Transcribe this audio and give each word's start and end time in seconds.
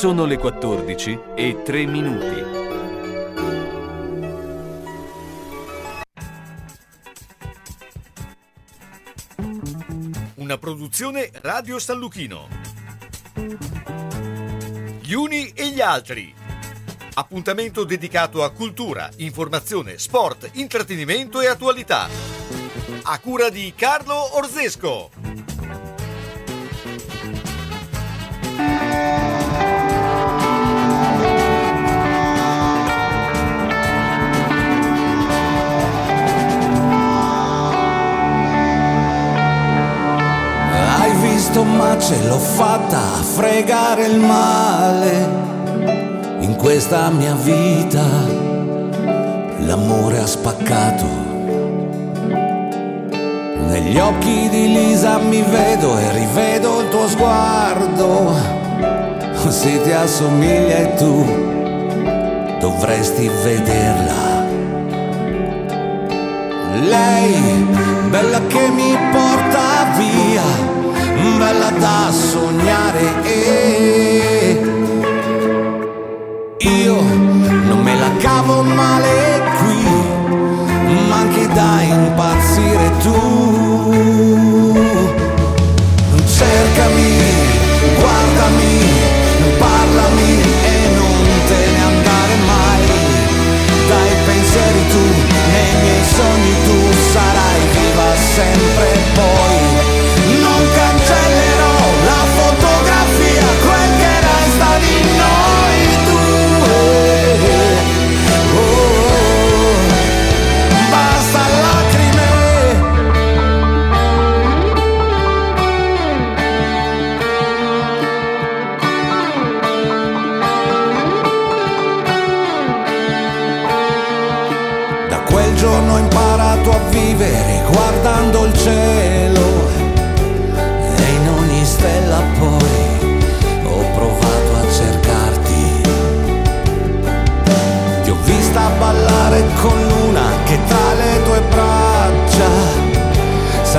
Sono 0.00 0.24
le 0.24 0.38
14 0.38 1.20
e 1.36 1.60
3 1.62 1.84
minuti. 1.84 2.42
Una 10.36 10.56
produzione 10.56 11.28
Radio 11.42 11.78
San 11.78 11.98
Lucchino. 11.98 12.48
Gli 15.02 15.12
uni 15.12 15.50
e 15.50 15.68
gli 15.68 15.82
altri. 15.82 16.32
Appuntamento 17.12 17.84
dedicato 17.84 18.42
a 18.42 18.52
cultura, 18.52 19.10
informazione, 19.18 19.98
sport, 19.98 20.48
intrattenimento 20.54 21.42
e 21.42 21.48
attualità. 21.48 22.08
A 23.02 23.18
cura 23.18 23.50
di 23.50 23.74
Carlo 23.76 24.38
Orzesco. 24.38 25.29
Visto 41.50 41.64
ma 41.64 41.98
ce 41.98 42.14
l'ho 42.28 42.38
fatta 42.38 42.96
a 42.96 43.22
fregare 43.22 44.06
il 44.06 44.20
male 44.20 45.28
in 46.38 46.54
questa 46.54 47.10
mia 47.10 47.34
vita. 47.34 48.04
L'amore 49.58 50.20
ha 50.20 50.26
spaccato. 50.28 51.06
Negli 53.66 53.98
occhi 53.98 54.48
di 54.48 54.68
Lisa 54.68 55.18
mi 55.18 55.42
vedo 55.42 55.98
e 55.98 56.12
rivedo 56.12 56.82
il 56.82 56.88
tuo 56.88 57.08
sguardo. 57.08 58.32
Se 59.48 59.82
ti 59.82 59.90
assomiglia 59.90 60.76
e 60.76 60.94
tu 60.94 61.24
dovresti 62.60 63.28
vederla. 63.42 64.46
Lei, 66.80 67.66
bella 68.08 68.40
che 68.46 68.68
mi 68.68 68.96
bella 71.38 71.70
da 71.70 72.10
sognare 72.10 73.22
e 73.22 74.60
io 76.58 77.00
non 77.00 77.80
me 77.82 77.94
la 77.98 78.10
cavo 78.18 78.62
male 78.62 79.42
qui, 79.58 79.82
ma 81.08 81.16
anche 81.16 81.46
da 81.48 81.82
impazzire 81.82 82.90
tu. 83.02 83.59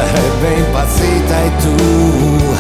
sarebbe 0.12 0.58
impazzita 0.58 1.44
e 1.44 1.52
tu 1.62 2.51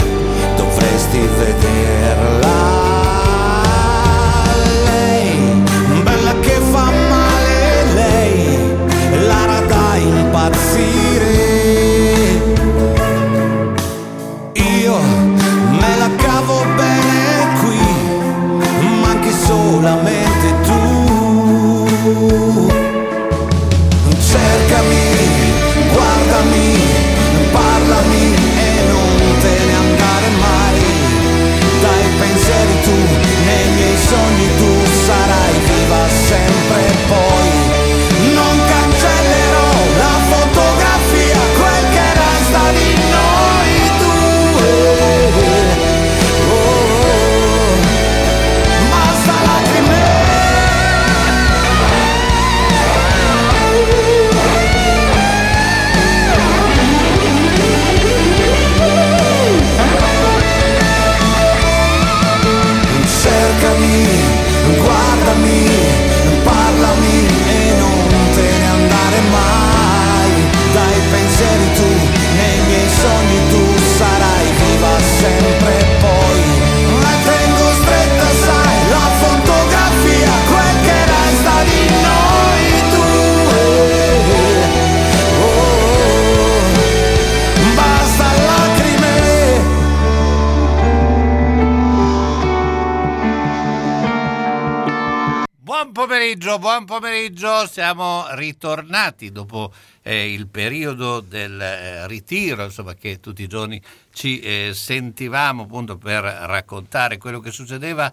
pomeriggio, 96.51 96.59
buon 96.59 96.85
pomeriggio, 96.85 97.67
siamo 97.67 98.25
ritornati 98.31 99.31
dopo 99.31 99.71
eh, 100.01 100.33
il 100.33 100.47
periodo 100.47 101.21
del 101.21 101.61
eh, 101.61 102.07
ritiro, 102.07 102.63
insomma 102.63 102.93
che 102.95 103.19
tutti 103.19 103.43
i 103.43 103.47
giorni 103.47 103.81
ci 104.11 104.39
eh, 104.39 104.71
sentivamo 104.73 105.63
appunto 105.63 105.97
per 105.97 106.23
raccontare 106.23 107.17
quello 107.17 107.39
che 107.39 107.51
succedeva 107.51 108.11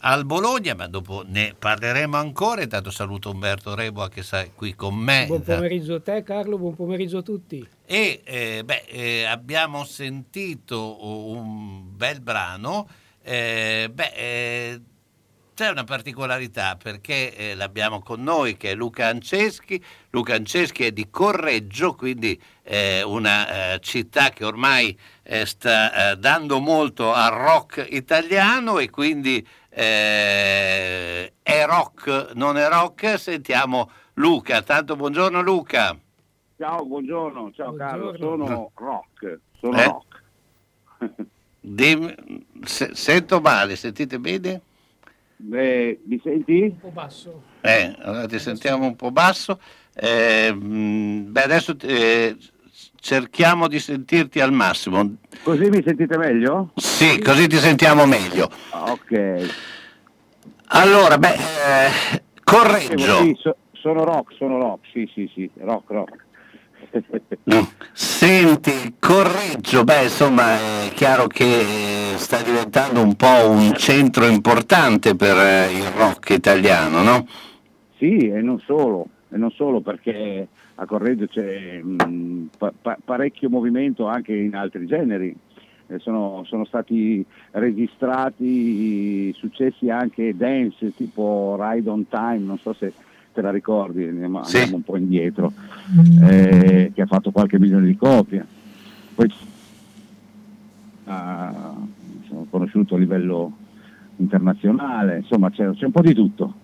al 0.00 0.24
Bologna, 0.24 0.74
ma 0.74 0.86
dopo 0.86 1.24
ne 1.26 1.54
parleremo 1.58 2.16
ancora. 2.16 2.62
Intanto 2.62 2.90
saluto 2.90 3.30
Umberto 3.30 3.74
Reboa 3.74 4.08
che 4.08 4.22
sta 4.22 4.46
qui 4.54 4.74
con 4.74 4.94
me. 4.94 5.24
Buon 5.26 5.42
pomeriggio 5.42 5.94
a 5.94 6.00
te 6.00 6.22
Carlo, 6.22 6.58
buon 6.58 6.76
pomeriggio 6.76 7.18
a 7.18 7.22
tutti. 7.22 7.66
E 7.86 8.20
eh, 8.24 8.62
beh, 8.64 8.84
eh, 8.86 9.24
abbiamo 9.24 9.84
sentito 9.84 11.04
un 11.30 11.96
bel 11.96 12.20
brano. 12.20 12.86
eh, 13.22 13.90
beh, 13.92 14.12
eh, 14.14 14.80
c'è 15.54 15.70
una 15.70 15.84
particolarità 15.84 16.76
perché 16.76 17.34
eh, 17.36 17.54
l'abbiamo 17.54 18.00
con 18.00 18.20
noi 18.22 18.56
che 18.56 18.72
è 18.72 18.74
Luca 18.74 19.06
Anceschi. 19.06 19.82
Luca 20.10 20.34
Anceschi 20.34 20.84
è 20.84 20.90
di 20.90 21.08
Correggio, 21.10 21.94
quindi 21.94 22.40
eh, 22.64 23.02
una 23.02 23.74
eh, 23.74 23.80
città 23.80 24.30
che 24.30 24.44
ormai 24.44 24.98
eh, 25.22 25.46
sta 25.46 26.10
eh, 26.12 26.16
dando 26.16 26.58
molto 26.58 27.12
al 27.12 27.30
rock 27.30 27.86
italiano 27.90 28.78
e 28.80 28.90
quindi 28.90 29.46
eh, 29.70 31.32
è 31.40 31.64
rock, 31.66 32.32
non 32.34 32.56
è 32.56 32.68
rock. 32.68 33.16
Sentiamo 33.18 33.90
Luca. 34.14 34.60
Tanto 34.62 34.96
buongiorno 34.96 35.40
Luca. 35.40 35.96
Ciao, 36.58 36.84
buongiorno, 36.84 37.52
ciao 37.54 37.74
Carlo, 37.74 38.04
Buongiorno. 38.06 38.46
sono 38.46 38.70
rock, 38.74 39.38
sono 39.60 39.78
Eh? 39.78 39.84
rock. 39.84 40.22
Dimmi- 41.60 42.46
se- 42.64 42.94
sento 42.94 43.40
male, 43.40 43.76
sentite 43.76 44.18
bene? 44.18 44.60
Eh, 45.52 46.00
mi 46.06 46.20
senti? 46.22 46.60
Un 46.62 46.78
po' 46.80 46.90
basso. 46.90 47.42
Eh, 47.60 47.94
allora 48.00 48.26
ti 48.26 48.38
sentiamo 48.38 48.86
un 48.86 48.96
po' 48.96 49.10
basso. 49.10 49.58
Eh, 49.94 50.52
beh, 50.54 51.42
adesso 51.42 51.76
eh, 51.82 52.36
cerchiamo 53.00 53.68
di 53.68 53.78
sentirti 53.78 54.40
al 54.40 54.52
massimo. 54.52 55.16
Così 55.42 55.68
mi 55.68 55.82
sentite 55.84 56.16
meglio? 56.16 56.70
Sì, 56.76 57.20
così 57.20 57.46
ti 57.46 57.56
sentiamo 57.56 58.06
meglio. 58.06 58.48
Ah, 58.70 58.92
Ok. 58.92 59.72
Allora, 60.68 61.18
beh, 61.18 61.34
eh, 61.34 62.22
correggio. 62.42 63.22
Sì, 63.22 63.36
so- 63.38 63.56
sono 63.72 64.02
rock, 64.04 64.34
sono 64.36 64.58
rock, 64.58 64.86
sì, 64.92 65.08
sì, 65.14 65.30
sì, 65.34 65.50
rock, 65.58 65.90
rock. 65.90 66.24
Senti, 67.92 68.94
correggio, 68.98 69.84
beh, 69.84 70.04
insomma, 70.04 70.54
è 70.54 70.90
chiaro 70.94 71.26
che 71.26 72.14
sta 72.16 72.42
diventando 72.42 73.02
un 73.02 73.14
po' 73.16 73.50
un 73.50 73.74
centro 73.74 74.26
importante 74.26 75.14
per 75.14 75.36
eh, 75.36 75.72
il 75.72 75.86
rock 75.96 76.30
italiano, 76.30 77.02
no? 77.02 77.26
Sì, 77.96 78.16
e 78.16 78.40
non 78.40 78.60
solo, 78.60 79.06
e 79.30 79.36
non 79.36 79.50
solo 79.50 79.80
perché 79.80 80.48
a 80.76 80.86
Correggio 80.86 81.26
c'è 81.26 81.80
mh, 81.82 82.50
pa- 82.58 82.72
pa- 82.80 82.98
parecchio 83.04 83.48
movimento 83.48 84.06
anche 84.06 84.34
in 84.34 84.54
altri 84.54 84.86
generi. 84.86 85.34
Eh, 85.86 85.98
sono, 85.98 86.44
sono 86.46 86.64
stati 86.64 87.22
registrati 87.50 89.30
successi 89.34 89.90
anche 89.90 90.34
dance 90.34 90.94
tipo 90.94 91.58
Ride 91.60 91.90
on 91.90 92.08
Time, 92.08 92.38
non 92.38 92.58
so 92.58 92.72
se 92.72 92.92
te 93.34 93.42
la 93.42 93.50
ricordi, 93.50 94.04
andiamo, 94.04 94.44
Sì. 94.44 94.56
andiamo 94.56 94.76
un 94.76 94.82
po' 94.84 94.96
indietro, 94.96 95.52
eh, 96.22 96.92
che 96.94 97.02
ha 97.02 97.06
fatto 97.06 97.32
qualche 97.32 97.58
milione 97.58 97.86
di 97.86 97.96
copie. 97.96 98.46
Poi 99.14 99.32
ah, 101.06 101.74
sono 102.28 102.46
conosciuto 102.48 102.94
a 102.94 102.98
livello 102.98 103.52
internazionale, 104.16 105.18
insomma 105.18 105.50
c'è, 105.50 105.68
c'è 105.72 105.84
un 105.84 105.90
po' 105.90 106.00
di 106.00 106.14
tutto. 106.14 106.54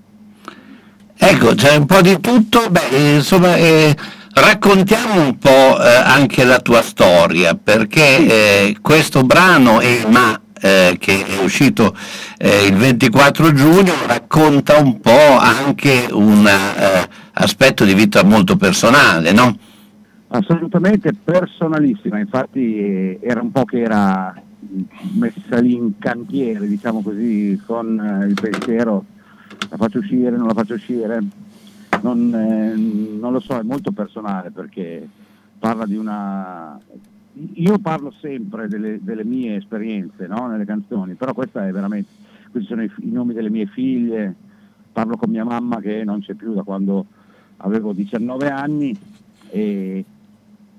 Ecco, 1.22 1.54
c'è 1.54 1.76
un 1.76 1.86
po' 1.86 2.00
di 2.00 2.18
tutto, 2.20 2.70
beh, 2.70 2.88
eh, 2.92 3.14
insomma, 3.16 3.56
eh, 3.56 3.94
raccontiamo 4.32 5.22
un 5.22 5.36
po' 5.38 5.48
eh, 5.78 5.94
anche 6.02 6.44
la 6.44 6.60
tua 6.60 6.80
storia, 6.80 7.54
perché 7.54 8.26
eh, 8.70 8.76
questo 8.80 9.22
brano, 9.24 9.80
e 9.80 10.06
Ma, 10.08 10.40
eh, 10.60 10.96
che 10.98 11.24
è 11.26 11.42
uscito 11.42 11.94
eh, 12.38 12.66
il 12.66 12.74
24 12.74 13.52
giugno, 13.52 13.92
racconta 14.06 14.78
un 14.78 15.00
po' 15.00 15.38
anche 15.38 16.08
un 16.10 16.46
eh, 16.46 17.08
aspetto 17.32 17.84
di 17.84 17.94
vita 17.94 18.22
molto 18.22 18.56
personale, 18.56 19.32
no? 19.32 19.56
Assolutamente 20.28 21.12
personalissima, 21.12 22.18
infatti 22.18 22.76
eh, 22.76 23.18
era 23.22 23.40
un 23.40 23.50
po' 23.50 23.64
che 23.64 23.80
era 23.80 24.34
messa 25.14 25.58
lì 25.58 25.74
in 25.74 25.98
cantiere, 25.98 26.68
diciamo 26.68 27.02
così, 27.02 27.60
con 27.66 27.98
eh, 27.98 28.26
il 28.26 28.34
pensiero 28.40 29.04
la 29.68 29.76
faccio 29.76 29.98
uscire, 29.98 30.36
non 30.36 30.46
la 30.46 30.54
faccio 30.54 30.74
uscire, 30.74 31.20
non, 32.02 32.34
eh, 32.34 32.74
non 32.76 33.32
lo 33.32 33.40
so, 33.40 33.58
è 33.58 33.62
molto 33.62 33.90
personale 33.92 34.50
perché 34.50 35.06
parla 35.58 35.86
di 35.86 35.96
una... 35.96 36.78
Io 37.32 37.78
parlo 37.78 38.12
sempre 38.20 38.68
delle, 38.68 38.98
delle 39.02 39.24
mie 39.24 39.56
esperienze 39.56 40.26
no? 40.26 40.48
nelle 40.48 40.64
canzoni, 40.64 41.14
però 41.14 41.32
questa 41.32 41.66
è 41.66 41.70
veramente... 41.70 42.28
Questi 42.50 42.68
sono 42.68 42.82
i, 42.82 42.90
i 42.98 43.10
nomi 43.10 43.32
delle 43.32 43.50
mie 43.50 43.66
figlie, 43.66 44.34
parlo 44.92 45.16
con 45.16 45.30
mia 45.30 45.44
mamma 45.44 45.80
che 45.80 46.02
non 46.02 46.20
c'è 46.20 46.34
più 46.34 46.52
da 46.52 46.62
quando 46.62 47.06
avevo 47.58 47.92
19 47.92 48.48
anni 48.48 48.98
e, 49.50 50.04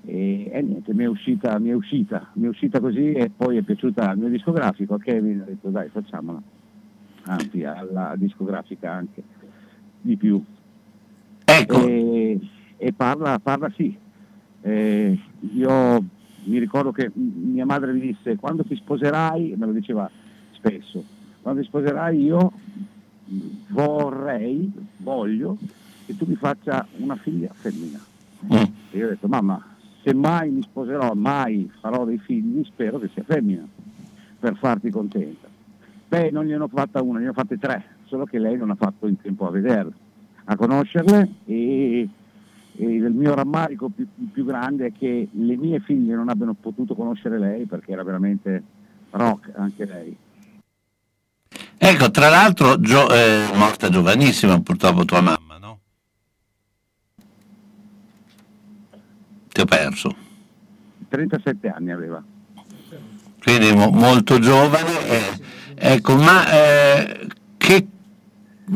e, 0.04 0.50
e 0.52 0.62
niente, 0.62 0.92
mi 0.94 1.04
è, 1.04 1.06
uscita, 1.06 1.58
mi 1.58 1.70
è 1.70 1.72
uscita, 1.72 2.28
mi 2.34 2.46
è 2.46 2.48
uscita 2.48 2.80
così 2.80 3.12
e 3.12 3.30
poi 3.34 3.56
è 3.56 3.62
piaciuta 3.62 4.10
al 4.10 4.18
mio 4.18 4.28
discografico, 4.28 4.94
a 4.94 4.98
Kevin, 4.98 5.40
ho 5.40 5.44
detto 5.44 5.68
dai 5.70 5.88
facciamola, 5.88 6.42
anzi 7.24 7.64
alla 7.64 8.14
discografica 8.16 8.92
anche, 8.92 9.22
di 10.00 10.16
più. 10.16 10.42
Ecco, 11.44 11.86
E, 11.86 12.38
e 12.76 12.92
parla, 12.92 13.38
parla 13.38 13.70
sì, 13.74 13.96
Eh, 14.64 15.18
io 15.54 16.04
mi 16.44 16.58
ricordo 16.58 16.92
che 16.92 17.10
mia 17.14 17.64
madre 17.64 17.92
mi 17.92 18.00
disse 18.00 18.36
quando 18.36 18.64
ti 18.64 18.74
sposerai, 18.74 19.54
me 19.56 19.66
lo 19.66 19.72
diceva 19.72 20.10
spesso, 20.52 21.04
quando 21.40 21.60
ti 21.60 21.66
sposerai 21.66 22.22
io 22.22 22.52
vorrei, 23.68 24.70
voglio 24.98 25.56
che 26.04 26.16
tu 26.16 26.24
mi 26.26 26.36
faccia 26.36 26.86
una 26.98 27.16
figlia 27.16 27.52
femmina. 27.52 28.00
Mm. 28.44 28.56
E 28.90 28.98
io 28.98 29.06
ho 29.06 29.08
detto, 29.10 29.28
mamma, 29.28 29.62
se 30.02 30.14
mai 30.14 30.50
mi 30.50 30.62
sposerò, 30.62 31.14
mai 31.14 31.70
farò 31.80 32.04
dei 32.04 32.18
figli, 32.18 32.64
spero 32.64 32.98
che 32.98 33.08
sia 33.12 33.22
femmina, 33.22 33.66
per 34.38 34.56
farti 34.56 34.90
contenta. 34.90 35.48
Beh, 36.08 36.30
non 36.30 36.44
gliene 36.44 36.64
ho 36.64 36.68
fatta 36.68 37.00
una, 37.02 37.20
ne 37.20 37.28
ho 37.28 37.32
fatte 37.32 37.58
tre, 37.58 37.84
solo 38.04 38.24
che 38.24 38.38
lei 38.38 38.56
non 38.56 38.70
ha 38.70 38.74
fatto 38.74 39.06
in 39.06 39.20
tempo 39.20 39.46
a 39.46 39.50
vederle, 39.50 39.92
a 40.44 40.56
conoscerle 40.56 41.28
e 41.46 42.08
il 42.76 43.10
mio 43.12 43.34
rammarico 43.34 43.88
più, 43.88 44.06
più 44.32 44.44
grande 44.44 44.86
è 44.86 44.92
che 44.92 45.28
le 45.30 45.56
mie 45.56 45.80
figlie 45.80 46.14
non 46.14 46.28
abbiano 46.28 46.54
potuto 46.54 46.94
conoscere 46.94 47.38
lei 47.38 47.66
perché 47.66 47.92
era 47.92 48.02
veramente 48.02 48.62
rock 49.10 49.50
anche 49.54 49.84
lei. 49.84 50.16
ecco, 51.76 52.10
tra 52.10 52.28
l'altro 52.28 52.80
Gio- 52.80 53.08
è 53.08 53.50
morta 53.54 53.88
giovanissima 53.90 54.60
purtroppo 54.60 55.04
tua 55.04 55.20
mamma, 55.20 55.58
no? 55.58 55.78
Ti 59.48 59.60
ho 59.60 59.64
perso. 59.66 60.14
37 61.08 61.68
anni 61.68 61.90
aveva. 61.90 62.22
quindi 63.42 63.72
mo- 63.74 63.90
molto 63.90 64.38
giovane. 64.38 65.06
eh, 65.08 65.40
ecco, 65.74 66.14
ma 66.16 66.50
eh, 66.50 67.26
che, 67.58 67.86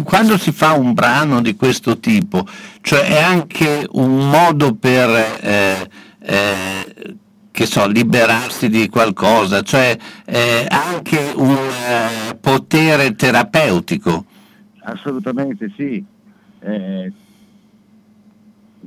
quando 0.04 0.36
si 0.36 0.52
fa 0.52 0.72
un 0.72 0.92
brano 0.92 1.40
di 1.40 1.56
questo 1.56 1.98
tipo, 1.98 2.46
cioè 2.80 3.02
è 3.02 3.20
anche 3.22 3.86
un 3.92 4.28
modo 4.28 4.74
per, 4.74 5.08
eh, 5.40 5.88
eh, 6.20 7.16
che 7.50 7.66
so, 7.66 7.86
liberarsi 7.86 8.68
di 8.68 8.88
qualcosa, 8.88 9.62
cioè 9.62 9.96
è 10.24 10.66
anche 10.68 11.32
un 11.36 11.56
eh, 11.56 12.34
potere 12.36 13.14
terapeutico. 13.14 14.24
Assolutamente 14.82 15.72
sì. 15.76 16.04
Eh, 16.60 17.12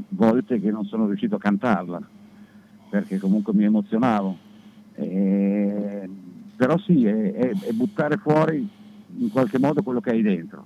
volte 0.10 0.60
che 0.60 0.72
non 0.72 0.86
sono 0.86 1.08
riuscito 1.08 1.36
a 1.36 1.40
cantarla 1.40 2.02
perché 2.90 3.18
comunque 3.20 3.54
mi 3.54 3.64
emozionavo. 3.64 4.38
Eh, 4.96 6.10
però 6.56 6.78
sì, 6.80 7.06
è, 7.06 7.32
è- 7.32 7.51
è 7.51 7.72
buttare 7.72 8.18
fuori 8.18 8.68
in 9.18 9.30
qualche 9.30 9.60
modo 9.60 9.82
quello 9.82 10.01
che 10.01 10.12
hai 10.12 10.22
dentro, 10.22 10.66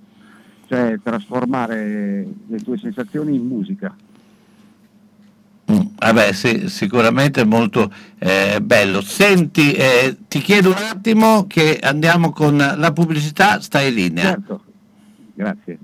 cioè 0.73 0.99
trasformare 1.03 2.25
le 2.47 2.57
tue 2.59 2.79
sensazioni 2.79 3.35
in 3.35 3.45
musica. 3.45 3.95
Mm, 5.71 5.79
Vabbè, 5.95 6.33
sì, 6.33 6.67
sicuramente 6.67 7.41
è 7.41 7.45
molto 7.45 7.93
eh, 8.17 8.59
bello. 8.59 9.01
Senti, 9.01 9.73
eh, 9.73 10.17
ti 10.27 10.39
chiedo 10.39 10.69
un 10.69 10.77
attimo 10.77 11.45
che 11.45 11.77
andiamo 11.79 12.31
con 12.31 12.57
la 12.57 12.91
pubblicità, 12.91 13.61
stai 13.61 13.89
in 13.89 13.93
linea. 13.93 14.23
Certo, 14.23 14.63
grazie. 15.35 15.77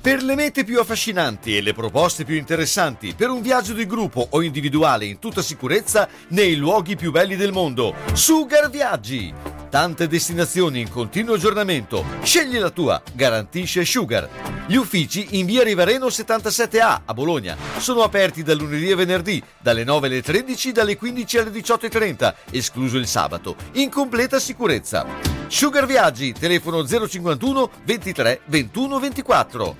Per 0.00 0.22
le 0.22 0.34
mete 0.34 0.64
più 0.64 0.80
affascinanti 0.80 1.56
e 1.56 1.60
le 1.60 1.74
proposte 1.74 2.24
più 2.24 2.34
interessanti 2.34 3.14
per 3.14 3.30
un 3.30 3.40
viaggio 3.40 3.74
di 3.74 3.86
gruppo 3.86 4.26
o 4.30 4.42
individuale 4.42 5.04
in 5.04 5.18
tutta 5.18 5.42
sicurezza 5.42 6.08
nei 6.28 6.56
luoghi 6.56 6.96
più 6.96 7.12
belli 7.12 7.36
del 7.36 7.52
mondo. 7.52 7.94
Sugar 8.14 8.68
Viaggi! 8.70 9.67
Tante 9.70 10.06
destinazioni 10.06 10.80
in 10.80 10.88
continuo 10.88 11.34
aggiornamento. 11.34 12.02
Scegli 12.22 12.56
la 12.58 12.70
tua, 12.70 13.02
garantisce 13.12 13.84
Sugar. 13.84 14.26
Gli 14.66 14.76
uffici 14.76 15.38
in 15.38 15.44
via 15.44 15.62
Rivareno 15.62 16.06
77A 16.06 17.00
a 17.04 17.14
Bologna 17.14 17.54
sono 17.76 18.02
aperti 18.02 18.42
da 18.42 18.54
lunedì 18.54 18.88
e 18.88 18.94
venerdì, 18.94 19.42
dalle 19.58 19.84
9 19.84 20.06
alle 20.06 20.22
13, 20.22 20.72
dalle 20.72 20.96
15 20.96 21.38
alle 21.38 21.50
18.30, 21.50 22.34
escluso 22.50 22.96
il 22.96 23.06
sabato, 23.06 23.56
in 23.72 23.90
completa 23.90 24.38
sicurezza. 24.38 25.04
Sugar 25.48 25.84
Viaggi, 25.84 26.32
telefono 26.32 26.86
051 26.86 27.70
23 27.84 28.40
21 28.46 28.98
24. 28.98 29.76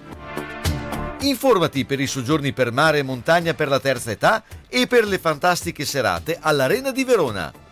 Informati 1.20 1.86
per 1.86 1.98
i 1.98 2.06
soggiorni 2.06 2.52
per 2.52 2.72
mare 2.72 2.98
e 2.98 3.02
montagna 3.02 3.54
per 3.54 3.68
la 3.68 3.80
terza 3.80 4.10
età 4.10 4.44
e 4.68 4.86
per 4.86 5.06
le 5.06 5.18
fantastiche 5.18 5.86
serate 5.86 6.38
all'Arena 6.38 6.90
di 6.90 7.04
Verona. 7.04 7.66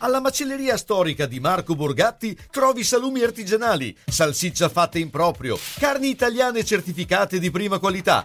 Alla 0.00 0.20
macelleria 0.20 0.76
storica 0.76 1.26
di 1.26 1.40
Marco 1.40 1.74
Borgatti 1.74 2.38
trovi 2.52 2.84
salumi 2.84 3.22
artigianali, 3.22 3.96
salsiccia 4.06 4.68
fatta 4.68 4.96
in 4.96 5.10
proprio, 5.10 5.58
carni 5.76 6.08
italiane 6.08 6.64
certificate 6.64 7.40
di 7.40 7.50
prima 7.50 7.80
qualità, 7.80 8.24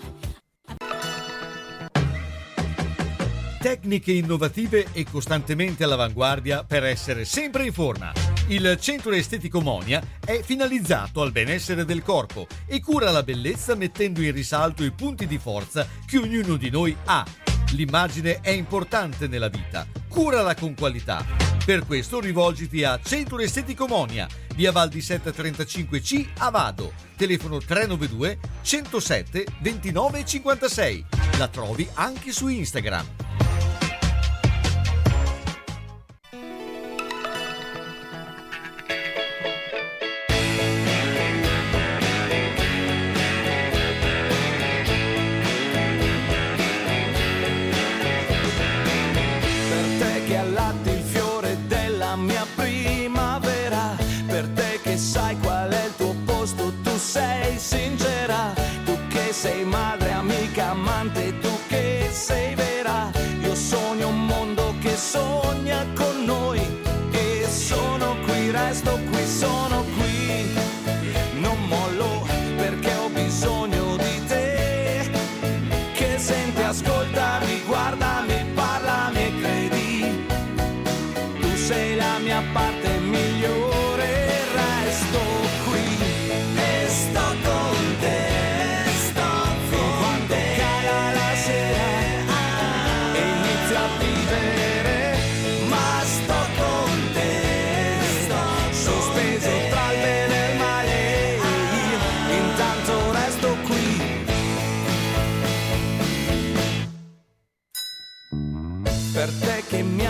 Tecniche 3.61 4.11
innovative 4.11 4.87
e 4.91 5.05
costantemente 5.07 5.83
all'avanguardia 5.83 6.63
per 6.63 6.83
essere 6.83 7.25
sempre 7.25 7.63
in 7.63 7.71
forma. 7.71 8.11
Il 8.47 8.75
centro 8.79 9.11
estetico 9.11 9.61
Monia 9.61 10.01
è 10.25 10.41
finalizzato 10.41 11.21
al 11.21 11.31
benessere 11.31 11.85
del 11.85 12.01
corpo 12.01 12.47
e 12.65 12.81
cura 12.81 13.11
la 13.11 13.21
bellezza 13.21 13.75
mettendo 13.75 14.23
in 14.23 14.31
risalto 14.31 14.83
i 14.83 14.89
punti 14.89 15.27
di 15.27 15.37
forza 15.37 15.87
che 16.07 16.17
ognuno 16.17 16.55
di 16.55 16.71
noi 16.71 16.97
ha. 17.05 17.50
L'immagine 17.71 18.41
è 18.41 18.49
importante 18.49 19.27
nella 19.27 19.47
vita, 19.47 19.87
curala 20.09 20.55
con 20.55 20.75
qualità. 20.75 21.25
Per 21.63 21.85
questo 21.85 22.19
rivolgiti 22.19 22.83
a 22.83 22.99
Centro 23.01 23.39
Estetico 23.39 23.87
Monia, 23.87 24.27
via 24.55 24.73
Val 24.73 24.89
di 24.89 25.01
Setta 25.01 25.29
35C 25.29 26.29
a 26.39 26.49
Vado, 26.49 26.91
telefono 27.15 27.59
392 27.59 28.39
107 28.61 29.45
29 29.61 30.25
56. 30.25 31.05
La 31.37 31.47
trovi 31.47 31.87
anche 31.93 32.33
su 32.33 32.47
Instagram. 32.47 33.05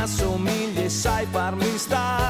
Te 0.01 0.07
che 0.07 0.07
mi 0.07 0.07
assomigli 0.07 0.79
e 0.79 0.89
sai 0.89 1.27
farmi 1.29 1.77
stare 1.77 2.20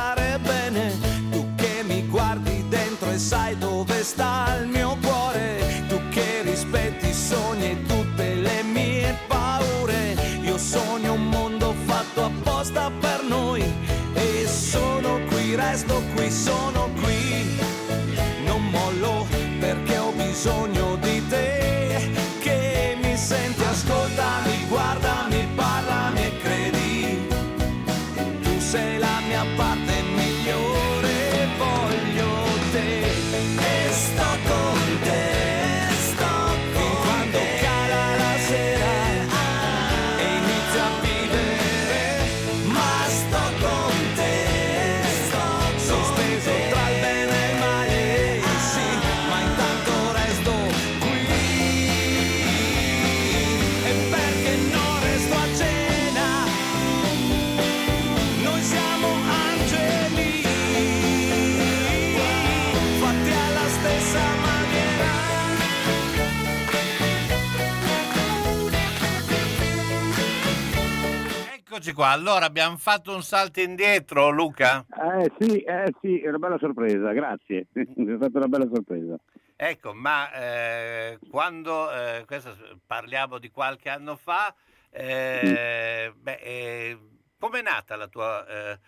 Eccoci 71.91 71.93
qua, 71.93 72.09
allora 72.11 72.45
abbiamo 72.45 72.77
fatto 72.77 73.13
un 73.13 73.21
salto 73.21 73.59
indietro, 73.59 74.29
Luca. 74.29 74.85
Eh 75.19 75.29
sì, 75.37 75.59
eh 75.59 75.93
sì, 75.99 76.21
è 76.21 76.29
una 76.29 76.37
bella 76.37 76.57
sorpresa, 76.57 77.11
grazie. 77.11 77.67
è 77.73 77.85
stata 78.15 78.37
una 78.37 78.47
bella 78.47 78.69
sorpresa. 78.71 79.19
Ecco, 79.57 79.93
ma 79.93 80.31
eh, 80.31 81.19
quando 81.29 81.91
eh, 81.91 82.23
questo 82.25 82.55
parliamo 82.85 83.39
di 83.39 83.51
qualche 83.51 83.89
anno 83.89 84.15
fa, 84.15 84.55
eh, 84.89 86.13
beh, 86.15 86.39
eh, 86.41 86.97
com'è 87.37 87.61
nata 87.61 87.97
la 87.97 88.07
tua 88.07 88.47
eh, 88.47 88.79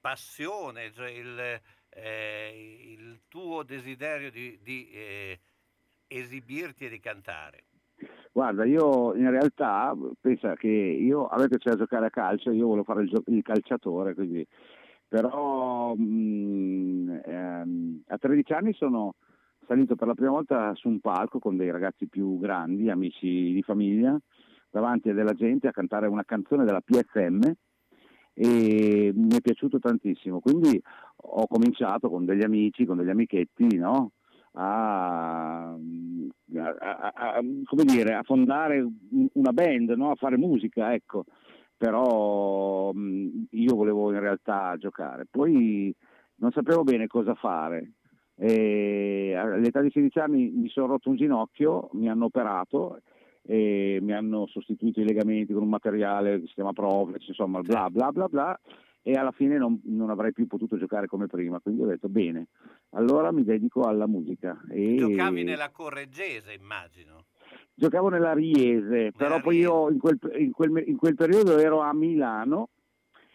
passione, 0.00 0.92
cioè 0.92 1.10
il, 1.10 1.60
eh, 1.88 2.86
il 2.96 3.22
tuo 3.28 3.64
desiderio 3.64 4.30
di, 4.30 4.60
di, 4.62 5.36
esibirti 6.06 6.86
e 6.86 6.88
di 6.90 7.00
cantare? 7.00 7.64
Guarda, 8.34 8.64
io 8.64 9.14
in 9.14 9.30
realtà 9.30 9.94
pensa 10.20 10.54
che 10.56 10.66
io 10.66 11.28
a 11.28 11.38
me 11.38 11.46
piaceva 11.46 11.76
giocare 11.76 12.06
a 12.06 12.10
calcio, 12.10 12.50
io 12.50 12.66
volevo 12.66 12.82
fare 12.82 13.02
il, 13.02 13.08
gio- 13.08 13.22
il 13.26 13.42
calciatore, 13.42 14.12
quindi 14.14 14.44
però 15.06 15.94
mh, 15.94 17.20
ehm, 17.24 18.02
a 18.08 18.18
13 18.18 18.52
anni 18.52 18.72
sono 18.74 19.14
salito 19.68 19.94
per 19.94 20.08
la 20.08 20.14
prima 20.14 20.32
volta 20.32 20.74
su 20.74 20.88
un 20.88 20.98
palco 20.98 21.38
con 21.38 21.56
dei 21.56 21.70
ragazzi 21.70 22.08
più 22.08 22.36
grandi, 22.40 22.90
amici 22.90 23.52
di 23.52 23.62
famiglia, 23.62 24.18
davanti 24.68 25.10
a 25.10 25.14
della 25.14 25.34
gente 25.34 25.68
a 25.68 25.72
cantare 25.72 26.08
una 26.08 26.24
canzone 26.24 26.64
della 26.64 26.80
PFM 26.80 27.52
e 28.34 29.12
mi 29.14 29.36
è 29.36 29.40
piaciuto 29.42 29.78
tantissimo. 29.78 30.40
Quindi 30.40 30.82
ho 31.14 31.46
cominciato 31.46 32.10
con 32.10 32.24
degli 32.24 32.42
amici, 32.42 32.84
con 32.84 32.96
degli 32.96 33.10
amichetti, 33.10 33.76
no? 33.76 34.10
a, 34.54 35.76
a- 36.58 37.12
a- 37.14 37.40
come 37.64 37.84
dire, 37.84 38.14
a 38.14 38.22
fondare 38.22 38.80
un- 38.80 39.28
una 39.34 39.52
band, 39.52 39.90
no? 39.90 40.10
a 40.10 40.14
fare 40.16 40.36
musica, 40.36 40.92
ecco. 40.92 41.24
Però 41.76 42.92
mh, 42.92 43.46
io 43.50 43.74
volevo 43.74 44.12
in 44.12 44.20
realtà 44.20 44.76
giocare. 44.78 45.26
Poi 45.30 45.94
non 46.36 46.50
sapevo 46.52 46.82
bene 46.82 47.06
cosa 47.06 47.34
fare. 47.34 47.92
E 48.36 49.34
all'età 49.36 49.80
di 49.80 49.90
16 49.90 50.18
anni 50.18 50.50
mi 50.50 50.68
sono 50.68 50.86
rotto 50.86 51.08
un 51.08 51.16
ginocchio, 51.16 51.90
mi 51.92 52.08
hanno 52.08 52.24
operato 52.26 53.00
e 53.42 53.98
mi 54.00 54.12
hanno 54.12 54.46
sostituito 54.46 55.00
i 55.00 55.04
legamenti 55.04 55.52
con 55.52 55.62
un 55.62 55.68
materiale 55.68 56.40
che 56.40 56.46
si 56.46 56.54
chiama 56.54 56.72
Proflex, 56.72 57.28
insomma, 57.28 57.60
bla 57.60 57.90
bla 57.90 58.10
bla 58.10 58.26
bla 58.28 58.60
e 59.06 59.12
alla 59.16 59.32
fine 59.32 59.58
non, 59.58 59.78
non 59.84 60.08
avrei 60.08 60.32
più 60.32 60.46
potuto 60.46 60.78
giocare 60.78 61.06
come 61.06 61.26
prima, 61.26 61.60
quindi 61.60 61.82
ho 61.82 61.86
detto 61.86 62.08
bene, 62.08 62.46
allora 62.92 63.30
mi 63.32 63.44
dedico 63.44 63.82
alla 63.82 64.06
musica. 64.06 64.58
E... 64.70 64.96
Giocavi 64.96 65.42
nella 65.42 65.70
Correggese, 65.70 66.54
immagino. 66.54 67.26
Giocavo 67.74 68.08
nella 68.08 68.32
Riese, 68.32 69.12
però 69.14 69.42
poi 69.42 69.58
io 69.58 69.90
in 69.90 69.98
quel, 69.98 70.18
in, 70.38 70.52
quel, 70.52 70.84
in 70.86 70.96
quel, 70.96 71.14
periodo 71.16 71.58
ero 71.58 71.80
a 71.80 71.92
Milano 71.92 72.70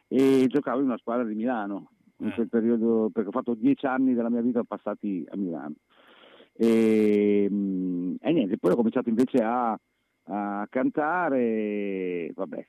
e 0.08 0.48
giocavo 0.48 0.80
in 0.80 0.86
una 0.86 0.98
squadra 0.98 1.24
di 1.24 1.36
Milano, 1.36 1.92
in 2.18 2.30
eh. 2.30 2.34
quel 2.34 2.50
periodo, 2.50 3.12
perché 3.14 3.30
ho 3.30 3.32
fatto 3.34 3.54
dieci 3.54 3.86
anni 3.86 4.16
della 4.16 4.32
mia 4.32 4.42
vita 4.42 4.64
passati 4.64 5.24
a 5.30 5.38
Milano. 5.38 5.76
E, 6.54 7.48
mm, 7.48 8.16
e 8.20 8.32
niente, 8.32 8.58
poi 8.58 8.72
ho 8.72 8.76
cominciato 8.76 9.10
invece 9.10 9.38
a, 9.44 9.80
a 10.32 10.68
cantare, 10.70 12.32
vabbè, 12.36 12.68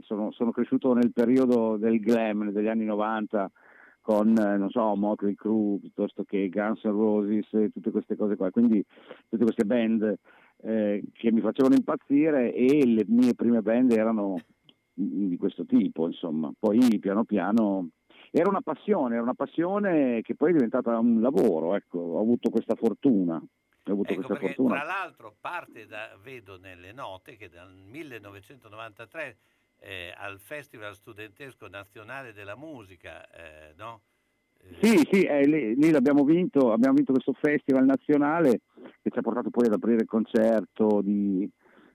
sono, 0.00 0.32
sono, 0.32 0.50
cresciuto 0.50 0.92
nel 0.92 1.12
periodo 1.12 1.76
del 1.76 2.00
glam 2.00 2.50
degli 2.50 2.66
anni 2.66 2.84
90 2.84 3.50
con, 4.00 4.36
eh, 4.36 4.56
non 4.58 4.68
so, 4.70 4.94
Motley 4.96 5.34
Crue 5.34 5.78
piuttosto 5.78 6.24
che 6.24 6.48
Guns 6.48 6.82
N' 6.84 6.90
Roses 6.90 7.48
tutte 7.72 7.90
queste 7.90 8.16
cose 8.16 8.36
qua, 8.36 8.50
quindi 8.50 8.84
tutte 9.28 9.44
queste 9.44 9.64
band 9.64 10.18
eh, 10.62 11.02
che 11.12 11.32
mi 11.32 11.40
facevano 11.40 11.74
impazzire 11.74 12.52
e 12.52 12.84
le 12.86 13.04
mie 13.06 13.34
prime 13.34 13.62
band 13.62 13.92
erano 13.92 14.36
di 14.92 15.36
questo 15.38 15.64
tipo, 15.64 16.06
insomma. 16.06 16.52
Poi 16.58 16.98
piano 16.98 17.24
piano 17.24 17.88
era 18.30 18.50
una 18.50 18.62
passione, 18.62 19.14
era 19.14 19.22
una 19.22 19.34
passione 19.34 20.22
che 20.22 20.34
poi 20.34 20.50
è 20.50 20.54
diventata 20.54 20.98
un 20.98 21.20
lavoro, 21.20 21.76
ecco, 21.76 21.98
ho 21.98 22.20
avuto 22.20 22.50
questa 22.50 22.74
fortuna. 22.74 23.40
Ho 23.86 23.92
avuto 23.92 24.12
ecco, 24.12 24.22
questa 24.22 24.46
fortuna. 24.46 24.74
Tra 24.76 24.84
l'altro 24.84 25.36
parte 25.40 25.86
da, 25.86 26.16
vedo 26.22 26.58
nelle 26.58 26.92
note 26.92 27.36
che 27.36 27.48
dal 27.48 27.74
1993 27.74 29.36
eh, 29.80 30.14
al 30.16 30.40
Festival 30.40 30.94
Studentesco 30.94 31.68
Nazionale 31.68 32.32
della 32.32 32.56
Musica, 32.56 33.28
eh, 33.30 33.74
no? 33.76 34.02
Eh, 34.58 34.76
sì, 34.80 35.08
sì, 35.10 35.22
eh, 35.22 35.46
lì, 35.46 35.74
lì 35.74 35.90
l'abbiamo 35.90 36.24
vinto, 36.24 36.72
abbiamo 36.72 36.94
vinto 36.94 37.12
questo 37.12 37.34
festival 37.34 37.84
nazionale 37.84 38.60
che 39.02 39.10
ci 39.10 39.18
ha 39.18 39.22
portato 39.22 39.50
poi 39.50 39.66
ad 39.66 39.74
aprire 39.74 40.02
il 40.02 40.08
concerto 40.08 41.02
di, 41.02 41.48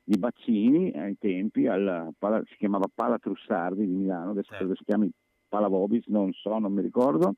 di 0.04 0.18
Baccini 0.18 0.92
ai 0.92 1.18
tempi, 1.18 1.66
al, 1.66 2.14
si 2.48 2.56
chiamava 2.58 2.86
Pala 2.94 3.18
Trussardi 3.18 3.86
di 3.86 3.94
Milano, 3.94 4.32
adesso 4.32 4.52
certo. 4.52 4.76
si 4.76 4.84
chiami 4.84 5.10
Pala 5.48 5.68
Vobis, 5.68 6.06
non 6.08 6.32
so, 6.34 6.60
non 6.60 6.72
mi 6.72 6.84
ricordo, 6.84 7.34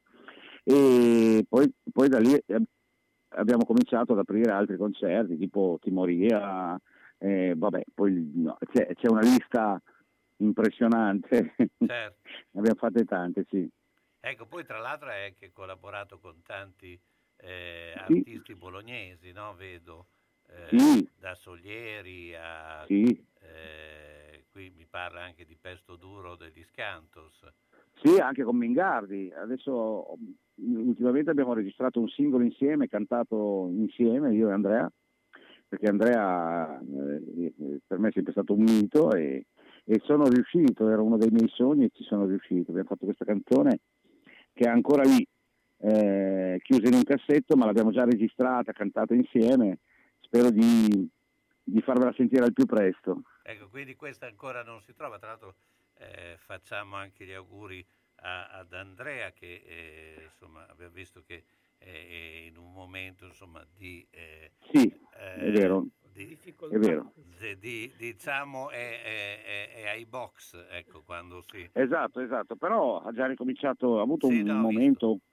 e 0.63 1.45
poi, 1.47 1.71
poi 1.91 2.09
da 2.09 2.19
lì 2.19 2.33
eh, 2.33 2.61
abbiamo 3.31 3.65
cominciato 3.65 4.13
ad 4.13 4.19
aprire 4.19 4.51
altri 4.51 4.77
concerti 4.77 5.37
tipo 5.37 5.77
Timoria, 5.81 6.79
eh, 7.17 7.53
vabbè, 7.55 7.83
poi 7.93 8.31
no, 8.35 8.57
c'è, 8.71 8.93
c'è, 8.95 9.07
una 9.07 9.21
lista 9.21 9.81
impressionante, 10.37 11.53
certo. 11.55 11.79
ne 12.51 12.59
abbiamo 12.59 12.77
fatte 12.77 13.05
tante, 13.05 13.45
sì. 13.49 13.69
Ecco, 14.19 14.45
poi 14.45 14.65
tra 14.65 14.79
l'altro 14.79 15.09
hai 15.09 15.25
anche 15.25 15.51
collaborato 15.51 16.19
con 16.19 16.41
tanti 16.43 16.99
eh, 17.37 17.93
artisti 17.95 18.41
sì. 18.45 18.55
bolognesi, 18.55 19.31
no? 19.31 19.55
Vedo, 19.55 20.07
eh, 20.47 20.77
sì. 20.77 21.09
da 21.17 21.33
Solieri 21.35 22.35
a... 22.35 22.83
Sì. 22.85 23.25
Eh, 23.39 24.45
qui 24.51 24.71
mi 24.75 24.85
parla 24.85 25.23
anche 25.23 25.45
di 25.45 25.55
Pesto 25.55 25.95
Duro 25.95 26.35
degli 26.35 26.63
Scantos. 26.65 27.43
Sì, 28.03 28.17
anche 28.19 28.43
con 28.43 28.57
Mingardi. 28.57 29.31
Adesso 29.31 30.17
ultimamente 30.55 31.29
abbiamo 31.29 31.53
registrato 31.53 31.99
un 31.99 32.07
singolo 32.07 32.43
insieme, 32.43 32.87
cantato 32.87 33.67
insieme, 33.71 34.33
io 34.33 34.49
e 34.49 34.53
Andrea, 34.53 34.91
perché 35.67 35.85
Andrea 35.85 36.79
eh, 36.79 37.79
per 37.85 37.99
me 37.99 38.09
è 38.09 38.11
sempre 38.11 38.31
stato 38.31 38.53
un 38.53 38.63
mito 38.63 39.11
e, 39.11 39.45
e 39.83 40.01
sono 40.03 40.27
riuscito, 40.27 40.89
era 40.89 41.01
uno 41.01 41.17
dei 41.17 41.29
miei 41.29 41.47
sogni 41.49 41.85
e 41.85 41.91
ci 41.93 42.03
sono 42.03 42.25
riuscito. 42.25 42.71
Abbiamo 42.71 42.89
fatto 42.89 43.05
questa 43.05 43.25
canzone 43.25 43.81
che 44.51 44.65
è 44.65 44.69
ancora 44.69 45.03
lì, 45.03 45.25
eh, 45.77 46.59
chiusa 46.63 46.87
in 46.87 46.95
un 46.95 47.03
cassetto, 47.03 47.55
ma 47.55 47.65
l'abbiamo 47.65 47.91
già 47.91 48.03
registrata, 48.03 48.71
cantata 48.71 49.13
insieme, 49.13 49.77
spero 50.21 50.49
di, 50.49 51.07
di 51.63 51.81
farvela 51.81 52.13
sentire 52.13 52.45
al 52.45 52.53
più 52.53 52.65
presto. 52.65 53.21
Ecco, 53.43 53.69
quindi 53.69 53.95
questa 53.95 54.25
ancora 54.25 54.63
non 54.63 54.81
si 54.81 54.93
trova, 54.95 55.19
tra 55.19 55.29
l'altro 55.29 55.53
eh, 56.01 56.37
facciamo 56.37 56.95
anche 56.95 57.25
gli 57.25 57.33
auguri 57.33 57.85
a, 58.23 58.47
ad 58.47 58.73
Andrea 58.73 59.31
che 59.31 59.63
eh, 59.65 60.23
insomma 60.25 60.65
abbiamo 60.67 60.93
visto 60.93 61.23
che 61.23 61.43
è 61.77 62.45
in 62.45 62.57
un 62.57 62.71
momento 62.71 63.25
insomma 63.25 63.65
di... 63.75 64.05
Eh, 64.11 64.51
sì, 64.71 64.93
è 65.11 65.49
vero 65.51 65.87
di, 66.13 66.37
è 66.69 66.77
vero. 66.77 67.13
Di, 67.57 67.91
diciamo 67.97 68.69
è, 68.69 69.01
è, 69.01 69.73
è, 69.83 69.87
ai 69.89 70.05
box, 70.05 70.67
ecco, 70.69 71.01
quando 71.03 71.41
si... 71.49 71.67
Esatto, 71.71 72.19
esatto, 72.19 72.55
però 72.55 73.01
ha 73.01 73.11
già 73.11 73.25
ricominciato, 73.25 73.99
ha 73.99 74.03
avuto 74.03 74.27
sì, 74.27 74.39
un 74.39 74.47
no, 74.47 74.55
momento 74.55 75.13
visto. 75.13 75.27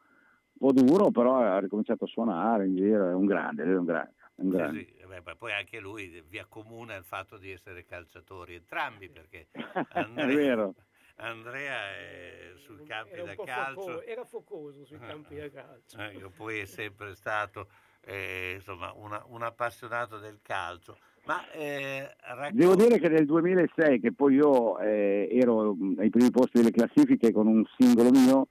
un 0.58 0.58
po' 0.58 0.72
duro, 0.72 1.10
però 1.10 1.40
ha 1.40 1.58
ricominciato 1.58 2.04
a 2.04 2.08
suonare 2.08 2.66
in 2.66 2.76
giro, 2.76 3.08
è 3.08 3.14
un 3.14 3.26
grande, 3.26 3.64
è 3.64 3.76
un 3.76 3.84
grande. 3.84 4.14
Sì, 4.38 4.50
sì. 4.50 5.06
Beh, 5.06 5.34
poi 5.36 5.52
anche 5.52 5.80
lui 5.80 6.22
vi 6.28 6.38
accomuna 6.38 6.94
il 6.94 7.04
fatto 7.04 7.38
di 7.38 7.50
essere 7.50 7.84
calciatori 7.84 8.54
entrambi, 8.54 9.08
perché 9.08 9.48
Andrea, 9.90 10.28
è 10.28 10.34
vero. 10.34 10.74
Andrea 11.16 11.96
è 11.96 12.52
sui 12.54 12.84
campi 12.84 13.20
da 13.20 13.34
calcio. 13.34 13.80
Foco, 13.80 14.02
era 14.02 14.24
focoso 14.24 14.84
sui 14.84 14.98
campi 15.00 15.36
da 15.36 15.50
calcio. 15.50 15.96
Ecco, 15.98 16.30
poi 16.30 16.60
è 16.60 16.64
sempre 16.66 17.16
stato 17.16 17.68
eh, 18.02 18.52
insomma, 18.54 18.92
una, 18.92 19.24
un 19.26 19.42
appassionato 19.42 20.18
del 20.18 20.38
calcio. 20.40 20.96
Ma, 21.24 21.50
eh, 21.50 22.08
raccont- 22.20 22.54
Devo 22.54 22.76
dire 22.76 23.00
che 23.00 23.08
nel 23.08 23.26
2006, 23.26 24.00
che 24.00 24.12
poi 24.12 24.34
io 24.34 24.78
eh, 24.78 25.28
ero 25.32 25.76
ai 25.98 26.10
primi 26.10 26.30
posti 26.30 26.58
delle 26.58 26.70
classifiche 26.70 27.32
con 27.32 27.48
un 27.48 27.64
singolo 27.76 28.10
mio, 28.10 28.48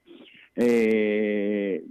eh, 0.52 1.82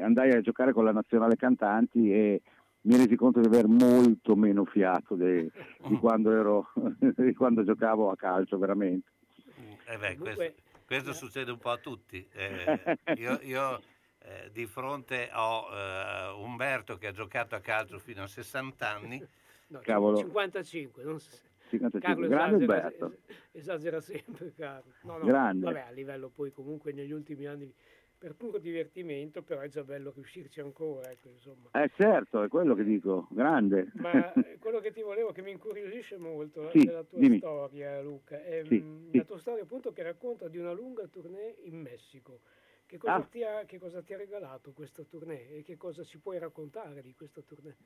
andai 0.00 0.32
a 0.32 0.40
giocare 0.40 0.72
con 0.72 0.84
la 0.84 0.92
nazionale 0.92 1.36
cantanti 1.36 2.12
e 2.12 2.42
mi 2.86 2.96
resi 2.96 3.16
conto 3.16 3.40
di 3.40 3.46
aver 3.46 3.66
molto 3.66 4.36
meno 4.36 4.64
fiato 4.64 5.14
de, 5.16 5.50
di, 5.86 5.96
quando 5.96 6.30
ero, 6.32 6.72
di, 6.98 7.34
quando 7.34 7.64
giocavo 7.64 8.10
a 8.10 8.16
calcio 8.16 8.58
veramente. 8.58 9.10
Eh 9.86 9.98
beh, 9.98 10.16
questo, 10.16 10.52
questo, 10.86 11.12
succede 11.12 11.50
un 11.50 11.58
po' 11.58 11.70
a 11.70 11.78
tutti. 11.78 12.26
Eh, 12.32 12.98
io, 13.18 13.38
io 13.42 13.80
eh, 14.18 14.50
di 14.52 14.66
fronte 14.66 15.30
ho 15.32 15.68
eh, 15.72 16.28
Umberto 16.42 16.96
che 16.96 17.08
ha 17.08 17.12
giocato 17.12 17.54
a 17.54 17.60
calcio 17.60 17.98
fino 17.98 18.22
a 18.22 18.28
60 18.28 18.88
anni. 18.88 19.26
No, 19.68 19.80
Cavolo. 19.82 20.16
55, 20.16 21.02
non 21.02 21.18
55. 21.68 22.00
Carlo 22.00 22.28
Grande 22.28 22.64
esagera, 22.64 22.86
Umberto. 22.86 23.18
esagera 23.50 24.00
sempre 24.00 24.52
Carlo. 24.54 24.92
No, 25.02 25.18
no, 25.18 25.24
Grande. 25.24 25.64
Vabbè, 25.64 25.86
a 25.88 25.90
livello 25.90 26.28
poi 26.28 26.52
comunque 26.52 26.92
negli 26.92 27.10
ultimi 27.10 27.46
anni 27.46 27.72
per 28.18 28.34
puro 28.34 28.58
divertimento, 28.58 29.42
però 29.42 29.60
è 29.60 29.68
già 29.68 29.84
bello 29.84 30.12
riuscirci 30.14 30.60
ancora. 30.60 31.10
Ecco, 31.10 31.28
insomma. 31.28 31.70
Eh 31.72 31.90
certo, 31.96 32.42
è 32.42 32.48
quello 32.48 32.74
che 32.74 32.84
dico, 32.84 33.28
grande. 33.30 33.90
Ma 33.94 34.32
quello 34.58 34.80
che 34.80 34.92
ti 34.92 35.02
volevo, 35.02 35.32
che 35.32 35.42
mi 35.42 35.50
incuriosisce 35.50 36.16
molto 36.16 36.70
sì, 36.70 36.84
della 36.84 37.04
tua 37.04 37.18
dimmi. 37.18 37.38
storia, 37.38 38.00
Luca, 38.00 38.42
è 38.42 38.62
sì, 38.64 38.78
mh, 38.78 39.10
sì. 39.10 39.16
la 39.18 39.24
tua 39.24 39.38
storia 39.38 39.62
appunto 39.62 39.92
che 39.92 40.02
racconta 40.02 40.48
di 40.48 40.58
una 40.58 40.72
lunga 40.72 41.06
tournée 41.06 41.56
in 41.64 41.80
Messico. 41.80 42.40
Che 42.86 42.98
cosa, 42.98 43.14
ah. 43.14 43.22
ti 43.22 43.42
ha, 43.42 43.64
che 43.64 43.78
cosa 43.78 44.00
ti 44.00 44.14
ha 44.14 44.16
regalato 44.16 44.72
questo 44.72 45.04
tournée 45.04 45.56
e 45.56 45.62
che 45.62 45.76
cosa 45.76 46.04
ci 46.04 46.18
puoi 46.18 46.38
raccontare 46.38 47.02
di 47.02 47.14
questo 47.14 47.42
tournée? 47.42 47.76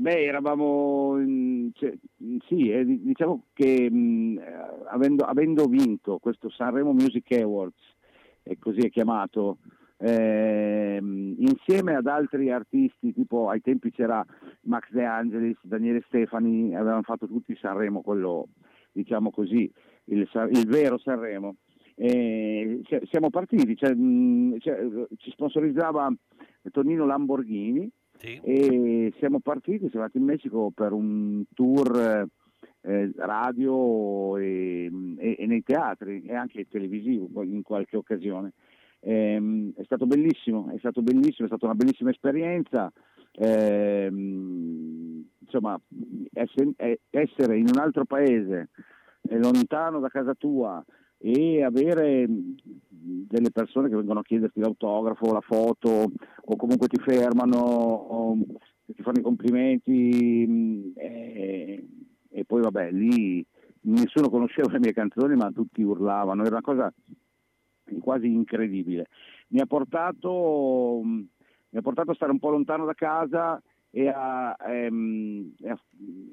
Beh, 0.00 0.26
eravamo, 0.26 1.16
cioè, 1.72 1.92
sì, 2.46 2.70
eh, 2.70 2.84
diciamo 2.84 3.46
che 3.52 3.90
mh, 3.90 4.40
avendo, 4.90 5.24
avendo, 5.24 5.64
vinto 5.64 6.18
questo 6.18 6.48
Sanremo 6.50 6.92
Music 6.92 7.32
Awards, 7.32 7.96
e 8.48 8.58
così 8.58 8.80
è 8.80 8.90
chiamato, 8.90 9.58
eh, 9.98 10.98
insieme 11.00 11.96
ad 11.96 12.06
altri 12.06 12.50
artisti, 12.50 13.12
tipo 13.12 13.48
ai 13.48 13.60
tempi 13.60 13.90
c'era 13.90 14.24
Max 14.62 14.90
De 14.90 15.04
Angelis, 15.04 15.58
Daniele 15.62 16.02
Stefani, 16.06 16.74
avevano 16.74 17.02
fatto 17.02 17.26
tutti 17.26 17.56
Sanremo, 17.56 18.00
quello 18.00 18.48
diciamo 18.92 19.30
così, 19.30 19.70
il, 20.04 20.28
il 20.52 20.66
vero 20.66 20.98
Sanremo. 20.98 21.56
Eh, 21.94 22.80
siamo 23.10 23.28
partiti, 23.28 23.76
cioè, 23.76 23.92
mh, 23.92 24.58
cioè, 24.60 24.86
ci 25.16 25.30
sponsorizzava 25.32 26.12
Tonino 26.70 27.04
Lamborghini 27.04 27.90
sì. 28.16 28.40
e 28.42 29.12
siamo 29.18 29.40
partiti, 29.40 29.88
siamo 29.88 30.04
andati 30.04 30.18
in 30.18 30.24
Messico 30.24 30.70
per 30.72 30.92
un 30.92 31.42
tour 31.54 32.28
eh, 32.82 33.12
radio 33.16 34.36
e, 34.36 34.90
e, 35.18 35.36
e, 35.38 35.46
nei 35.46 35.62
teatri 35.62 36.24
e 36.24 36.34
anche 36.34 36.66
televisivo 36.68 37.42
in 37.42 37.62
qualche 37.62 37.96
occasione. 37.96 38.52
Eh, 39.00 39.72
è 39.76 39.84
stato 39.84 40.06
bellissimo, 40.06 40.70
è 40.70 40.78
stato 40.78 41.02
bellissimo, 41.02 41.46
è 41.46 41.50
stata 41.50 41.66
una 41.66 41.74
bellissima 41.74 42.10
esperienza. 42.10 42.92
Eh, 43.32 44.10
insomma, 45.38 45.80
essere 46.32 47.56
in 47.58 47.66
un 47.72 47.78
altro 47.80 48.04
paese, 48.04 48.70
lontano 49.22 50.00
da 50.00 50.08
casa 50.08 50.34
tua, 50.34 50.84
e 51.18 51.62
avere 51.64 52.26
delle 52.28 53.50
persone 53.50 53.88
che 53.88 53.96
vengono 53.96 54.20
a 54.20 54.22
chiederti 54.22 54.60
l'autografo, 54.60 55.32
la 55.32 55.40
foto 55.40 56.12
o 56.44 56.56
comunque 56.56 56.86
ti 56.86 57.00
fermano, 57.00 57.58
o 57.58 58.38
ti 58.86 59.02
fanno 59.02 59.18
i 59.18 59.22
complimenti 59.22 60.92
e, 60.94 61.86
e, 62.38 62.44
poi 62.44 62.62
vabbè 62.62 62.90
lì 62.92 63.44
nessuno 63.82 64.28
conosceva 64.28 64.72
le 64.72 64.80
mie 64.80 64.92
canzoni 64.92 65.34
ma 65.36 65.50
tutti 65.50 65.82
urlavano, 65.82 66.42
era 66.42 66.50
una 66.50 66.60
cosa 66.60 66.92
quasi 68.00 68.26
incredibile. 68.26 69.06
Mi 69.48 69.60
ha 69.60 69.66
portato, 69.66 71.00
mi 71.02 71.78
ha 71.78 71.82
portato 71.82 72.10
a 72.10 72.14
stare 72.14 72.32
un 72.32 72.38
po' 72.38 72.50
lontano 72.50 72.84
da 72.84 72.94
casa 72.94 73.60
e, 73.90 74.08
ha, 74.08 74.56
ehm, 74.68 75.54
e, 75.60 75.70
ha, 75.70 75.78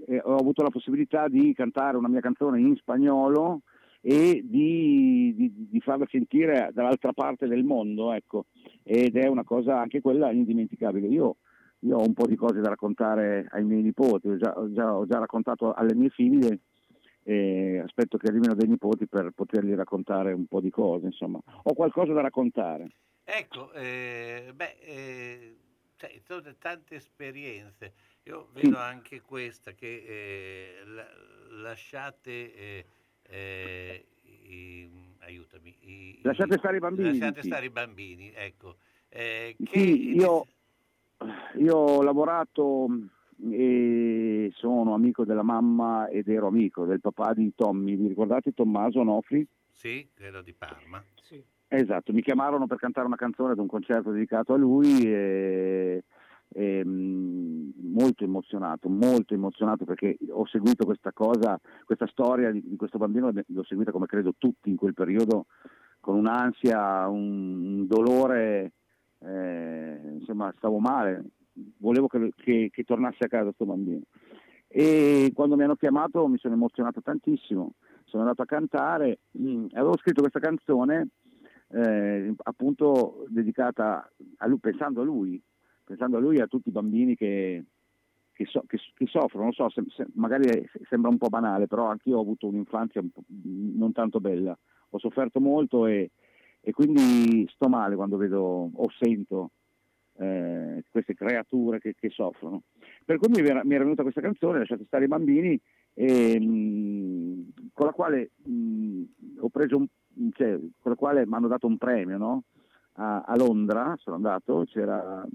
e 0.08 0.22
ho 0.24 0.36
avuto 0.36 0.64
la 0.64 0.70
possibilità 0.70 1.28
di 1.28 1.54
cantare 1.54 1.98
una 1.98 2.10
mia 2.10 2.20
canzone 2.20 2.60
in 2.60 2.76
spagnolo 2.76 3.62
e 4.02 4.42
di, 4.44 5.34
di, 5.36 5.68
di, 5.70 5.80
farla 5.80 6.06
sentire 6.12 6.70
dall'altra 6.74 7.12
parte 7.12 7.48
del 7.48 7.64
mondo, 7.64 8.14
ecco. 8.14 8.46
ed 8.84 9.16
è 9.16 9.28
una 9.28 9.44
cosa 9.44 9.80
anche 9.80 10.00
quella 10.00 10.32
indimenticabile. 10.32 11.08
Io, 11.08 11.38
io, 11.80 11.98
ho 11.98 12.06
un 12.06 12.14
po' 12.14 12.26
di 12.26 12.36
cose 12.36 12.60
da 12.60 12.70
raccontare 12.70 13.48
ai 13.52 13.64
miei 13.64 13.82
nipoti, 13.82 14.30
ho 14.30 14.38
già, 14.38 14.54
ho 14.58 14.72
già, 14.72 14.96
ho 14.96 15.06
già 15.06 15.20
raccontato 15.20 15.74
alle 15.74 15.94
mie 15.94 16.10
figlie 16.10 16.60
e 17.24 17.80
aspetto 17.80 18.18
che 18.18 18.28
arrivino 18.28 18.54
dei 18.54 18.68
nipoti 18.68 19.08
per 19.08 19.32
potergli 19.32 19.74
raccontare 19.74 20.32
un 20.32 20.46
po' 20.46 20.62
di 20.62 20.70
cose, 20.70 21.08
insomma. 21.08 21.40
Ho 21.64 21.74
qualcosa 21.74 22.14
da 22.14 22.22
raccontare. 22.22 22.92
Ecco, 23.24 23.74
eh, 23.74 24.52
beh, 24.54 24.78
eh, 24.80 25.58
cioè, 25.96 26.20
sono 26.24 26.54
tante 26.60 26.96
esperienze. 26.96 27.94
Io 28.24 28.50
vedo 28.54 28.76
sì. 28.76 28.76
anche 28.76 29.22
questa 29.22 29.72
che 29.72 30.04
eh, 30.06 30.86
la, 30.86 31.06
lasciate 31.62 32.54
eh, 32.56 32.86
eh, 33.24 34.06
i, 34.22 34.90
aiutami. 35.22 35.76
I, 35.82 36.20
lasciate 36.22 36.58
stare 36.58 36.78
i 36.78 36.80
bambini. 36.80 37.18
Lasciate 37.18 37.42
stare 37.42 37.66
i 37.66 37.70
bambini, 37.72 38.32
ecco. 38.36 38.76
Eh, 39.10 39.56
che... 39.64 39.80
Io, 39.80 40.48
io, 41.58 41.76
ho 41.76 42.02
lavorato 42.02 42.88
e 43.50 44.50
sono 44.56 44.94
amico 44.94 45.26
della 45.26 45.44
mamma 45.44 46.08
ed 46.08 46.28
ero 46.28 46.48
amico 46.48 46.86
del 46.86 47.02
papà 47.02 47.34
di 47.34 47.54
Tommy. 47.56 47.96
Vi 47.96 48.08
ricordate 48.08 48.54
Tommaso 48.54 49.00
Onofri? 49.00 49.46
Sì, 49.72 50.08
quello 50.16 50.42
di 50.42 50.54
Parma. 50.54 51.04
Sì. 51.22 51.44
Esatto, 51.68 52.14
mi 52.14 52.22
chiamarono 52.22 52.68
per 52.68 52.78
cantare 52.78 53.08
una 53.08 53.16
canzone 53.16 53.54
ad 53.54 53.60
un 53.60 53.68
concerto 53.68 54.12
dedicato 54.12 54.54
a 54.54 54.58
lui 54.58 55.02
e, 55.04 56.04
e, 56.48 56.84
molto 56.86 58.24
emozionato, 58.24 58.88
molto 58.88 59.34
emozionato 59.34 59.84
perché 59.84 60.18
ho 60.30 60.46
seguito 60.46 60.86
questa 60.86 61.12
cosa, 61.12 61.60
questa 61.84 62.08
storia 62.08 62.52
di, 62.52 62.64
di 62.66 62.76
questo 62.76 62.98
bambino, 62.98 63.32
l'ho 63.34 63.64
seguita 63.64 63.92
come 63.92 64.06
credo 64.06 64.34
tutti 64.38 64.70
in 64.70 64.76
quel 64.76 64.94
periodo 64.94 65.48
con 66.00 66.16
un'ansia, 66.16 67.08
un, 67.08 67.66
un 67.66 67.88
dolore, 67.88 68.74
eh, 69.26 70.00
insomma 70.20 70.54
stavo 70.58 70.80
male, 70.80 71.24
volevo 71.78 72.08
che, 72.08 72.32
che, 72.36 72.70
che 72.72 72.84
tornasse 72.84 73.26
a 73.26 73.28
casa 73.28 73.46
questo 73.46 73.66
bambino. 73.66 74.02
E 74.68 75.32
quando 75.34 75.56
mi 75.56 75.64
hanno 75.64 75.76
chiamato 75.76 76.28
mi 76.28 76.38
sono 76.38 76.54
emozionato 76.54 77.02
tantissimo, 77.02 77.74
sono 78.04 78.24
andato 78.24 78.42
a 78.42 78.46
cantare, 78.46 79.20
mh, 79.32 79.68
avevo 79.74 79.98
scritto 79.98 80.22
questa 80.22 80.40
canzone 80.40 81.10
eh, 81.70 82.34
appunto 82.44 83.26
dedicata 83.30 84.10
a 84.38 84.48
lui, 84.48 84.60
pensando 84.60 85.02
a 85.02 85.06
lui, 85.06 85.42
pensando 85.84 86.18
a 86.18 86.20
lui 86.20 86.38
e 86.38 86.42
a 86.42 86.48
tutti 86.48 86.70
i 86.70 86.74
bambini 86.74 87.16
che, 87.16 87.64
che, 88.34 88.46
so, 88.46 88.64
che, 88.68 88.78
che 88.94 89.06
soffrono, 89.08 89.46
non 89.46 89.54
so, 89.54 89.70
se, 89.70 89.84
se, 89.96 90.06
magari 90.16 90.70
sembra 90.90 91.10
un 91.10 91.18
po' 91.18 91.30
banale, 91.30 91.68
però 91.68 91.88
anch'io 91.88 92.18
ho 92.18 92.22
avuto 92.22 92.48
un'infanzia 92.48 93.02
un 93.02 93.10
non 93.78 93.92
tanto 93.94 94.20
bella, 94.20 94.58
ho 94.90 95.00
sofferto 95.00 95.40
molto 95.40 95.86
e, 95.88 96.12
e, 96.66 96.72
quindi 96.72 97.48
sto 97.54 97.68
male 97.68 97.96
quando 97.96 98.18
vedo 98.18 98.70
o 98.74 98.90
sento 98.98 99.52
eh, 100.18 100.84
queste 100.90 101.14
creature 101.14 101.80
che, 101.80 101.94
che, 101.94 102.10
soffrono. 102.10 102.64
Per 103.04 103.18
cui 103.18 103.30
mi 103.30 103.48
era, 103.48 103.64
mi 103.64 103.76
era, 103.76 103.84
venuta 103.84 104.02
questa 104.02 104.22
canzone, 104.22 104.60
Lasciate 104.60 104.86
stare 104.86 105.06
i 105.06 105.08
bambini, 105.08 105.60
e, 105.94 106.40
mh, 106.40 107.72
con 107.74 107.86
la 107.86 107.92
quale 107.92 108.32
mh, 108.44 109.04
ho 109.40 109.50
preso 109.50 109.78
un 109.78 109.88
cioè, 110.32 110.58
con 110.80 110.92
la 110.92 110.96
quale 110.96 111.26
mi 111.26 111.34
hanno 111.34 111.48
dato 111.48 111.68
un 111.68 111.78
premio 111.78 112.18
no? 112.18 112.44
a, 112.94 113.22
a, 113.22 113.36
Londra, 113.36 113.96
sono 113.98 114.16
andato, 114.16 114.64
c'era 114.66 115.26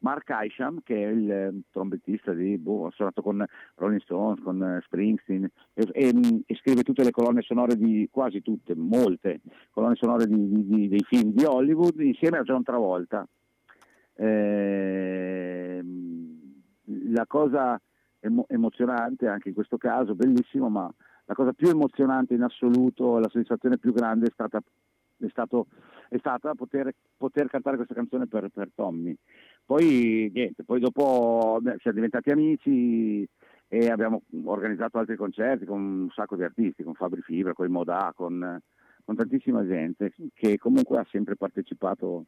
Mark 0.00 0.28
Isham 0.30 0.80
che 0.82 0.94
è 0.94 1.08
il 1.08 1.30
eh, 1.30 1.60
trombettista 1.70 2.32
di, 2.32 2.58
boh, 2.58 2.86
ha 2.86 2.90
suonato 2.90 3.22
con 3.22 3.44
Rolling 3.76 4.00
Stones, 4.00 4.42
con 4.42 4.60
uh, 4.60 4.80
Springsteen 4.82 5.48
e, 5.74 5.88
e, 5.92 6.42
e, 6.46 6.54
scrive 6.56 6.82
tutte 6.82 7.04
le 7.04 7.10
colonne 7.10 7.42
sonore 7.42 7.76
di, 7.76 8.08
quasi 8.10 8.42
tutte, 8.42 8.74
molte 8.74 9.40
colonne 9.70 9.96
sonore 9.96 10.26
di, 10.26 10.66
di, 10.66 10.88
dei 10.88 11.04
film 11.06 11.32
di 11.32 11.44
Hollywood 11.44 11.98
insieme 12.00 12.38
a 12.38 12.42
John 12.42 12.62
Travolta. 12.62 13.26
Eh, 14.18 15.84
la 17.08 17.26
cosa 17.26 17.80
emo- 18.20 18.46
emozionante 18.48 19.26
anche 19.26 19.48
in 19.48 19.54
questo 19.54 19.76
caso, 19.76 20.14
bellissimo, 20.14 20.68
ma 20.68 20.92
la 21.26 21.34
cosa 21.34 21.52
più 21.52 21.68
emozionante 21.68 22.34
in 22.34 22.42
assoluto, 22.42 23.18
la 23.18 23.28
soddisfazione 23.28 23.78
più 23.78 23.92
grande 23.92 24.26
è 24.26 24.30
stata, 24.32 24.60
è 25.18 25.28
stato, 25.28 25.66
è 26.08 26.18
stata 26.18 26.54
poter, 26.54 26.94
poter, 27.16 27.48
cantare 27.48 27.76
questa 27.76 27.94
canzone 27.94 28.26
per, 28.26 28.48
per 28.52 28.70
Tommy. 28.74 29.16
Poi 29.66 30.30
niente, 30.32 30.62
poi 30.62 30.78
dopo 30.78 31.60
siamo 31.60 31.96
diventati 31.96 32.30
amici 32.30 33.28
e 33.66 33.90
abbiamo 33.90 34.22
organizzato 34.44 34.98
altri 34.98 35.16
concerti 35.16 35.64
con 35.64 35.80
un 35.80 36.10
sacco 36.14 36.36
di 36.36 36.44
artisti, 36.44 36.84
con 36.84 36.94
Fabri 36.94 37.20
Fibra, 37.20 37.52
con 37.52 37.66
i 37.66 37.70
Modà, 37.70 38.12
con, 38.14 38.62
con 39.04 39.16
tantissima 39.16 39.66
gente 39.66 40.12
che 40.34 40.56
comunque 40.56 41.00
ha 41.00 41.06
sempre 41.10 41.34
partecipato 41.34 42.26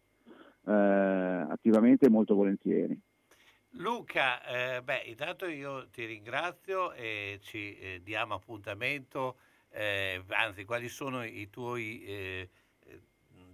eh, 0.67 0.73
attivamente 0.73 2.07
e 2.07 2.11
molto 2.11 2.35
volentieri. 2.35 3.01
Luca, 3.73 4.45
eh, 4.45 4.83
beh, 4.83 5.03
intanto 5.07 5.47
io 5.47 5.89
ti 5.91 6.07
ringrazio 6.07 6.93
e 6.93 7.39
ci 7.41 7.79
eh, 7.79 8.01
diamo 8.03 8.35
appuntamento, 8.35 9.37
eh, 9.71 10.25
anzi, 10.27 10.65
quali 10.65 10.89
sono 10.89 11.23
i 11.23 11.49
tuoi, 11.51 12.03
eh, 12.03 12.49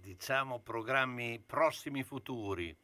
diciamo, 0.01 0.59
programmi 0.61 1.39
prossimi 1.45 2.01
futuri? 2.01 2.75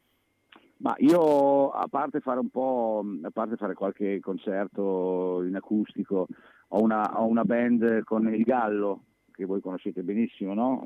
Ma 0.82 0.94
io, 0.98 1.70
a 1.70 1.86
parte 1.88 2.18
fare 2.18 2.40
un 2.40 2.50
po', 2.50 3.04
a 3.22 3.30
parte 3.30 3.54
fare 3.54 3.74
qualche 3.74 4.18
concerto 4.18 5.44
in 5.44 5.54
acustico, 5.54 6.26
ho 6.68 6.82
una, 6.82 7.20
ho 7.20 7.26
una 7.26 7.44
band 7.44 8.02
con 8.02 8.26
il 8.34 8.42
Gallo, 8.42 9.04
che 9.30 9.44
voi 9.44 9.60
conoscete 9.60 10.02
benissimo, 10.02 10.54
no? 10.54 10.84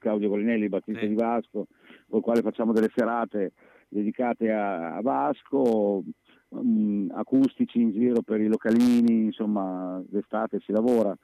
Claudio 0.00 0.28
Colinelli, 0.28 0.68
battista 0.68 1.02
sì. 1.02 1.08
di 1.08 1.14
Vasco, 1.14 1.66
con 2.08 2.18
il 2.18 2.24
quale 2.24 2.42
facciamo 2.42 2.72
delle 2.72 2.90
serate 2.92 3.52
dedicate 3.88 4.50
a, 4.50 4.96
a 4.96 5.02
Vasco, 5.02 6.02
um, 6.48 7.08
acustici 7.14 7.80
in 7.80 7.92
giro 7.92 8.22
per 8.22 8.40
i 8.40 8.48
localini, 8.48 9.26
insomma 9.26 10.02
d'estate 10.04 10.58
si 10.60 10.72
lavora 10.72 11.16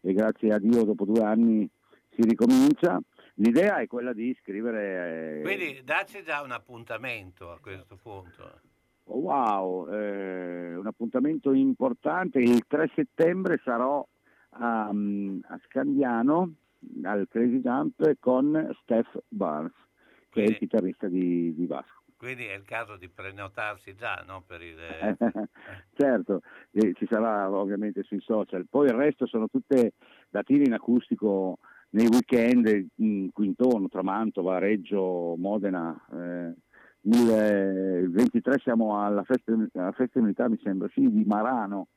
e 0.00 0.12
grazie 0.12 0.52
a 0.52 0.58
Dio 0.58 0.84
dopo 0.84 1.04
due 1.04 1.22
anni 1.22 1.70
si 2.10 2.22
ricomincia. 2.22 3.00
L'idea 3.40 3.78
è 3.78 3.86
quella 3.86 4.12
di 4.12 4.36
scrivere... 4.40 5.40
Eh... 5.40 5.42
Quindi 5.42 5.80
dacci 5.82 6.22
già 6.22 6.42
un 6.42 6.50
appuntamento 6.50 7.50
a 7.50 7.58
questo 7.58 7.96
punto. 7.96 8.60
Wow, 9.04 9.90
eh, 9.90 10.74
un 10.76 10.86
appuntamento 10.86 11.52
importante. 11.52 12.38
Il 12.38 12.64
3 12.66 12.90
settembre 12.94 13.60
sarò 13.64 14.06
a, 14.50 14.88
a 14.88 15.60
Scandiano 15.64 16.54
al 17.02 17.26
Crazy 17.28 17.60
Jump 17.60 18.16
con 18.20 18.70
Steph 18.82 19.22
Barnes, 19.28 19.72
che 19.72 20.28
Quindi... 20.30 20.50
è 20.50 20.52
il 20.52 20.58
chitarrista 20.58 21.08
di, 21.08 21.54
di 21.54 21.66
Vasco. 21.66 21.98
Quindi 22.18 22.44
è 22.44 22.54
il 22.54 22.64
caso 22.64 22.96
di 22.96 23.08
prenotarsi 23.08 23.94
già 23.94 24.22
no? 24.26 24.42
per 24.46 24.60
il... 24.60 24.76
certo, 25.96 26.42
eh, 26.72 26.92
ci 26.92 27.06
sarà 27.08 27.50
ovviamente 27.50 28.02
sui 28.02 28.20
social. 28.20 28.66
Poi 28.68 28.88
il 28.88 28.92
resto 28.92 29.26
sono 29.26 29.48
tutte 29.48 29.94
datine 30.28 30.64
in 30.64 30.74
acustico 30.74 31.58
nei 31.90 32.06
weekend 32.06 32.88
in, 32.96 33.30
qui 33.32 33.46
intorno, 33.46 33.88
tra 33.88 34.02
Mantova, 34.02 34.58
Reggio, 34.58 35.34
Modena. 35.36 35.98
Eh, 36.12 36.54
il 37.02 38.10
23 38.10 38.58
siamo 38.58 39.02
alla 39.02 39.22
festa, 39.24 39.52
alla 39.52 39.92
festa 39.92 40.20
militare, 40.20 40.50
mi 40.50 40.60
sembra, 40.62 40.88
sì, 40.92 41.00
di 41.10 41.24
Marano, 41.24 41.88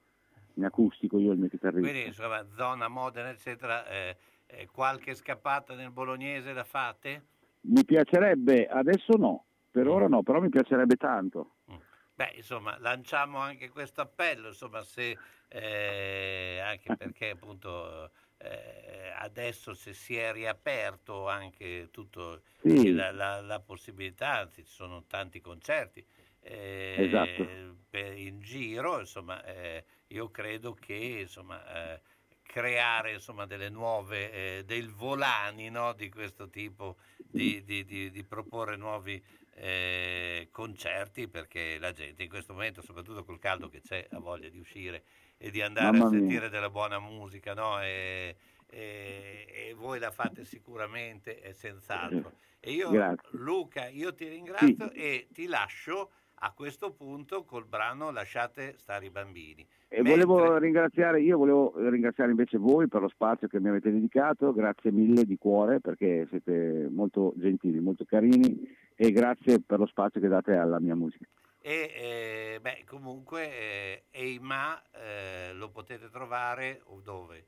in 0.55 0.65
acustico, 0.65 1.19
io 1.19 1.33
il 1.33 1.39
mio 1.39 1.49
chitarrista. 1.49 1.89
Quindi 1.89 2.07
insomma, 2.07 2.45
zona 2.55 2.87
Modena, 2.87 3.29
eccetera, 3.29 3.85
eh, 3.87 4.15
eh, 4.47 4.67
qualche 4.71 5.13
scappata 5.15 5.75
nel 5.75 5.91
bolognese 5.91 6.53
la 6.53 6.63
fate? 6.63 7.23
Mi 7.61 7.83
piacerebbe, 7.83 8.67
adesso 8.67 9.15
no, 9.17 9.45
per 9.71 9.87
ora 9.87 10.07
no, 10.07 10.23
però 10.23 10.39
mi 10.39 10.49
piacerebbe 10.49 10.95
tanto. 10.95 11.55
Mm. 11.71 11.75
Beh, 12.15 12.33
insomma, 12.35 12.77
lanciamo 12.79 13.39
anche 13.39 13.69
questo 13.69 14.01
appello, 14.01 14.47
insomma, 14.47 14.83
se, 14.83 15.17
eh, 15.47 16.61
anche 16.63 16.95
perché 16.95 17.31
appunto 17.31 18.11
eh, 18.43 19.11
adesso 19.17 19.73
se 19.73 19.93
si 19.93 20.17
è 20.17 20.31
riaperto 20.31 21.27
anche 21.27 21.87
tutto 21.91 22.41
sì. 22.61 22.91
la, 22.91 23.11
la, 23.11 23.41
la, 23.41 23.59
possibilità, 23.59 24.39
anzi 24.39 24.65
ci 24.65 24.71
sono 24.71 25.05
tanti 25.07 25.39
concerti 25.39 26.05
eh, 26.41 26.95
esatto. 26.97 27.97
in 28.15 28.39
giro, 28.41 28.99
insomma, 28.99 29.43
eh, 29.45 29.85
io 30.07 30.29
credo 30.29 30.73
che 30.73 30.93
insomma, 31.21 31.93
eh, 31.93 32.01
creare 32.41 33.13
insomma, 33.13 33.45
delle 33.45 33.69
nuove, 33.69 34.31
eh, 34.31 34.63
del 34.65 34.89
volani 34.89 35.69
no, 35.69 35.93
di 35.93 36.09
questo 36.09 36.49
tipo, 36.49 36.97
di, 37.17 37.63
di, 37.63 37.85
di, 37.85 38.11
di 38.11 38.23
proporre 38.23 38.75
nuovi 38.75 39.23
eh, 39.55 40.49
concerti 40.51 41.27
perché 41.27 41.77
la 41.79 41.91
gente 41.91 42.23
in 42.23 42.29
questo 42.29 42.53
momento, 42.53 42.81
soprattutto 42.81 43.23
col 43.23 43.39
caldo 43.39 43.69
che 43.69 43.81
c'è, 43.81 44.05
ha 44.11 44.19
voglia 44.19 44.49
di 44.49 44.59
uscire 44.59 45.03
e 45.43 45.51
di 45.51 45.61
andare 45.61 45.97
Mamma 45.97 46.05
a 46.05 46.09
sentire 46.09 46.39
mia. 46.39 46.49
della 46.49 46.69
buona 46.69 46.99
musica, 46.99 47.53
no? 47.53 47.81
E, 47.81 48.37
e, 48.65 49.45
e, 49.49 49.73
voi 49.73 49.99
la 49.99 50.09
fate 50.09 50.45
sicuramente 50.45 51.41
e 51.41 51.51
senz'altro. 51.51 52.31
E 52.61 52.71
io, 52.71 52.89
Grazie. 52.89 53.27
Luca, 53.31 53.89
io 53.89 54.13
ti 54.13 54.25
ringrazio 54.25 54.89
sì. 54.89 54.97
e 54.97 55.27
ti 55.33 55.47
lascio 55.47 56.11
a 56.35 56.53
questo 56.53 56.93
punto 56.93 57.43
col 57.43 57.65
brano 57.65 58.09
Lasciate 58.09 58.75
stare 58.77 59.07
i 59.07 59.09
bambini. 59.09 59.67
E 59.89 60.01
Mentre... 60.01 60.23
volevo 60.23 60.57
ringraziare, 60.57 61.21
io 61.21 61.37
volevo 61.37 61.73
ringraziare 61.89 62.31
invece 62.31 62.57
voi 62.57 62.87
per 62.87 63.01
lo 63.01 63.09
spazio 63.09 63.49
che 63.49 63.59
mi 63.59 63.67
avete 63.67 63.91
dedicato, 63.91 64.53
grazie 64.53 64.91
mille 64.91 65.25
di 65.25 65.37
cuore 65.37 65.81
perché 65.81 66.25
siete 66.29 66.87
molto 66.89 67.33
gentili, 67.35 67.81
molto 67.81 68.05
carini 68.05 68.65
e 68.95 69.11
grazie 69.11 69.59
per 69.59 69.79
lo 69.79 69.87
spazio 69.87 70.21
che 70.21 70.29
date 70.29 70.55
alla 70.55 70.79
mia 70.79 70.95
musica. 70.95 71.27
E 71.65 71.93
eh, 71.95 72.59
beh, 72.59 72.83
comunque 72.85 73.49
eh, 73.49 74.03
Eima 74.11 74.81
eh, 74.91 75.53
lo 75.53 75.69
potete 75.69 76.09
trovare 76.09 76.81
dove? 77.01 77.45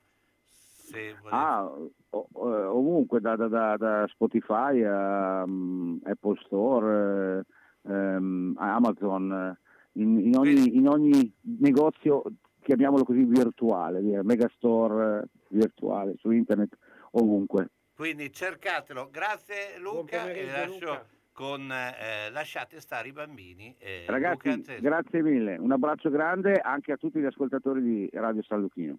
Ah, 1.32 1.70
ovunque, 2.12 3.20
da, 3.20 3.36
da, 3.36 3.76
da 3.76 4.08
Spotify 4.08 4.84
a 4.84 5.44
um, 5.44 6.00
Apple 6.06 6.38
Store, 6.46 7.44
um, 7.82 8.56
Amazon, 8.58 9.58
in, 9.94 10.20
in, 10.20 10.38
ogni, 10.38 10.78
in, 10.78 10.88
ogni, 10.88 11.34
negozio, 11.60 12.24
chiamiamolo 12.62 13.04
così, 13.04 13.26
virtuale, 13.26 14.24
megastore 14.24 15.28
virtuale, 15.50 16.14
su 16.20 16.32
internet, 16.32 16.78
ovunque. 17.12 17.70
Quindi 17.94 18.32
cercatelo. 18.32 19.10
Grazie 19.12 19.78
Luca 19.80 20.32
e 20.32 20.46
lascio 20.46 20.74
Luca. 20.74 21.15
Con 21.36 21.70
eh, 21.70 22.32
Lasciate 22.32 22.80
stare 22.80 23.10
i 23.10 23.12
bambini. 23.12 23.76
Eh, 23.78 24.06
Ragazzi, 24.08 24.64
grazie 24.80 25.22
mille. 25.22 25.58
Un 25.58 25.74
abbraccio 25.74 26.10
grande 26.10 26.54
anche 26.54 26.94
a 26.94 26.98
tutti 26.98 27.20
gli 27.20 27.26
ascoltatori 27.26 27.82
di 27.82 28.10
Radio 28.14 28.42
San 28.42 28.62
Lucchino. 28.62 28.98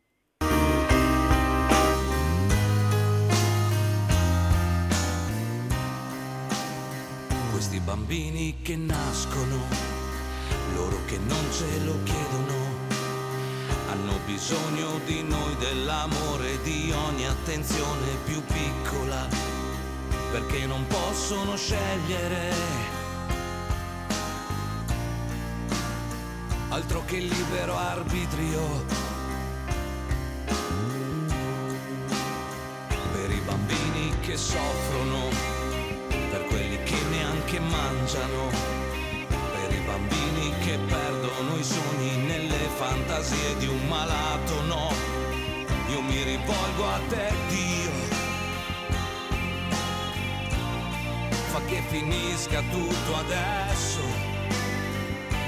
questi 7.50 7.80
bambini 7.80 8.56
che 8.60 8.76
nascono, 8.76 9.56
loro 10.74 10.98
che 11.06 11.18
non 11.18 11.50
ce 11.50 11.84
lo 11.84 11.94
chiedono, 12.04 12.54
hanno 13.88 14.18
bisogno 14.26 15.00
di 15.06 15.22
noi, 15.22 15.56
dell'amore, 15.56 16.60
di 16.62 16.92
ogni 16.92 17.26
attenzione 17.26 18.16
più 18.24 18.42
piccola, 18.44 19.26
perché 20.30 20.66
non 20.66 20.86
possono 20.86 21.56
scegliere. 21.56 22.52
Altro 26.68 27.02
che 27.06 27.18
libero 27.18 27.76
arbitrio. 27.76 28.84
Per 33.12 33.30
i 33.30 33.40
bambini 33.40 34.18
che 34.20 34.36
soffrono 34.36 35.56
che 37.46 37.60
mangiano, 37.60 38.50
per 39.28 39.72
i 39.72 39.80
bambini 39.86 40.52
che 40.64 40.78
perdono 40.86 41.56
i 41.56 41.62
sogni 41.62 42.16
nelle 42.26 42.68
fantasie 42.76 43.56
di 43.58 43.66
un 43.68 43.86
malato, 43.86 44.62
no, 44.64 44.92
io 45.88 46.02
mi 46.02 46.22
rivolgo 46.22 46.86
a 46.86 47.00
te 47.08 47.32
Dio, 47.48 47.85
fa 51.56 51.64
che 51.64 51.82
finisca 51.88 52.60
tutto 52.70 53.16
adesso, 53.16 54.00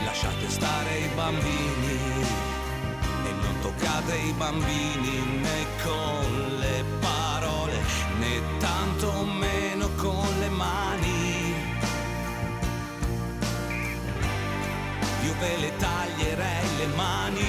lasciate 0.05 0.49
stare 0.49 0.99
i 0.99 1.09
bambini 1.15 1.99
e 3.25 3.33
non 3.43 3.59
toccate 3.61 4.17
i 4.17 4.33
bambini 4.33 5.41
né 5.43 5.67
con 5.83 6.57
le 6.61 6.85
parole 7.01 7.79
né 8.19 8.41
tanto 8.59 9.25
meno 9.25 9.89
con 9.97 10.27
le 10.39 10.49
mani. 10.49 11.55
io 15.25 15.35
ve 15.41 15.57
le 15.59 15.77
taglierei 15.77 16.77
le 16.79 16.87
mani. 16.97 17.48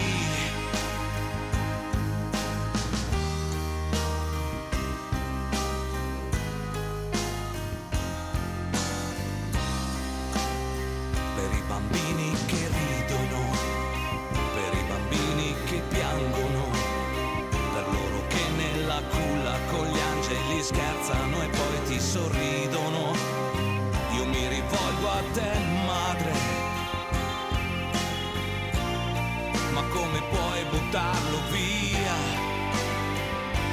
Scherzano 20.69 21.41
e 21.41 21.47
poi 21.47 21.83
ti 21.87 21.99
sorridono. 21.99 23.13
Io 24.15 24.25
mi 24.25 24.47
rivolgo 24.47 25.07
a 25.09 25.23
te, 25.33 25.51
madre 25.85 26.57
come 29.91 30.21
puoi 30.29 30.63
buttarlo 30.69 31.39
via? 31.51 32.17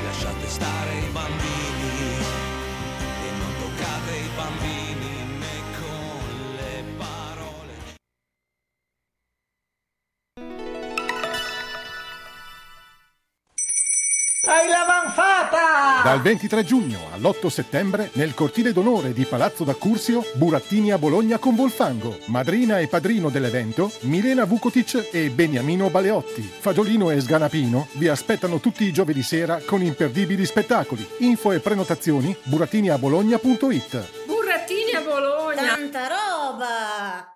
Lasciate 0.05 0.47
stare 0.47 0.99
i 0.99 1.11
bambini 1.13 2.17
e 3.27 3.31
non 3.39 3.53
toccate 3.61 4.17
i 4.17 4.29
bambini 4.35 4.86
Dal 16.07 16.23
23 16.23 16.63
giugno 16.63 17.01
all'8 17.15 17.49
settembre 17.49 18.11
nel 18.13 18.33
cortile 18.33 18.73
d'onore 18.73 19.13
di 19.13 19.25
Palazzo 19.25 19.65
d'Accursio, 19.65 20.23
Burattini 20.35 20.93
a 20.93 20.99
Bologna 20.99 21.39
con 21.39 21.57
Volfango. 21.57 22.17
Madrina 22.27 22.79
e 22.79 22.87
padrino 22.87 23.29
dell'evento, 23.29 23.91
Milena 24.03 24.45
Vukotic 24.45 25.09
e 25.11 25.31
Beniamino 25.31 25.91
Baleotti. 25.91 26.43
Fagiolino 26.43 27.11
e 27.11 27.21
Sganapino 27.21 27.89
vi 27.95 28.07
aspettano 28.07 28.61
tutti 28.61 28.85
i 28.85 28.93
giovedì 28.93 29.25
sera 29.25 29.61
con 29.67 29.83
imperdibili 29.83 30.47
spettacoli. 30.47 31.05
Info 31.19 31.51
e 31.51 31.59
prenotazioni 31.59 32.37
burattiniabologna.it 32.41 34.27
Burattini 34.27 34.93
a 34.93 35.01
Bologna! 35.01 35.75
Tanta 35.75 36.07
roba! 36.07 37.36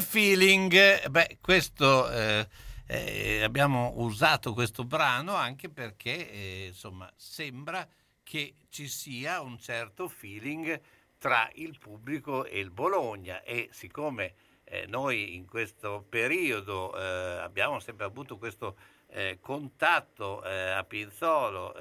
Feeling, 0.00 1.08
beh, 1.08 1.38
questo 1.40 2.10
eh, 2.10 2.48
eh, 2.86 3.42
abbiamo 3.42 3.92
usato 3.96 4.52
questo 4.52 4.84
brano 4.84 5.34
anche 5.34 5.68
perché 5.68 6.30
eh, 6.30 6.66
insomma 6.68 7.10
sembra 7.16 7.86
che 8.22 8.54
ci 8.68 8.88
sia 8.88 9.40
un 9.40 9.58
certo 9.58 10.08
feeling 10.08 10.80
tra 11.18 11.48
il 11.54 11.78
pubblico 11.78 12.44
e 12.44 12.58
il 12.58 12.70
Bologna. 12.70 13.42
E 13.42 13.68
siccome 13.72 14.34
eh, 14.64 14.86
noi 14.86 15.34
in 15.34 15.46
questo 15.46 16.04
periodo 16.08 16.96
eh, 16.96 17.38
abbiamo 17.38 17.78
sempre 17.78 18.06
avuto 18.06 18.38
questo 18.38 18.76
eh, 19.08 19.38
contatto 19.40 20.40
a 20.40 20.84
Pinzolo, 20.84 21.74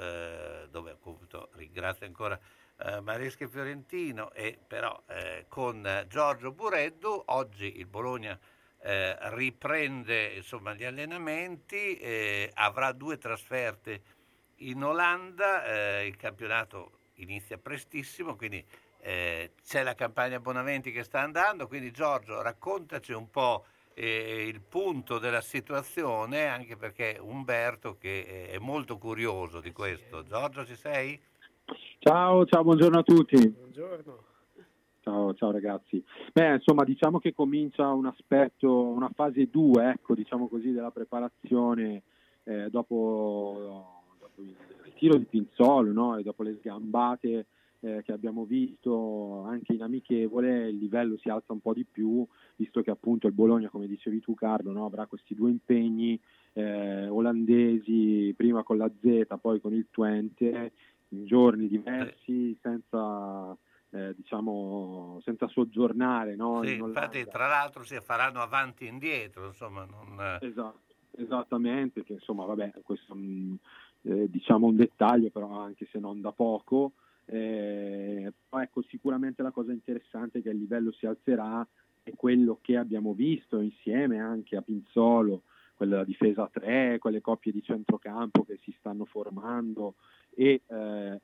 dove 0.70 0.92
appunto 0.92 1.50
ringrazio 1.54 2.06
ancora 2.06 2.40
eh, 2.82 3.02
Maresca 3.02 3.48
Fiorentino 3.48 4.32
e 4.32 4.58
però 4.66 5.04
eh, 5.08 5.46
con 5.48 6.06
Giorgio 6.08 6.52
Bureddu, 6.52 7.24
oggi 7.28 7.78
il 7.78 7.88
Bologna 7.88 8.40
eh, 8.82 9.18
riprende 9.32 10.36
insomma, 10.36 10.74
gli 10.74 10.86
allenamenti, 10.86 11.98
eh, 11.98 12.50
avrà 12.54 12.94
due 12.94 13.18
trasferte 13.18 14.02
in 14.58 14.84
Olanda, 14.84 15.66
eh, 15.66 16.08
il 16.08 16.16
campionato 16.16 17.00
inizia 17.16 17.58
prestissimo, 17.58 18.36
quindi 18.36 18.66
c'è 19.02 19.82
la 19.82 19.96
campagna 19.96 20.42
Bonaventi 20.42 20.92
che 20.92 21.04
sta 21.04 21.22
andando, 21.22 21.68
quindi 21.68 21.90
Giorgio 21.90 22.42
raccontaci 22.42 23.14
un 23.14 23.30
po' 23.30 23.66
il 23.94 24.60
punto 24.60 25.20
della 25.20 25.40
situazione, 25.40 26.48
anche 26.48 26.76
perché 26.76 27.18
Umberto 27.18 27.98
che 27.98 28.50
è 28.50 28.58
molto 28.58 28.98
curioso 28.98 29.62
di 29.62 29.72
questo. 29.72 30.24
Giorgio 30.24 30.66
ci 30.66 30.76
sei? 30.76 31.18
Ciao, 32.00 32.46
ciao, 32.46 32.64
buongiorno 32.64 33.00
a 33.00 33.04
tutti. 33.04 33.36
Buongiorno. 33.48 34.24
Ciao, 35.02 35.34
ciao 35.36 35.52
ragazzi. 35.52 36.04
Beh, 36.34 36.56
insomma, 36.56 36.84
diciamo 36.84 37.20
che 37.20 37.34
comincia 37.34 37.92
un 37.92 38.06
aspetto, 38.06 38.84
una 38.86 39.10
fase 39.14 39.50
2, 39.50 39.90
ecco, 39.90 40.16
diciamo 40.16 40.48
così, 40.48 40.72
della 40.72 40.92
preparazione 40.92 42.04
eh, 42.44 42.70
dopo, 42.70 43.86
dopo, 44.20 44.42
il 44.42 44.56
ritiro 44.84 45.18
di 45.18 45.26
Pinzolo, 45.26 45.92
no? 45.92 46.18
E 46.18 46.24
dopo 46.24 46.44
le 46.44 46.56
sgambate 46.60 47.46
eh, 47.82 48.02
che 48.04 48.12
abbiamo 48.12 48.46
visto 48.46 49.44
anche 49.44 49.74
in 49.74 49.82
amichevole, 49.82 50.70
il 50.70 50.78
livello 50.78 51.18
si 51.18 51.30
alza 51.30 51.54
un 51.54 51.62
po' 51.62 51.74
di 51.74 51.86
più, 51.90 52.26
visto 52.56 52.82
che 52.82 52.92
appunto 52.92 53.28
il 53.28 53.34
Bologna, 53.34 53.70
come 53.70 53.88
dicevi 53.88 54.20
tu 54.20 54.34
Carlo, 54.34 54.72
no? 54.72 54.86
avrà 54.86 55.06
questi 55.06 55.36
due 55.36 55.50
impegni 55.50 56.20
eh, 56.54 57.08
olandesi, 57.08 58.34
prima 58.36 58.64
con 58.64 58.78
la 58.78 58.92
Z, 59.02 59.26
poi 59.40 59.62
con 59.62 59.74
il 59.74 59.88
Twente, 59.90 60.72
in 61.10 61.26
giorni 61.26 61.68
diversi, 61.68 62.58
senza, 62.62 63.56
eh, 63.92 64.14
diciamo, 64.16 65.20
senza 65.24 65.48
soggiornare. 65.48 66.36
No? 66.36 66.62
Sì, 66.64 66.76
In 66.76 66.86
infatti, 66.86 67.26
tra 67.26 67.48
l'altro 67.48 67.84
si 67.84 68.00
faranno 68.02 68.42
avanti 68.42 68.86
e 68.86 68.90
indietro, 68.90 69.48
insomma, 69.48 69.86
non... 69.86 70.38
Esatto, 70.42 70.96
esattamente, 71.18 72.04
che 72.04 72.14
insomma, 72.14 72.46
vabbè, 72.46 72.74
questo 72.84 73.14
è 73.14 73.16
un, 73.16 73.58
eh, 74.04 74.30
diciamo 74.30 74.68
un 74.68 74.76
dettaglio, 74.76 75.30
però 75.30 75.60
anche 75.60 75.88
se 75.92 76.00
non 76.00 76.22
da 76.22 76.32
poco. 76.32 76.94
Eh, 77.26 78.32
ecco, 78.50 78.82
sicuramente 78.84 79.44
la 79.44 79.52
cosa 79.52 79.72
interessante 79.72 80.40
è 80.40 80.42
che 80.42 80.50
il 80.50 80.58
livello 80.58 80.92
si 80.92 81.06
alzerà 81.06 81.66
e 82.04 82.14
quello 82.16 82.58
che 82.62 82.76
abbiamo 82.76 83.14
visto 83.14 83.60
insieme 83.60 84.20
anche 84.20 84.56
a 84.56 84.62
Pinzolo, 84.62 85.44
quella 85.76 86.04
difesa 86.04 86.44
a 86.44 86.50
3, 86.52 86.98
quelle 86.98 87.22
coppie 87.22 87.52
di 87.52 87.62
centrocampo 87.62 88.44
che 88.44 88.58
si 88.64 88.74
stanno 88.80 89.06
formando 89.06 89.96
e, 90.40 90.62
eh, 90.66 91.22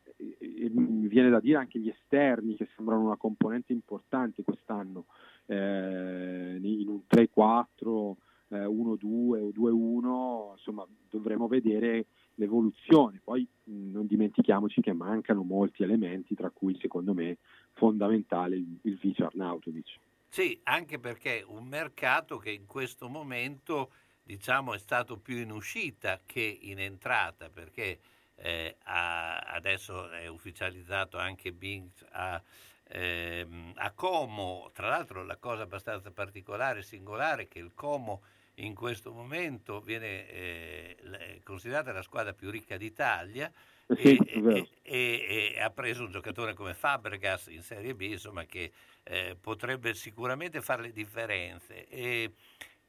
mi 0.73 1.07
viene 1.07 1.29
da 1.29 1.39
dire 1.39 1.57
anche 1.57 1.79
gli 1.79 1.87
esterni 1.87 2.57
che 2.57 2.67
sembrano 2.75 3.05
una 3.05 3.15
componente 3.15 3.71
importante 3.71 4.43
quest'anno 4.43 5.05
eh, 5.45 6.59
in 6.61 6.87
un 6.89 6.99
3-4, 7.09 8.13
eh, 8.49 8.65
1-2 8.65 8.67
o 8.67 9.51
2-1, 9.55 10.51
insomma 10.57 10.85
dovremo 11.09 11.47
vedere 11.47 12.07
l'evoluzione. 12.35 13.21
Poi 13.23 13.47
mh, 13.63 13.91
non 13.91 14.05
dimentichiamoci 14.05 14.81
che 14.81 14.91
mancano 14.91 15.43
molti 15.43 15.83
elementi, 15.83 16.35
tra 16.35 16.49
cui 16.49 16.77
secondo 16.81 17.13
me 17.13 17.37
fondamentale 17.71 18.57
il, 18.57 18.79
il 18.81 18.97
vice 19.01 19.23
Arnautovic. 19.23 19.97
Sì, 20.27 20.59
anche 20.63 20.99
perché 20.99 21.41
un 21.47 21.63
mercato 21.63 22.37
che 22.37 22.51
in 22.51 22.65
questo 22.65 23.07
momento 23.07 23.91
diciamo 24.21 24.73
è 24.73 24.77
stato 24.77 25.15
più 25.15 25.37
in 25.37 25.51
uscita 25.51 26.19
che 26.25 26.59
in 26.63 26.79
entrata, 26.79 27.49
perché 27.49 27.99
eh, 28.35 28.77
ha- 28.83 29.39
adesso 29.39 30.09
è 30.09 30.27
ufficializzato 30.27 31.17
anche 31.17 31.51
Binks 31.51 32.05
a, 32.11 32.41
ehm, 32.89 33.73
a 33.75 33.91
Como, 33.91 34.71
tra 34.73 34.89
l'altro 34.89 35.23
la 35.23 35.37
cosa 35.37 35.63
abbastanza 35.63 36.11
particolare 36.11 36.79
e 36.79 36.83
singolare 36.83 37.43
è 37.43 37.47
che 37.47 37.59
il 37.59 37.73
Como 37.73 38.21
in 38.55 38.73
questo 38.73 39.11
momento 39.11 39.81
viene 39.81 40.29
eh, 40.29 41.41
considerata 41.43 41.91
la 41.91 42.01
squadra 42.01 42.33
più 42.33 42.49
ricca 42.49 42.77
d'Italia 42.77 43.51
sì, 43.87 44.17
e, 44.17 44.69
e, 44.81 45.53
e, 45.55 45.61
ha 45.61 45.69
preso 45.69 46.05
un 46.05 46.11
giocatore 46.11 46.53
come 46.53 46.73
Fabregas 46.73 47.47
in 47.47 47.61
Serie 47.61 47.93
B 47.93 48.01
insomma, 48.01 48.45
che 48.45 48.71
eh, 49.03 49.37
potrebbe 49.39 49.93
sicuramente 49.93 50.61
fare 50.61 50.83
le 50.83 50.91
differenze. 50.91 51.85
E, 51.87 52.31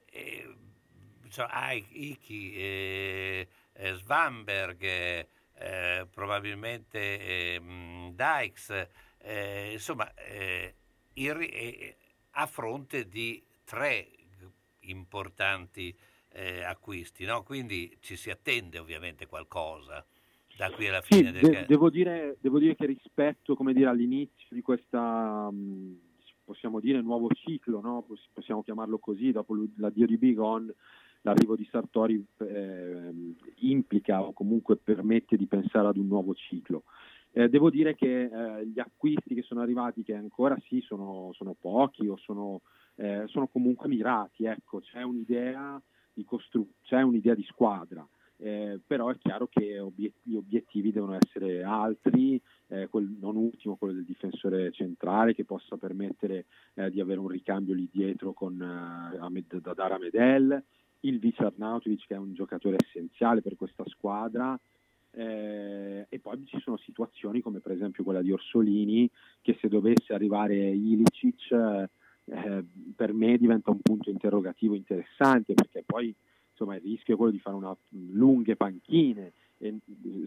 e, 0.07 0.55
cioè, 1.29 1.73
Iki, 1.73 3.47
eh, 3.77 3.89
eh, 3.89 3.95
Svamberg, 3.95 4.83
eh, 4.83 6.07
probabilmente 6.11 7.55
ehm, 7.55 8.13
Dykes, 8.15 8.89
eh, 9.19 9.73
insomma, 9.73 10.13
eh, 10.15 10.75
il, 11.15 11.95
a 12.33 12.47
fronte 12.47 13.09
di 13.09 13.43
tre 13.65 14.09
importanti 14.81 15.95
acquisti, 16.67 17.25
no? 17.25 17.43
quindi 17.43 17.97
ci 18.01 18.15
si 18.15 18.29
attende 18.29 18.79
ovviamente 18.79 19.27
qualcosa 19.27 20.05
da 20.55 20.71
qui 20.71 20.87
alla 20.87 21.01
fine 21.01 21.33
sì, 21.33 21.41
del 21.41 21.51
de- 21.51 21.65
devo, 21.67 21.89
dire, 21.89 22.37
devo 22.41 22.59
dire 22.59 22.75
che 22.75 22.85
rispetto 22.85 23.57
come 23.57 23.73
dire, 23.73 23.89
all'inizio 23.89 24.49
di 24.51 24.61
questa 24.61 25.51
mh, 25.51 25.99
possiamo 26.45 26.79
dire 26.79 27.01
nuovo 27.01 27.29
ciclo 27.33 27.81
no? 27.81 28.07
possiamo 28.35 28.63
chiamarlo 28.63 28.99
così 28.99 29.33
dopo 29.33 29.55
l'addio 29.77 30.07
di 30.07 30.19
Bigon 30.19 30.71
l'arrivo 31.27 31.57
di 31.57 31.67
Sartori 31.69 32.25
eh, 32.39 33.35
implica 33.57 34.23
o 34.23 34.33
comunque 34.33 34.77
permette 34.77 35.37
di 35.37 35.47
pensare 35.47 35.89
ad 35.89 35.97
un 35.97 36.07
nuovo 36.07 36.35
ciclo. 36.35 36.85
Eh, 37.33 37.49
devo 37.49 37.69
dire 37.69 37.97
che 37.97 38.23
eh, 38.23 38.67
gli 38.67 38.79
acquisti 38.79 39.35
che 39.35 39.43
sono 39.43 39.61
arrivati 39.61 40.05
che 40.05 40.15
ancora 40.15 40.57
sì 40.69 40.81
sono, 40.81 41.33
sono 41.35 41.57
pochi 41.59 42.07
o 42.07 42.17
sono, 42.17 42.63
eh, 42.95 43.25
sono 43.27 43.49
comunque 43.49 43.89
mirati 43.89 44.47
ecco 44.47 44.81
c'è 44.81 45.03
un'idea 45.03 45.81
di 46.15 46.25
costru- 46.25 46.71
c'è 46.83 47.03
un'idea 47.03 47.35
di 47.35 47.43
squadra 47.43 48.07
eh, 48.39 48.81
però 48.87 49.11
è 49.11 49.19
chiaro 49.19 49.49
che 49.49 49.79
obiet- 49.79 50.21
gli 50.23 50.37
obiettivi 50.37 50.93
devono 50.93 51.19
essere 51.21 51.63
altri, 51.63 52.41
eh, 52.69 52.89
quel, 52.89 53.17
non 53.19 53.37
ultimo 53.37 53.77
quello 53.77 53.95
del 53.95 54.05
difensore 54.05 54.71
centrale 54.73 55.35
che 55.35 55.45
possa 55.45 55.77
permettere 55.77 56.47
di 56.91 57.01
avere 57.01 57.21
un 57.21 57.29
ricambio 57.29 57.75
lì 57.75 57.89
dietro 57.91 58.33
con, 58.35 58.57
da 58.57 59.75
dare 59.75 59.95
a 59.95 59.99
Medel, 59.99 60.63
il 61.01 61.19
vice 61.19 61.45
Arnautovic 61.45 62.07
che 62.07 62.15
è 62.15 62.19
un 62.19 62.35
giocatore 62.35 62.77
essenziale 62.85 63.43
per 63.43 63.57
questa 63.57 63.85
squadra. 63.87 64.59
Eh, 65.13 66.07
e 66.09 66.19
poi 66.19 66.45
ci 66.45 66.61
sono 66.61 66.77
situazioni 66.77 67.41
come 67.41 67.61
per 67.61 67.73
esempio 67.73 68.05
quella 68.05 68.21
di 68.21 68.33
Orsolini 68.33 69.09
che 69.41 69.57
se 69.63 69.69
dovesse 69.69 70.13
arrivare 70.13 70.55
Ilicic 70.55 71.53
eh, 71.53 72.65
per 72.95 73.15
me 73.15 73.39
diventa 73.39 73.71
un 73.71 73.81
punto 73.81 74.11
interrogativo 74.11 74.75
interessante 74.75 75.55
perché 75.55 75.85
poi 75.87 76.15
insomma 76.51 76.75
il 76.75 76.83
rischio 76.83 77.15
è 77.15 77.17
quello 77.17 77.33
di 77.33 77.39
fare 77.39 77.57
una 77.57 77.75
lunghe 78.13 78.57
panchine 78.57 79.33
e 79.57 79.79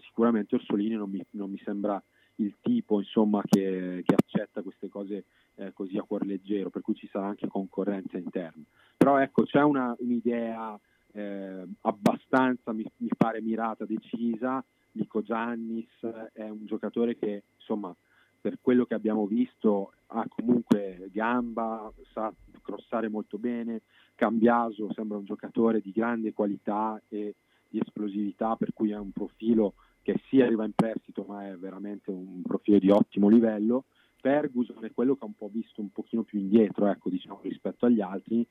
sicuramente 0.02 0.56
Orsolini 0.56 0.96
non 0.96 1.12
mi, 1.12 1.24
non 1.32 1.52
mi 1.52 1.62
sembra 1.64 2.02
il 2.40 2.56
tipo 2.62 3.00
insomma, 3.00 3.42
che, 3.46 4.04
che, 4.06 4.16
accetta 4.16 4.62
queste 4.62 4.90
cose 4.90 5.26
eh, 5.56 5.74
così 5.74 5.98
a 5.98 6.04
cuore 6.04 6.26
leggero, 6.26 6.70
per 6.70 6.82
cui 6.82 6.96
ci 6.96 7.08
sarà 7.12 7.28
anche 7.28 7.48
concorrenza 7.48 8.18
interna. 8.18 8.64
Però 8.98 9.18
ecco, 9.18 9.44
c'è 9.44 9.62
una, 9.62 9.96
un'idea 10.00 10.80
eh, 11.14 11.66
abbastanza, 11.82 12.74
mi, 12.74 12.86
mi, 12.98 13.10
pare, 13.16 13.42
mirata, 13.42 13.86
decisa. 13.86 14.64
Nico 14.92 15.22
Giannis 15.22 16.00
è 16.34 16.50
un 16.50 16.66
giocatore 16.66 17.16
che, 17.16 17.44
insomma, 17.58 17.96
per 18.42 18.58
quello 18.62 18.86
che 18.86 18.96
abbiamo 18.96 19.28
visto, 19.28 19.94
ha 20.08 20.26
comunque 20.28 21.10
gamba, 21.12 21.92
sa 22.12 22.34
crossare 22.62 23.10
molto 23.10 23.38
bene, 23.38 23.82
Cambiaso 24.16 24.92
sembra 24.94 25.18
un 25.18 25.24
giocatore 25.24 25.80
di 25.80 25.92
grande 25.92 26.34
qualità 26.34 27.02
e 27.08 27.36
di 27.70 27.80
esplosività, 27.80 28.56
per 28.56 28.74
cui 28.74 28.92
ha 28.92 29.00
un 29.00 29.12
profilo 29.12 29.76
che 30.12 30.22
sì 30.28 30.42
arriva 30.42 30.66
in 30.66 30.74
prestito, 30.74 31.24
ma 31.28 31.48
è 31.48 31.56
veramente 31.56 32.10
un 32.10 32.42
profilo 32.42 32.80
di 32.80 32.90
ottimo 32.90 33.30
livello. 33.30 33.86
Ferguson 34.16 34.84
è 34.84 34.92
quello 34.92 35.16
che 35.16 35.24
ha 35.24 35.28
un 35.28 35.36
po' 35.36 35.50
visto 35.52 35.82
un 35.82 35.92
pochino 35.92 36.24
più 36.24 36.40
indietro, 36.40 36.88
ecco, 36.88 37.10
diciamo, 37.10 37.40
rispetto 37.44 37.86
agli 37.86 38.02
altri, 38.02 38.46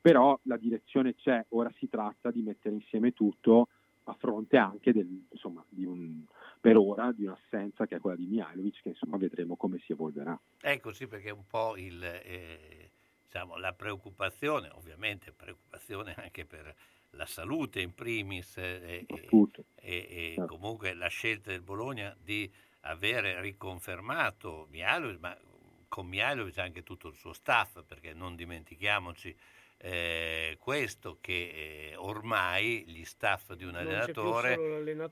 però 0.00 0.38
la 0.42 0.56
direzione 0.56 1.14
c'è, 1.14 1.44
ora 1.50 1.72
si 1.78 1.88
tratta 1.88 2.30
di 2.30 2.42
mettere 2.42 2.74
insieme 2.74 3.12
tutto 3.12 3.68
a 4.04 4.14
fronte 4.18 4.56
anche 4.56 4.92
del, 4.92 5.24
insomma, 5.30 5.64
un, 5.76 6.22
per 6.60 6.76
ora 6.76 7.12
di 7.12 7.24
un'assenza 7.24 7.86
che 7.86 7.96
è 7.96 8.00
quella 8.00 8.16
di 8.16 8.26
Mihailovic, 8.26 8.82
che 8.82 8.88
insomma 8.90 9.16
vedremo 9.16 9.56
come 9.56 9.78
si 9.78 9.92
evolverà. 9.92 10.38
Ecco 10.60 10.92
sì, 10.92 11.06
perché 11.06 11.30
un 11.30 11.46
po' 11.48 11.76
il, 11.76 12.02
eh, 12.02 12.90
diciamo, 13.24 13.56
la 13.56 13.72
preoccupazione, 13.72 14.70
ovviamente 14.74 15.32
preoccupazione 15.32 16.14
anche 16.16 16.44
per 16.44 16.74
la 17.16 17.26
salute 17.26 17.80
in 17.80 17.94
primis 17.94 18.56
e, 18.58 19.06
e, 19.06 19.28
e 19.74 20.32
certo. 20.36 20.46
comunque 20.46 20.94
la 20.94 21.08
scelta 21.08 21.50
del 21.50 21.62
Bologna 21.62 22.16
di 22.18 22.50
avere 22.82 23.40
riconfermato 23.40 24.66
Mialovic, 24.70 25.18
ma 25.20 25.36
con 25.88 26.06
Mialovic 26.06 26.58
anche 26.58 26.82
tutto 26.82 27.08
il 27.08 27.16
suo 27.16 27.32
staff, 27.32 27.82
perché 27.84 28.12
non 28.12 28.36
dimentichiamoci 28.36 29.34
eh, 29.78 30.56
questo 30.60 31.18
che 31.20 31.90
eh, 31.92 31.96
ormai 31.96 32.84
gli 32.86 33.04
staff 33.04 33.52
di 33.52 33.64
un 33.64 33.72
non 33.72 33.86
allenatore, 33.86 34.54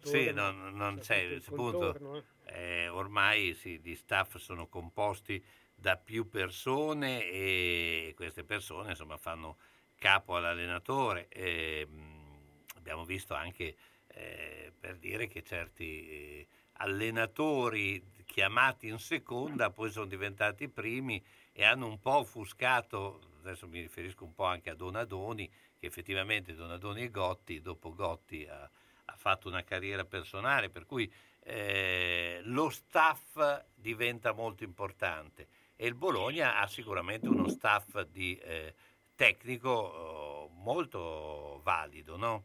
sì, 0.02 0.32
non, 0.32 0.72
non 0.74 0.98
c'è, 0.98 1.28
c'è 1.28 1.36
appunto, 1.36 1.78
contorno, 1.78 2.22
eh. 2.44 2.82
eh. 2.82 2.88
ormai 2.88 3.54
sì, 3.54 3.78
gli 3.82 3.94
staff 3.94 4.36
sono 4.36 4.68
composti 4.68 5.42
da 5.74 5.96
più 5.96 6.28
persone 6.28 7.28
e 7.28 8.12
queste 8.16 8.44
persone 8.44 8.90
insomma 8.90 9.16
fanno 9.16 9.56
capo 9.98 10.36
all'allenatore. 10.36 11.28
E, 11.28 11.86
mh, 11.86 12.76
abbiamo 12.76 13.04
visto 13.04 13.34
anche 13.34 13.76
eh, 14.08 14.72
per 14.78 14.96
dire 14.96 15.26
che 15.26 15.42
certi 15.42 16.08
eh, 16.08 16.46
allenatori 16.74 18.02
chiamati 18.24 18.88
in 18.88 18.98
seconda 18.98 19.70
poi 19.70 19.90
sono 19.90 20.06
diventati 20.06 20.68
primi 20.68 21.22
e 21.52 21.64
hanno 21.64 21.86
un 21.86 22.00
po' 22.00 22.18
offuscato, 22.18 23.20
adesso 23.40 23.68
mi 23.68 23.80
riferisco 23.80 24.24
un 24.24 24.34
po' 24.34 24.44
anche 24.44 24.70
a 24.70 24.74
Donadoni, 24.74 25.48
che 25.78 25.86
effettivamente 25.86 26.54
Donadoni 26.54 27.02
e 27.02 27.10
Gotti, 27.10 27.60
dopo 27.60 27.94
Gotti 27.94 28.46
ha, 28.46 28.68
ha 29.04 29.16
fatto 29.16 29.48
una 29.48 29.62
carriera 29.62 30.04
personale, 30.04 30.68
per 30.68 30.84
cui 30.84 31.10
eh, 31.44 32.40
lo 32.44 32.70
staff 32.70 33.64
diventa 33.74 34.32
molto 34.32 34.64
importante 34.64 35.46
e 35.76 35.86
il 35.86 35.94
Bologna 35.94 36.58
ha 36.58 36.66
sicuramente 36.66 37.28
uno 37.28 37.48
staff 37.48 38.00
di 38.02 38.36
eh, 38.36 38.74
tecnico 39.14 39.70
oh, 39.70 40.50
molto 40.62 41.60
valido, 41.62 42.16
no? 42.16 42.44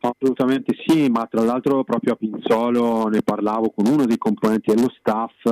Assolutamente 0.00 0.74
sì, 0.86 1.08
ma 1.08 1.26
tra 1.26 1.42
l'altro 1.42 1.84
proprio 1.84 2.14
a 2.14 2.16
Pinzolo 2.16 3.08
ne 3.08 3.22
parlavo 3.22 3.70
con 3.70 3.86
uno 3.86 4.06
dei 4.06 4.16
componenti 4.16 4.74
dello 4.74 4.88
staff, 4.90 5.44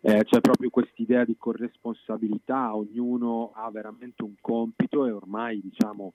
eh, 0.00 0.24
c'è 0.24 0.40
proprio 0.40 0.70
quest'idea 0.70 1.24
di 1.24 1.36
corresponsabilità, 1.36 2.74
ognuno 2.74 3.52
ha 3.54 3.70
veramente 3.70 4.22
un 4.22 4.34
compito 4.40 5.04
e 5.04 5.10
ormai 5.10 5.60
diciamo, 5.60 6.14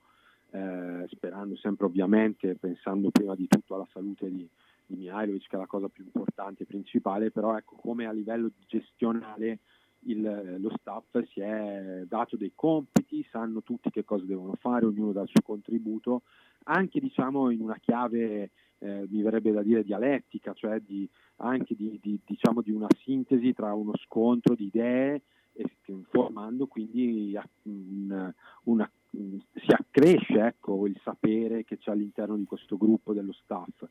eh, 0.50 1.06
sperando 1.10 1.56
sempre 1.56 1.86
ovviamente, 1.86 2.56
pensando 2.56 3.10
prima 3.10 3.34
di 3.36 3.46
tutto 3.46 3.74
alla 3.74 3.88
salute 3.92 4.30
di, 4.30 4.48
di 4.86 4.96
Mihailovic 4.96 5.48
che 5.48 5.56
è 5.56 5.58
la 5.58 5.66
cosa 5.66 5.88
più 5.88 6.04
importante 6.04 6.64
e 6.64 6.66
principale, 6.66 7.30
però 7.30 7.56
ecco 7.56 7.76
come 7.76 8.06
a 8.06 8.12
livello 8.12 8.50
gestionale 8.66 9.58
il, 10.06 10.56
lo 10.58 10.72
staff 10.78 11.22
si 11.30 11.40
è 11.40 12.04
dato 12.06 12.36
dei 12.36 12.52
compiti, 12.54 13.26
sanno 13.30 13.62
tutti 13.62 13.90
che 13.90 14.04
cosa 14.04 14.24
devono 14.24 14.54
fare, 14.54 14.86
ognuno 14.86 15.12
dà 15.12 15.22
il 15.22 15.28
suo 15.28 15.42
contributo, 15.42 16.22
anche 16.64 17.00
diciamo 17.00 17.50
in 17.50 17.60
una 17.60 17.78
chiave, 17.80 18.50
eh, 18.78 19.06
mi 19.08 19.22
verrebbe 19.22 19.52
da 19.52 19.62
dire 19.62 19.84
dialettica, 19.84 20.52
cioè 20.54 20.80
di, 20.80 21.08
anche 21.36 21.74
di, 21.74 21.98
di, 22.02 22.18
diciamo, 22.24 22.62
di 22.62 22.70
una 22.70 22.88
sintesi 23.02 23.52
tra 23.52 23.72
uno 23.74 23.92
scontro 23.96 24.54
di 24.54 24.66
idee 24.66 25.22
formando 26.08 26.66
quindi 26.66 27.36
una, 27.62 28.34
una, 28.64 28.90
si 29.10 29.70
accresce 29.70 30.40
ecco, 30.40 30.86
il 30.86 30.98
sapere 31.02 31.64
che 31.64 31.78
c'è 31.78 31.92
all'interno 31.92 32.36
di 32.36 32.44
questo 32.44 32.76
gruppo 32.76 33.12
dello 33.12 33.32
staff. 33.32 33.84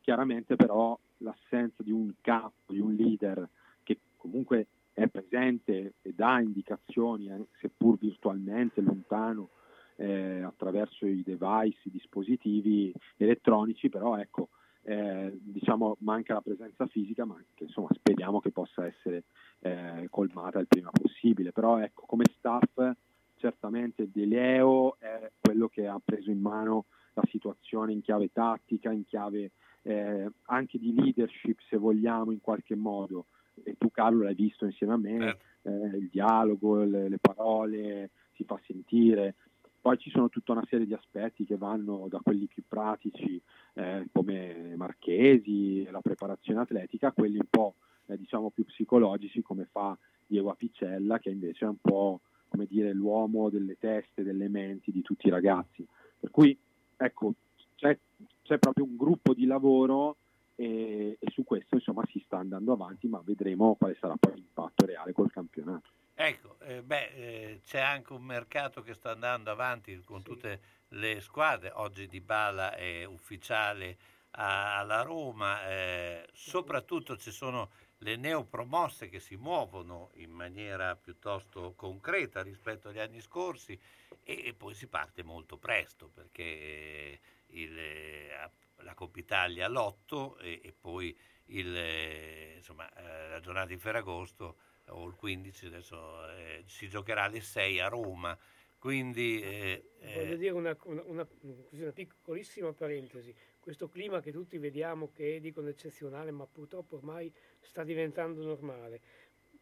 Chiaramente 0.00 0.56
però 0.56 0.98
l'assenza 1.18 1.82
di 1.82 1.90
un 1.90 2.12
capo, 2.20 2.72
di 2.72 2.78
un 2.78 2.94
leader 2.94 3.48
che 3.82 3.98
comunque 4.16 4.66
è 4.96 5.08
presente 5.08 5.96
e 6.00 6.14
dà 6.14 6.40
indicazioni, 6.40 7.28
eh, 7.28 7.48
seppur 7.60 7.98
virtualmente, 7.98 8.80
lontano, 8.80 9.50
eh, 9.96 10.40
attraverso 10.40 11.04
i 11.06 11.22
device, 11.22 11.80
i 11.84 11.90
dispositivi 11.90 12.94
elettronici, 13.18 13.90
però 13.90 14.16
ecco, 14.16 14.48
eh, 14.84 15.36
diciamo 15.38 15.98
manca 16.00 16.32
la 16.32 16.40
presenza 16.40 16.86
fisica, 16.86 17.26
ma 17.26 17.38
che 17.52 17.64
insomma 17.64 17.88
speriamo 17.92 18.40
che 18.40 18.50
possa 18.52 18.86
essere 18.86 19.24
eh, 19.58 20.06
colmata 20.08 20.60
il 20.60 20.66
prima 20.66 20.90
possibile. 20.90 21.52
Però 21.52 21.78
ecco, 21.78 22.06
come 22.06 22.24
staff 22.38 22.92
certamente 23.34 24.10
De 24.10 24.24
Leo 24.24 24.96
è 24.98 25.30
quello 25.38 25.68
che 25.68 25.86
ha 25.86 26.00
preso 26.02 26.30
in 26.30 26.40
mano 26.40 26.86
la 27.12 27.24
situazione 27.30 27.92
in 27.92 28.00
chiave 28.00 28.32
tattica, 28.32 28.90
in 28.92 29.04
chiave 29.04 29.50
eh, 29.82 30.30
anche 30.44 30.78
di 30.78 30.94
leadership 30.94 31.58
se 31.68 31.76
vogliamo 31.76 32.32
in 32.32 32.40
qualche 32.40 32.74
modo 32.74 33.26
e 33.62 33.76
tu 33.78 33.90
Carlo 33.90 34.24
l'hai 34.24 34.34
visto 34.34 34.64
insieme 34.64 34.92
a 34.92 34.96
me, 34.96 35.18
certo. 35.18 35.68
eh, 35.68 35.96
il 35.98 36.08
dialogo, 36.10 36.82
le, 36.82 37.08
le, 37.08 37.18
parole, 37.18 38.10
si 38.34 38.44
fa 38.44 38.58
sentire. 38.66 39.34
poi 39.80 39.98
ci 39.98 40.10
sono 40.10 40.28
tutta 40.28 40.52
una 40.52 40.66
serie 40.68 40.86
di 40.86 40.94
aspetti 40.94 41.44
che 41.44 41.56
vanno 41.56 42.06
da 42.08 42.20
quelli 42.22 42.46
più 42.46 42.62
pratici 42.66 43.40
eh, 43.74 44.06
come 44.12 44.74
Marchesi, 44.76 45.84
la 45.90 46.00
preparazione 46.00 46.60
atletica, 46.60 47.08
a 47.08 47.12
quelli 47.12 47.38
un 47.38 47.48
po' 47.48 47.74
eh, 48.06 48.16
diciamo 48.16 48.50
più 48.50 48.64
psicologici 48.64 49.42
come 49.42 49.66
fa 49.70 49.96
Diego 50.26 50.50
Apicella 50.50 51.18
che 51.18 51.30
invece 51.30 51.64
è 51.64 51.68
un 51.68 51.80
po' 51.80 52.20
come 52.48 52.66
dire 52.66 52.92
l'uomo 52.92 53.50
delle 53.50 53.76
teste, 53.78 54.22
delle 54.22 54.48
menti 54.48 54.90
di 54.90 55.02
tutti 55.02 55.26
i 55.26 55.30
ragazzi. 55.30 55.86
Per 56.18 56.30
cui 56.30 56.56
ecco, 56.96 57.34
c'è, 57.74 57.98
c'è 58.42 58.58
proprio 58.58 58.84
un 58.84 58.96
gruppo 58.96 59.34
di 59.34 59.44
lavoro 59.44 60.16
e, 60.56 61.18
e, 61.20 61.30
su 61.30 61.44
questo 61.44 61.74
insomma 61.76 62.02
si 62.10 62.20
sta 62.24 62.38
andando 62.38 62.72
avanti, 62.72 63.06
ma 63.06 63.20
vedremo 63.22 63.76
quale 63.76 63.96
sarà 64.00 64.16
poi 64.18 64.34
l'impatto 64.34 64.86
reale 64.86 65.12
col 65.12 65.30
campionato. 65.30 65.90
Ecco, 66.14 66.56
eh, 66.60 66.82
beh, 66.82 67.10
eh, 67.14 67.60
c'è 67.64 67.78
anche 67.78 68.14
un 68.14 68.22
mercato 68.22 68.80
che 68.80 68.94
sta 68.94 69.10
andando 69.10 69.50
avanti 69.50 70.00
con 70.02 70.20
sì. 70.20 70.24
tutte 70.24 70.60
le 70.88 71.20
squadre, 71.20 71.70
oggi 71.74 72.06
Di 72.08 72.20
Bala 72.22 72.74
è 72.74 73.04
ufficiale 73.04 73.98
a, 74.32 74.78
alla 74.78 75.02
Roma, 75.02 75.68
eh, 75.68 76.26
soprattutto 76.32 77.18
ci 77.18 77.30
sono 77.30 77.70
le 77.98 78.16
neopromosse 78.16 79.08
che 79.08 79.20
si 79.20 79.36
muovono 79.36 80.10
in 80.14 80.30
maniera 80.30 80.96
piuttosto 80.96 81.74
concreta 81.74 82.42
rispetto 82.42 82.88
agli 82.88 82.98
anni 82.98 83.20
scorsi 83.20 83.78
e, 84.22 84.42
e 84.46 84.54
poi 84.54 84.74
si 84.74 84.86
parte 84.86 85.22
molto 85.22 85.56
presto 85.56 86.10
perché 86.12 87.20
il, 87.48 87.78
la 88.82 88.94
Coppa 88.94 89.18
Italia 89.18 89.68
l'8 89.68 90.40
e, 90.40 90.60
e 90.62 90.72
poi 90.72 91.16
il, 91.46 92.56
insomma, 92.56 92.88
eh, 92.94 93.28
la 93.28 93.40
giornata 93.40 93.66
di 93.68 93.76
Ferragosto 93.76 94.56
o 94.88 95.06
il 95.06 95.14
15 95.14 95.66
adesso 95.66 96.30
eh, 96.30 96.62
si 96.66 96.88
giocherà 96.88 97.24
alle 97.24 97.40
6 97.40 97.80
a 97.80 97.88
Roma. 97.88 98.36
Quindi 98.78 99.40
eh, 99.40 99.90
voglio 100.14 100.34
eh, 100.34 100.36
dire 100.36 100.50
una, 100.52 100.76
una, 100.84 101.02
una, 101.06 101.28
una, 101.70 101.92
piccolissima 101.92 102.72
parentesi. 102.72 103.34
Questo 103.58 103.88
clima 103.88 104.20
che 104.20 104.30
tutti 104.30 104.58
vediamo 104.58 105.10
che 105.10 105.36
è 105.36 105.40
dicono 105.40 105.68
eccezionale 105.68 106.30
ma 106.30 106.46
purtroppo 106.46 106.96
ormai 106.96 107.32
sta 107.60 107.82
diventando 107.82 108.44
normale. 108.44 109.00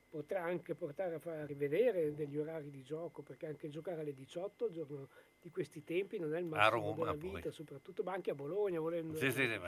Potrà 0.08 0.42
anche 0.42 0.74
portare 0.74 1.14
a 1.14 1.18
far 1.18 1.46
rivedere 1.46 2.14
degli 2.14 2.36
orari 2.36 2.70
di 2.70 2.82
gioco 2.82 3.22
perché 3.22 3.46
anche 3.46 3.68
giocare 3.68 4.00
alle 4.00 4.14
18 4.14 4.70
giorno 4.70 5.08
di 5.44 5.50
questi 5.50 5.84
tempi 5.84 6.18
non 6.18 6.34
è 6.34 6.38
il 6.38 6.46
massimo 6.46 6.80
Roma, 6.80 7.12
della 7.12 7.12
vita 7.12 7.40
poi. 7.40 7.52
soprattutto 7.52 8.02
ma 8.02 8.14
anche 8.14 8.30
a 8.30 8.34
Bologna 8.34 8.80
volendo 8.80 9.14
sì, 9.14 9.30
sì, 9.30 9.42
sì, 9.42 9.58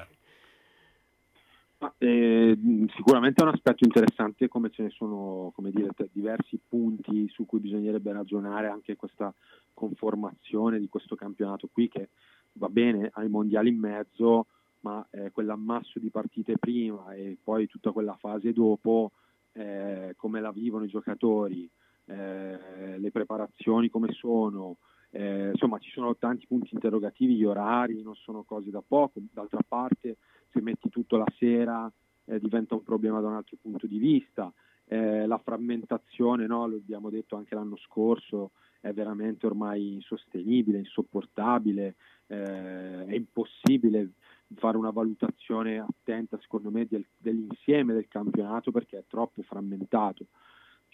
ma, 1.78 1.94
eh, 1.98 2.58
sicuramente 2.96 3.42
è 3.42 3.46
un 3.46 3.52
aspetto 3.52 3.84
interessante 3.84 4.48
come 4.48 4.70
ce 4.70 4.84
ne 4.84 4.88
sono 4.88 5.52
come 5.54 5.70
dire, 5.70 5.90
diversi 6.12 6.58
punti 6.66 7.28
su 7.28 7.44
cui 7.44 7.58
bisognerebbe 7.58 8.10
ragionare 8.10 8.68
anche 8.68 8.96
questa 8.96 9.30
conformazione 9.74 10.78
di 10.78 10.88
questo 10.88 11.14
campionato 11.14 11.68
qui 11.70 11.88
che 11.88 12.08
va 12.54 12.70
bene 12.70 13.10
ai 13.12 13.28
mondiali 13.28 13.68
in 13.68 13.78
mezzo 13.78 14.46
ma 14.80 15.06
eh, 15.10 15.30
quell'ammasso 15.30 15.98
di 15.98 16.08
partite 16.08 16.56
prima 16.56 17.12
e 17.12 17.36
poi 17.42 17.66
tutta 17.66 17.92
quella 17.92 18.16
fase 18.18 18.54
dopo 18.54 19.10
eh, 19.52 20.14
come 20.16 20.40
la 20.40 20.52
vivono 20.52 20.84
i 20.84 20.88
giocatori 20.88 21.68
eh, 22.06 22.96
le 22.96 23.10
preparazioni 23.10 23.90
come 23.90 24.10
sono 24.12 24.78
eh, 25.16 25.50
insomma 25.52 25.78
ci 25.78 25.90
sono 25.90 26.16
tanti 26.16 26.46
punti 26.46 26.74
interrogativi 26.74 27.36
gli 27.36 27.44
orari 27.44 28.02
non 28.02 28.14
sono 28.14 28.42
cose 28.42 28.70
da 28.70 28.82
poco 28.86 29.20
d'altra 29.32 29.60
parte 29.66 30.16
se 30.50 30.60
metti 30.60 30.88
tutto 30.88 31.16
la 31.16 31.26
sera 31.38 31.90
eh, 32.26 32.38
diventa 32.38 32.74
un 32.74 32.82
problema 32.82 33.20
da 33.20 33.28
un 33.28 33.34
altro 33.34 33.56
punto 33.60 33.86
di 33.86 33.98
vista. 33.98 34.52
Eh, 34.88 35.26
la 35.26 35.38
frammentazione, 35.38 36.46
no, 36.46 36.66
lo 36.66 36.76
abbiamo 36.76 37.10
detto 37.10 37.36
anche 37.36 37.54
l'anno 37.54 37.76
scorso, 37.76 38.52
è 38.80 38.92
veramente 38.92 39.46
ormai 39.46 39.94
insostenibile, 39.94 40.78
insopportabile, 40.78 41.96
eh, 42.26 43.06
è 43.06 43.14
impossibile 43.14 44.10
fare 44.54 44.76
una 44.76 44.90
valutazione 44.90 45.78
attenta, 45.78 46.38
secondo 46.40 46.70
me, 46.70 46.86
del, 46.88 47.04
dell'insieme 47.16 47.94
del 47.94 48.06
campionato 48.08 48.70
perché 48.70 48.98
è 48.98 49.04
troppo 49.08 49.42
frammentato. 49.42 50.26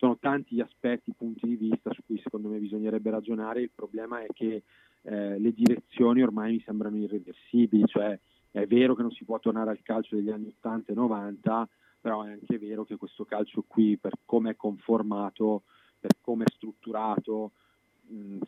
Sono 0.02 0.18
tanti 0.18 0.56
gli 0.56 0.60
aspetti, 0.60 1.14
punti 1.16 1.46
di 1.46 1.54
vista 1.54 1.92
su 1.92 2.02
cui 2.04 2.18
secondo 2.18 2.48
me 2.48 2.58
bisognerebbe 2.58 3.08
ragionare. 3.10 3.60
Il 3.60 3.70
problema 3.72 4.20
è 4.20 4.26
che 4.32 4.64
eh, 5.02 5.38
le 5.38 5.52
direzioni 5.52 6.24
ormai 6.24 6.54
mi 6.54 6.62
sembrano 6.66 6.96
irreversibili, 6.96 7.86
cioè 7.86 8.18
è 8.50 8.66
vero 8.66 8.96
che 8.96 9.02
non 9.02 9.12
si 9.12 9.24
può 9.24 9.38
tornare 9.38 9.70
al 9.70 9.80
calcio 9.82 10.16
degli 10.16 10.30
anni 10.30 10.48
80 10.48 10.90
e 10.90 10.94
90, 10.96 11.68
però 12.00 12.24
è 12.24 12.32
anche 12.32 12.58
vero 12.58 12.84
che 12.84 12.96
questo 12.96 13.24
calcio 13.24 13.62
qui, 13.64 13.96
per 13.96 14.14
come 14.24 14.50
è 14.50 14.56
conformato, 14.56 15.62
per 16.00 16.16
come 16.20 16.46
è 16.46 16.50
strutturato, 16.50 17.52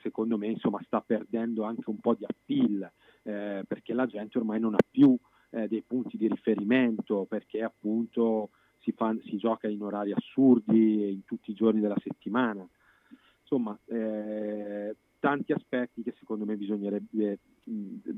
secondo 0.01 0.37
me 0.37 0.49
insomma, 0.49 0.83
sta 0.85 1.01
perdendo 1.03 1.63
anche 1.63 1.89
un 1.89 2.01
po' 2.01 2.15
di 2.15 2.25
appeal, 2.25 2.91
eh, 3.23 3.63
perché 3.65 3.95
la 3.95 4.07
gente 4.07 4.39
ormai 4.39 4.59
non 4.59 4.75
ha 4.75 4.85
più 4.91 5.17
eh, 5.51 5.69
dei 5.69 5.85
punti 5.87 6.17
di 6.17 6.27
riferimento, 6.27 7.27
perché 7.29 7.63
appunto 7.63 8.51
si, 8.85 8.93
fa, 8.93 9.15
si, 9.25 9.37
gioca 9.37 9.67
in 9.67 9.83
orari 9.83 10.13
assurdi 10.13 11.11
in 11.13 11.25
tutti 11.25 11.51
i 11.51 11.55
giorni 11.55 11.81
della 11.81 11.99
settimana. 12.03 12.67
Insomma, 13.41 13.77
eh, 13.87 14.95
tanti 15.19 15.53
aspetti 15.53 16.03
che 16.03 16.15
secondo 16.19 16.45
me 16.45 16.57
bisognerebbe 16.57 17.39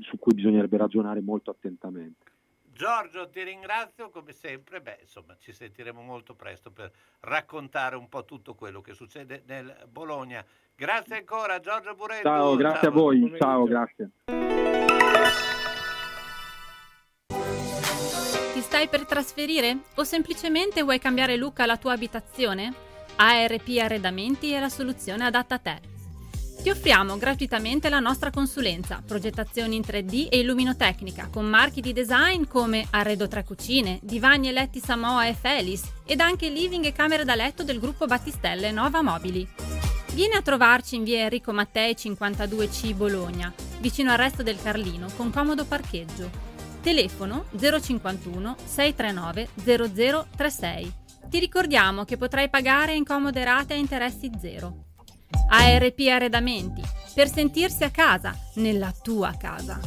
su 0.01 0.17
cui 0.19 0.33
bisognerebbe 0.33 0.77
ragionare 0.77 1.21
molto 1.21 1.51
attentamente. 1.51 2.35
Giorgio, 2.77 3.27
ti 3.29 3.41
ringrazio 3.41 4.09
come 4.11 4.33
sempre. 4.33 4.81
Beh, 4.81 4.99
insomma, 5.01 5.35
ci 5.39 5.51
sentiremo 5.51 6.01
molto 6.01 6.35
presto 6.35 6.69
per 6.69 6.91
raccontare 7.21 7.95
un 7.95 8.07
po' 8.07 8.23
tutto 8.23 8.53
quello 8.53 8.81
che 8.81 8.93
succede 8.93 9.41
nel 9.47 9.87
Bologna. 9.89 10.45
Grazie 10.75 11.17
ancora, 11.17 11.59
Giorgio 11.59 11.95
Buretto. 11.95 12.27
Ciao, 12.27 12.55
grazie 12.55 12.81
ciao. 12.81 12.89
a 12.89 12.93
voi. 12.93 13.35
Ciao, 13.39 13.63
grazie. 13.63 14.11
Stai 18.77 18.89
per 18.89 19.07
trasferire 19.07 19.85
o 19.95 20.03
semplicemente 20.03 20.83
vuoi 20.83 20.99
cambiare 20.99 21.35
look 21.35 21.61
alla 21.61 21.77
tua 21.77 21.93
abitazione? 21.93 22.71
ARP 23.15 23.67
Arredamenti 23.81 24.51
è 24.51 24.59
la 24.59 24.69
soluzione 24.69 25.25
adatta 25.25 25.55
a 25.55 25.57
te 25.57 25.95
ti 26.61 26.69
offriamo 26.69 27.17
gratuitamente 27.17 27.87
la 27.87 27.99
nostra 27.99 28.29
consulenza, 28.29 29.01
progettazioni 29.05 29.77
in 29.77 29.83
3D 29.83 30.27
e 30.29 30.39
illuminotecnica, 30.39 31.29
con 31.31 31.45
marchi 31.45 31.81
di 31.81 31.93
design 31.93 32.45
come 32.45 32.85
Arredo 32.89 33.27
3 33.27 33.43
Cucine, 33.45 33.99
Divani 34.01 34.49
e 34.49 34.51
Letti 34.51 34.79
Samoa 34.79 35.27
e 35.27 35.33
Felis, 35.33 35.83
ed 36.03 36.19
anche 36.19 36.49
living 36.49 36.83
e 36.83 36.91
camere 36.91 37.23
da 37.23 37.35
letto 37.35 37.63
del 37.63 37.79
gruppo 37.79 38.05
Battistelle 38.05 38.71
Nova 38.71 39.01
Mobili. 39.01 39.47
Vieni 40.13 40.33
a 40.33 40.41
trovarci 40.41 40.95
in 40.95 41.03
via 41.03 41.19
Enrico 41.19 41.53
Mattei 41.53 41.93
52C 41.93 42.93
Bologna, 42.95 43.53
vicino 43.79 44.11
al 44.11 44.17
resto 44.17 44.43
del 44.43 44.61
Carlino, 44.61 45.07
con 45.15 45.31
comodo 45.31 45.63
parcheggio. 45.63 46.46
Telefono 46.81 47.45
051 47.57 48.55
639 48.63 49.49
0036. 49.55 50.93
Ti 51.29 51.39
ricordiamo 51.39 52.05
che 52.05 52.17
potrai 52.17 52.49
pagare 52.49 52.95
in 52.95 53.03
comode 53.03 53.43
rate 53.43 53.73
a 53.73 53.77
interessi 53.77 54.31
zero. 54.39 54.85
ARP 55.49 55.99
Arredamenti, 56.09 56.81
per 57.13 57.29
sentirsi 57.29 57.83
a 57.83 57.91
casa, 57.91 58.33
nella 58.55 58.93
tua 59.01 59.35
casa. 59.37 59.79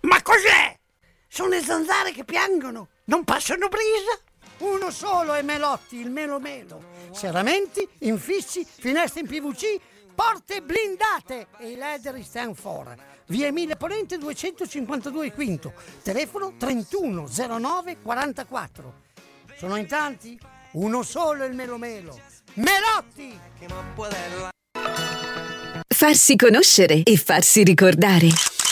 Ma 0.00 0.22
cos'è? 0.22 0.74
Sono 1.28 1.50
le 1.50 1.60
zanzare 1.60 2.12
che 2.12 2.24
piangono, 2.24 2.88
non 3.04 3.24
passano 3.24 3.68
brisa? 3.68 4.18
Uno 4.58 4.90
solo 4.90 5.34
è 5.34 5.42
Melotti, 5.42 5.96
il 5.96 6.10
Melo 6.10 6.38
Melo. 6.38 6.82
Serramenti, 7.12 7.86
infissi, 8.00 8.64
finestre 8.64 9.20
in 9.20 9.26
PVC, 9.26 9.80
porte 10.20 10.60
blindate 10.60 11.46
e 11.58 11.70
i 11.70 11.76
leder 11.76 12.22
stand 12.22 12.54
for 12.54 12.94
via 13.28 13.46
Emile 13.46 13.76
Ponente 13.76 14.18
252 14.18 15.32
Quinto, 15.32 15.72
telefono 16.02 16.52
3109 16.58 18.02
44. 18.02 18.94
Sono 19.56 19.76
in 19.76 19.86
tanti? 19.86 20.38
Uno 20.72 21.02
solo 21.02 21.46
il 21.46 21.54
Melo 21.54 21.78
Melo. 21.78 22.20
Melotti! 22.54 23.38
Farsi 25.88 26.36
conoscere 26.36 27.02
e 27.02 27.16
farsi 27.16 27.62
ricordare. 27.62 28.28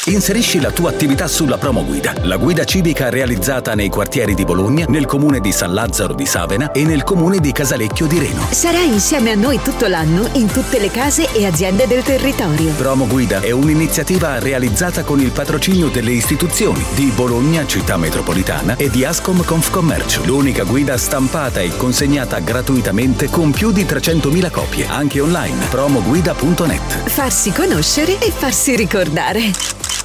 Inserisci 0.09 0.59
la 0.59 0.71
tua 0.71 0.89
attività 0.89 1.29
sulla 1.29 1.59
promo 1.59 1.85
guida, 1.85 2.15
la 2.23 2.39
guida 2.39 2.65
civica 2.65 3.11
realizzata 3.11 3.75
nei 3.75 3.91
quartieri 3.91 4.35
di 4.35 4.45
Bologna, 4.45 4.87
nel 4.89 5.05
comune 5.05 5.39
di 5.39 5.53
San 5.53 5.75
Lazzaro 5.75 6.15
di 6.15 6.25
Savena 6.25 6.73
e 6.73 6.83
nel 6.85 7.05
comune 7.05 7.41
di 7.41 7.53
Casalecchio 7.53 8.07
di 8.07 8.19
Reno. 8.19 8.47
Sarai 8.51 8.89
insieme 8.89 9.33
a 9.33 9.35
noi 9.35 9.61
tutto 9.61 9.87
l'anno 9.87 10.27
in 10.33 10.47
tutte 10.47 10.79
le 10.79 10.91
case 10.91 11.31
e 11.35 11.45
aziende 11.45 11.87
del 11.87 12.03
territorio. 12.03 12.73
Promo 12.73 13.07
guida 13.07 13.41
è 13.41 13.51
un'iniziativa 13.51 14.39
realizzata 14.39 15.05
con 15.05 15.21
il 15.21 15.31
patrocinio 15.31 15.89
delle 15.89 16.13
istituzioni 16.13 16.83
di 16.95 17.13
Bologna 17.15 17.67
Città 17.67 17.99
Metropolitana 17.99 18.77
e 18.77 18.89
di 18.89 19.05
Ascom 19.05 19.45
Confcommercio, 19.45 20.25
l'unica 20.25 20.65
guida 20.65 20.97
stampata 20.97 21.61
e 21.61 21.77
consegnata 21.77 22.39
gratuitamente 22.39 23.29
con 23.29 23.51
più 23.51 23.73
di 23.73 23.85
300.000 23.85 24.51
copie, 24.51 24.87
anche 24.87 25.21
online. 25.21 25.67
promoguida.net. 25.67 27.11
Farsi 27.11 27.53
conoscere 27.53 28.19
e 28.21 28.31
farsi 28.31 28.75
ricordare. 28.75 29.53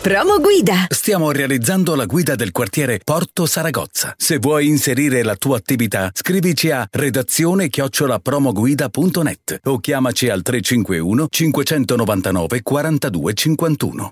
Promo 0.04 0.40
guida. 0.40 0.88
Stiamo 0.90 1.32
realizzando 1.32 1.96
la 1.96 2.04
guida 2.04 2.36
del 2.36 2.52
quartiere 2.52 3.00
Porto 3.02 3.46
Saragozza. 3.46 4.14
Se 4.18 4.38
vuoi 4.38 4.68
inserire 4.68 5.24
la 5.24 5.38
tua 5.38 5.56
attività, 5.56 6.10
scrivici 6.12 6.72
a 6.72 6.86
redazione 6.92 7.70
chiocciolapromoguida.net 7.70 9.62
o 9.64 9.78
chiamaci 9.78 10.28
al 10.28 10.42
351 10.42 11.28
599 11.30 12.62
42 12.64 13.34
51. 13.34 14.12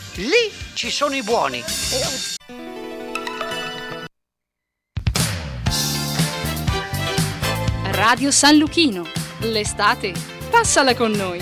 Lì 0.15 0.51
ci 0.73 0.89
sono 0.89 1.15
i 1.15 1.23
buoni. 1.23 1.63
Radio 7.91 8.29
San 8.29 8.57
Luchino. 8.57 9.05
L'estate, 9.39 10.13
passala 10.49 10.95
con 10.95 11.11
noi. 11.11 11.41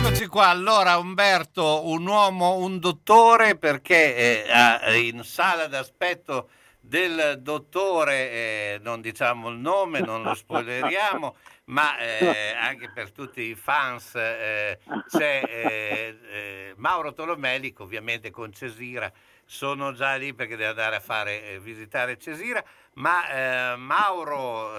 Eccoci 0.00 0.26
qua, 0.26 0.48
allora 0.48 0.98
Umberto, 0.98 1.86
un 1.88 2.06
uomo, 2.06 2.56
un 2.56 2.78
dottore, 2.78 3.56
perché 3.56 4.44
eh, 4.44 4.98
in 4.98 5.22
sala 5.24 5.68
d'aspetto 5.68 6.50
del 6.86 7.40
dottore, 7.40 8.30
eh, 8.30 8.80
non 8.82 9.00
diciamo 9.00 9.48
il 9.48 9.58
nome, 9.58 10.00
non 10.00 10.22
lo 10.22 10.34
spoileriamo, 10.34 11.36
ma 11.66 11.98
eh, 11.98 12.54
anche 12.56 12.90
per 12.92 13.10
tutti 13.10 13.42
i 13.42 13.54
fans 13.54 14.14
eh, 14.14 14.78
c'è 15.08 15.42
eh, 15.44 16.16
eh, 16.30 16.74
Mauro 16.76 17.12
Tolomelico, 17.12 17.82
ovviamente 17.82 18.30
con 18.30 18.52
Cesira, 18.52 19.10
sono 19.44 19.92
già 19.92 20.14
lì 20.14 20.32
perché 20.32 20.56
deve 20.56 20.70
andare 20.70 20.96
a 20.96 21.00
fare, 21.00 21.54
eh, 21.54 21.60
visitare 21.60 22.18
Cesira, 22.18 22.62
ma 22.94 23.76
Mauro, 23.76 24.70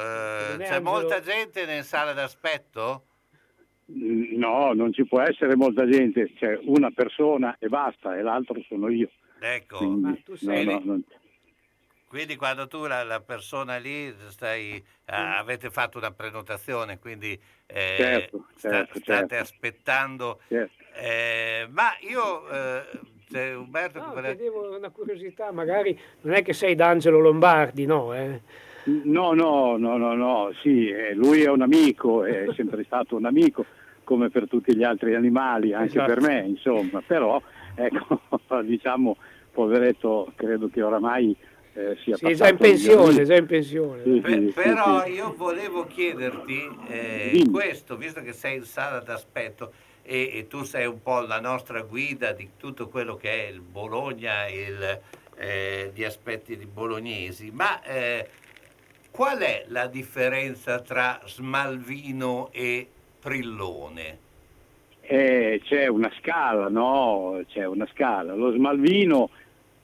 c'è 0.57 0.79
molta 0.79 1.21
gente 1.21 1.61
in 1.61 1.83
sala 1.83 2.13
d'aspetto? 2.13 3.03
No, 3.89 4.73
non 4.73 4.91
ci 4.91 5.05
può 5.05 5.21
essere 5.21 5.55
molta 5.55 5.87
gente, 5.87 6.33
c'è 6.33 6.59
una 6.63 6.91
persona 6.91 7.55
e 7.59 7.69
basta, 7.69 8.17
e 8.17 8.21
l'altro 8.21 8.61
sono 8.67 8.89
io. 8.89 9.09
Ecco, 9.39 9.77
Quindi, 9.77 10.23
sei 10.35 10.65
no, 10.65 10.71
no, 10.71 10.81
non- 10.83 11.03
Quindi 12.07 12.37
quando 12.37 12.67
tu 12.67 12.85
la, 12.85 13.03
la 13.03 13.19
persona 13.19 13.75
lì 13.77 14.13
stai, 14.29 14.75
eh, 14.75 14.83
avete 15.13 15.69
fatto 15.69 15.97
una 15.97 16.11
prenotazione, 16.11 16.99
quindi 16.99 17.37
eh, 17.65 17.95
Certo, 17.97 18.45
sta- 18.55 18.69
certo, 18.69 18.99
state 18.99 19.27
certo. 19.27 19.35
aspettando. 19.43 20.39
Certo. 20.47 20.83
eh, 20.95 21.67
ma 21.69 21.89
io, 22.09 22.49
eh, 22.49 22.83
c'è 23.29 23.53
Umberto, 23.53 23.99
No, 23.99 24.11
vuole- 24.11 24.35
chiedevo 24.35 24.77
una 24.77 24.89
curiosità, 24.89 25.51
magari 25.51 25.99
non 26.21 26.33
è 26.35 26.43
che 26.43 26.53
sei 26.53 26.75
D'Angelo 26.75 27.19
Lombardi, 27.19 27.85
no? 27.85 28.13
Eh? 28.13 28.41
No, 28.85 29.33
no, 29.33 29.75
no, 29.75 29.97
no, 29.97 30.15
no, 30.15 30.51
sì, 30.61 30.87
eh, 30.87 31.13
lui 31.13 31.41
è 31.41 31.49
un 31.49 31.61
amico, 31.61 32.23
è 32.23 32.45
sempre 32.55 32.85
stato 32.85 33.17
un 33.17 33.25
amico, 33.25 33.65
come 34.05 34.29
per 34.29 34.47
tutti 34.47 34.73
gli 34.73 34.83
altri 34.83 35.13
animali, 35.13 35.73
anche 35.73 35.99
Esatto. 35.99 36.13
per 36.13 36.21
me, 36.21 36.39
insomma, 36.47 37.01
però, 37.05 37.41
ecco, 37.75 38.21
diciamo, 38.63 39.17
poveretto, 39.51 40.31
credo 40.37 40.69
che 40.69 40.81
oramai 40.81 41.35
eh, 41.77 41.95
sia 42.01 42.17
Sì, 42.17 42.25
è 42.25 42.33
già 42.33 42.49
in 42.49 42.57
pensione, 42.57 43.23
già 43.23 43.35
in 43.35 43.45
pensione. 43.45 44.01
Sì, 44.03 44.23
sì, 44.25 44.51
però 44.55 45.03
sì. 45.03 45.11
io 45.11 45.33
volevo 45.37 45.85
chiederti 45.85 46.67
eh, 46.87 47.45
questo, 47.51 47.95
visto 47.95 48.21
che 48.21 48.33
sei 48.33 48.57
in 48.57 48.63
sala 48.63 48.99
d'aspetto 48.99 49.71
e, 50.01 50.31
e 50.33 50.47
tu 50.47 50.63
sei 50.63 50.87
un 50.87 51.01
po' 51.03 51.19
la 51.21 51.39
nostra 51.39 51.81
guida 51.81 52.31
di 52.31 52.49
tutto 52.57 52.87
quello 52.87 53.15
che 53.15 53.45
è 53.45 53.51
il 53.51 53.61
Bologna, 53.61 54.47
il, 54.47 54.99
eh, 55.35 55.91
gli 55.93 56.03
aspetti 56.03 56.57
di 56.57 56.65
bolognesi, 56.65 57.51
ma 57.51 57.83
eh, 57.83 58.27
qual 59.11 59.37
è 59.37 59.65
la 59.67 59.85
differenza 59.85 60.79
tra 60.79 61.21
Smalvino 61.25 62.49
e 62.51 62.87
Prillone? 63.19 64.25
Eh, 65.01 65.61
c'è 65.63 65.87
una 65.87 66.11
scala, 66.19 66.67
no? 66.67 67.41
C'è 67.47 67.65
una 67.65 67.87
scala. 67.93 68.33
Lo 68.33 68.51
smalvino 68.51 69.29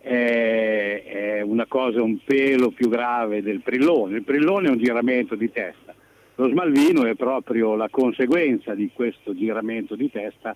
è, 0.04 1.04
è 1.06 1.42
una 1.42 1.66
cosa 1.66 2.04
un 2.04 2.18
pelo 2.22 2.72
più 2.72 2.90
grave 2.90 3.42
del 3.42 3.62
prillone. 3.62 4.18
Il 4.18 4.24
prillone 4.24 4.68
è 4.68 4.72
un 4.72 4.78
giramento 4.78 5.36
di 5.36 5.50
testa. 5.50 5.96
Lo 6.36 6.50
smalvino 6.50 7.06
è 7.06 7.16
proprio 7.16 7.76
la 7.76 7.88
conseguenza 7.90 8.74
di 8.74 8.90
questo 8.94 9.34
giramento 9.34 9.96
di 9.96 10.12
testa 10.12 10.56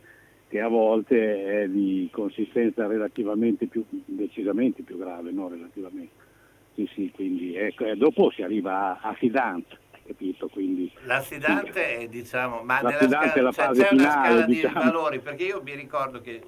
che 0.50 0.60
a 0.60 0.68
volte 0.68 1.64
è 1.64 1.68
di 1.70 2.10
consistenza 2.12 2.88
relativamente 2.88 3.68
più, 3.68 3.86
decisamente 3.90 4.82
più 4.82 4.98
grave, 4.98 5.32
non 5.32 5.50
relativamente. 5.50 6.26
Sì, 6.74 6.90
sì, 6.94 7.12
quindi 7.14 7.56
ecco, 7.56 7.86
dopo 7.96 8.32
si 8.32 8.42
arriva 8.44 9.00
a, 9.00 9.10
a 9.10 9.14
fidanza, 9.14 9.76
capito? 10.06 10.48
Quindi, 10.48 10.92
L'assistante 11.06 11.98
è 11.98 12.08
diciamo, 12.08 12.62
ma 12.64 12.82
L'assistante 12.82 13.28
scala, 13.28 13.34
è 13.34 13.42
la 13.42 13.52
fase 13.52 13.84
c'è 13.84 13.94
una 13.94 14.02
finale, 14.04 14.28
scala 14.28 14.46
di 14.46 14.54
diciamo. 14.54 14.80
valori, 14.80 15.20
perché 15.20 15.44
io 15.44 15.62
mi 15.64 15.76
ricordo 15.76 16.22
che 16.22 16.42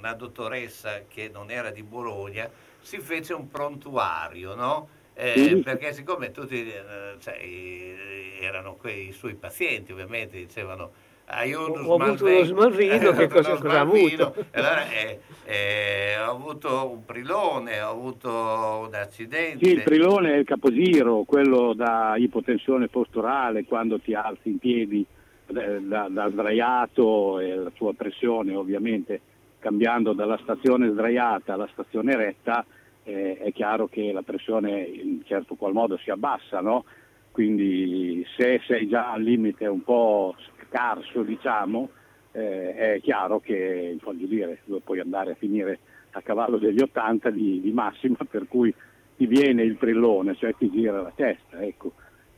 una 0.00 0.14
dottoressa 0.14 1.02
che 1.06 1.30
non 1.32 1.50
era 1.50 1.70
di 1.70 1.82
Bologna 1.82 2.50
si 2.80 2.98
fece 2.98 3.34
un 3.34 3.48
prontuario, 3.48 4.54
no? 4.54 4.88
Eh. 5.14 5.60
Perché 5.62 5.92
siccome 5.92 6.30
tutti 6.30 6.66
eh, 6.66 7.16
cioè, 7.20 7.38
erano 8.40 8.74
quei 8.74 9.12
suoi 9.12 9.34
pazienti, 9.34 9.92
ovviamente 9.92 10.38
dicevano 10.38 10.90
hai 11.32 11.52
un 11.52 11.84
Ho 11.86 11.94
avuto 11.94 12.24
uno 12.24 12.42
smalvino, 12.42 13.12
che 13.14 13.28
cosa- 13.28 13.50
uno 13.50 13.60
cosa 13.60 13.76
ha 13.76 13.80
avuto? 13.80 14.34
allora 14.52 14.90
eh, 14.90 15.20
eh, 15.44 16.18
ho 16.18 16.30
avuto 16.30 16.90
un 16.90 17.04
prilone, 17.04 17.80
ho 17.80 17.90
avuto 17.90 18.30
un 18.88 18.94
accidente. 18.94 19.64
Sì, 19.64 19.74
il 19.74 19.82
prilone 19.82 20.32
è 20.32 20.36
il 20.38 20.44
capogiro, 20.44 21.22
quello 21.24 21.72
da 21.74 22.14
ipotensione 22.16 22.88
posturale, 22.88 23.64
quando 23.64 24.00
ti 24.00 24.14
alzi 24.14 24.48
in 24.48 24.58
piedi 24.58 25.06
eh, 25.46 25.80
da, 25.82 26.08
da 26.10 26.30
sdraiato 26.30 27.38
e 27.38 27.54
la 27.54 27.70
tua 27.70 27.92
pressione 27.94 28.56
ovviamente 28.56 29.20
cambiando 29.60 30.12
dalla 30.12 30.38
stazione 30.42 30.90
sdraiata 30.90 31.54
alla 31.54 31.68
stazione 31.72 32.16
retta, 32.16 32.64
eh, 33.04 33.38
è 33.38 33.52
chiaro 33.52 33.86
che 33.86 34.10
la 34.10 34.22
pressione 34.22 34.80
in 34.80 35.22
certo 35.24 35.54
qual 35.54 35.72
modo 35.72 35.96
si 35.98 36.10
abbassa, 36.10 36.60
no? 36.60 36.84
Quindi 37.30 38.26
se 38.36 38.60
sei 38.66 38.88
già 38.88 39.12
al 39.12 39.22
limite 39.22 39.66
un 39.66 39.84
po' 39.84 40.34
scarso, 40.66 41.22
diciamo, 41.22 41.90
eh, 42.32 42.74
è 42.74 43.00
chiaro 43.00 43.38
che 43.38 43.96
voglio 44.02 44.26
dire, 44.26 44.60
puoi 44.82 45.00
andare 45.00 45.32
a 45.32 45.36
finire 45.36 45.78
a 46.12 46.22
cavallo 46.22 46.58
degli 46.58 46.80
80 46.80 47.30
di, 47.30 47.60
di 47.60 47.70
massima, 47.70 48.16
per 48.28 48.48
cui 48.48 48.74
ti 49.16 49.26
viene 49.26 49.62
il 49.62 49.76
trillone, 49.78 50.34
cioè 50.34 50.54
ti 50.56 50.70
gira 50.70 51.02
la 51.02 51.12
testa. 51.14 51.60
Ecco. 51.60 51.92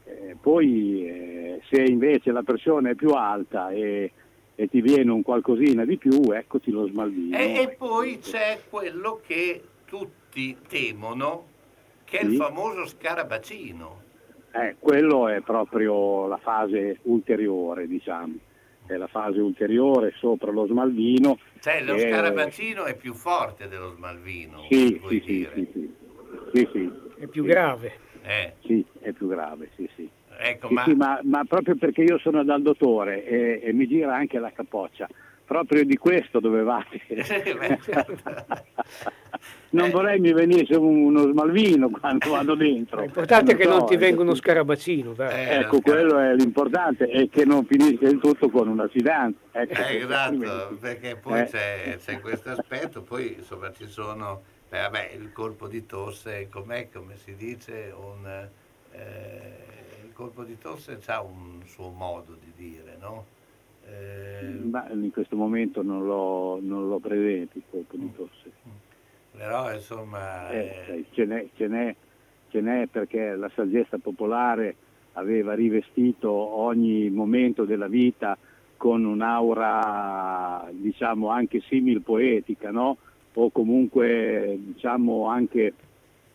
Eh, 0.04 0.36
poi 0.40 1.06
eh, 1.06 1.60
se 1.70 1.82
invece 1.82 2.32
la 2.32 2.42
pressione 2.42 2.90
è 2.90 2.94
più 2.94 3.10
alta 3.10 3.70
e, 3.70 4.10
e 4.54 4.68
ti 4.68 4.80
viene 4.80 5.10
un 5.10 5.22
qualcosina 5.22 5.84
di 5.84 5.96
più, 5.96 6.30
eccoti 6.32 6.70
lo 6.70 6.86
smalvino. 6.86 7.36
E, 7.36 7.60
e 7.62 7.68
poi 7.70 8.18
c'è 8.18 8.60
quello 8.68 9.20
che 9.24 9.62
tutti 9.86 10.56
temono, 10.68 11.46
che 12.04 12.18
è 12.18 12.24
il 12.24 12.36
famoso 12.36 12.86
scarabacino. 12.86 14.00
Eh, 14.52 14.76
quello 14.78 15.28
è 15.28 15.40
proprio 15.40 16.26
la 16.26 16.36
fase 16.36 16.98
ulteriore, 17.02 17.86
diciamo. 17.86 18.34
È 18.84 18.96
la 18.96 19.06
fase 19.06 19.40
ulteriore 19.40 20.12
sopra 20.18 20.50
lo 20.50 20.66
smalvino. 20.66 21.38
Cioè 21.60 21.82
lo 21.82 21.94
che- 21.94 22.08
scarabacino 22.10 22.84
è 22.84 22.94
più 22.96 23.14
forte 23.14 23.68
dello 23.68 23.94
smalvino. 23.96 24.66
Sì, 24.68 24.98
vuoi 24.98 25.20
sì, 25.20 25.20
sì, 25.20 25.32
dire. 25.32 25.52
sì, 25.54 25.68
sì. 25.72 25.94
Sì, 26.52 26.68
sì. 26.72 26.92
È 27.18 27.26
più 27.26 27.44
grave. 27.44 27.98
Eh, 28.22 28.54
Sì, 28.64 28.84
è 29.00 29.12
più 29.12 29.28
grave, 29.28 29.70
sì, 29.76 29.88
sì. 29.96 30.08
Ecco, 30.42 30.68
Sì, 30.68 30.74
ma, 30.74 30.84
sì, 30.84 30.94
ma, 30.94 31.20
ma 31.24 31.44
proprio 31.44 31.76
perché 31.76 32.02
io 32.02 32.18
sono 32.18 32.42
dal 32.44 32.62
dottore 32.62 33.24
e, 33.26 33.60
e 33.62 33.72
mi 33.72 33.86
gira 33.86 34.14
anche 34.14 34.38
la 34.38 34.52
capoccia, 34.52 35.08
proprio 35.44 35.84
di 35.84 35.96
questo 35.96 36.40
dovevate. 36.40 37.00
Beh, 37.08 37.78
certo. 37.82 38.16
non 39.70 39.90
vorrei 39.90 40.20
mi 40.20 40.32
venisse 40.32 40.74
un- 40.76 41.04
uno 41.06 41.30
smalvino 41.30 41.88
quando 41.90 42.30
vado 42.30 42.54
dentro. 42.54 43.00
L'importante 43.00 43.52
è 43.52 43.56
che 43.56 43.64
so, 43.64 43.70
non 43.70 43.86
ti 43.86 43.94
eh, 43.94 43.98
venga 43.98 44.20
uno 44.22 44.34
scarabacino, 44.34 45.12
dai. 45.12 45.48
Eh, 45.48 45.54
Ecco, 45.60 45.80
quello 45.80 46.18
è 46.18 46.34
l'importante 46.34 47.08
e 47.08 47.28
che 47.30 47.44
non 47.44 47.64
finisca 47.64 48.06
il 48.06 48.18
tutto 48.18 48.48
con 48.50 48.68
una 48.68 48.86
fidanza. 48.88 49.38
Ecco, 49.52 49.80
Eh, 49.82 49.96
esatto, 49.96 50.76
perché 50.80 51.16
poi 51.16 51.40
Eh. 51.40 51.44
c'è, 51.44 51.98
c'è 52.04 52.20
questo 52.20 52.50
aspetto, 52.50 53.02
poi 53.02 53.34
insomma 53.38 53.72
ci 53.72 53.86
sono, 53.86 54.42
eh, 54.70 54.78
vabbè, 54.78 55.12
il 55.18 55.32
colpo 55.32 55.66
di 55.68 55.86
tosse, 55.86 56.48
com'è, 56.50 56.88
come 56.92 57.16
si 57.16 57.34
dice, 57.34 57.92
un, 57.96 58.48
eh, 58.92 59.00
colpo 60.22 60.44
di 60.44 60.56
tosse 60.56 61.00
ha 61.06 61.20
un 61.20 61.60
suo 61.66 61.88
modo 61.88 62.36
di 62.40 62.52
dire, 62.54 62.96
no? 63.00 63.26
Ma 64.70 64.88
in 64.90 65.10
questo 65.10 65.34
momento 65.34 65.82
non 65.82 66.06
l'ho, 66.06 66.60
non 66.62 66.88
l'ho 66.88 66.98
presente 67.00 67.58
il 67.58 67.64
colpo 67.68 67.96
di 67.96 68.12
tosse. 68.14 68.52
Però 69.36 69.72
insomma... 69.72 70.48
Eh, 70.50 70.84
sai, 70.86 71.06
ce, 71.10 71.24
n'è, 71.24 71.46
ce, 71.56 71.66
n'è, 71.66 71.94
ce 72.50 72.60
n'è 72.60 72.86
perché 72.86 73.34
la 73.34 73.50
saggezza 73.54 73.98
popolare 73.98 74.76
aveva 75.14 75.54
rivestito 75.54 76.30
ogni 76.30 77.10
momento 77.10 77.64
della 77.64 77.88
vita 77.88 78.38
con 78.76 79.04
un'aura 79.04 80.68
diciamo 80.70 81.28
anche 81.28 81.60
simil 81.62 82.00
poetica, 82.02 82.70
no? 82.70 82.96
o 83.34 83.50
comunque 83.50 84.56
diciamo 84.60 85.26
anche 85.26 85.72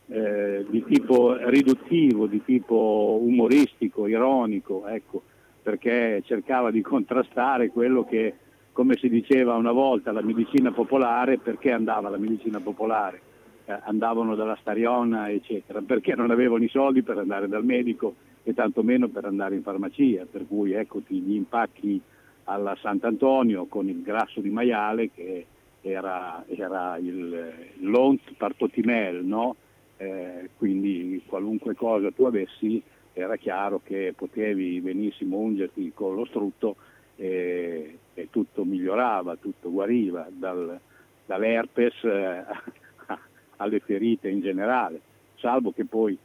eh, 0.09 0.65
di 0.69 0.83
tipo 0.83 1.35
riduttivo, 1.37 2.27
di 2.27 2.43
tipo 2.43 3.19
umoristico, 3.21 4.07
ironico, 4.07 4.87
ecco, 4.87 5.23
perché 5.61 6.21
cercava 6.25 6.71
di 6.71 6.81
contrastare 6.81 7.69
quello 7.69 8.05
che, 8.05 8.33
come 8.71 8.95
si 8.95 9.09
diceva 9.09 9.55
una 9.55 9.71
volta, 9.71 10.11
la 10.11 10.21
medicina 10.21 10.71
popolare, 10.71 11.37
perché 11.37 11.71
andava 11.71 12.09
la 12.09 12.17
medicina 12.17 12.59
popolare? 12.59 13.21
Eh, 13.65 13.77
andavano 13.83 14.35
dalla 14.35 14.57
stariona, 14.61 15.29
eccetera, 15.29 15.81
perché 15.81 16.15
non 16.15 16.31
avevano 16.31 16.63
i 16.63 16.69
soldi 16.69 17.01
per 17.03 17.17
andare 17.17 17.49
dal 17.49 17.65
medico 17.65 18.15
e 18.43 18.53
tantomeno 18.53 19.09
per 19.09 19.25
andare 19.25 19.55
in 19.55 19.61
farmacia, 19.61 20.25
per 20.29 20.47
cui 20.47 20.71
eccoti 20.71 21.19
gli 21.19 21.33
impacchi 21.33 21.99
alla 22.45 22.77
Sant'Antonio 22.81 23.65
con 23.65 23.89
il 23.89 24.01
grasso 24.01 24.39
di 24.39 24.49
maiale 24.49 25.11
che 25.11 25.45
era, 25.81 26.43
era 26.47 26.97
il 26.97 27.53
l'ont 27.81 28.21
partotimel, 28.37 29.23
no? 29.25 29.55
Eh, 29.97 30.49
quindi 30.57 31.21
qualunque 31.25 31.75
cosa 31.75 32.11
tu 32.11 32.23
avessi 32.23 32.81
era 33.13 33.35
chiaro 33.35 33.81
che 33.83 34.13
potevi 34.15 34.79
benissimo 34.79 35.37
ungerti 35.37 35.91
con 35.93 36.15
lo 36.15 36.25
strutto 36.25 36.75
e, 37.15 37.97
e 38.13 38.29
tutto 38.29 38.63
migliorava, 38.63 39.37
tutto 39.37 39.71
guariva, 39.71 40.27
dal, 40.29 40.79
dall'herpes 41.25 42.03
eh, 42.03 42.45
alle 43.57 43.79
ferite 43.79 44.29
in 44.29 44.41
generale, 44.41 45.01
salvo 45.37 45.71
che 45.71 45.85
poi 45.85 46.17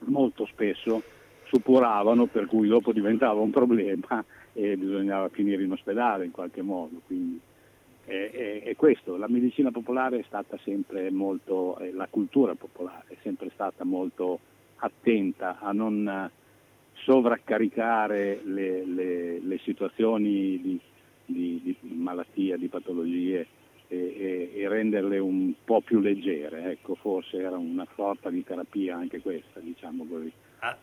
molto 0.00 0.44
spesso 0.46 1.02
suppuravano 1.44 2.26
per 2.26 2.46
cui 2.46 2.68
dopo 2.68 2.92
diventava 2.92 3.40
un 3.40 3.50
problema 3.50 4.24
e 4.52 4.76
bisognava 4.76 5.28
finire 5.28 5.62
in 5.62 5.72
ospedale 5.72 6.26
in 6.26 6.30
qualche 6.30 6.62
modo. 6.62 7.00
Quindi, 7.06 7.40
è, 8.04 8.62
è, 8.64 8.76
questo, 8.76 9.16
la 9.16 9.28
medicina 9.28 9.70
popolare 9.70 10.18
è 10.18 10.24
stata 10.26 10.58
sempre 10.62 11.10
molto, 11.10 11.78
eh, 11.78 11.92
la 11.92 12.08
cultura 12.10 12.54
popolare 12.54 13.04
è 13.08 13.16
sempre 13.22 13.50
stata 13.54 13.84
molto 13.84 14.40
attenta 14.76 15.58
a 15.60 15.72
non 15.72 16.30
sovraccaricare 17.04 18.40
le, 18.44 18.84
le, 18.84 19.40
le 19.40 19.58
situazioni 19.58 20.60
di, 20.60 20.80
di, 21.24 21.60
di, 21.62 21.76
malattia, 21.94 22.56
di 22.56 22.68
patologie 22.68 23.46
e, 23.88 23.96
e, 23.96 24.52
e, 24.54 24.68
renderle 24.68 25.18
un 25.18 25.52
po' 25.64 25.80
più 25.80 26.00
leggere. 26.00 26.70
Ecco, 26.72 26.94
forse 26.94 27.38
era 27.38 27.56
una 27.56 27.86
sorta 27.94 28.30
di 28.30 28.42
terapia 28.44 28.96
anche 28.96 29.20
questa, 29.20 29.60
diciamo 29.60 30.04
così. 30.04 30.32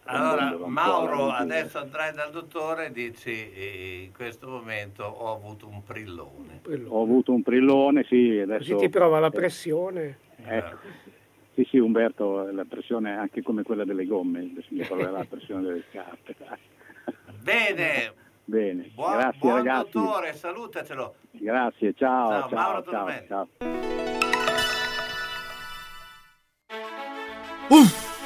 Allora, 0.04 0.58
Mauro, 0.66 1.30
adesso 1.32 1.78
andrai 1.78 2.14
dal 2.14 2.32
dottore 2.32 2.88
e 2.88 2.92
dici 2.92 4.04
in 4.04 4.12
questo 4.14 4.50
momento 4.50 5.04
ho 5.04 5.34
avuto 5.34 5.68
un 5.68 5.82
prillone. 5.84 6.62
Ho 6.88 7.02
avuto 7.02 7.32
un 7.32 7.42
prillone, 7.42 8.04
sì. 8.04 8.40
Adesso, 8.44 8.74
Così 8.74 8.86
ti 8.86 8.90
prova 8.90 9.20
la 9.20 9.30
pressione. 9.30 10.18
Ecco. 10.44 10.78
Sì, 11.54 11.66
sì, 11.70 11.78
Umberto, 11.78 12.52
la 12.52 12.66
pressione 12.66 13.12
è 13.14 13.16
anche 13.18 13.42
come 13.42 13.64
quella 13.64 13.86
delle 13.86 14.06
gomme, 14.06 14.52
mi 14.70 14.84
proverà 14.86 15.12
la 15.12 15.26
pressione 15.26 15.62
delle 15.62 15.84
scarpe. 15.90 16.36
Bene. 17.42 18.14
Bene, 18.44 18.90
buon, 18.96 19.12
grazie 19.14 19.40
buon 19.40 19.56
ragazzi. 19.58 19.92
dottore, 19.92 20.34
salutacelo. 20.34 21.16
Grazie, 21.32 21.94
ciao. 21.94 22.30
Ciao, 22.30 22.50
ciao 22.50 22.58
Mauro 22.58 22.84
ciao, 22.84 22.92
Tolometti. 22.92 23.28
ciao. 23.28 23.48
Uff, 27.70 27.99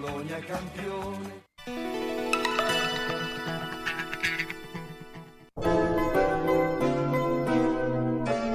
Bologna 0.00 0.38
campione. 0.40 1.42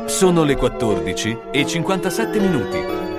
Sono 0.05 0.43
le 0.43 0.57
14 0.57 1.37
e 1.51 1.65
57 1.65 2.39
minuti. 2.39 3.18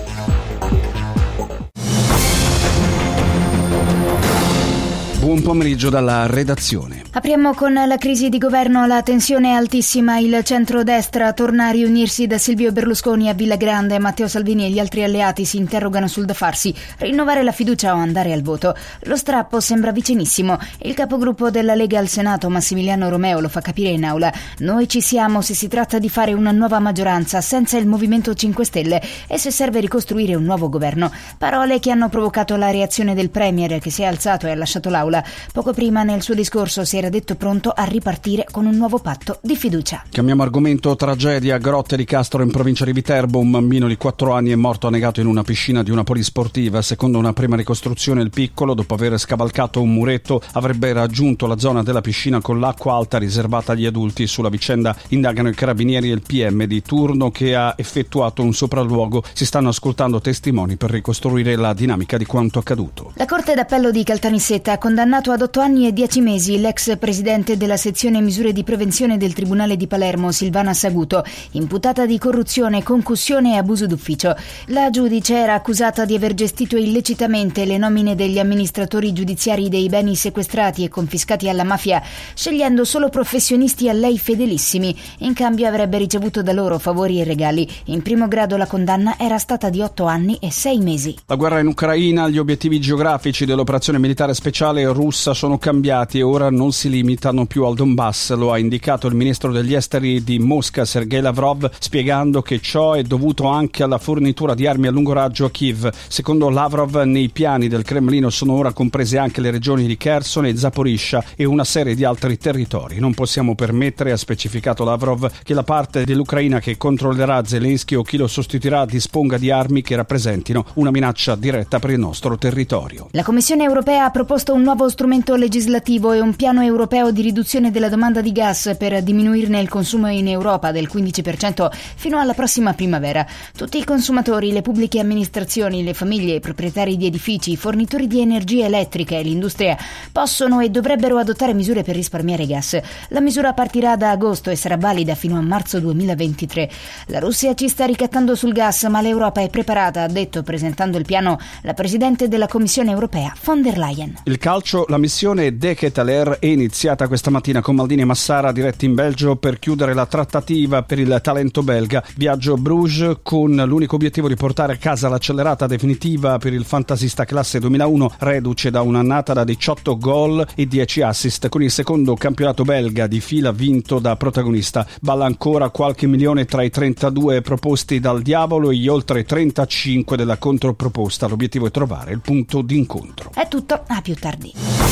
Buon 5.21 5.43
pomeriggio 5.43 5.91
dalla 5.91 6.25
redazione. 6.25 7.03
Apriamo 7.11 7.53
con 7.53 7.73
la 7.73 7.97
crisi 7.97 8.29
di 8.29 8.39
governo, 8.39 8.87
la 8.87 9.03
tensione 9.03 9.49
è 9.49 9.51
altissima. 9.51 10.17
Il 10.17 10.41
centro-destra 10.43 11.31
torna 11.33 11.67
a 11.67 11.69
riunirsi 11.69 12.25
da 12.25 12.39
Silvio 12.39 12.71
Berlusconi 12.71 13.29
a 13.29 13.35
Villa 13.35 13.55
Grande. 13.55 13.99
Matteo 13.99 14.27
Salvini 14.27 14.65
e 14.65 14.71
gli 14.71 14.79
altri 14.79 15.03
alleati 15.03 15.45
si 15.45 15.57
interrogano 15.57 16.07
sul 16.07 16.25
da 16.25 16.33
farsi, 16.33 16.73
rinnovare 16.97 17.43
la 17.43 17.51
fiducia 17.51 17.93
o 17.93 17.97
andare 17.97 18.33
al 18.33 18.41
voto. 18.41 18.75
Lo 19.01 19.15
strappo 19.15 19.59
sembra 19.59 19.91
vicinissimo. 19.91 20.57
Il 20.79 20.95
capogruppo 20.95 21.51
della 21.51 21.75
Lega 21.75 21.99
al 21.99 22.07
Senato, 22.07 22.49
Massimiliano 22.49 23.07
Romeo, 23.07 23.41
lo 23.41 23.49
fa 23.49 23.61
capire 23.61 23.89
in 23.89 24.05
aula. 24.05 24.33
Noi 24.59 24.87
ci 24.89 25.01
siamo 25.01 25.41
se 25.41 25.53
si 25.53 25.67
tratta 25.67 25.99
di 25.99 26.09
fare 26.09 26.33
una 26.33 26.51
nuova 26.51 26.79
maggioranza 26.79 27.41
senza 27.41 27.77
il 27.77 27.85
Movimento 27.85 28.33
5 28.33 28.65
Stelle 28.65 28.99
e 29.27 29.37
se 29.37 29.51
serve 29.51 29.81
ricostruire 29.81 30.33
un 30.33 30.45
nuovo 30.45 30.67
governo. 30.67 31.11
Parole 31.37 31.79
che 31.79 31.91
hanno 31.91 32.09
provocato 32.09 32.55
la 32.55 32.71
reazione 32.71 33.13
del 33.13 33.29
Premier 33.29 33.77
che 33.77 33.91
si 33.91 34.01
è 34.01 34.05
alzato 34.05 34.47
e 34.47 34.51
ha 34.51 34.55
lasciato 34.55 34.89
l'aula 34.89 35.10
aula. 35.11 35.23
Poco 35.51 35.73
prima 35.73 36.03
nel 36.03 36.21
suo 36.21 36.33
discorso 36.33 36.85
si 36.85 36.97
era 36.97 37.09
detto 37.09 37.35
pronto 37.35 37.71
a 37.71 37.83
ripartire 37.83 38.45
con 38.49 38.65
un 38.65 38.75
nuovo 38.75 38.99
patto 38.99 39.39
di 39.41 39.55
fiducia. 39.55 40.03
Cambiamo 40.09 40.43
argomento 40.43 40.95
tragedia 40.95 41.57
Grotte 41.57 41.97
di 41.97 42.05
Castro 42.05 42.41
in 42.41 42.51
provincia 42.51 42.85
di 42.85 42.93
Viterbo. 42.93 43.39
Un 43.39 43.51
bambino 43.51 43.87
di 43.87 43.97
4 43.97 44.31
anni 44.31 44.51
è 44.51 44.55
morto 44.55 44.87
annegato 44.87 45.19
in 45.19 45.27
una 45.27 45.43
piscina 45.43 45.83
di 45.83 45.91
una 45.91 46.03
polisportiva. 46.03 46.81
Secondo 46.81 47.17
una 47.17 47.33
prima 47.33 47.57
ricostruzione 47.57 48.21
il 48.21 48.29
piccolo, 48.29 48.73
dopo 48.73 48.93
aver 48.93 49.17
scavalcato 49.17 49.81
un 49.81 49.93
muretto, 49.93 50.41
avrebbe 50.53 50.93
raggiunto 50.93 51.47
la 51.47 51.57
zona 51.57 51.83
della 51.83 52.01
piscina 52.01 52.41
con 52.41 52.59
l'acqua 52.59 52.93
alta 52.93 53.17
riservata 53.17 53.73
agli 53.73 53.85
adulti. 53.85 54.27
Sulla 54.27 54.49
vicenda 54.49 54.95
indagano 55.09 55.49
i 55.49 55.53
carabinieri 55.53 56.09
e 56.09 56.13
il 56.13 56.21
PM 56.25 56.63
di 56.65 56.81
turno 56.81 57.31
che 57.31 57.55
ha 57.55 57.73
effettuato 57.77 58.41
un 58.43 58.53
sopralluogo. 58.53 59.23
Si 59.33 59.45
stanno 59.45 59.69
ascoltando 59.69 60.21
testimoni 60.21 60.77
per 60.77 60.91
ricostruire 60.91 61.55
la 61.55 61.73
dinamica 61.73 62.17
di 62.17 62.25
quanto 62.25 62.59
accaduto. 62.59 63.11
La 63.15 63.25
Corte 63.25 63.53
d'Appello 63.53 63.91
di 63.91 64.03
Caltanissetta 64.03 64.73
ha 64.73 64.77
condannato 64.77 65.00
condannato 65.01 65.31
ad 65.31 65.41
otto 65.41 65.61
anni 65.61 65.87
e 65.87 65.93
dieci 65.93 66.21
mesi 66.21 66.59
l'ex 66.59 66.95
presidente 66.99 67.57
della 67.57 67.75
sezione 67.75 68.21
misure 68.21 68.53
di 68.53 68.63
prevenzione 68.63 69.17
del 69.17 69.33
Tribunale 69.33 69.75
di 69.75 69.87
Palermo, 69.87 70.31
Silvana 70.31 70.75
Saguto, 70.75 71.23
imputata 71.53 72.05
di 72.05 72.19
corruzione, 72.19 72.83
concussione 72.83 73.53
e 73.53 73.57
abuso 73.57 73.87
d'ufficio. 73.87 74.35
La 74.67 74.91
giudice 74.91 75.37
era 75.37 75.55
accusata 75.55 76.05
di 76.05 76.13
aver 76.13 76.35
gestito 76.35 76.77
illecitamente 76.77 77.65
le 77.65 77.79
nomine 77.79 78.13
degli 78.13 78.37
amministratori 78.37 79.11
giudiziari 79.11 79.69
dei 79.69 79.89
beni 79.89 80.15
sequestrati 80.15 80.83
e 80.83 80.89
confiscati 80.89 81.49
alla 81.49 81.63
mafia, 81.63 81.99
scegliendo 82.35 82.85
solo 82.85 83.09
professionisti 83.09 83.89
a 83.89 83.93
lei 83.93 84.19
fedelissimi. 84.19 84.95
In 85.19 85.33
cambio 85.33 85.67
avrebbe 85.67 85.97
ricevuto 85.97 86.43
da 86.43 86.53
loro 86.53 86.77
favori 86.77 87.19
e 87.19 87.23
regali. 87.23 87.67
In 87.85 88.03
primo 88.03 88.27
grado 88.27 88.55
la 88.55 88.67
condanna 88.67 89.17
era 89.17 89.39
stata 89.39 89.71
di 89.71 89.81
otto 89.81 90.05
anni 90.05 90.37
e 90.39 90.51
sei 90.51 90.77
mesi. 90.77 91.17
La 91.25 91.37
guerra 91.37 91.59
in 91.59 91.65
Ucraina, 91.65 92.29
gli 92.29 92.37
obiettivi 92.37 92.79
geografici 92.79 93.45
dell'operazione 93.45 93.97
militare 93.97 94.35
speciale 94.35 94.89
russa 94.91 95.33
sono 95.33 95.57
cambiati 95.57 96.19
e 96.19 96.23
ora 96.23 96.49
non 96.49 96.71
si 96.71 96.89
limitano 96.89 97.45
più 97.45 97.65
al 97.65 97.75
Donbass, 97.75 98.33
lo 98.33 98.51
ha 98.51 98.57
indicato 98.57 99.07
il 99.07 99.15
ministro 99.15 99.51
degli 99.51 99.73
esteri 99.73 100.23
di 100.23 100.39
Mosca 100.39 100.85
Sergei 100.85 101.21
Lavrov, 101.21 101.69
spiegando 101.79 102.41
che 102.41 102.59
ciò 102.59 102.93
è 102.93 103.03
dovuto 103.03 103.45
anche 103.47 103.83
alla 103.83 103.97
fornitura 103.97 104.53
di 104.53 104.67
armi 104.67 104.87
a 104.87 104.91
lungo 104.91 105.13
raggio 105.13 105.45
a 105.45 105.51
Kiev. 105.51 105.89
Secondo 106.07 106.49
Lavrov, 106.49 106.95
nei 107.03 107.29
piani 107.29 107.67
del 107.67 107.83
Cremlino 107.83 108.29
sono 108.29 108.53
ora 108.53 108.73
comprese 108.73 109.17
anche 109.17 109.41
le 109.41 109.51
regioni 109.51 109.85
di 109.85 109.97
Kherson 109.97 110.45
e 110.45 110.57
Zaporizhia 110.57 111.23
e 111.35 111.45
una 111.45 111.63
serie 111.63 111.95
di 111.95 112.03
altri 112.03 112.37
territori. 112.37 112.99
Non 112.99 113.13
possiamo 113.13 113.55
permettere, 113.55 114.11
ha 114.11 114.17
specificato 114.17 114.83
Lavrov, 114.83 115.29
che 115.43 115.53
la 115.53 115.63
parte 115.63 116.03
dell'Ucraina 116.03 116.59
che 116.59 116.77
controllerà 116.77 117.43
Zelensky 117.45 117.95
o 117.95 118.03
chi 118.03 118.17
lo 118.17 118.27
sostituirà 118.27 118.85
disponga 118.85 119.37
di 119.37 119.51
armi 119.51 119.81
che 119.81 119.95
rappresentino 119.95 120.65
una 120.75 120.91
minaccia 120.91 121.35
diretta 121.35 121.79
per 121.79 121.91
il 121.91 121.99
nostro 121.99 122.37
territorio. 122.37 123.07
La 123.11 123.23
Commissione 123.23 123.63
europea 123.63 124.05
ha 124.05 124.09
proposto 124.11 124.53
un 124.53 124.61
nuovo 124.61 124.80
nuovo 124.81 124.97
strumento 124.97 125.35
legislativo 125.35 126.11
e 126.11 126.21
un 126.21 126.35
piano 126.35 126.63
europeo 126.63 127.11
di 127.11 127.21
riduzione 127.21 127.69
della 127.69 127.87
domanda 127.87 128.19
di 128.19 128.31
gas 128.31 128.73
per 128.79 129.03
diminuirne 129.03 129.59
il 129.59 129.69
consumo 129.69 130.07
in 130.07 130.27
Europa 130.27 130.71
del 130.71 130.89
15% 130.91 131.69
fino 131.71 132.19
alla 132.19 132.33
prossima 132.33 132.73
primavera. 132.73 133.23
Tutti 133.55 133.77
i 133.77 133.83
consumatori, 133.83 134.51
le 134.51 134.63
pubbliche 134.63 134.99
amministrazioni, 134.99 135.83
le 135.83 135.93
famiglie, 135.93 136.33
i 136.33 136.39
proprietari 136.39 136.97
di 136.97 137.05
edifici, 137.05 137.51
i 137.51 137.57
fornitori 137.57 138.07
di 138.07 138.21
energia 138.21 138.65
elettrica 138.65 139.15
e 139.15 139.21
l'industria 139.21 139.77
possono 140.11 140.61
e 140.61 140.69
dovrebbero 140.69 141.19
adottare 141.19 141.53
misure 141.53 141.83
per 141.83 141.93
risparmiare 141.93 142.47
gas. 142.47 142.79
La 143.09 143.21
misura 143.21 143.53
partirà 143.53 143.95
da 143.95 144.09
agosto 144.09 144.49
e 144.49 144.55
sarà 144.55 144.77
valida 144.77 145.13
fino 145.13 145.37
a 145.37 145.41
marzo 145.41 145.79
2023. 145.79 146.69
La 147.07 147.19
Russia 147.19 147.53
ci 147.53 147.67
sta 147.67 147.85
ricattando 147.85 148.33
sul 148.33 148.51
gas, 148.51 148.81
ma 148.85 149.01
l'Europa 149.01 149.41
è 149.41 149.49
preparata, 149.49 150.01
ha 150.01 150.07
detto 150.07 150.41
presentando 150.41 150.97
il 150.97 151.05
piano 151.05 151.37
la 151.61 151.75
Presidente 151.75 152.27
della 152.27 152.47
Commissione 152.47 152.89
europea, 152.89 153.31
von 153.43 153.61
der 153.61 153.77
Leyen. 153.77 154.21
Il 154.23 154.39
calcio 154.39 154.70
calcio, 154.71 154.85
la 154.87 154.97
missione 154.97 155.57
Decataler 155.57 156.37
è 156.39 156.45
iniziata 156.45 157.07
questa 157.07 157.29
mattina 157.29 157.61
con 157.61 157.75
Maldini 157.75 158.01
e 158.01 158.05
Massara 158.05 158.53
diretti 158.53 158.85
in 158.85 158.93
Belgio 158.93 159.35
per 159.35 159.59
chiudere 159.59 159.93
la 159.93 160.05
trattativa 160.05 160.83
per 160.83 160.99
il 160.99 161.19
talento 161.21 161.61
belga. 161.61 162.01
Viaggio 162.15 162.55
Bruges 162.55 163.17
con 163.21 163.53
l'unico 163.53 163.95
obiettivo 163.95 164.29
di 164.29 164.35
portare 164.35 164.73
a 164.73 164.77
casa 164.77 165.09
l'accelerata 165.09 165.67
definitiva 165.67 166.37
per 166.37 166.53
il 166.53 166.63
fantasista 166.63 167.25
classe 167.25 167.59
2001, 167.59 168.13
reduce 168.19 168.71
da 168.71 168.81
un'annata 168.81 169.33
da 169.33 169.43
18 169.43 169.97
gol 169.97 170.47
e 170.55 170.65
10 170.65 171.01
assist, 171.01 171.49
con 171.49 171.61
il 171.61 171.71
secondo 171.71 172.13
campionato 172.15 172.63
belga 172.63 173.07
di 173.07 173.19
fila 173.19 173.51
vinto 173.51 173.99
da 173.99 174.15
protagonista. 174.15 174.87
Balla 175.01 175.25
ancora 175.25 175.69
qualche 175.69 176.07
milione 176.07 176.45
tra 176.45 176.63
i 176.63 176.69
32 176.69 177.41
proposti 177.41 177.99
dal 177.99 178.21
diavolo 178.21 178.71
e 178.71 178.75
gli 178.75 178.87
oltre 178.87 179.23
35 179.23 180.15
della 180.15 180.37
controproposta. 180.37 181.27
L'obiettivo 181.27 181.67
è 181.67 181.71
trovare 181.71 182.13
il 182.13 182.19
punto 182.19 182.61
d'incontro. 182.61 183.31
È 183.33 183.47
tutto, 183.47 183.83
a 183.87 184.01
più 184.01 184.15
tardi. 184.15 184.60
you 184.63 184.91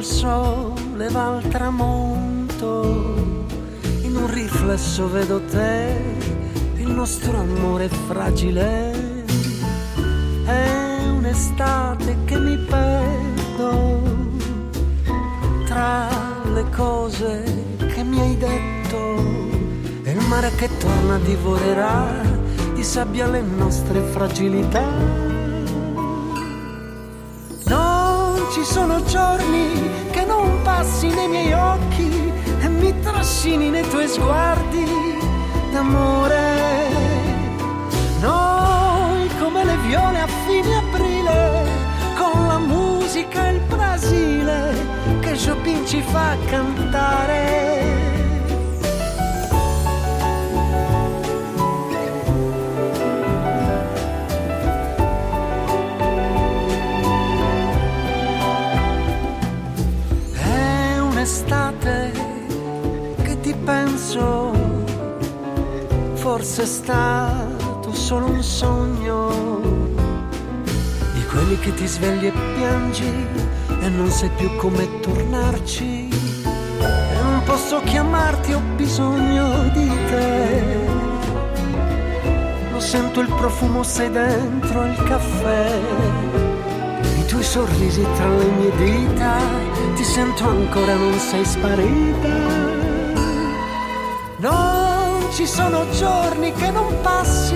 Il 0.00 0.06
sole 0.06 1.08
va 1.10 1.36
al 1.36 1.46
tramonto, 1.48 2.82
in 4.00 4.16
un 4.16 4.32
riflesso 4.32 5.10
vedo 5.10 5.42
te, 5.42 5.94
il 6.76 6.90
nostro 6.90 7.36
amore 7.36 7.90
fragile. 8.08 8.92
È 10.46 11.06
un'estate 11.06 12.16
che 12.24 12.38
mi 12.38 12.56
perdo 12.56 14.00
tra 15.66 16.08
le 16.50 16.64
cose 16.74 17.44
che 17.92 18.02
mi 18.02 18.20
hai 18.20 18.38
detto, 18.38 19.16
e 20.02 20.12
il 20.12 20.26
mare 20.28 20.50
che 20.56 20.70
torna 20.78 21.18
divorerà 21.18 22.06
di 22.72 22.82
sabbia 22.82 23.26
le 23.26 23.42
nostre 23.42 24.00
fragilità. 24.00 24.88
Non 27.66 28.09
ci 28.52 28.64
sono 28.64 29.02
giorni 29.04 29.90
che 30.10 30.24
non 30.24 30.62
passi 30.62 31.08
nei 31.08 31.28
miei 31.28 31.52
occhi 31.52 32.32
e 32.60 32.68
mi 32.68 32.98
trascini 33.00 33.70
nei 33.70 33.88
tuoi 33.88 34.08
sguardi 34.08 34.84
d'amore. 35.72 36.88
Noi 38.20 39.28
come 39.38 39.64
le 39.64 39.76
viole 39.86 40.20
a 40.20 40.26
fine 40.46 40.76
aprile, 40.76 41.64
con 42.16 42.46
la 42.46 42.58
musica 42.58 43.48
e 43.48 43.54
il 43.54 43.60
Brasile 43.60 44.74
che 45.20 45.32
Chopin 45.36 45.86
ci 45.86 46.02
fa 46.02 46.36
cantare. 46.46 47.89
Forse 66.40 66.62
è 66.62 66.66
stato 66.66 67.92
solo 67.92 68.24
un 68.24 68.42
sogno, 68.42 69.60
di 71.12 71.22
quelli 71.26 71.58
che 71.58 71.74
ti 71.74 71.86
svegli 71.86 72.28
e 72.28 72.32
piangi 72.56 73.26
e 73.82 73.88
non 73.90 74.08
sai 74.08 74.30
più 74.38 74.56
come 74.56 75.00
tornarci, 75.00 76.08
e 76.08 77.22
non 77.22 77.42
posso 77.44 77.82
chiamarti, 77.82 78.54
ho 78.54 78.60
bisogno 78.74 79.68
di 79.74 79.86
te. 80.08 80.64
Lo 82.72 82.80
sento 82.80 83.20
il 83.20 83.28
profumo, 83.36 83.82
sei 83.82 84.10
dentro 84.10 84.86
il 84.86 85.02
caffè 85.02 85.78
i 87.18 87.24
tuoi 87.26 87.42
sorrisi 87.42 88.02
tra 88.16 88.28
le 88.28 88.44
mie 88.44 88.76
dita, 88.76 89.36
ti 89.94 90.04
sento 90.04 90.48
ancora, 90.48 90.94
non 90.94 91.18
sei 91.18 91.44
sparita. 91.44 92.69
Ci 95.32 95.46
sono 95.46 95.88
giorni 95.90 96.52
che 96.52 96.70
non 96.70 96.94
passi 97.02 97.54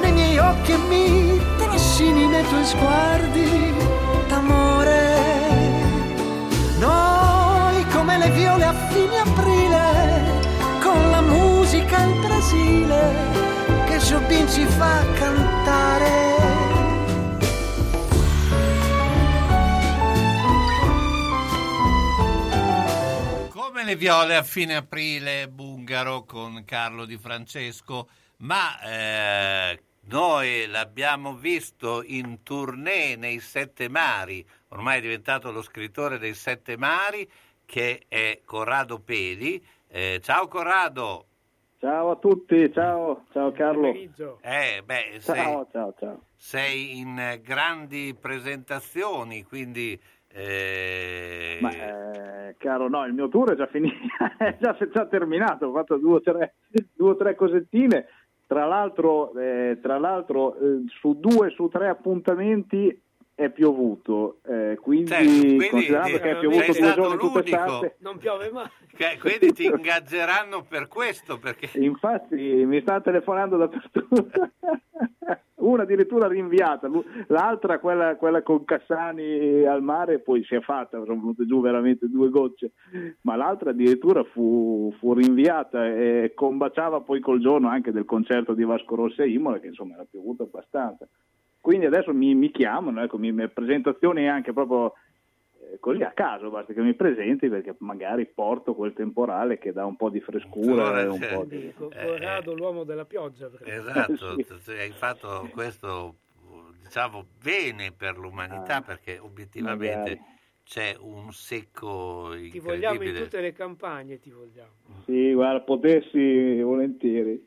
nei 0.00 0.12
miei 0.12 0.38
occhi 0.38 0.72
e 0.72 0.76
mi 0.76 1.40
trascini 1.56 2.26
nei 2.26 2.46
tuoi 2.46 2.64
sguardi 2.64 3.74
d'amore. 4.28 5.16
Noi 6.78 7.86
come 7.92 8.18
le 8.18 8.30
viole 8.30 8.64
a 8.64 8.74
fine 8.90 9.18
aprile, 9.18 10.40
con 10.80 11.10
la 11.10 11.22
musica 11.22 11.98
in 12.02 12.20
Brasile, 12.20 13.14
che 13.86 13.98
Jobin 13.98 14.48
ci 14.48 14.64
fa 14.66 15.02
cantare. 15.14 16.37
Come 23.68 23.84
le 23.84 23.96
viole 23.96 24.34
a 24.34 24.42
fine 24.42 24.76
aprile, 24.76 25.46
Bungaro 25.46 26.24
con 26.24 26.64
Carlo 26.64 27.04
Di 27.04 27.18
Francesco, 27.18 28.08
ma 28.38 28.80
eh, 28.80 29.78
noi 30.06 30.66
l'abbiamo 30.66 31.34
visto 31.34 32.02
in 32.02 32.42
tournée 32.42 33.16
nei 33.16 33.40
Sette 33.40 33.90
Mari, 33.90 34.42
ormai 34.68 34.96
è 34.96 35.00
diventato 35.02 35.52
lo 35.52 35.60
scrittore 35.60 36.18
dei 36.18 36.32
Sette 36.32 36.78
Mari, 36.78 37.30
che 37.66 38.04
è 38.08 38.40
Corrado 38.42 39.00
Peli. 39.00 39.62
Eh, 39.86 40.18
ciao 40.22 40.48
Corrado! 40.48 41.26
Ciao 41.78 42.12
a 42.12 42.16
tutti, 42.16 42.72
ciao, 42.72 43.26
ciao 43.32 43.52
Carlo. 43.52 43.92
Eh, 44.40 44.82
beh, 44.82 45.18
sei, 45.18 45.42
Ciao, 45.42 45.68
ciao, 45.70 45.94
ciao. 45.98 46.22
sei 46.34 46.98
in 46.98 47.18
eh, 47.18 47.40
grandi 47.42 48.16
presentazioni, 48.18 49.42
quindi... 49.44 50.00
eh, 50.30 51.58
Ma 51.60 51.70
eh, 51.70 52.56
caro, 52.58 52.88
no, 52.88 53.04
il 53.06 53.12
mio 53.12 53.28
tour 53.28 53.52
è 53.52 53.56
già 53.56 53.66
finito, 53.66 53.96
è 54.38 54.56
già, 54.60 55.06
terminato, 55.06 55.66
ho 55.66 55.72
fatto 55.72 55.96
due 55.96 56.16
o 56.16 56.20
tre, 56.20 56.54
due 56.94 57.16
tre 57.16 57.34
cosettine. 57.34 58.06
Tra 58.46 58.64
l'altro, 58.64 59.36
eh, 59.38 59.78
tra 59.82 59.98
l'altro 59.98 60.56
eh, 60.56 60.84
su 60.86 61.18
due 61.18 61.50
su 61.50 61.68
tre 61.68 61.88
appuntamenti 61.88 62.98
è 63.38 63.50
piovuto, 63.50 64.40
eh, 64.48 64.76
quindi, 64.82 65.06
Certo, 65.06 65.30
quindi 65.30 65.68
considerando 65.68 66.16
ti- 66.16 66.22
che 66.22 66.30
è 66.32 66.38
piovuto 66.40 66.64
due 66.72 66.80
giorni 66.80 67.02
l'unico. 67.04 67.30
quest'estate, 67.30 67.96
Non 68.00 68.18
piove 68.18 68.50
mai. 68.50 68.66
che- 68.96 69.16
quindi 69.20 69.52
ti 69.52 69.64
ingaggeranno 69.66 70.64
per 70.68 70.88
questo, 70.88 71.38
perché... 71.38 71.68
infatti 71.78 72.34
mi 72.34 72.80
sta 72.80 73.00
telefonando 73.00 73.56
dappertutto. 73.56 74.50
Una 75.60 75.82
addirittura 75.82 76.26
rinviata, 76.26 76.90
l'altra, 77.28 77.78
quella, 77.78 78.16
quella 78.16 78.42
con 78.42 78.64
Cassani 78.64 79.64
al 79.64 79.82
mare, 79.82 80.18
poi 80.18 80.42
si 80.44 80.54
è 80.56 80.60
fatta, 80.60 80.98
sono 81.04 81.14
venute 81.20 81.46
giù 81.46 81.60
veramente 81.60 82.08
due 82.08 82.30
gocce, 82.30 82.72
ma 83.22 83.36
l'altra 83.36 83.70
addirittura 83.70 84.24
fu, 84.24 84.92
fu 84.98 85.12
rinviata 85.14 85.86
e 85.86 86.32
combaciava 86.34 87.02
poi 87.02 87.20
col 87.20 87.40
giorno 87.40 87.68
anche 87.68 87.92
del 87.92 88.04
concerto 88.04 88.54
di 88.54 88.64
Vasco 88.64 88.94
Rossi 88.96 89.20
a 89.20 89.26
Imola, 89.26 89.60
che 89.60 89.66
insomma 89.68 89.94
era 89.94 90.06
piovuto 90.10 90.44
abbastanza. 90.44 91.06
Quindi 91.60 91.86
adesso 91.86 92.12
mi, 92.14 92.34
mi 92.34 92.50
chiamano, 92.50 93.02
ecco, 93.02 93.18
mi, 93.18 93.32
mi- 93.32 93.48
presentazioni 93.48 94.28
anche 94.28 94.52
proprio 94.52 94.92
eh, 95.60 95.78
così 95.80 96.02
a 96.02 96.12
caso, 96.12 96.50
basta 96.50 96.72
che 96.72 96.80
mi 96.80 96.94
presenti 96.94 97.48
perché 97.48 97.74
magari 97.80 98.26
porto 98.26 98.74
quel 98.74 98.92
temporale 98.94 99.58
che 99.58 99.72
dà 99.72 99.84
un 99.84 99.96
po' 99.96 100.08
di 100.08 100.20
frescura 100.20 101.00
e 101.02 101.06
un 101.06 101.18
po' 101.18 101.44
di... 101.44 101.72
Co- 101.74 101.92
Corrado, 102.00 102.54
l'uomo 102.54 102.84
della 102.84 103.04
pioggia. 103.04 103.48
perché- 103.48 103.74
Esatto, 103.74 104.36
t- 104.64 104.68
hai 104.68 104.92
fatto 104.92 105.48
questo 105.52 106.16
diciamo 106.82 107.26
bene 107.42 107.92
per 107.92 108.16
l'umanità 108.16 108.76
Ah, 108.76 108.82
perché 108.82 109.18
obiettivamente 109.18 109.98
magari. 109.98 110.22
c'è 110.64 110.96
un 110.98 111.30
secco 111.32 112.30
Ti 112.32 112.58
vogliamo 112.60 112.94
in 112.94 113.08
incredibile. 113.08 113.22
tutte 113.24 113.40
le 113.40 113.52
campagne, 113.52 114.18
ti 114.18 114.30
vogliamo. 114.30 114.72
Sì, 115.04 115.32
guarda, 115.34 115.60
potessi 115.60 116.60
volentieri. 116.62 117.46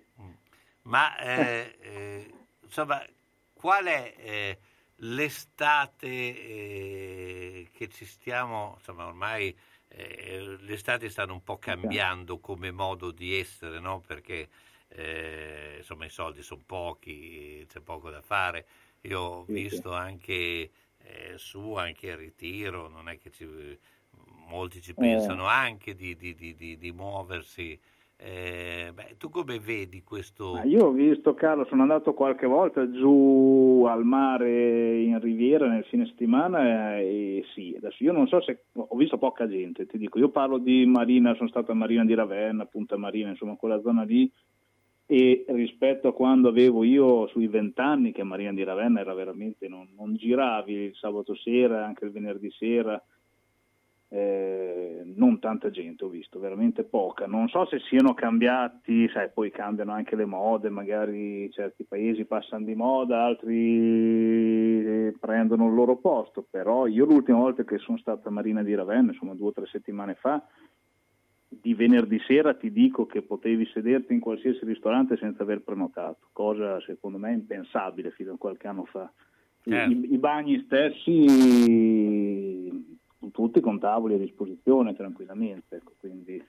Ma 0.83 1.17
eh, 1.17 1.75
eh, 1.79 2.33
insomma, 2.63 3.03
qual 3.61 3.85
è 3.85 4.13
eh, 4.17 4.59
l'estate 4.97 6.07
eh, 6.07 7.69
che 7.71 7.87
ci 7.89 8.05
stiamo, 8.05 8.73
insomma, 8.77 9.05
ormai 9.05 9.55
eh, 9.87 10.57
le 10.59 10.73
estati 10.73 11.09
stanno 11.09 11.33
un 11.33 11.43
po' 11.43 11.57
cambiando 11.59 12.39
come 12.39 12.71
modo 12.71 13.11
di 13.11 13.37
essere, 13.37 13.79
no? 13.79 14.01
Perché 14.01 14.49
eh, 14.89 15.75
insomma 15.77 16.05
i 16.05 16.09
soldi 16.09 16.41
sono 16.43 16.63
pochi, 16.65 17.65
c'è 17.67 17.79
poco 17.81 18.09
da 18.09 18.21
fare. 18.21 18.67
Io 19.01 19.19
ho 19.19 19.43
visto 19.45 19.93
anche 19.93 20.71
eh, 20.97 21.33
su 21.37 21.73
anche 21.75 22.07
il 22.07 22.17
ritiro, 22.17 22.87
non 22.87 23.09
è 23.09 23.17
che 23.17 23.31
ci, 23.31 23.45
molti 24.47 24.81
ci 24.81 24.95
Eh. 24.97 25.35
pensano 25.35 25.45
anche 25.45 25.95
di, 25.95 26.15
di- 26.15 26.35
di- 26.35 26.55
di- 26.55 26.77
di 26.77 26.91
muoversi. 26.91 27.79
Eh, 28.23 28.91
beh, 28.93 29.15
tu 29.17 29.29
come 29.29 29.57
vedi 29.57 30.03
questo? 30.03 30.53
Ma 30.53 30.63
io 30.63 30.85
ho 30.85 30.91
visto, 30.91 31.33
Carlo, 31.33 31.65
sono 31.65 31.81
andato 31.81 32.13
qualche 32.13 32.45
volta 32.45 32.87
giù 32.91 33.83
al 33.89 34.05
mare 34.05 35.01
in 35.01 35.19
Riviera 35.19 35.67
nel 35.67 35.85
fine 35.85 36.05
settimana 36.05 36.99
e 36.99 37.43
sì, 37.55 37.73
adesso 37.75 38.03
io 38.03 38.11
non 38.11 38.27
so 38.27 38.39
se 38.41 38.65
ho 38.73 38.95
visto 38.95 39.17
poca 39.17 39.47
gente, 39.47 39.87
ti 39.87 39.97
dico, 39.97 40.19
io 40.19 40.29
parlo 40.29 40.59
di 40.59 40.85
Marina, 40.85 41.33
sono 41.33 41.49
stato 41.49 41.71
a 41.71 41.75
Marina 41.75 42.05
di 42.05 42.13
Ravenna, 42.13 42.65
Punta 42.65 42.95
Marina, 42.95 43.29
insomma 43.29 43.55
quella 43.55 43.81
zona 43.81 44.03
lì 44.03 44.31
e 45.07 45.43
rispetto 45.47 46.09
a 46.09 46.13
quando 46.13 46.49
avevo 46.49 46.83
io 46.83 47.25
sui 47.29 47.47
vent'anni 47.47 48.11
che 48.11 48.21
Marina 48.21 48.53
di 48.53 48.63
Ravenna 48.63 48.99
era 48.99 49.15
veramente, 49.15 49.67
non, 49.67 49.87
non 49.97 50.13
giravi 50.13 50.73
il 50.73 50.95
sabato 50.95 51.33
sera, 51.33 51.87
anche 51.87 52.05
il 52.05 52.11
venerdì 52.11 52.51
sera, 52.51 53.03
eh, 54.13 55.03
non 55.15 55.39
tanta 55.39 55.69
gente 55.69 56.03
ho 56.03 56.09
visto, 56.09 56.37
veramente 56.37 56.83
poca. 56.83 57.27
Non 57.27 57.47
so 57.47 57.65
se 57.67 57.79
siano 57.79 58.13
cambiati, 58.13 59.07
sai, 59.07 59.29
poi 59.33 59.51
cambiano 59.51 59.93
anche 59.93 60.17
le 60.17 60.25
mode, 60.25 60.69
magari 60.69 61.49
certi 61.51 61.85
paesi 61.85 62.25
passano 62.25 62.65
di 62.65 62.75
moda, 62.75 63.23
altri 63.23 64.85
eh, 64.85 65.15
prendono 65.17 65.67
il 65.67 65.73
loro 65.73 65.95
posto, 65.95 66.45
però 66.49 66.87
io 66.87 67.05
l'ultima 67.05 67.37
volta 67.37 67.63
che 67.63 67.77
sono 67.77 67.97
stata 67.97 68.27
a 68.27 68.31
Marina 68.33 68.63
di 68.63 68.75
Ravenna, 68.75 69.11
insomma 69.11 69.33
due 69.33 69.47
o 69.47 69.53
tre 69.53 69.65
settimane 69.67 70.15
fa, 70.15 70.45
di 71.47 71.73
venerdì 71.73 72.19
sera 72.27 72.53
ti 72.53 72.69
dico 72.71 73.05
che 73.05 73.21
potevi 73.21 73.65
sederti 73.67 74.11
in 74.11 74.19
qualsiasi 74.19 74.65
ristorante 74.65 75.15
senza 75.15 75.43
aver 75.43 75.61
prenotato, 75.61 76.27
cosa 76.33 76.81
secondo 76.81 77.17
me 77.17 77.31
impensabile 77.31 78.11
fino 78.11 78.33
a 78.33 78.37
qualche 78.37 78.67
anno 78.67 78.83
fa. 78.83 79.09
Certo. 79.63 79.91
I, 79.91 80.13
i 80.13 80.17
bagni 80.17 80.63
stessi 80.65 81.79
tutti 83.31 83.59
con 83.59 83.79
tavoli 83.79 84.15
a 84.15 84.17
disposizione 84.17 84.95
tranquillamente, 84.95 85.75
ecco, 85.75 85.93
quindi 85.99 86.43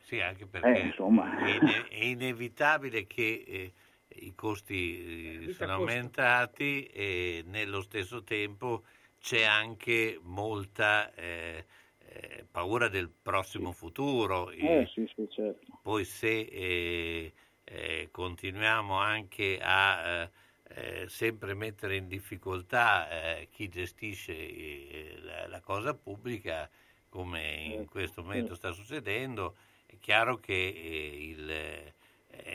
Sì, 0.00 0.20
anche 0.20 0.46
perché 0.46 0.78
Eh, 0.78 0.86
insomma. 0.86 1.24
è, 1.36 1.48
ine- 1.50 1.86
è 1.88 2.04
inevitabile 2.04 3.06
che 3.06 3.44
eh, 3.46 3.72
i 4.20 4.34
costi 4.34 5.44
eh, 5.44 5.48
sono 5.50 5.72
costa. 5.74 5.74
aumentati 5.74 6.84
e 6.84 7.42
nello 7.46 7.82
stesso 7.82 8.22
tempo 8.24 8.84
c'è 9.20 9.42
anche 9.42 10.18
molta 10.22 11.12
eh, 11.14 11.66
eh, 11.98 12.46
paura 12.50 12.88
del 12.88 13.10
prossimo 13.10 13.72
futuro. 13.72 14.50
eh, 14.50 14.84
E 14.84 14.86
sì, 14.86 15.06
sì, 15.14 15.26
certo. 15.28 15.66
Poi 15.82 16.04
se 16.04 16.40
eh, 16.40 17.32
eh, 17.64 18.08
continuiamo 18.10 18.96
anche 18.98 19.58
a 19.60 20.30
eh, 20.68 21.02
eh 21.02 21.08
sempre 21.08 21.54
mettere 21.54 21.96
in 21.96 22.08
difficoltà 22.08 23.08
eh, 23.08 23.48
chi 23.50 23.68
gestisce 23.68 24.32
eh, 24.32 25.18
la, 25.22 25.46
la, 25.48 25.60
cosa 25.60 25.94
pubblica, 25.94 26.68
come 27.08 27.42
in 27.42 27.70
certo, 27.72 27.90
questo 27.90 28.22
momento 28.22 28.54
sta 28.54 28.72
succedendo, 28.72 29.56
è 29.86 29.96
chiaro 29.98 30.36
che 30.36 30.54
il, 30.54 31.92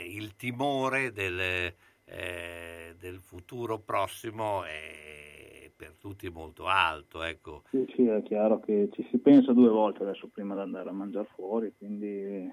il, 0.06 0.36
timore 0.36 1.12
del, 1.12 1.74
del 2.06 3.20
futuro 3.20 3.80
prossimo 3.80 4.64
è 4.64 5.72
per 5.76 5.96
tutti 5.98 6.30
molto 6.30 6.68
alto. 6.68 7.24
Ecco. 7.24 7.64
Sì, 7.70 7.86
sì, 7.96 8.06
è 8.06 8.22
chiaro 8.24 8.60
che 8.60 8.90
ci 8.94 9.06
si 9.10 9.18
pensa 9.18 9.52
due 9.52 9.70
volte 9.70 10.04
adesso 10.04 10.28
prima 10.28 10.56
di 10.56 10.62
andare 10.62 10.90
a 10.90 10.94
mangiare 10.94 11.28
fuori, 11.36 11.74
quindi 11.78 12.50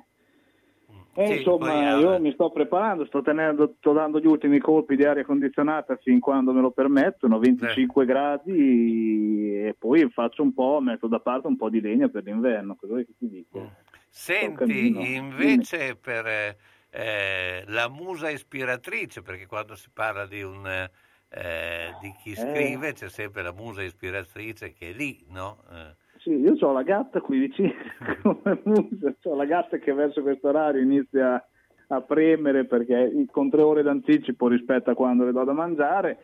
e 1.13 1.27
sì, 1.27 1.37
insomma, 1.39 1.97
io 1.97 2.21
mi 2.21 2.33
sto 2.33 2.51
preparando, 2.51 3.05
sto, 3.05 3.21
tenendo, 3.21 3.75
sto 3.79 3.93
dando 3.93 4.21
gli 4.21 4.27
ultimi 4.27 4.59
colpi 4.59 4.95
di 4.95 5.05
aria 5.05 5.25
condizionata 5.25 5.97
fin 5.97 6.21
quando 6.21 6.53
me 6.53 6.61
lo 6.61 6.71
permettono, 6.71 7.39
25 7.39 8.03
eh. 8.03 8.07
gradi 8.07 9.63
e 9.67 9.75
poi 9.77 10.09
faccio 10.11 10.43
un 10.43 10.55
po', 10.55 10.79
metto 10.81 11.09
da 11.09 11.19
parte 11.19 11.49
un 11.49 11.57
po' 11.57 11.69
di 11.69 11.81
legna 11.81 12.09
per 12.09 12.23
l'inverno, 12.25 12.77
cosa 12.77 12.97
che 12.97 13.09
ti 13.19 13.29
dico? 13.29 13.61
Mm. 13.61 13.67
Senti, 14.09 15.15
invece 15.15 15.79
Dimmi. 15.79 15.97
per 16.01 16.57
eh, 16.91 17.65
la 17.67 17.89
musa 17.89 18.31
ispiratrice, 18.31 19.23
perché 19.23 19.47
quando 19.47 19.75
si 19.75 19.89
parla 19.93 20.27
di, 20.27 20.43
un, 20.43 20.67
eh, 20.67 21.95
di 22.01 22.15
chi 22.23 22.33
eh. 22.33 22.37
scrive 22.37 22.93
c'è 22.93 23.09
sempre 23.09 23.43
la 23.43 23.53
musa 23.53 23.83
ispiratrice 23.83 24.73
che 24.73 24.91
è 24.91 24.93
lì, 24.93 25.25
no? 25.29 25.63
Eh. 26.21 26.23
Sì, 26.23 26.31
io 26.31 26.55
ho 26.59 26.73
la 26.73 26.83
gatta 26.83 27.21
qui 27.21 27.39
vicino, 27.39 27.73
come 28.23 28.61
musa, 28.65 29.15
ho 29.25 29.35
la 29.35 29.47
gatta 29.47 29.79
che 29.79 29.93
verso 29.93 30.23
questo 30.23 30.49
orario 30.49 30.83
inizia 30.83 31.43
a 31.89 32.01
premere 32.03 32.67
perché 32.67 33.27
con 33.31 33.51
tre 33.51 33.63
ore 33.63 33.83
d'anticipo 33.83 34.47
rispetto 34.49 34.91
a 34.91 34.95
quando 34.95 35.25
le 35.25 35.33
do 35.33 35.45
da 35.45 35.53
mangiare. 35.53 36.19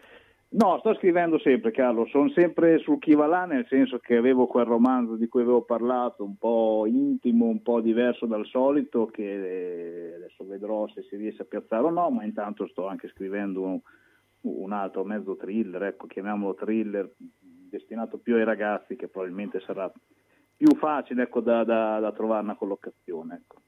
No, 0.48 0.78
sto 0.78 0.94
scrivendo 0.94 1.40
sempre, 1.40 1.72
Carlo, 1.72 2.06
sono 2.06 2.28
sempre 2.30 2.78
sul 2.78 3.00
chi 3.00 3.16
nel 3.16 3.66
senso 3.68 3.98
che 3.98 4.16
avevo 4.16 4.46
quel 4.46 4.64
romanzo 4.64 5.16
di 5.16 5.26
cui 5.26 5.42
avevo 5.42 5.62
parlato, 5.62 6.24
un 6.24 6.36
po' 6.36 6.84
intimo, 6.86 7.46
un 7.46 7.62
po' 7.62 7.80
diverso 7.80 8.26
dal 8.26 8.46
solito, 8.46 9.06
che 9.06 10.12
adesso 10.16 10.46
vedrò 10.46 10.86
se 10.88 11.02
si 11.02 11.16
riesce 11.16 11.42
a 11.42 11.46
piazzare 11.46 11.82
o 11.82 11.90
no, 11.90 12.10
ma 12.10 12.22
intanto 12.22 12.68
sto 12.68 12.86
anche 12.86 13.08
scrivendo 13.08 13.62
un, 13.62 13.80
un 14.42 14.72
altro 14.72 15.04
mezzo 15.04 15.36
thriller, 15.36 15.82
ecco, 15.82 16.06
chiamiamolo 16.06 16.54
thriller, 16.54 17.10
destinato 17.68 18.18
più 18.18 18.34
ai 18.36 18.44
ragazzi 18.44 18.96
che 18.96 19.08
probabilmente 19.08 19.60
sarà 19.60 19.90
più 20.56 20.74
facile 20.76 21.24
ecco, 21.24 21.40
da, 21.40 21.64
da, 21.64 22.00
da, 22.00 22.12
trovare 22.12 22.42
una 22.42 22.56
collocazione. 22.56 23.34
Ecco. 23.42 23.60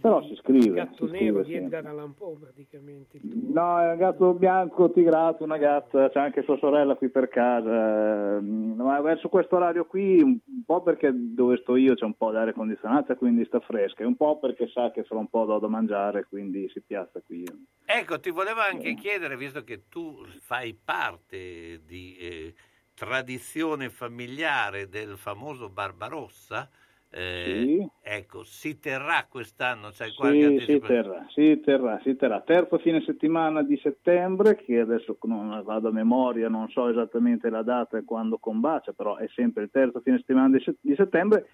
Però 0.00 0.22
si 0.24 0.34
scrive. 0.36 0.66
Il 0.66 0.72
gatto 0.72 1.06
nero 1.06 1.42
di 1.42 1.54
Edgar 1.54 1.86
Allan 1.86 2.14
Poe 2.14 2.36
praticamente. 2.36 3.20
No, 3.22 3.80
è 3.80 3.92
un 3.92 3.96
gatto 3.96 4.34
bianco 4.34 4.90
tigrato, 4.90 5.44
una 5.44 5.56
gatta, 5.56 6.10
c'è 6.10 6.18
anche 6.18 6.42
sua 6.42 6.58
sorella 6.58 6.96
qui 6.96 7.08
per 7.10 7.28
casa. 7.28 8.40
Ma 8.40 9.00
verso 9.00 9.28
questo 9.28 9.56
orario 9.56 9.84
qui, 9.84 10.20
un 10.20 10.40
po' 10.66 10.82
perché 10.82 11.12
dove 11.14 11.58
sto 11.58 11.76
io 11.76 11.94
c'è 11.94 12.04
un 12.04 12.14
po' 12.14 12.32
d'aria 12.32 12.52
condizionata, 12.52 13.14
quindi 13.14 13.44
sta 13.44 13.60
fresca, 13.60 14.02
e 14.02 14.06
un 14.06 14.16
po' 14.16 14.38
perché 14.38 14.66
sa 14.68 14.90
che 14.90 15.04
fra 15.04 15.18
un 15.18 15.28
po' 15.28 15.44
do 15.44 15.58
da 15.58 15.68
mangiare, 15.68 16.26
quindi 16.28 16.68
si 16.70 16.80
piazza 16.80 17.20
qui. 17.24 17.44
Ecco, 17.84 18.18
ti 18.18 18.30
volevo 18.30 18.60
anche 18.60 18.90
eh. 18.90 18.94
chiedere, 18.94 19.36
visto 19.36 19.62
che 19.62 19.84
tu 19.88 20.24
fai 20.40 20.76
parte 20.82 21.80
di... 21.86 22.16
Eh, 22.18 22.54
tradizione 22.94 23.90
familiare 23.90 24.88
del 24.88 25.16
famoso 25.16 25.68
Barbarossa, 25.68 26.68
eh, 27.10 27.62
sì. 27.64 27.88
ecco, 28.02 28.42
si 28.42 28.78
terrà 28.80 29.26
quest'anno? 29.28 29.90
C'è 29.90 30.12
qualche 30.14 30.58
sì, 30.60 30.64
si 30.64 30.80
terrà, 30.80 31.26
si 31.28 31.60
terrà, 31.60 32.00
si 32.02 32.16
terrà. 32.16 32.40
Terzo 32.40 32.78
fine 32.78 33.02
settimana 33.02 33.62
di 33.62 33.78
settembre, 33.82 34.56
che 34.56 34.80
adesso 34.80 35.16
non 35.22 35.62
vado 35.64 35.88
a 35.88 35.92
memoria, 35.92 36.48
non 36.48 36.68
so 36.70 36.88
esattamente 36.88 37.50
la 37.50 37.62
data 37.62 37.98
e 37.98 38.04
quando 38.04 38.38
combacia, 38.38 38.92
però 38.92 39.16
è 39.16 39.28
sempre 39.34 39.64
il 39.64 39.70
terzo 39.70 40.00
fine 40.00 40.18
settimana 40.18 40.56
di 40.80 40.94
settembre 40.96 41.46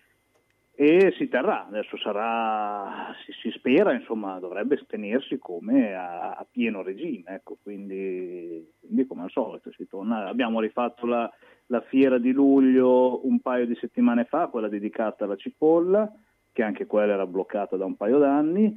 e 0.82 1.12
si 1.18 1.28
terrà, 1.28 1.66
adesso 1.66 1.98
sarà, 1.98 3.14
si, 3.26 3.32
si 3.32 3.50
spera, 3.50 3.92
insomma, 3.92 4.38
dovrebbe 4.38 4.82
tenersi 4.86 5.36
come 5.36 5.92
a, 5.94 6.30
a 6.30 6.46
pieno 6.50 6.80
regime, 6.80 7.34
ecco, 7.34 7.58
quindi, 7.62 8.66
quindi, 8.80 9.06
come 9.06 9.24
al 9.24 9.30
solito 9.30 9.70
si 9.72 9.86
torna, 9.86 10.26
abbiamo 10.26 10.58
rifatto 10.58 11.04
la, 11.04 11.30
la, 11.66 11.82
fiera 11.82 12.16
di 12.16 12.32
luglio 12.32 13.26
un 13.26 13.40
paio 13.40 13.66
di 13.66 13.74
settimane 13.74 14.24
fa, 14.24 14.46
quella 14.46 14.68
dedicata 14.68 15.24
alla 15.24 15.36
cipolla, 15.36 16.10
che 16.50 16.62
anche 16.62 16.86
quella 16.86 17.12
era 17.12 17.26
bloccata 17.26 17.76
da 17.76 17.84
un 17.84 17.96
paio 17.96 18.16
d'anni, 18.16 18.74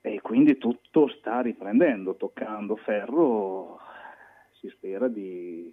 e 0.00 0.20
quindi 0.22 0.56
tutto 0.56 1.08
sta 1.08 1.42
riprendendo, 1.42 2.16
toccando 2.16 2.76
ferro, 2.76 3.78
si 4.52 4.66
spera 4.70 5.08
di, 5.08 5.70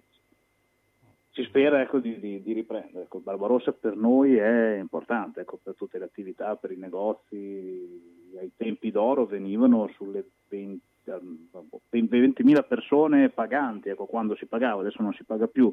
si 1.40 1.48
spera 1.48 1.80
ecco, 1.80 1.98
di, 1.98 2.18
di, 2.18 2.42
di, 2.42 2.52
riprendere. 2.52 3.04
Ecco, 3.04 3.20
Barbarossa 3.20 3.72
per 3.72 3.96
noi 3.96 4.36
è 4.36 4.78
importante, 4.78 5.40
ecco, 5.40 5.58
per 5.62 5.74
tutte 5.74 5.98
le 5.98 6.04
attività, 6.04 6.56
per 6.56 6.70
i 6.70 6.76
negozi. 6.76 8.18
Ai 8.38 8.52
tempi 8.56 8.90
d'oro 8.90 9.26
venivano 9.26 9.88
sulle 9.94 10.24
20, 10.48 10.80
20.000 11.04 12.66
persone 12.66 13.28
paganti, 13.30 13.88
ecco, 13.88 14.06
quando 14.06 14.36
si 14.36 14.46
pagava, 14.46 14.80
adesso 14.80 15.02
non 15.02 15.12
si 15.14 15.24
paga 15.24 15.46
più. 15.46 15.72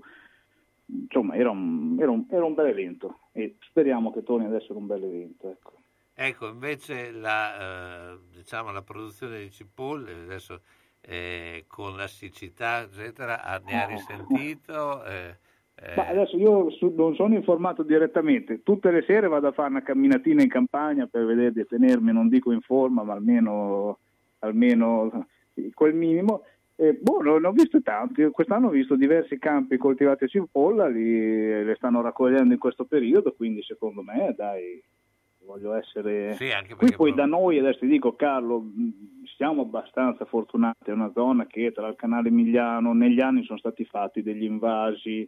Insomma, 0.85 1.35
era 1.35 1.51
un, 1.51 1.97
era 1.99 2.09
un, 2.09 2.25
era 2.29 2.45
un 2.45 2.53
bel 2.53 2.67
evento 2.67 3.19
e 3.33 3.57
speriamo 3.59 4.11
che 4.11 4.23
torni 4.23 4.45
ad 4.45 4.53
essere 4.53 4.73
un 4.73 4.87
bel 4.87 5.03
evento. 5.03 5.49
Ecco. 5.51 5.73
Ecco, 6.13 6.47
invece 6.47 7.11
la, 7.11 8.13
eh, 8.13 8.17
diciamo, 8.33 8.71
la 8.71 8.81
produzione 8.81 9.39
di 9.39 9.51
cipolle, 9.51 10.13
adesso 10.13 10.61
eh, 11.01 11.65
con 11.67 11.95
la 11.95 12.07
siccità, 12.07 12.81
eccetera, 12.81 13.61
ne 13.63 13.83
ha 13.83 13.85
risentito? 13.85 15.03
Eh, 15.05 15.37
eh... 15.79 15.93
Ma 15.95 16.07
adesso 16.07 16.35
io 16.37 16.71
su, 16.71 16.93
non 16.95 17.13
sono 17.13 17.35
informato 17.35 17.83
direttamente, 17.83 18.63
tutte 18.63 18.89
le 18.89 19.03
sere 19.03 19.27
vado 19.27 19.47
a 19.47 19.51
fare 19.51 19.69
una 19.69 19.83
camminatina 19.83 20.41
in 20.41 20.49
campagna 20.49 21.05
per 21.05 21.25
vedere 21.25 21.51
di 21.51 21.65
tenermi, 21.65 22.11
non 22.11 22.29
dico 22.29 22.51
in 22.51 22.61
forma, 22.61 23.03
ma 23.03 23.13
almeno, 23.13 23.99
almeno 24.39 25.27
quel 25.73 25.93
minimo. 25.93 26.43
Eh, 26.79 26.93
boh, 26.93 27.21
ne 27.21 27.47
ho 27.47 27.51
visto 27.51 27.81
tanti, 27.81 28.23
quest'anno 28.29 28.67
ho 28.67 28.71
visto 28.71 28.95
diversi 28.95 29.39
campi 29.39 29.77
coltivati 29.77 30.25
a 30.25 30.27
cipolla, 30.27 30.87
li, 30.87 31.63
le 31.63 31.75
stanno 31.75 32.01
raccogliendo 32.01 32.53
in 32.53 32.59
questo 32.59 32.85
periodo, 32.85 33.33
quindi 33.33 33.63
secondo 33.63 34.03
me 34.03 34.33
dai, 34.35 34.81
voglio 35.43 35.73
essere... 35.73 36.33
Sì, 36.33 36.49
Qui. 36.75 36.93
poi 36.95 37.13
da 37.13 37.25
noi, 37.25 37.57
adesso 37.57 37.79
ti 37.79 37.87
dico 37.87 38.15
Carlo, 38.15 38.63
siamo 39.35 39.63
abbastanza 39.63 40.25
fortunati, 40.25 40.89
è 40.89 40.93
una 40.93 41.11
zona 41.13 41.47
che 41.47 41.71
tra 41.71 41.87
il 41.87 41.95
canale 41.95 42.27
Emiliano 42.27 42.93
negli 42.93 43.21
anni 43.21 43.43
sono 43.43 43.57
stati 43.57 43.85
fatti 43.85 44.21
degli 44.21 44.43
invasi, 44.43 45.27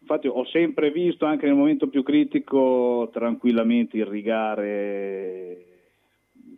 Infatti 0.00 0.26
ho 0.28 0.44
sempre 0.46 0.90
visto 0.90 1.26
anche 1.26 1.46
nel 1.46 1.54
momento 1.54 1.88
più 1.88 2.02
critico 2.02 3.10
tranquillamente 3.12 3.96
irrigare 3.96 5.66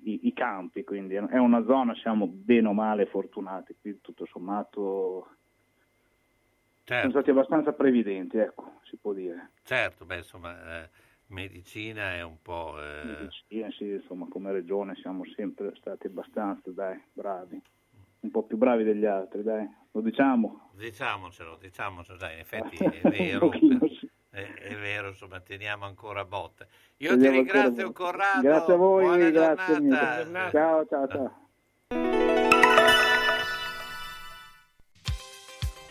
i, 0.05 0.27
i, 0.27 0.33
campi, 0.33 0.85
quindi 0.85 1.15
è 1.15 1.39
una 1.39 1.65
zona, 1.65 1.95
siamo 1.97 2.27
bene 2.27 2.69
o 2.69 2.73
male 2.73 3.07
fortunati, 3.07 3.77
qui 3.81 4.01
tutto 4.01 4.27
sommato 4.27 5.37
certo. 6.85 6.95
siamo 6.95 7.11
stati 7.11 7.31
abbastanza 7.31 7.73
previdenti, 7.73 8.39
ecco, 8.39 8.81
si 8.85 8.97
può 8.97 9.13
dire. 9.13 9.53
Certo, 9.65 10.05
beh, 10.05 10.19
insomma, 10.19 10.83
eh, 10.83 10.89
medicina 11.29 12.15
è 12.15 12.23
un 12.23 12.41
po'... 12.43 12.77
Eh... 12.79 13.05
Medicina, 13.05 13.71
sì, 13.73 13.89
insomma, 13.89 14.27
come 14.29 14.53
regione 14.53 14.95
siamo 14.97 15.25
sempre 15.35 15.75
stati 15.77 16.07
abbastanza, 16.07 16.71
dai, 16.71 17.03
bravi 17.13 17.61
un 18.21 18.31
po' 18.31 18.43
più 18.43 18.57
bravi 18.57 18.85
degli 18.85 19.05
altri, 19.05 19.43
dai, 19.43 19.67
lo 19.93 20.01
diciamo. 20.01 20.71
Diciamocelo, 20.73 21.57
diciamocelo, 21.61 22.19
dai, 22.19 22.35
in 22.35 22.39
effetti 22.41 22.77
è 22.85 23.09
vero. 23.09 23.51
è, 24.31 24.41
è, 24.43 24.77
vero, 24.77 25.09
insomma, 25.09 25.41
teniamo 25.41 25.85
ancora 25.85 26.25
botte. 26.25 26.69
Io 26.99 27.11
teniamo 27.11 27.31
ti 27.31 27.37
ringrazio 27.37 27.93
Corrado. 27.93 28.43
Grazie 28.43 28.73
a 28.73 28.77
voi, 28.77 29.31
grazie. 29.33 30.51
Ciao, 30.51 30.87
ciao, 30.87 31.09
ciao. 31.09 32.29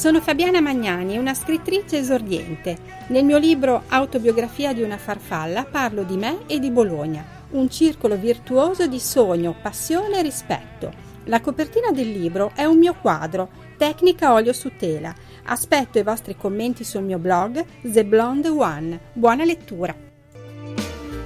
Sono 0.00 0.22
Fabiana 0.22 0.62
Magnani, 0.62 1.18
una 1.18 1.34
scrittrice 1.34 1.98
esordiente. 1.98 2.78
Nel 3.08 3.22
mio 3.22 3.36
libro 3.36 3.82
Autobiografia 3.88 4.72
di 4.72 4.80
una 4.80 4.96
farfalla 4.96 5.66
parlo 5.66 6.04
di 6.04 6.16
me 6.16 6.46
e 6.46 6.58
di 6.58 6.70
Bologna, 6.70 7.22
un 7.50 7.68
circolo 7.68 8.16
virtuoso 8.16 8.86
di 8.86 8.98
sogno, 8.98 9.54
passione 9.60 10.20
e 10.20 10.22
rispetto. 10.22 10.90
La 11.24 11.42
copertina 11.42 11.90
del 11.90 12.10
libro 12.10 12.52
è 12.54 12.64
un 12.64 12.78
mio 12.78 12.94
quadro, 12.94 13.50
tecnica 13.76 14.32
olio 14.32 14.54
su 14.54 14.70
tela. 14.74 15.14
Aspetto 15.44 15.98
i 15.98 16.02
vostri 16.02 16.34
commenti 16.34 16.82
sul 16.82 17.02
mio 17.02 17.18
blog 17.18 17.62
The 17.82 18.02
Blonde 18.06 18.48
One. 18.48 19.00
Buona 19.12 19.44
lettura! 19.44 19.94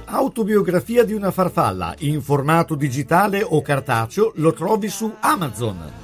Autobiografia 0.03 1.05
di 1.05 1.13
una 1.13 1.31
farfalla 1.31 1.95
in 1.99 2.21
formato 2.21 2.75
digitale 2.75 3.41
o 3.41 3.61
cartaceo 3.61 4.33
lo 4.35 4.51
trovi 4.51 4.89
su 4.89 5.15
Amazon 5.21 6.03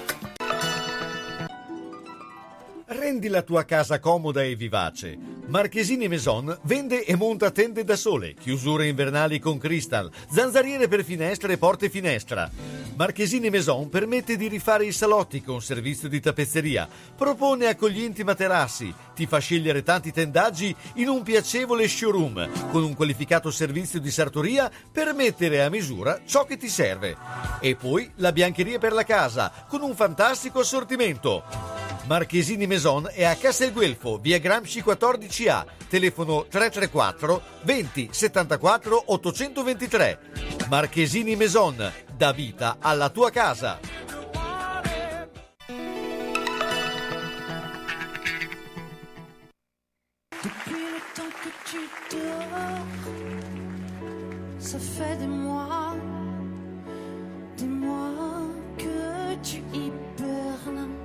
Rendi 2.93 3.29
la 3.29 3.41
tua 3.41 3.63
casa 3.63 4.01
comoda 4.01 4.43
e 4.43 4.53
vivace. 4.53 5.17
Marchesini 5.47 6.09
Maison 6.09 6.59
vende 6.63 7.05
e 7.05 7.15
monta 7.15 7.49
tende 7.49 7.85
da 7.85 7.95
sole, 7.95 8.33
chiusure 8.33 8.85
invernali 8.85 9.39
con 9.39 9.57
crystal, 9.57 10.11
zanzariere 10.29 10.89
per 10.89 11.05
finestre 11.05 11.53
e 11.53 11.57
porte 11.57 11.89
finestra. 11.89 12.51
Marchesini 12.97 13.49
Maison 13.49 13.87
permette 13.87 14.35
di 14.35 14.49
rifare 14.49 14.83
i 14.85 14.91
salotti 14.91 15.41
con 15.41 15.61
servizio 15.61 16.09
di 16.09 16.19
tappezzeria, 16.19 16.85
propone 17.15 17.67
accoglienti 17.67 18.25
materassi, 18.25 18.93
ti 19.15 19.25
fa 19.25 19.39
scegliere 19.39 19.83
tanti 19.83 20.11
tendaggi 20.11 20.75
in 20.95 21.07
un 21.07 21.23
piacevole 21.23 21.87
showroom 21.87 22.71
con 22.71 22.83
un 22.83 22.93
qualificato 22.93 23.51
servizio 23.51 24.01
di 24.01 24.11
sartoria 24.11 24.69
per 24.91 25.13
mettere 25.13 25.63
a 25.63 25.69
misura 25.69 26.23
ciò 26.25 26.43
che 26.43 26.57
ti 26.57 26.67
serve. 26.67 27.15
E 27.61 27.77
poi 27.77 28.11
la 28.15 28.33
biancheria 28.33 28.79
per 28.79 28.91
la 28.91 29.05
casa 29.05 29.49
con 29.69 29.81
un 29.81 29.95
fantastico 29.95 30.59
assortimento. 30.59 31.79
Marchesini 32.07 32.67
Maison 32.67 32.80
è 33.11 33.23
a 33.23 33.35
Castelguelfo, 33.35 34.17
via 34.17 34.39
Gramsci 34.39 34.81
14A, 34.81 35.65
telefono 35.87 36.45
334 36.49 37.41
20 37.61 38.09
74 38.11 39.03
823. 39.05 40.19
Marchesini 40.67 41.35
Maison, 41.35 41.91
dà 42.17 42.31
vita 42.31 42.77
alla 42.79 43.09
tua 43.09 43.29
casa. 43.29 43.79
Ça 54.57 54.79
fait 54.79 55.17
des 55.17 55.27
mois, 55.27 55.95
des 57.57 57.65
mois 57.65 58.47
que 58.77 59.35
tu 59.43 59.61
hibernes. 59.73 61.00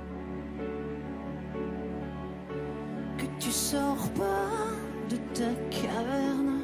tu 3.39 3.51
sors 3.51 4.09
pas 4.15 4.71
de 5.09 5.17
ta 5.33 5.51
caverne. 5.69 6.61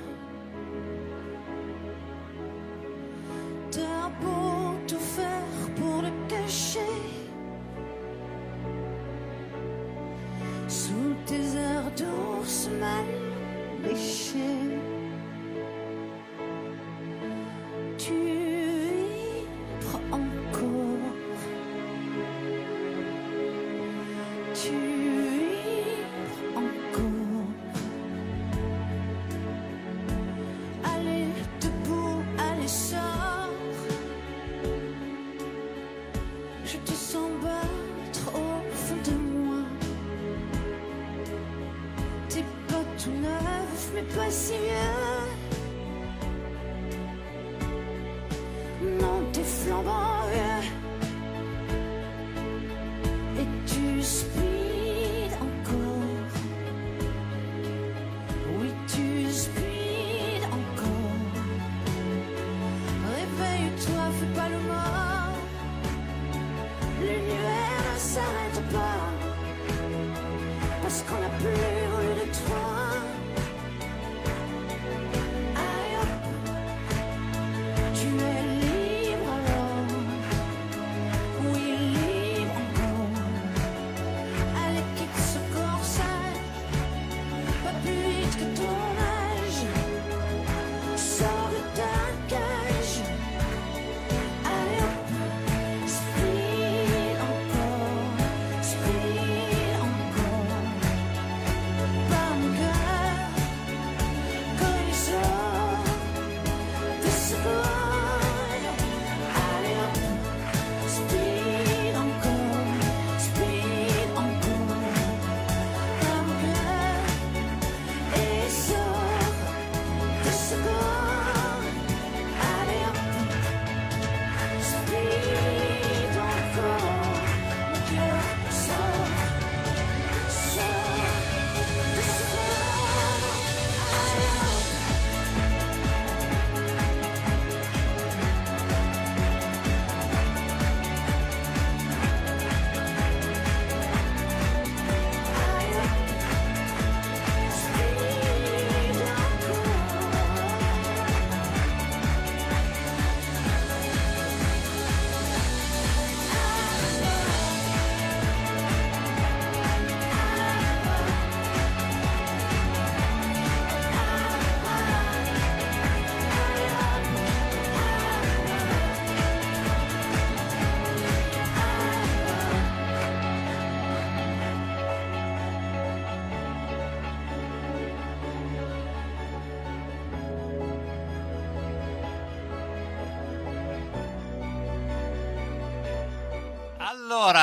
T'as 3.71 4.09
beau 4.21 4.75
tout 4.87 4.99
faire 4.99 5.69
pour 5.75 6.01
le 6.01 6.09
cacher. 6.27 6.79
Sous 10.67 11.15
tes 11.25 11.57
airs 11.57 11.91
d'ours 11.97 12.69
mal 12.79 13.05
léchés. 13.83 14.79
Tu 17.97 18.13
vibres 18.83 19.99
encore. 20.11 20.93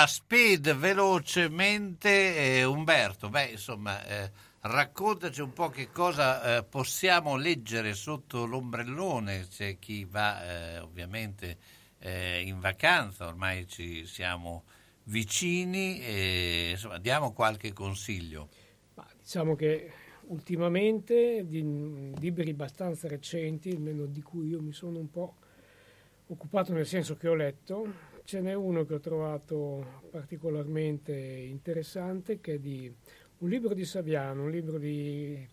Speed 0.07 0.75
velocemente, 0.75 2.59
eh, 2.59 2.65
Umberto, 2.65 3.29
beh, 3.29 3.47
insomma, 3.47 4.05
eh, 4.05 4.31
raccontaci 4.61 5.41
un 5.41 5.53
po' 5.53 5.69
che 5.69 5.91
cosa 5.91 6.59
eh, 6.59 6.65
possiamo 6.65 7.37
leggere 7.37 7.95
sotto 7.95 8.45
l'ombrellone, 8.45 9.47
c'è 9.49 9.79
chi 9.79 10.05
va 10.05 10.45
eh, 10.45 10.79
ovviamente 10.79 11.57
eh, 11.99 12.43
in 12.43 12.61
vacanza, 12.61 13.27
ormai 13.27 13.67
ci 13.67 14.07
siamo 14.07 14.65
vicini 15.05 16.01
e 16.01 16.69
insomma, 16.73 16.99
diamo 16.99 17.33
qualche 17.33 17.73
consiglio. 17.73 18.49
Ma 18.95 19.07
diciamo 19.19 19.55
che 19.57 19.93
ultimamente 20.27 21.45
di 21.47 22.13
libri 22.19 22.51
abbastanza 22.51 23.09
recenti, 23.09 23.71
almeno 23.71 24.07
di 24.07 24.23
cui 24.23 24.49
io 24.49 24.61
mi 24.61 24.73
sono 24.73 24.99
un 24.99 25.11
po' 25.11 25.37
occupato 26.27 26.73
nel 26.73 26.87
senso 26.87 27.17
che 27.17 27.29
ho 27.29 27.35
letto, 27.35 28.10
ce 28.31 28.41
n'è 28.41 28.55
uno 28.55 28.85
che 28.85 28.95
ho 28.95 29.01
trovato 29.01 30.03
particolarmente 30.09 31.13
interessante 31.13 32.41
che 32.41 32.55
è 32.55 32.59
di 32.61 32.89
un 33.39 33.49
libro 33.49 33.75
di 33.75 33.85
Saviano, 33.85 34.45
un 34.45 34.53
libro 34.53 34.79
di, 34.79 35.45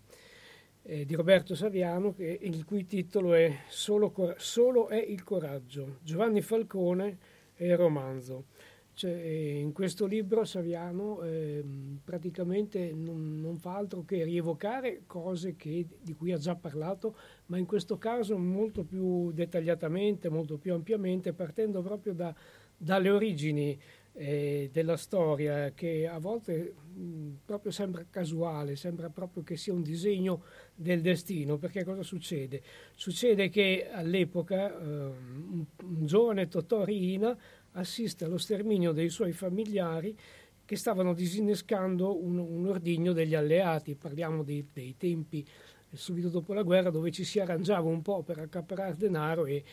eh, 0.83 1.03
di 1.03 1.15
Roberto 1.15 1.55
Saviano 1.55 2.13
che, 2.13 2.37
il 2.39 2.65
cui 2.65 2.85
titolo 2.85 3.33
è 3.33 3.61
Solo, 3.67 4.13
Solo 4.37 4.89
è 4.89 4.97
il 4.97 5.23
coraggio, 5.23 5.97
Giovanni 6.03 6.41
Falcone 6.41 7.17
e 7.55 7.65
il 7.65 7.77
romanzo. 7.77 8.45
Cioè, 8.93 9.11
in 9.11 9.73
questo 9.73 10.05
libro 10.05 10.43
Saviano 10.43 11.21
eh, 11.21 11.63
praticamente 12.03 12.91
non, 12.93 13.39
non, 13.39 13.57
fa 13.57 13.75
altro 13.75 14.03
che 14.03 14.23
rievocare 14.23 15.03
cose 15.05 15.55
che, 15.55 15.85
di 16.01 16.13
cui 16.13 16.31
ha 16.31 16.37
già 16.37 16.55
parlato, 16.55 17.15
ma 17.47 17.57
in 17.59 17.65
questo 17.65 17.99
caso 17.99 18.37
molto 18.39 18.83
più 18.83 19.31
dettagliatamente, 19.31 20.29
molto 20.29 20.57
più 20.57 20.73
ampiamente, 20.73 21.33
partendo 21.33 21.83
proprio 21.83 22.13
da, 22.13 22.33
dalle 22.77 23.09
origini 23.09 23.79
eh, 24.13 24.69
della 24.71 24.97
storia, 24.97 25.71
che 25.73 26.07
a 26.07 26.19
volte 26.19 26.73
mh, 26.93 27.29
proprio 27.45 27.71
sembra 27.71 28.05
casuale, 28.09 28.75
sembra 28.75 29.09
proprio 29.09 29.43
che 29.43 29.57
sia 29.57 29.73
un 29.73 29.81
disegno 29.81 30.43
del 30.73 31.01
destino, 31.01 31.57
perché 31.57 31.83
cosa 31.83 32.03
succede? 32.03 32.61
Succede 32.95 33.49
che 33.49 33.89
all'epoca 33.91 34.71
eh, 34.71 34.85
un, 34.85 35.65
un 35.83 36.05
giovane 36.05 36.47
Totò 36.47 36.83
Riina 36.83 37.37
assiste 37.73 38.25
allo 38.25 38.37
sterminio 38.37 38.91
dei 38.91 39.09
suoi 39.09 39.33
familiari 39.33 40.17
che 40.65 40.75
stavano 40.75 41.13
disinnescando 41.13 42.21
un, 42.21 42.37
un 42.39 42.67
ordigno 42.67 43.13
degli 43.13 43.35
alleati. 43.35 43.95
Parliamo 43.95 44.43
dei, 44.43 44.67
dei, 44.73 44.95
tempi 44.97 45.45
subito 45.93 46.27
dopo 46.27 46.53
la 46.53 46.63
guerra 46.63 46.89
dove 46.89 47.09
ci 47.11 47.23
si 47.23 47.39
arrangiava 47.39 47.87
un 47.87 48.01
po' 48.01 48.21
per 48.21 48.39
accaparrare 48.39 48.97
denaro 48.97 49.45
e 49.45 49.63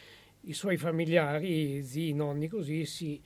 i 0.44 0.52
suoi 0.52 0.76
familiari, 0.76 1.82
zii, 1.82 2.12
nonni, 2.12 2.48
così 2.48 2.84
si, 2.84 3.20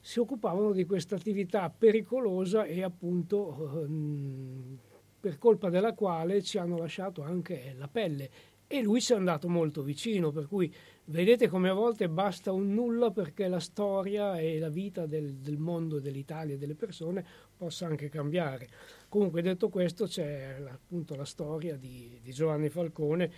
si 0.00 0.18
occupavano 0.18 0.72
di 0.72 0.84
questa 0.84 1.16
attività 1.16 1.70
pericolosa 1.70 2.64
e 2.64 2.82
appunto 2.82 3.82
ehm, 3.82 4.78
per 5.20 5.38
colpa 5.38 5.70
della 5.70 5.94
quale 5.94 6.42
ci 6.42 6.58
hanno 6.58 6.76
lasciato 6.76 7.22
anche 7.22 7.74
la 7.76 7.88
pelle 7.88 8.30
e 8.66 8.82
lui 8.82 9.00
ci 9.00 9.12
è 9.12 9.16
andato 9.16 9.48
molto 9.48 9.82
vicino, 9.82 10.30
per 10.30 10.46
cui 10.46 10.72
vedete 11.06 11.48
come 11.48 11.68
a 11.68 11.74
volte 11.74 12.08
basta 12.08 12.50
un 12.50 12.72
nulla 12.72 13.10
perché 13.10 13.46
la 13.46 13.60
storia 13.60 14.38
e 14.38 14.58
la 14.58 14.70
vita 14.70 15.06
del, 15.06 15.36
del 15.36 15.58
mondo, 15.58 16.00
dell'Italia 16.00 16.54
e 16.54 16.58
delle 16.58 16.74
persone 16.74 17.24
possa 17.56 17.86
anche 17.86 18.08
cambiare. 18.08 18.68
Comunque 19.08 19.42
detto 19.42 19.68
questo 19.68 20.06
c'è 20.06 20.56
appunto 20.68 21.14
la 21.14 21.24
storia 21.24 21.76
di, 21.76 22.18
di 22.22 22.32
Giovanni 22.32 22.68
Falcone 22.68 23.30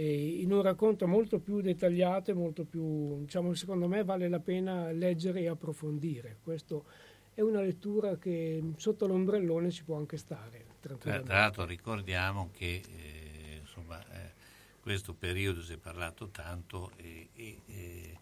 in 0.00 0.52
un 0.52 0.62
racconto 0.62 1.06
molto 1.06 1.38
più 1.38 1.60
dettagliato 1.60 2.30
e 2.30 2.34
molto 2.34 2.64
più, 2.64 3.20
diciamo, 3.20 3.54
secondo 3.54 3.86
me 3.86 4.02
vale 4.02 4.28
la 4.28 4.40
pena 4.40 4.90
leggere 4.90 5.40
e 5.40 5.48
approfondire. 5.48 6.38
Questo 6.42 6.84
è 7.32 7.40
una 7.40 7.60
lettura 7.60 8.16
che 8.16 8.62
sotto 8.76 9.06
l'ombrellone 9.06 9.70
ci 9.70 9.84
può 9.84 9.96
anche 9.96 10.16
stare. 10.16 10.66
Tra 10.80 11.22
l'altro 11.24 11.64
ricordiamo 11.64 12.50
che 12.52 12.82
eh, 12.86 13.58
insomma, 13.60 13.98
eh, 14.00 14.32
questo 14.80 15.14
periodo 15.14 15.62
si 15.62 15.72
è 15.72 15.78
parlato 15.78 16.28
tanto 16.28 16.90
e, 16.96 17.28
e, 17.34 17.60
e 17.66 18.18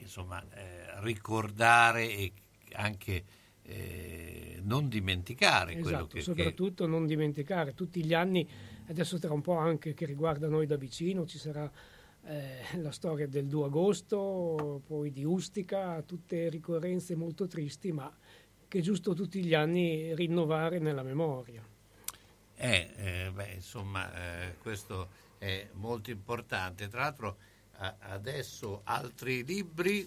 insomma, 0.00 0.44
eh, 0.54 1.00
ricordare 1.00 2.10
e 2.10 2.32
anche 2.72 3.24
eh, 3.62 4.60
non 4.62 4.88
dimenticare 4.88 5.72
esatto, 5.72 5.88
quello 5.88 6.06
che... 6.06 6.20
soprattutto 6.20 6.84
che... 6.84 6.90
non 6.90 7.06
dimenticare 7.06 7.74
tutti 7.74 8.04
gli 8.04 8.12
anni, 8.12 8.46
adesso 8.88 9.18
tra 9.18 9.32
un 9.32 9.40
po' 9.40 9.56
anche 9.56 9.94
che 9.94 10.06
riguarda 10.06 10.48
noi 10.48 10.66
da 10.66 10.76
vicino, 10.76 11.26
ci 11.26 11.38
sarà 11.38 11.70
eh, 12.24 12.78
la 12.78 12.92
storia 12.92 13.26
del 13.26 13.46
2 13.46 13.66
agosto, 13.66 14.82
poi 14.86 15.10
di 15.10 15.24
Ustica, 15.24 16.02
tutte 16.02 16.48
ricorrenze 16.48 17.14
molto 17.14 17.46
tristi, 17.46 17.92
ma 17.92 18.12
che 18.68 18.78
è 18.78 18.82
giusto 18.82 19.14
tutti 19.14 19.42
gli 19.44 19.54
anni 19.54 20.14
rinnovare 20.14 20.78
nella 20.78 21.02
memoria. 21.02 21.62
Eh, 22.54 22.90
eh 22.96 23.30
beh, 23.32 23.52
insomma, 23.54 24.12
eh, 24.14 24.56
questo 24.58 25.08
è 25.38 25.68
molto 25.72 26.10
importante. 26.10 26.88
Tra 26.88 27.00
l'altro 27.00 27.36
adesso 28.00 28.82
altri 28.84 29.44
libri. 29.44 30.06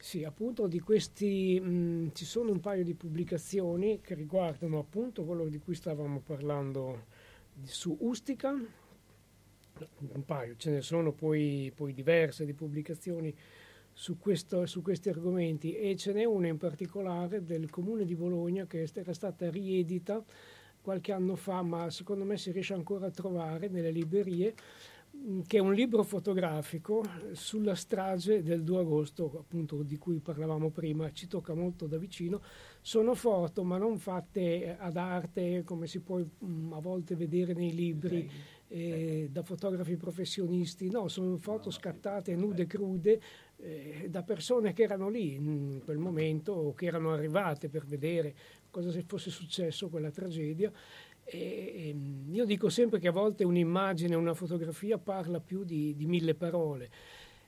Sì, 0.00 0.22
appunto 0.22 0.68
di 0.68 0.78
questi 0.78 1.58
mh, 1.60 2.12
ci 2.14 2.24
sono 2.24 2.52
un 2.52 2.60
paio 2.60 2.84
di 2.84 2.94
pubblicazioni 2.94 4.00
che 4.00 4.14
riguardano 4.14 4.78
appunto 4.78 5.24
quello 5.24 5.46
di 5.48 5.58
cui 5.58 5.74
stavamo 5.74 6.20
parlando 6.20 7.06
su 7.64 7.96
Ustica, 8.00 8.50
un 8.52 10.24
paio, 10.24 10.54
ce 10.56 10.70
ne 10.70 10.80
sono 10.82 11.12
poi, 11.12 11.72
poi 11.74 11.92
diverse 11.92 12.44
di 12.44 12.52
pubblicazioni 12.54 13.34
su, 13.92 14.18
questo, 14.18 14.66
su, 14.66 14.82
questi 14.82 15.08
argomenti. 15.08 15.74
E 15.76 15.96
ce 15.96 16.12
n'è 16.12 16.24
una 16.24 16.46
in 16.46 16.58
particolare 16.58 17.44
del 17.44 17.68
comune 17.68 18.04
di 18.04 18.14
Bologna 18.14 18.66
che 18.66 18.88
era 18.92 19.12
stata 19.12 19.50
riedita 19.50 20.24
qualche 20.80 21.12
anno 21.12 21.34
fa, 21.34 21.62
ma 21.62 21.90
secondo 21.90 22.24
me 22.24 22.38
si 22.38 22.52
riesce 22.52 22.72
ancora 22.72 23.06
a 23.06 23.10
trovare 23.10 23.68
nelle 23.68 23.90
librerie, 23.90 24.54
che 25.46 25.58
è 25.58 25.60
un 25.60 25.74
libro 25.74 26.02
fotografico 26.04 27.04
sulla 27.32 27.74
strage 27.74 28.42
del 28.42 28.62
2 28.62 28.80
agosto, 28.80 29.30
appunto 29.38 29.82
di 29.82 29.98
cui 29.98 30.20
parlavamo 30.20 30.70
prima, 30.70 31.12
ci 31.12 31.26
tocca 31.26 31.54
molto 31.54 31.86
da 31.86 31.98
vicino. 31.98 32.40
Sono 32.80 33.14
foto, 33.14 33.64
ma 33.64 33.76
non 33.76 33.98
fatte 33.98 34.76
ad 34.78 34.96
arte 34.96 35.64
come 35.64 35.86
si 35.86 36.00
può 36.00 36.18
mm, 36.18 36.72
a 36.72 36.80
volte 36.80 37.14
vedere 37.14 37.52
nei 37.52 37.74
libri. 37.74 38.56
Eh, 38.70 39.28
da 39.32 39.42
fotografi 39.42 39.96
professionisti, 39.96 40.90
no, 40.90 41.08
sono 41.08 41.38
foto 41.38 41.70
scattate 41.70 42.36
nude, 42.36 42.66
crude, 42.66 43.18
eh, 43.56 44.08
da 44.10 44.22
persone 44.22 44.74
che 44.74 44.82
erano 44.82 45.08
lì 45.08 45.32
in 45.32 45.80
quel 45.82 45.96
momento 45.96 46.52
o 46.52 46.74
che 46.74 46.84
erano 46.84 47.14
arrivate 47.14 47.70
per 47.70 47.86
vedere 47.86 48.34
cosa 48.70 48.90
fosse 49.06 49.30
successo 49.30 49.88
quella 49.88 50.10
tragedia. 50.10 50.70
E, 51.30 51.88
ehm, 51.90 52.32
io 52.32 52.44
dico 52.46 52.70
sempre 52.70 52.98
che 52.98 53.08
a 53.08 53.12
volte 53.12 53.44
un'immagine, 53.44 54.14
una 54.14 54.34
fotografia 54.34 54.96
parla 54.98 55.40
più 55.40 55.62
di, 55.62 55.94
di 55.94 56.06
mille 56.06 56.34
parole. 56.34 56.90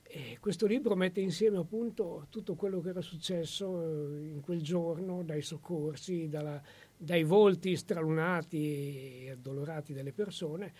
E 0.02 0.39
questo 0.40 0.66
libro 0.66 0.97
mette 0.97 1.20
insieme 1.20 1.59
appunto 1.59 2.27
tutto 2.31 2.57
quello 2.57 2.81
che 2.81 2.89
era 2.89 3.01
successo 3.01 3.81
eh, 3.81 4.27
in 4.27 4.40
quel 4.40 4.61
giorno, 4.61 5.23
dai 5.23 5.40
soccorsi, 5.40 6.28
dalla, 6.28 6.61
dai 6.97 7.23
volti 7.23 7.77
stralunati 7.77 9.24
e 9.24 9.31
addolorati 9.31 9.93
delle 9.93 10.12
persone. 10.12 10.73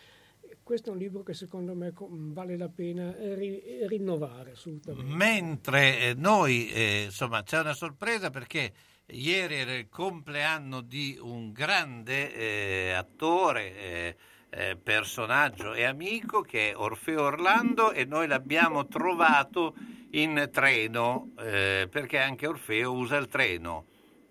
Questo 0.63 0.91
è 0.91 0.93
un 0.93 0.99
libro 0.99 1.23
che 1.23 1.33
secondo 1.33 1.75
me 1.75 1.93
vale 1.97 2.57
la 2.57 2.69
pena 2.69 3.15
ri, 3.35 3.87
rinnovare 3.87 4.53
assolutamente. 4.53 5.15
Mentre 5.15 6.01
eh, 6.01 6.15
noi, 6.15 6.69
eh, 6.71 7.05
insomma, 7.05 7.43
c'è 7.45 7.61
una 7.61 7.75
sorpresa 7.75 8.31
perché 8.31 8.73
Ieri 9.13 9.57
era 9.57 9.75
il 9.75 9.89
compleanno 9.89 10.83
di 10.83 11.19
un 11.21 11.51
grande 11.53 12.33
eh, 12.33 12.93
attore, 12.93 13.77
eh, 13.77 14.17
eh, 14.51 14.77
personaggio 14.77 15.75
e 15.75 15.85
amico 15.85 16.43
che 16.43 16.71
è 16.71 16.77
Orfeo 16.77 17.23
Orlando 17.23 17.93
e 17.93 18.05
noi 18.05 18.29
l'abbiamo 18.29 18.87
trovato 18.87 19.75
in 20.11 20.49
treno 20.53 21.31
eh, 21.39 21.89
perché 21.91 22.19
anche 22.19 22.47
Orfeo 22.47 22.93
usa 22.93 23.17
il 23.17 23.27
treno. 23.27 23.85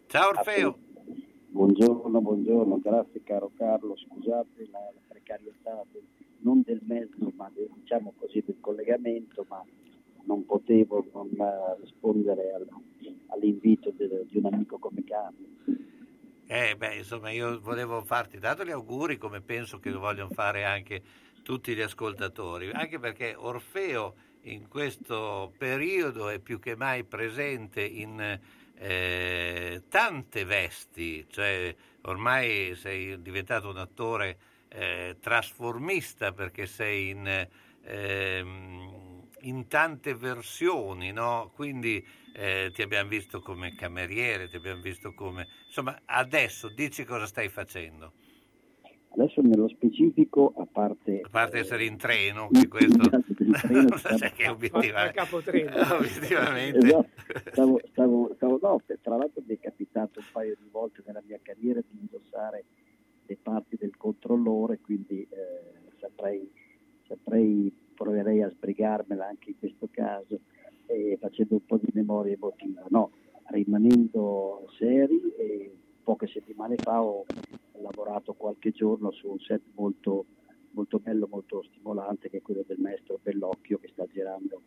Ciao 0.08 0.30
Orfeo. 0.30 0.78
Buongiorno, 1.50 2.22
buongiorno, 2.22 2.80
grazie 2.80 3.22
caro 3.24 3.52
Carlo, 3.58 3.98
scusate 3.98 4.68
la, 4.72 4.80
la 4.80 5.02
precarietà 5.08 5.84
del, 5.92 6.04
non 6.40 6.62
del 6.66 6.80
mezzo 6.86 7.32
ma 7.36 7.52
del, 7.54 7.70
diciamo 7.82 8.14
così 8.18 8.42
del 8.46 8.58
collegamento, 8.62 9.46
ma 9.50 9.62
non 10.24 10.46
potevo 10.46 11.06
non 11.12 11.30
rispondere 11.82 12.54
alla 12.54 12.66
all'invito 13.30 13.92
de, 13.96 14.26
di 14.30 14.38
un 14.38 14.46
amico 14.46 14.78
come 14.78 15.04
Carlo. 15.04 15.48
Eh, 16.48 16.76
beh, 16.76 16.96
insomma, 16.96 17.30
io 17.30 17.60
volevo 17.60 18.02
farti 18.02 18.40
dato 18.40 18.64
gli 18.64 18.72
auguri, 18.72 19.18
come 19.18 19.42
penso 19.42 19.80
che 19.80 19.92
lo 19.92 20.00
vogliono 20.00 20.30
fare 20.30 20.66
anche 20.66 21.02
tutti 21.44 21.76
gli 21.76 21.82
ascoltatori, 21.82 22.72
anche 22.72 23.00
perché 23.00 23.36
Orfeo 23.36 24.16
in 24.44 24.68
questo 24.68 25.54
periodo 25.58 26.30
è 26.30 26.40
più 26.40 26.60
che 26.60 26.76
mai 26.76 27.04
presente 27.04 27.82
in 27.82 28.40
eh, 28.76 29.84
tante 29.90 30.46
vesti, 30.46 31.26
cioè 31.30 31.76
ormai 32.02 32.76
sei 32.76 33.22
diventato 33.22 33.70
un 33.70 33.78
attore 33.78 34.38
eh, 34.70 35.18
trasformista 35.20 36.32
perché 36.32 36.66
sei 36.66 37.10
in, 37.10 37.48
eh, 37.82 38.44
in 39.42 39.68
tante 39.68 40.14
versioni, 40.16 41.12
no? 41.12 41.52
Quindi 41.54 42.04
eh, 42.34 42.72
ti 42.74 42.82
abbiamo 42.82 43.10
visto 43.10 43.42
come 43.42 43.76
cameriere, 43.76 44.50
ti 44.50 44.56
abbiamo 44.56 44.82
visto 44.82 45.14
come... 45.14 45.48
Insomma, 45.68 46.00
adesso 46.06 46.70
dici 46.70 47.04
cosa 47.04 47.26
stai 47.26 47.50
facendo. 47.50 48.14
Adesso 49.12 49.42
nello 49.42 49.68
specifico, 49.68 50.54
a 50.56 50.68
parte... 50.72 51.22
A 51.24 51.30
parte 51.30 51.60
essere 51.60 51.86
in 51.86 51.98
treno, 51.98 52.48
che 52.50 52.68
questo... 52.68 52.98
treno, 53.62 53.98
cioè 53.98 54.32
che 54.32 54.48
obiettivamente... 54.48 55.20
obiettivamente... 55.92 56.78
Esatto. 56.78 57.10
Stavo, 57.52 57.82
stavo, 57.92 58.34
stavo, 58.36 58.60
no, 58.62 58.82
tra 59.02 59.18
l'altro 59.18 59.42
mi 59.46 59.56
è 59.56 59.60
capitato 59.60 60.20
un 60.20 60.26
paio 60.32 60.56
di 60.60 60.70
volte 60.72 61.02
nella 61.06 61.24
mia 61.26 61.40
carriera 61.42 61.82
di 61.82 61.98
indossare 62.00 62.66
le 63.26 63.38
parti 63.42 63.78
del 63.78 63.96
controllore, 63.98 64.80
quindi 64.80 65.22
eh, 65.30 65.92
saprei, 66.00 66.52
saprei, 67.08 67.72
proverei 68.00 68.42
a 68.42 68.50
sbrigarmela 68.50 69.28
anche 69.28 69.50
in 69.50 69.60
questo 69.60 69.90
caso, 69.92 70.40
eh, 70.86 71.18
facendo 71.20 71.56
un 71.56 71.66
po' 71.66 71.76
di 71.76 71.90
memoria 71.92 72.34
emotiva. 72.34 72.86
No, 72.88 73.12
rimanendo 73.48 74.66
seri, 74.78 75.20
eh, 75.38 75.76
poche 76.02 76.28
settimane 76.28 76.78
fa 76.78 77.04
ho 77.04 77.26
lavorato 77.82 78.34
qualche 78.34 78.72
giorno 78.72 79.12
su 79.12 79.28
un 79.28 79.40
set 79.40 79.62
molto, 79.76 80.26
molto 80.72 81.00
bello, 81.00 81.28
molto 81.30 81.62
stimolante, 81.64 82.30
che 82.30 82.38
è 82.38 82.42
quello 82.42 82.64
del 82.66 82.80
maestro 82.80 83.20
Bellocchio 83.22 83.80
che 83.80 83.90
sta 83.90 84.06
girando 84.06 84.62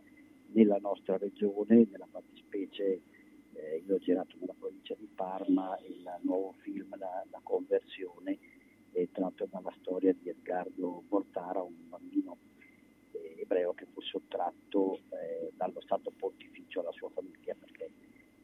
nella 0.49 0.77
nostra 0.77 1.17
regione, 1.17 1.89
nella 1.91 2.09
fattispecie 2.11 3.01
eh, 3.55 3.83
io 3.87 3.95
ho 3.95 3.99
girato 3.99 4.37
nella 4.39 4.55
provincia 4.59 4.95
di 4.99 5.09
Parma 5.15 5.79
il 5.89 6.07
nuovo 6.21 6.53
film 6.61 6.95
La, 6.99 7.25
la 7.31 7.41
conversione, 7.43 8.39
è 8.93 9.09
tratto 9.11 9.49
dalla 9.51 9.73
storia 9.81 10.13
di 10.13 10.29
Edgardo 10.29 11.05
Mortara, 11.09 11.63
un 11.63 11.89
bambino 11.89 12.37
eh, 12.37 12.52
ebreo 13.43 13.75
che 13.75 13.87
fu 13.93 14.01
sottratto 14.01 15.01
eh, 15.11 15.53
dallo 15.57 15.81
Stato 15.81 16.13
Pontificio 16.17 16.81
alla 16.81 16.93
sua 16.93 17.11
famiglia 17.11 17.55
perché 17.59 17.91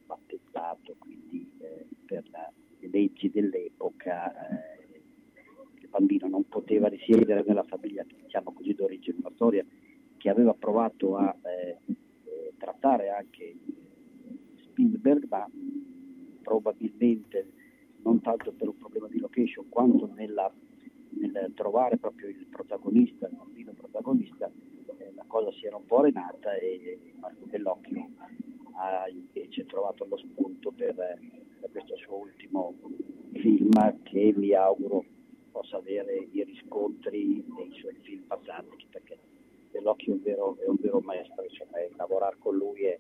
battezzato, 0.07 0.95
quindi 0.99 1.51
eh, 1.61 1.87
per 2.07 2.25
la 2.31 2.53
le 2.81 2.89
leggi 2.91 3.31
dell'epoca 3.31 4.33
eh, 4.51 5.01
il 5.81 5.89
bambino 5.89 6.29
non 6.29 6.49
poteva 6.49 6.89
risiedere 6.89 7.43
nella 7.47 7.65
famiglia, 7.65 8.05
diciamo 8.05 8.53
così, 8.53 8.75
d'origine, 8.75 9.19
una 9.21 9.33
storia 9.35 9.65
che 10.17 10.29
aveva 10.29 10.55
provato 10.55 11.17
a 11.17 11.35
eh, 11.43 11.79
eh, 11.87 12.53
trattare 12.57 13.11
anche 13.11 13.57
Spielberg, 14.63 15.27
ma 15.29 15.49
probabilmente 16.43 17.53
non 18.03 18.21
tanto 18.21 18.53
per 18.53 18.69
un 18.69 18.77
problema 18.77 19.09
di 19.09 19.19
location 19.19 19.69
quanto 19.69 20.11
nella, 20.15 20.53
nel 21.11 21.53
trovare 21.55 21.97
proprio 21.97 22.29
il 22.29 22.47
protagonista, 22.51 23.27
il 23.29 23.37
bambino 23.37 23.73
protagonista, 23.73 24.51
eh, 24.99 25.13
la 25.15 25.25
cosa 25.27 25.51
si 25.53 25.67
era 25.67 25.77
un 25.77 25.87
po' 25.87 25.99
arenata 25.99 26.55
e 26.55 26.99
Marco 27.19 27.47
Bellocchio 27.47 28.09
ha 28.75 29.09
invece 29.09 29.67
trovato 29.67 30.07
lo 30.07 30.17
spunto 30.17 30.71
per 30.71 30.95
da 30.95 31.69
questo 31.71 31.97
suo 31.97 32.19
ultimo 32.19 32.75
film 33.33 34.03
che 34.05 34.33
mi 34.37 34.53
auguro 34.53 35.05
possa 35.51 35.79
avere 35.79 36.29
i 36.31 36.45
riscontri 36.45 37.45
dei 37.57 37.73
suoi 37.73 37.97
film 38.03 38.23
passati 38.27 38.87
perché 38.91 39.19
Dell'occhio 39.71 40.13
è 40.13 40.17
un 40.17 40.23
vero, 40.23 40.57
è 40.59 40.69
un 40.69 40.77
vero 40.81 41.01
maestro, 41.01 41.45
insomma, 41.45 41.79
lavorare 41.97 42.37
con 42.39 42.57
lui 42.57 42.85
è 42.85 42.99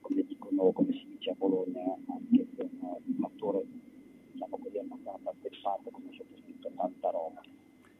come 0.00 0.24
dicono, 0.24 0.72
come 0.72 0.92
si 0.92 1.06
dice 1.06 1.30
a 1.30 1.34
Bologna, 1.34 1.80
anche 2.08 2.46
per 2.56 2.68
un 2.80 3.24
attore 3.24 3.64
diciamo 4.32 4.58
così 4.58 4.78
abbastanza 4.78 5.30
attestato 5.30 5.90
come 5.90 6.08
sottoscritto 6.12 6.51
tanta 6.76 7.10
roba. 7.10 7.40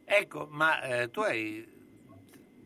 Ecco, 0.05 0.47
ma 0.49 0.81
eh, 0.81 1.09
tu 1.09 1.21
hai 1.21 1.65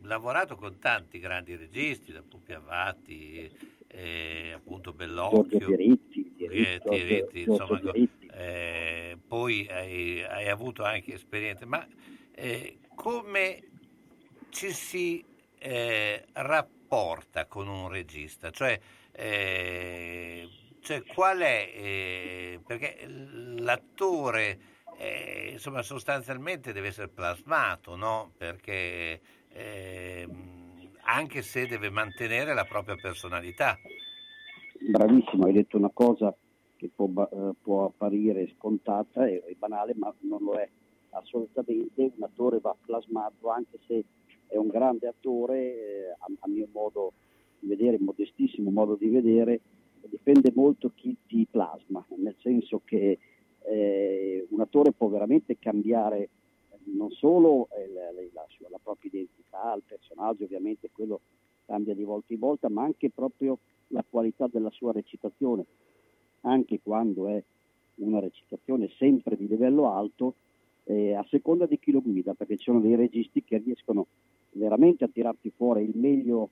lavorato 0.01 0.55
con 0.55 0.79
tanti 0.79 1.19
grandi 1.19 1.55
registi, 1.55 2.11
da 2.11 2.21
Pupi 2.21 2.53
Avati, 2.53 3.49
eh, 3.87 4.51
appunto 4.53 4.93
Bellocchio, 4.93 5.67
Diritti, 5.67 6.33
Diritti, 6.35 6.89
Diritti, 6.89 7.41
insomma, 7.41 7.79
eh, 8.33 9.17
poi 9.27 9.67
hai, 9.69 10.23
hai, 10.23 10.49
avuto 10.49 10.83
anche 10.83 11.13
esperienze, 11.13 11.65
ma 11.65 11.85
eh, 12.31 12.79
come 12.95 13.63
ci 14.49 14.71
si 14.71 15.23
eh, 15.57 16.25
rapporta 16.33 17.45
con 17.45 17.67
un 17.67 17.89
regista? 17.89 18.51
Cioè, 18.51 18.79
eh, 19.11 20.49
cioè 20.81 21.03
qual 21.03 21.39
è, 21.39 21.71
eh, 21.73 22.59
perché 22.65 23.05
l'attore 23.07 24.59
insomma 25.51 25.81
sostanzialmente 25.81 26.73
deve 26.73 26.87
essere 26.87 27.07
plasmato, 27.07 27.95
no? 27.95 28.31
Perché 28.37 29.21
anche 31.07 31.41
se 31.41 31.65
deve 31.67 31.89
mantenere 31.89 32.53
la 32.53 32.65
propria 32.65 32.95
personalità. 32.95 33.77
Bravissimo, 34.79 35.45
hai 35.45 35.53
detto 35.53 35.77
una 35.77 35.91
cosa 35.91 36.35
che 36.75 36.89
può, 36.93 37.07
eh, 37.07 37.53
può 37.61 37.85
apparire 37.85 38.53
scontata 38.55 39.25
e, 39.25 39.43
e, 39.45 39.55
banale, 39.57 39.93
ma 39.95 40.13
non 40.21 40.43
lo 40.43 40.53
è 40.53 40.69
assolutamente. 41.11 42.11
Un 42.15 42.23
attore 42.23 42.59
va 42.59 42.75
plasmato 42.85 43.49
anche 43.49 43.79
se 43.87 44.03
è 44.47 44.57
un 44.57 44.67
grande 44.67 45.07
attore, 45.07 45.57
eh, 45.57 46.09
a, 46.09 46.25
a, 46.39 46.47
mio 46.47 46.67
modo 46.71 47.13
di 47.59 47.67
vedere, 47.67 47.97
modestissimo 47.99 48.69
modo 48.69 48.95
di 48.95 49.09
vedere, 49.09 49.59
dipende 50.01 50.51
molto 50.53 50.91
chi 50.93 51.17
ti 51.25 51.47
plasma, 51.49 52.05
nel 52.17 52.35
senso 52.39 52.81
che 52.85 53.17
eh, 53.67 54.45
un 54.49 54.61
attore 54.61 54.91
può 54.91 55.07
veramente 55.07 55.57
cambiare 55.59 56.29
non 56.95 57.11
solo 57.11 57.67
eh, 57.71 57.91
la, 57.91 58.11
la, 58.11 58.45
la, 58.69 58.79
propria 58.81 59.11
identità, 59.11 59.73
il 59.75 59.83
personaggio 59.85 60.45
ovviamente 60.45 60.89
quello 60.91 61.19
cambia 61.65 61.93
di 61.93 62.03
volta 62.03 62.33
in 62.33 62.39
volta, 62.39 62.69
ma 62.69 62.83
anche 62.83 63.09
proprio 63.09 63.57
la 63.87 64.05
qualità 64.09 64.47
della 64.47 64.69
sua 64.69 64.93
recitazione, 64.93 65.65
anche 66.41 66.79
quando 66.81 67.27
è 67.27 67.43
una 67.95 68.19
recitazione 68.19 68.89
sempre 68.97 69.35
di 69.35 69.47
livello 69.47 69.91
alto, 69.91 70.35
eh, 70.85 71.13
a 71.13 71.25
seconda 71.29 71.65
di 71.65 71.77
chi 71.77 71.91
lo 71.91 72.01
guida, 72.01 72.33
perché 72.33 72.55
ci 72.55 72.63
sono 72.63 72.79
dei 72.79 72.95
registi 72.95 73.43
che 73.43 73.57
riescono 73.57 74.07
veramente 74.51 75.03
a 75.03 75.09
tirarti 75.09 75.51
fuori 75.55 75.83
il 75.83 75.97
meglio, 75.97 76.49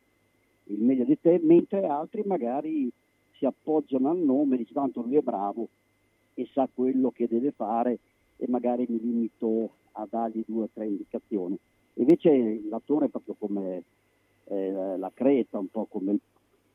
il 0.66 0.82
meglio 0.82 1.06
di 1.06 1.18
te, 1.20 1.40
mentre 1.42 1.86
altri 1.86 2.24
magari 2.26 2.92
si 3.38 3.46
appoggiano 3.46 4.10
al 4.10 4.18
nome, 4.18 4.58
dicono 4.58 4.86
tanto 4.86 5.02
lui 5.02 5.16
è 5.16 5.22
bravo 5.22 5.70
e 6.36 6.48
sa 6.53 6.70
quello 6.72 7.10
che 7.10 7.28
deve 7.28 7.52
fare 7.52 7.98
e 8.38 8.45
magari 8.48 8.86
mi 8.88 8.99
limito 8.99 9.72
a 9.94 10.06
dargli 10.10 10.44
due 10.45 10.64
o 10.64 10.70
tre 10.72 10.86
indicazioni. 10.86 11.57
Invece 11.94 12.62
l'attore 12.70 13.10
proprio 13.10 13.36
come 13.40 13.84
eh, 14.45 14.98
la 14.98 15.12
creta, 15.14 15.57
un 15.57 15.70
po' 15.70 15.86
come 15.86 16.18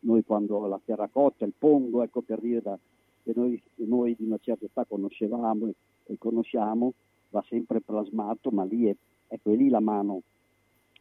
noi 0.00 0.24
quando 0.24 0.66
la 0.66 0.80
terracotta, 0.82 1.44
il 1.44 1.52
pongo, 1.56 2.02
ecco 2.02 2.22
per 2.22 2.40
dire 2.40 2.62
da, 2.62 2.78
che 3.22 3.32
noi, 3.34 3.60
noi, 3.76 4.16
di 4.18 4.24
una 4.24 4.38
certa 4.40 4.64
età 4.64 4.84
conoscevamo 4.84 5.66
e, 5.66 5.74
e, 6.06 6.18
conosciamo, 6.18 6.94
va 7.30 7.44
sempre 7.48 7.80
plasmato, 7.80 8.50
ma 8.50 8.64
lì 8.64 8.86
è, 8.86 8.96
ecco, 9.28 9.50
è 9.50 9.56
lì 9.56 9.68
la 9.68 9.80
mano 9.80 10.22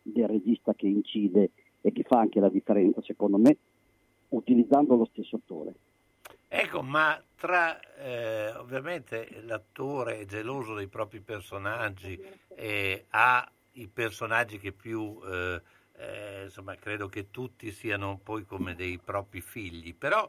del 0.02 0.28
regista 0.28 0.74
che 0.74 0.88
incide 0.88 1.52
e 1.82 1.92
che 1.94 2.04
fa 2.04 2.20
anche 2.20 2.42
la 2.42 2.50
differenza, 2.50 3.02
secondo 3.02 3.38
me, 3.38 3.58
utilizzando 4.30 4.96
lo 4.96 5.06
stesso 5.06 5.38
attore. 5.38 5.74
Ecco, 6.52 6.82
ma 6.82 7.22
tra 7.36 7.80
eh, 7.98 8.52
ovviamente 8.56 9.42
l'attore 9.44 10.22
è 10.22 10.26
geloso 10.26 10.74
dei 10.74 10.88
propri 10.88 11.22
personaggi 11.22 12.20
e 12.56 13.06
ha 13.10 13.48
i 13.74 13.88
personaggi 13.88 14.58
che 14.58 14.72
più, 14.72 15.20
eh, 15.26 15.62
eh, 15.96 16.44
insomma, 16.46 16.74
credo 16.74 17.08
che 17.08 17.30
tutti 17.30 17.72
siano 17.72 18.20
poi 18.24 18.46
come 18.46 18.74
dei 18.74 18.98
propri 18.98 19.42
figli, 19.42 19.94
però 19.94 20.28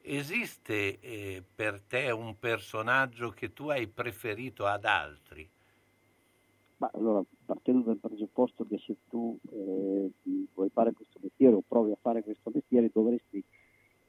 esiste 0.00 1.00
eh, 1.00 1.42
per 1.54 1.80
te 1.80 2.12
un 2.12 2.38
personaggio 2.38 3.30
che 3.30 3.52
tu 3.52 3.68
hai 3.68 3.88
preferito 3.88 4.64
ad 4.64 4.84
altri? 4.84 5.50
Ma 6.76 6.88
allora, 6.94 7.20
partendo 7.44 7.82
dal 7.82 7.98
presupposto 7.98 8.64
che 8.64 8.78
se 8.78 8.96
tu 9.10 9.36
eh, 9.50 10.10
vuoi 10.54 10.70
fare 10.70 10.92
questo 10.92 11.18
mestiere 11.20 11.56
o 11.56 11.64
provi 11.66 11.90
a 11.90 11.98
fare 12.00 12.22
questo 12.22 12.52
mestiere 12.54 12.90
dovresti 12.92 13.42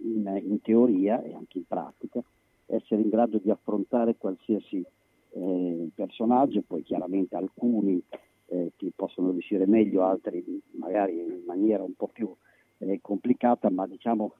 in, 0.03 0.41
in, 0.43 0.61
teoria 0.61 1.21
e 1.21 1.33
anche 1.33 1.57
in 1.57 1.65
pratica, 1.65 2.23
essere 2.65 3.01
in 3.01 3.09
grado 3.09 3.37
di 3.37 3.49
affrontare 3.49 4.15
qualsiasi 4.17 4.83
eh, 5.31 5.89
personaggio, 5.93 6.63
poi 6.65 6.83
chiaramente 6.83 7.35
alcuni 7.35 8.01
eh, 8.47 8.71
ti 8.77 8.91
possono 8.95 9.31
riuscire 9.31 9.65
meglio, 9.65 10.03
altri 10.03 10.43
magari 10.71 11.19
in 11.19 11.43
maniera 11.45 11.83
un 11.83 11.93
po' 11.93 12.09
più 12.11 12.33
eh, 12.79 12.99
complicata, 13.01 13.69
ma 13.69 13.85
diciamo 13.87 14.33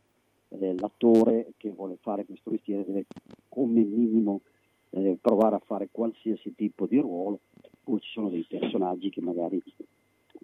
eh, 0.49 0.76
l'attore 0.77 1.53
che 1.57 1.69
vuole 1.69 1.98
fare 2.02 2.26
questo 2.26 2.52
mestiere 2.52 2.86
deve 2.86 3.06
come 3.48 3.81
minimo 3.81 4.41
eh, 4.91 5.18
provare 5.22 5.56
a 5.56 5.61
fare 5.64 5.90
qualsiasi 5.91 6.56
tipo 6.56 6.88
di 6.88 6.99
ruolo, 6.99 7.40
poi 7.84 7.99
ci 7.99 8.10
sono 8.11 8.30
dei 8.30 8.45
personaggi 8.48 9.10
che 9.10 9.22
magari 9.22 9.61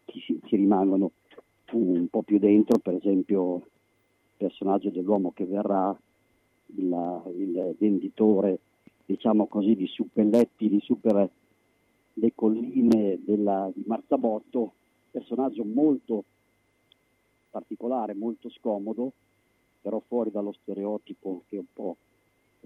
ti, 0.05 0.39
ti 0.41 0.55
rimangono 0.55 1.11
un 1.71 2.07
po' 2.09 2.21
più 2.21 2.37
dentro, 2.37 2.77
per 2.77 2.93
esempio 2.93 3.67
personaggio 4.37 4.89
dell'uomo 4.89 5.31
che 5.31 5.45
verrà, 5.45 5.97
il, 6.75 7.21
il 7.37 7.75
venditore, 7.77 8.59
diciamo 9.05 9.47
così, 9.47 9.75
di 9.75 9.87
suppelletti, 9.87 10.69
di 10.69 10.79
super 10.81 11.29
le 12.17 12.31
colline 12.33 13.19
della, 13.23 13.69
di 13.73 13.83
Marzabotto, 13.85 14.73
personaggio 15.11 15.63
molto 15.63 16.23
particolare, 17.49 18.13
molto 18.13 18.49
scomodo, 18.49 19.11
però 19.81 20.01
fuori 20.07 20.31
dallo 20.31 20.53
stereotipo 20.61 21.43
che 21.47 21.57
un 21.57 21.71
po' 21.71 21.97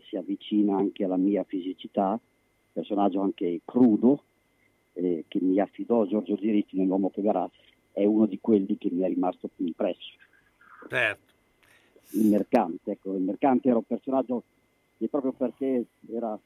si 0.08 0.16
avvicina 0.16 0.78
anche 0.78 1.04
alla 1.04 1.18
mia 1.18 1.44
fisicità, 1.44 2.20
personaggio 2.72 3.22
anche 3.22 3.62
crudo, 3.66 4.24
eh, 4.94 5.26
che 5.28 5.40
mi 5.41 5.60
affidò 5.60 6.06
Giorgio 6.06 6.36
Diritti 6.36 6.78
nell'uomo 6.78 7.10
che 7.10 7.22
verrà, 7.22 7.50
è 7.91 8.06
uno 8.06 8.26
di 8.26 8.40
quelli 8.40 8.78
che 8.78 8.90
mi 8.91 9.02
è 9.02 9.08
rimasto 9.08 9.50
più 9.54 9.66
impresso. 9.66 10.14
Certo. 10.88 11.28
Il 12.11 12.27
mercante, 12.27 12.91
ecco, 12.91 13.15
il 13.15 13.22
mercante 13.22 13.69
era 13.69 13.77
un 13.77 13.84
personaggio 13.84 14.44
che 14.98 15.07
proprio 15.07 15.31
perché 15.31 15.86
era, 16.11 16.38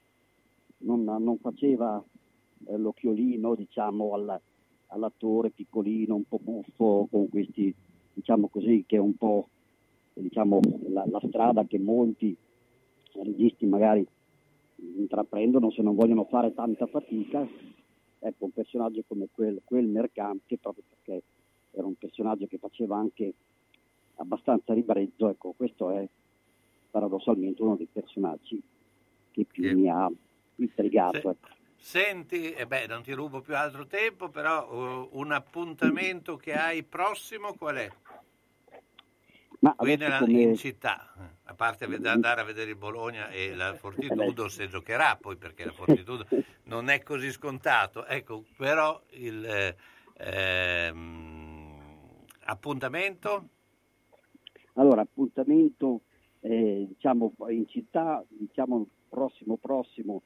non, 0.79 1.03
non 1.03 1.37
faceva 1.37 2.03
eh, 2.67 2.77
l'occhiolino 2.77 3.55
diciamo, 3.55 4.13
all, 4.13 4.39
all'attore 4.87 5.49
piccolino, 5.51 6.15
un 6.15 6.25
po' 6.27 6.39
buffo, 6.41 7.07
con 7.09 7.29
questi, 7.29 7.73
diciamo 8.13 8.47
così, 8.47 8.83
che 8.85 8.97
è 8.97 8.99
un 8.99 9.15
po' 9.15 9.47
diciamo, 10.13 10.59
la, 10.89 11.05
la 11.07 11.21
strada 11.27 11.65
che 11.65 11.79
molti 11.79 12.35
registi 13.13 13.65
magari 13.65 14.05
intraprendono 14.75 15.71
se 15.71 15.81
non 15.81 15.95
vogliono 15.95 16.25
fare 16.25 16.53
tanta 16.53 16.85
fatica. 16.87 17.47
Ecco, 18.19 18.45
un 18.45 18.51
personaggio 18.51 19.03
come 19.07 19.27
quel, 19.31 19.61
quel 19.63 19.85
mercante, 19.85 20.57
proprio 20.57 20.83
perché 20.89 21.23
era 21.71 21.85
un 21.85 21.95
personaggio 21.95 22.47
che 22.47 22.57
faceva 22.57 22.97
anche 22.97 23.33
abbastanza 24.15 24.73
ribrezzo, 24.73 25.29
ecco, 25.29 25.53
questo 25.55 25.91
è 25.91 26.07
paradossalmente 26.91 27.61
uno 27.61 27.75
dei 27.75 27.87
personaggi 27.91 28.61
che 29.31 29.45
più 29.45 29.63
che... 29.63 29.73
mi 29.73 29.89
ha 29.89 30.09
intrigato. 30.57 31.19
Se, 31.19 31.29
ecco. 31.29 31.47
Senti, 31.75 32.53
eh 32.53 32.65
beh, 32.65 32.87
non 32.87 33.01
ti 33.01 33.11
rubo 33.11 33.41
più 33.41 33.55
altro 33.55 33.85
tempo, 33.87 34.29
però 34.29 34.71
uh, 34.71 35.09
un 35.19 35.31
appuntamento 35.31 36.37
che 36.37 36.53
hai 36.53 36.83
prossimo 36.83 37.55
qual 37.55 37.75
è? 37.75 37.91
Ma 39.59 39.73
Qui 39.75 39.95
nella, 39.95 40.19
come... 40.19 40.41
in 40.41 40.55
città, 40.55 41.13
eh, 41.17 41.21
a 41.45 41.53
parte 41.53 41.85
andare 41.85 42.41
a 42.41 42.43
vedere 42.43 42.69
il 42.69 42.75
Bologna 42.75 43.29
e 43.29 43.55
la 43.55 43.73
Fortitudo 43.73 44.49
se 44.49 44.67
giocherà 44.67 45.17
poi 45.19 45.37
perché 45.37 45.65
la 45.65 45.71
Fortitudo 45.71 46.27
non 46.63 46.89
è 46.89 47.01
così 47.01 47.31
scontato, 47.31 48.05
ecco, 48.05 48.43
però 48.57 49.01
il 49.11 49.45
eh, 49.45 49.75
ehm, 50.17 51.79
appuntamento? 52.45 53.49
Allora, 54.73 55.01
appuntamento 55.01 56.01
eh, 56.41 56.85
diciamo 56.87 57.33
in 57.49 57.67
città, 57.67 58.23
diciamo 58.27 58.87
prossimo 59.07 59.57
prossimo 59.57 60.21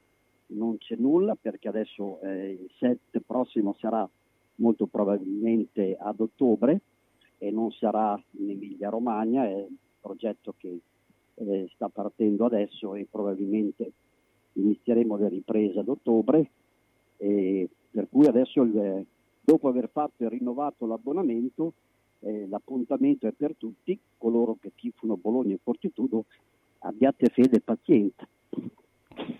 non 0.48 0.78
c'è 0.78 0.96
nulla 0.96 1.36
perché 1.40 1.68
adesso 1.68 2.20
eh, 2.22 2.52
il 2.52 2.70
set 2.78 3.20
prossimo 3.26 3.74
sarà 3.78 4.08
molto 4.56 4.86
probabilmente 4.86 5.96
ad 5.98 6.20
ottobre 6.20 6.80
e 7.36 7.50
non 7.50 7.70
sarà 7.72 8.20
in 8.38 8.50
Emilia 8.50 8.88
Romagna, 8.88 9.44
è 9.44 9.54
un 9.54 9.76
progetto 10.00 10.54
che 10.56 10.80
eh, 11.34 11.70
sta 11.74 11.88
partendo 11.88 12.46
adesso 12.46 12.94
e 12.94 13.06
probabilmente 13.08 13.92
inizieremo 14.54 15.16
le 15.16 15.28
riprese 15.28 15.78
ad 15.78 15.88
ottobre, 15.88 16.50
per 17.16 18.08
cui 18.10 18.26
adesso 18.26 18.62
il, 18.62 19.06
dopo 19.40 19.68
aver 19.68 19.88
fatto 19.90 20.24
e 20.24 20.28
rinnovato 20.28 20.86
l'abbonamento 20.86 21.74
eh, 22.20 22.46
l'appuntamento 22.48 23.26
è 23.26 23.32
per 23.32 23.54
tutti, 23.56 23.98
coloro 24.16 24.56
che 24.60 24.72
tifano 24.74 25.16
Bologna 25.16 25.54
e 25.54 25.60
Fortitudo 25.62 26.24
abbiate 26.80 27.28
fede 27.28 27.56
e 27.56 27.60
pazienza. 27.60 28.26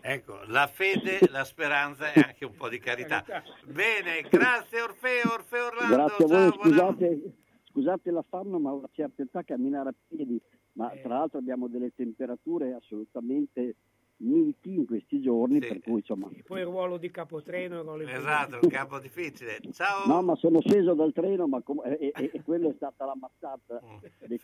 Ecco, 0.01 0.41
la 0.47 0.67
fede, 0.67 1.19
la 1.31 1.45
speranza 1.45 2.13
e 2.13 2.21
anche 2.21 2.45
un 2.45 2.55
po' 2.57 2.69
di 2.69 2.79
carità. 2.79 3.25
Bene, 3.65 4.23
grazie 4.29 4.81
Orfeo, 4.81 5.33
Orfeo 5.33 5.67
Orlando. 5.67 5.95
Grazie 5.95 6.25
a 6.25 6.29
voi, 6.29 6.53
scusate, 6.53 7.33
scusate 7.65 8.11
l'affanno, 8.11 8.59
ma 8.59 8.73
una 8.73 8.89
certa 8.93 9.23
età 9.23 9.43
camminare 9.43 9.91
a 9.91 9.95
piedi, 10.09 10.41
ma 10.73 10.91
Eh. 10.93 11.01
tra 11.03 11.19
l'altro 11.19 11.39
abbiamo 11.39 11.69
delle 11.69 11.93
temperature 11.95 12.75
assolutamente 12.75 13.75
miti 14.20 14.74
in 14.74 14.86
questi 14.86 15.20
giorni, 15.20 15.59
per 15.61 15.81
cui 15.81 15.99
insomma... 16.01 16.28
Poi 16.45 16.61
il 16.61 16.66
ruolo 16.66 16.97
di 16.97 17.11
capotreno. 17.11 17.82
ruolo 17.82 18.05
di- 18.05 18.11
Esatto, 18.11 18.59
un 18.62 18.69
capo 18.69 18.99
difficile. 18.99 19.61
Ciao. 19.73 20.07
No, 20.07 20.23
ma 20.23 20.35
sono 20.36 20.61
sceso 20.61 20.95
dal 20.95 21.12
treno 21.12 21.47
ma 21.47 21.61
com- 21.62 21.82
e, 21.85 22.12
e, 22.15 22.31
e 22.32 22.43
quello 22.43 22.70
è 22.70 22.73
stata 22.74 23.05
la 23.05 23.15
mazzata 23.19 23.81
definitiva 24.27 24.39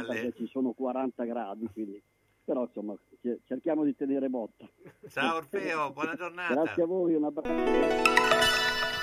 Finale. 0.00 0.06
perché 0.06 0.32
ci 0.36 0.46
sono 0.46 0.72
40 0.72 1.24
gradi, 1.24 1.68
quindi... 1.72 2.02
però 2.44 2.62
insomma 2.62 2.94
ce- 3.20 3.40
cerchiamo 3.46 3.84
di 3.84 3.94
tenere 3.94 4.28
botta. 4.30 4.66
Ciao 5.08 5.36
Orfeo, 5.36 5.92
buona 5.92 6.14
giornata. 6.14 6.54
Grazie 6.54 6.82
a 6.82 6.86
voi, 6.86 7.14
un 7.14 7.24
abbraccio. 7.24 8.97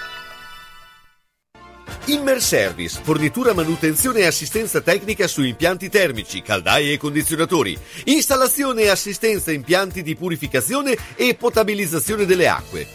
Immerservice, 2.07 2.99
fornitura, 3.01 3.55
manutenzione 3.55 4.19
e 4.19 4.25
assistenza 4.27 4.79
tecnica 4.79 5.25
su 5.25 5.41
impianti 5.41 5.89
termici, 5.89 6.43
caldaie 6.43 6.93
e 6.93 6.97
condizionatori, 6.99 7.75
installazione 8.03 8.83
e 8.83 8.89
assistenza 8.89 9.51
impianti 9.51 10.03
di 10.03 10.15
purificazione 10.15 10.95
e 11.15 11.33
potabilizzazione 11.33 12.27
delle 12.27 12.47
acque. 12.47 12.85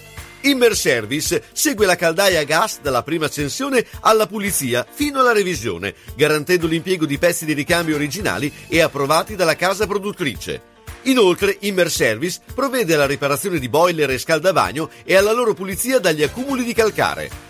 Immerservice 0.42 1.42
segue 1.50 1.86
la 1.86 1.96
caldaia 1.96 2.38
a 2.38 2.44
gas 2.44 2.78
dalla 2.80 3.02
prima 3.02 3.26
accensione 3.26 3.84
alla 4.02 4.28
pulizia 4.28 4.86
fino 4.88 5.18
alla 5.18 5.32
revisione, 5.32 5.92
garantendo 6.14 6.68
l'impiego 6.68 7.04
di 7.04 7.18
pezzi 7.18 7.44
di 7.44 7.52
ricambio 7.52 7.96
originali 7.96 8.52
e 8.68 8.80
approvati 8.80 9.34
dalla 9.34 9.56
casa 9.56 9.88
produttrice. 9.88 10.62
Inoltre, 11.02 11.56
Immerservice 11.62 12.38
provvede 12.54 12.94
alla 12.94 13.06
riparazione 13.06 13.58
di 13.58 13.68
boiler 13.68 14.10
e 14.10 14.18
scaldavagno 14.18 14.88
e 15.02 15.16
alla 15.16 15.32
loro 15.32 15.52
pulizia 15.52 15.98
dagli 15.98 16.22
accumuli 16.22 16.62
di 16.62 16.74
calcare. 16.74 17.49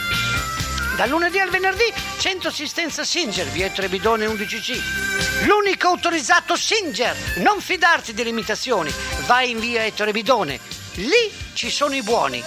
Dal 0.95 1.09
lunedì 1.09 1.39
al 1.39 1.49
venerdì, 1.49 1.91
centro 2.19 2.49
assistenza 2.49 3.03
Singer, 3.03 3.47
via 3.47 3.65
Ettore 3.65 3.87
Bidone 3.87 4.25
11C. 4.25 5.45
L'unico 5.45 5.87
autorizzato 5.87 6.55
Singer. 6.55 7.15
Non 7.37 7.59
fidarti 7.59 8.13
delle 8.13 8.29
imitazioni. 8.29 8.91
Vai 9.25 9.51
in 9.51 9.59
via 9.59 9.85
Ettore 9.85 10.11
Bidone. 10.11 10.59
Lì 10.95 11.31
ci 11.53 11.71
sono 11.71 11.95
i 11.95 12.03
buoni. 12.03 12.43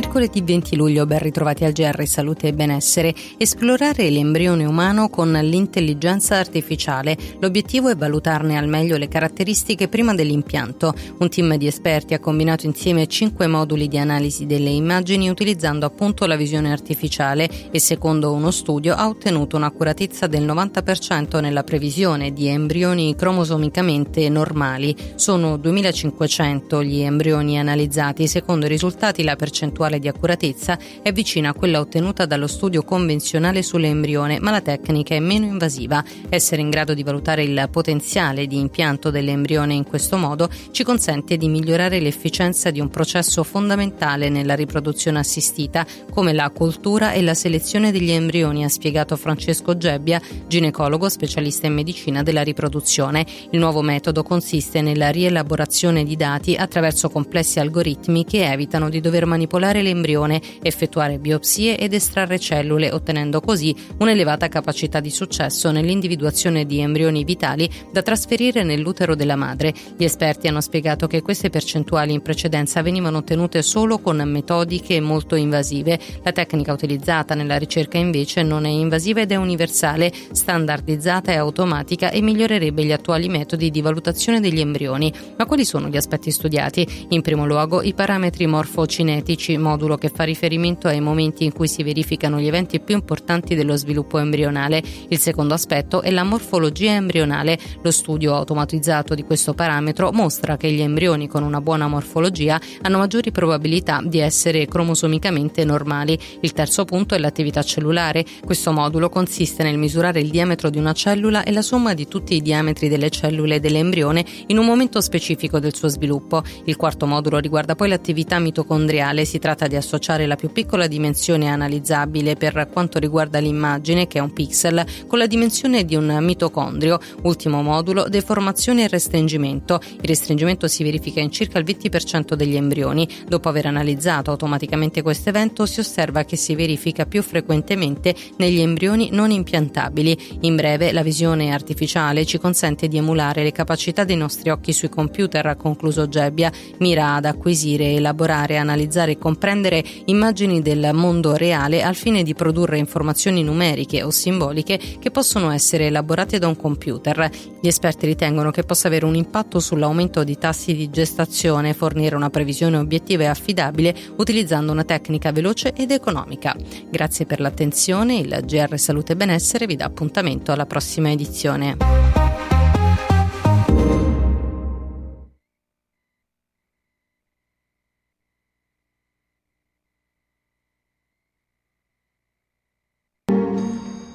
Mercoledì 0.00 0.42
20 0.42 0.76
luglio, 0.76 1.06
ben 1.06 1.18
ritrovati 1.18 1.64
al 1.64 1.72
GR 1.72 2.06
Salute 2.06 2.46
e 2.46 2.52
Benessere, 2.52 3.12
esplorare 3.36 4.08
l'embrione 4.10 4.64
umano 4.64 5.08
con 5.08 5.32
l'intelligenza 5.32 6.36
artificiale. 6.36 7.16
L'obiettivo 7.40 7.88
è 7.88 7.96
valutarne 7.96 8.56
al 8.56 8.68
meglio 8.68 8.96
le 8.96 9.08
caratteristiche 9.08 9.88
prima 9.88 10.14
dell'impianto. 10.14 10.94
Un 11.18 11.28
team 11.28 11.56
di 11.56 11.66
esperti 11.66 12.14
ha 12.14 12.20
combinato 12.20 12.64
insieme 12.64 13.08
cinque 13.08 13.48
moduli 13.48 13.88
di 13.88 13.98
analisi 13.98 14.46
delle 14.46 14.70
immagini 14.70 15.28
utilizzando 15.30 15.84
appunto 15.84 16.26
la 16.26 16.36
visione 16.36 16.70
artificiale 16.70 17.50
e 17.72 17.80
secondo 17.80 18.32
uno 18.32 18.52
studio 18.52 18.94
ha 18.94 19.08
ottenuto 19.08 19.56
un'accuratezza 19.56 20.28
del 20.28 20.46
90% 20.46 21.40
nella 21.40 21.64
previsione 21.64 22.32
di 22.32 22.46
embrioni 22.46 23.16
cromosomicamente 23.16 24.28
normali. 24.28 24.94
Sono 25.16 25.56
2500 25.56 26.84
gli 26.84 27.00
embrioni 27.00 27.58
analizzati, 27.58 28.28
secondo 28.28 28.66
i 28.66 28.68
risultati 28.68 29.24
la 29.24 29.34
percentuale 29.34 29.86
percentuale 29.88 29.98
di 29.98 30.08
accuratezza 30.08 30.78
è 31.02 31.12
vicina 31.12 31.50
a 31.50 31.54
quella 31.54 31.80
ottenuta 31.80 32.26
dallo 32.26 32.46
studio 32.46 32.82
convenzionale 32.82 33.62
sull'embrione, 33.62 34.38
ma 34.40 34.50
la 34.50 34.60
tecnica 34.60 35.14
è 35.14 35.20
meno 35.20 35.46
invasiva. 35.46 36.04
Essere 36.28 36.60
in 36.60 36.70
grado 36.70 36.94
di 36.94 37.02
valutare 37.02 37.42
il 37.42 37.68
potenziale 37.70 38.46
di 38.46 38.58
impianto 38.58 39.10
dell'embrione 39.10 39.74
in 39.74 39.84
questo 39.84 40.16
modo 40.16 40.48
ci 40.70 40.84
consente 40.84 41.36
di 41.36 41.48
migliorare 41.48 42.00
l'efficienza 42.00 42.70
di 42.70 42.80
un 42.80 42.88
processo 42.88 43.42
fondamentale 43.42 44.28
nella 44.28 44.54
riproduzione 44.54 45.18
assistita, 45.18 45.86
come 46.10 46.32
la 46.32 46.50
cultura 46.50 47.12
e 47.12 47.22
la 47.22 47.34
selezione 47.34 47.90
degli 47.90 48.10
embrioni, 48.10 48.64
ha 48.64 48.68
spiegato 48.68 49.16
Francesco 49.16 49.76
Gebbia, 49.76 50.20
ginecologo 50.46 51.08
specialista 51.08 51.66
in 51.66 51.74
medicina 51.74 52.22
della 52.22 52.42
riproduzione. 52.42 53.24
Il 53.50 53.58
nuovo 53.58 53.82
metodo 53.82 54.22
consiste 54.22 54.82
nella 54.82 55.10
rielaborazione 55.10 56.04
di 56.04 56.16
dati 56.16 56.54
attraverso 56.54 57.08
complessi 57.08 57.60
algoritmi 57.60 58.24
che 58.24 58.50
evitano 58.50 58.88
di 58.88 59.00
dover 59.00 59.24
manipolare 59.26 59.77
manipolare 59.78 59.82
l'embrione, 59.82 60.40
effettuare 60.62 61.18
biopsie 61.18 61.78
ed 61.78 61.92
estrarre 61.94 62.38
cellule, 62.38 62.92
ottenendo 62.92 63.40
così 63.40 63.74
un'elevata 63.98 64.48
capacità 64.48 65.00
di 65.00 65.10
successo 65.10 65.70
nell'individuazione 65.70 66.66
di 66.66 66.80
embrioni 66.80 67.24
vitali 67.24 67.68
da 67.92 68.02
trasferire 68.02 68.62
nell'utero 68.62 69.14
della 69.14 69.36
madre. 69.36 69.72
Gli 69.96 70.04
esperti 70.04 70.48
hanno 70.48 70.60
spiegato 70.60 71.06
che 71.06 71.22
queste 71.22 71.50
percentuali 71.50 72.12
in 72.12 72.22
precedenza 72.22 72.82
venivano 72.82 73.18
ottenute 73.18 73.62
solo 73.62 73.98
con 73.98 74.16
metodiche 74.28 75.00
molto 75.00 75.34
invasive. 75.34 75.98
La 76.22 76.32
tecnica 76.32 76.72
utilizzata 76.72 77.34
nella 77.34 77.56
ricerca 77.56 77.98
invece 77.98 78.42
non 78.42 78.64
è 78.64 78.70
invasiva 78.70 79.20
ed 79.20 79.32
è 79.32 79.36
universale, 79.36 80.12
standardizzata 80.32 81.32
e 81.32 81.36
automatica 81.36 82.10
e 82.10 82.20
migliorerebbe 82.20 82.84
gli 82.84 82.92
attuali 82.92 83.28
metodi 83.28 83.70
di 83.70 83.80
valutazione 83.80 84.40
degli 84.40 84.60
embrioni. 84.60 85.12
Ma 85.36 85.46
quali 85.46 85.64
sono 85.64 85.88
gli 85.88 85.96
aspetti 85.96 86.30
studiati? 86.30 87.06
In 87.10 87.22
primo 87.22 87.46
luogo 87.46 87.82
i 87.82 87.94
parametri 87.94 88.46
morfocinetici 88.46 89.56
modulo 89.68 89.96
che 89.96 90.08
fa 90.08 90.24
riferimento 90.24 90.88
ai 90.88 91.00
momenti 91.00 91.44
in 91.44 91.52
cui 91.52 91.68
si 91.68 91.82
verificano 91.82 92.40
gli 92.40 92.46
eventi 92.46 92.80
più 92.80 92.94
importanti 92.94 93.54
dello 93.54 93.76
sviluppo 93.76 94.18
embrionale. 94.18 94.82
Il 95.08 95.18
secondo 95.18 95.54
aspetto 95.54 96.02
è 96.02 96.10
la 96.10 96.24
morfologia 96.24 96.92
embrionale. 96.92 97.58
Lo 97.82 97.90
studio 97.90 98.34
automatizzato 98.34 99.14
di 99.14 99.24
questo 99.24 99.54
parametro 99.54 100.10
mostra 100.12 100.56
che 100.56 100.70
gli 100.70 100.80
embrioni 100.80 101.28
con 101.28 101.42
una 101.42 101.60
buona 101.60 101.86
morfologia 101.86 102.60
hanno 102.82 102.98
maggiori 102.98 103.30
probabilità 103.30 104.00
di 104.02 104.18
essere 104.18 104.66
cromosomicamente 104.66 105.64
normali. 105.64 106.18
Il 106.40 106.52
terzo 106.52 106.84
punto 106.84 107.14
è 107.14 107.18
l'attività 107.18 107.62
cellulare. 107.62 108.24
Questo 108.44 108.72
modulo 108.72 109.08
consiste 109.08 109.62
nel 109.62 109.78
misurare 109.78 110.20
il 110.20 110.30
diametro 110.30 110.70
di 110.70 110.78
una 110.78 110.92
cellula 110.92 111.44
e 111.44 111.52
la 111.52 111.62
somma 111.62 111.94
di 111.94 112.08
tutti 112.08 112.34
i 112.34 112.42
diametri 112.42 112.88
delle 112.88 113.10
cellule 113.10 113.60
dell'embrione 113.60 114.24
in 114.46 114.56
un 114.58 114.64
momento 114.64 115.00
specifico 115.00 115.58
del 115.58 115.74
suo 115.74 115.88
sviluppo. 115.88 116.42
Il 116.64 116.76
quarto 116.76 117.06
modulo 117.06 117.38
riguarda 117.38 117.74
poi 117.74 117.88
l'attività 117.88 118.38
mitocondriale. 118.38 119.24
Si 119.24 119.38
tratta 119.38 119.47
di 119.54 119.76
associare 119.76 120.26
la 120.26 120.36
più 120.36 120.52
piccola 120.52 120.86
dimensione 120.86 121.48
analizzabile 121.48 122.36
per 122.36 122.68
quanto 122.70 122.98
riguarda 122.98 123.38
l'immagine, 123.38 124.06
che 124.06 124.18
è 124.18 124.20
un 124.20 124.32
pixel, 124.32 124.84
con 125.06 125.18
la 125.18 125.26
dimensione 125.26 125.84
di 125.84 125.96
un 125.96 126.18
mitocondrio. 126.20 126.98
Ultimo 127.22 127.62
modulo, 127.62 128.08
deformazione 128.08 128.84
e 128.84 128.88
restringimento. 128.88 129.80
Il 130.00 130.06
restringimento 130.06 130.68
si 130.68 130.84
verifica 130.84 131.20
in 131.20 131.30
circa 131.30 131.58
il 131.58 131.64
20% 131.64 132.34
degli 132.34 132.56
embrioni. 132.56 133.08
Dopo 133.26 133.48
aver 133.48 133.66
analizzato 133.66 134.30
automaticamente 134.30 135.00
questo 135.00 135.30
evento, 135.30 135.64
si 135.64 135.80
osserva 135.80 136.24
che 136.24 136.36
si 136.36 136.54
verifica 136.54 137.06
più 137.06 137.22
frequentemente 137.22 138.14
negli 138.36 138.60
embrioni 138.60 139.08
non 139.12 139.30
impiantabili. 139.30 140.38
In 140.42 140.56
breve, 140.56 140.92
la 140.92 141.02
visione 141.02 141.52
artificiale 141.52 142.26
ci 142.26 142.38
consente 142.38 142.86
di 142.86 142.98
emulare 142.98 143.42
le 143.42 143.52
capacità 143.52 144.04
dei 144.04 144.16
nostri 144.16 144.50
occhi 144.50 144.74
sui 144.74 144.90
computer, 144.90 145.46
ha 145.46 145.56
concluso 145.56 146.06
Gebbia, 146.06 146.52
mira 146.78 147.14
ad 147.14 147.24
acquisire, 147.24 147.92
elaborare, 147.92 148.58
analizzare 148.58 149.12
e 149.12 149.14
comprendere 149.14 149.36
comprendere 149.38 149.84
immagini 150.06 150.60
del 150.60 150.90
mondo 150.92 151.36
reale 151.36 151.84
al 151.84 151.94
fine 151.94 152.24
di 152.24 152.34
produrre 152.34 152.76
informazioni 152.76 153.44
numeriche 153.44 154.02
o 154.02 154.10
simboliche 154.10 154.80
che 154.98 155.12
possono 155.12 155.52
essere 155.52 155.86
elaborate 155.86 156.40
da 156.40 156.48
un 156.48 156.56
computer. 156.56 157.30
Gli 157.60 157.68
esperti 157.68 158.06
ritengono 158.06 158.50
che 158.50 158.64
possa 158.64 158.88
avere 158.88 159.04
un 159.04 159.14
impatto 159.14 159.60
sull'aumento 159.60 160.24
di 160.24 160.36
tassi 160.36 160.74
di 160.74 160.90
gestazione 160.90 161.72
fornire 161.72 162.16
una 162.16 162.30
previsione 162.30 162.78
obiettiva 162.78 163.22
e 163.22 163.26
affidabile 163.26 163.94
utilizzando 164.16 164.72
una 164.72 164.82
tecnica 164.84 165.30
veloce 165.30 165.72
ed 165.72 165.92
economica. 165.92 166.56
Grazie 166.90 167.24
per 167.24 167.38
l'attenzione, 167.38 168.16
il 168.16 168.40
GR 168.44 168.76
Salute 168.76 169.12
e 169.12 169.16
Benessere 169.16 169.66
vi 169.66 169.76
dà 169.76 169.84
appuntamento 169.84 170.50
alla 170.50 170.66
prossima 170.66 171.12
edizione. 171.12 172.27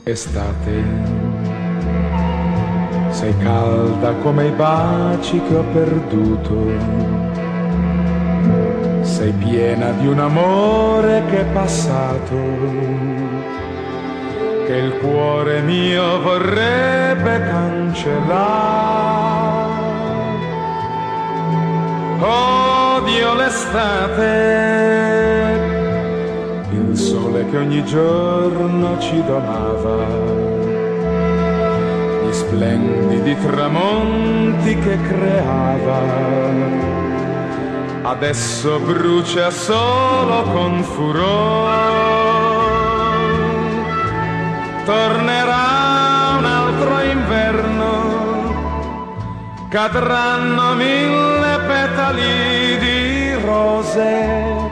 Estate, 0.06 0.84
sei 3.12 3.34
calda 3.38 4.12
come 4.22 4.48
i 4.48 4.52
baci 4.52 5.42
che 5.48 5.56
ho 5.56 5.64
perduto, 5.72 6.72
sei 9.00 9.32
piena 9.32 9.92
di 9.92 10.08
un 10.08 10.20
amore 10.20 11.24
che 11.30 11.40
è 11.40 11.46
passato, 11.54 12.36
che 14.66 14.76
il 14.76 14.98
cuore 15.00 15.62
mio 15.62 16.20
vorrebbe 16.20 17.40
cancellare. 17.40 18.52
Odio 22.20 23.36
l'estate 23.36 25.33
che 27.54 27.60
ogni 27.60 27.86
giorno 27.86 28.98
ci 29.00 29.24
donava, 29.26 30.08
gli 32.26 32.34
splendidi 32.34 33.38
tramonti 33.46 34.76
che 34.80 35.00
creava, 35.00 36.00
adesso 38.02 38.80
brucia 38.80 39.52
solo 39.52 40.42
con 40.52 40.82
furore. 40.82 41.92
Tornerà 44.86 46.38
un 46.40 46.46
altro 46.46 47.02
inverno, 47.02 47.92
cadranno 49.70 50.74
mille 50.74 51.60
petali 51.68 52.80
di 52.80 53.34
rose 53.46 54.63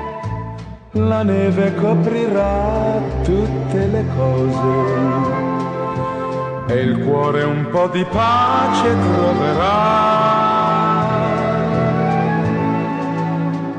la 0.94 1.24
neve 1.24 1.74
coprirà 1.76 3.00
tutte 3.24 3.88
le 3.88 4.06
cose 4.14 5.20
e 6.68 6.82
il 6.82 7.00
cuore 7.06 7.44
un 7.44 7.68
po' 7.72 7.88
di 7.88 8.04
pace 8.04 8.96
troverà. 9.00 10.10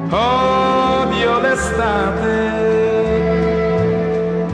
Odio 0.09 1.41
l'estate 1.41 2.51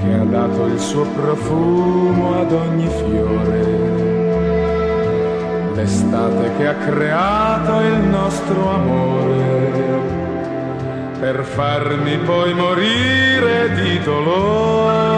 che 0.02 0.12
ha 0.14 0.24
dato 0.24 0.66
il 0.66 0.80
suo 0.80 1.04
profumo 1.04 2.40
ad 2.40 2.52
ogni 2.52 2.88
fiore. 2.88 3.86
L'estate 5.74 6.50
che 6.56 6.66
ha 6.66 6.74
creato 6.74 7.80
il 7.80 7.98
nostro 7.98 8.68
amore 8.68 10.17
per 11.18 11.44
farmi 11.44 12.16
poi 12.18 12.54
morire 12.54 13.74
di 13.74 13.98
dolore. 14.00 15.16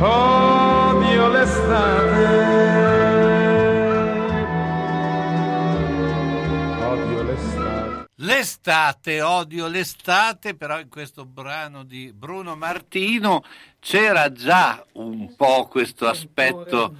Odio 0.00 1.28
l'estate. 1.28 2.26
Odio 6.82 7.22
l'estate. 7.22 8.04
L'estate, 8.16 9.22
odio 9.22 9.68
l'estate, 9.68 10.54
però 10.56 10.80
in 10.80 10.88
questo 10.88 11.24
brano 11.24 11.84
di 11.84 12.12
Bruno 12.12 12.56
Martino 12.56 13.44
c'era 13.78 14.32
già 14.32 14.84
un 14.94 15.36
po' 15.36 15.68
questo 15.68 16.08
aspetto, 16.08 16.96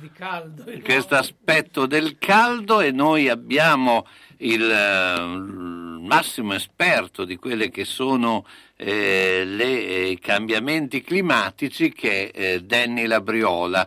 questo 0.85 1.17
aspetto 1.17 1.87
del 1.87 2.19
caldo 2.19 2.81
e 2.81 2.93
noi 2.93 3.29
abbiamo 3.29 4.07
il, 4.41 4.61
il 4.61 6.01
massimo 6.03 6.55
esperto 6.55 7.25
di 7.25 7.37
quelli 7.37 7.71
che 7.71 7.85
sono 7.85 8.47
eh, 8.77 10.11
i 10.11 10.19
cambiamenti 10.19 11.03
climatici 11.03 11.93
che 11.93 12.31
è 12.31 12.55
eh, 12.55 12.62
Danny 12.62 13.07
Labriola. 13.07 13.87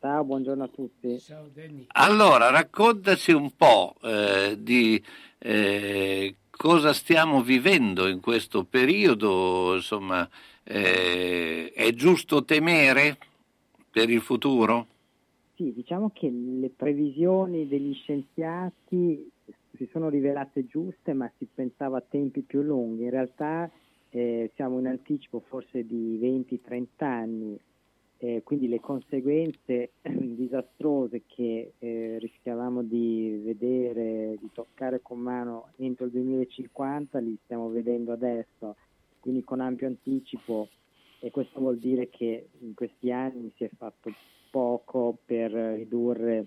Ciao, 0.00 0.24
buongiorno 0.24 0.64
a 0.64 0.68
tutti. 0.68 1.18
Ciao 1.20 1.50
Danny. 1.52 1.84
Allora, 1.88 2.48
raccontaci 2.48 3.32
un 3.32 3.54
po' 3.54 3.96
eh, 4.02 4.56
di 4.58 5.02
eh, 5.38 6.36
cosa 6.50 6.94
stiamo 6.94 7.42
vivendo 7.42 8.06
in 8.06 8.20
questo 8.20 8.64
periodo, 8.64 9.74
insomma, 9.74 10.26
eh, 10.64 11.70
è 11.74 11.92
giusto 11.92 12.44
temere 12.44 13.18
per 13.90 14.08
il 14.08 14.22
futuro? 14.22 14.86
Sì, 15.60 15.74
diciamo 15.74 16.08
che 16.14 16.30
le 16.30 16.70
previsioni 16.70 17.68
degli 17.68 17.92
scienziati 17.92 19.30
si 19.76 19.88
sono 19.92 20.08
rivelate 20.08 20.64
giuste, 20.64 21.12
ma 21.12 21.30
si 21.36 21.46
pensava 21.54 21.98
a 21.98 22.00
tempi 22.08 22.40
più 22.40 22.62
lunghi. 22.62 23.02
In 23.02 23.10
realtà 23.10 23.70
eh, 24.08 24.50
siamo 24.54 24.78
in 24.78 24.86
anticipo 24.86 25.40
forse 25.40 25.84
di 25.84 26.18
20-30 26.18 26.86
anni, 27.00 27.60
eh, 28.16 28.40
quindi 28.42 28.68
le 28.68 28.80
conseguenze 28.80 29.90
disastrose 30.00 31.24
che 31.26 31.72
eh, 31.78 32.16
rischiavamo 32.18 32.82
di 32.82 33.42
vedere, 33.44 34.38
di 34.40 34.48
toccare 34.54 35.00
con 35.02 35.18
mano 35.18 35.72
entro 35.76 36.06
il 36.06 36.12
2050, 36.12 37.18
li 37.18 37.36
stiamo 37.44 37.68
vedendo 37.68 38.12
adesso, 38.12 38.76
quindi 39.20 39.44
con 39.44 39.60
ampio 39.60 39.88
anticipo 39.88 40.68
e 41.20 41.30
questo 41.30 41.60
vuol 41.60 41.76
dire 41.76 42.08
che 42.08 42.48
in 42.60 42.72
questi 42.72 43.12
anni 43.12 43.52
si 43.56 43.64
è 43.64 43.70
fatto 43.76 44.10
poco 44.50 45.16
per 45.24 45.52
ridurre 45.52 46.46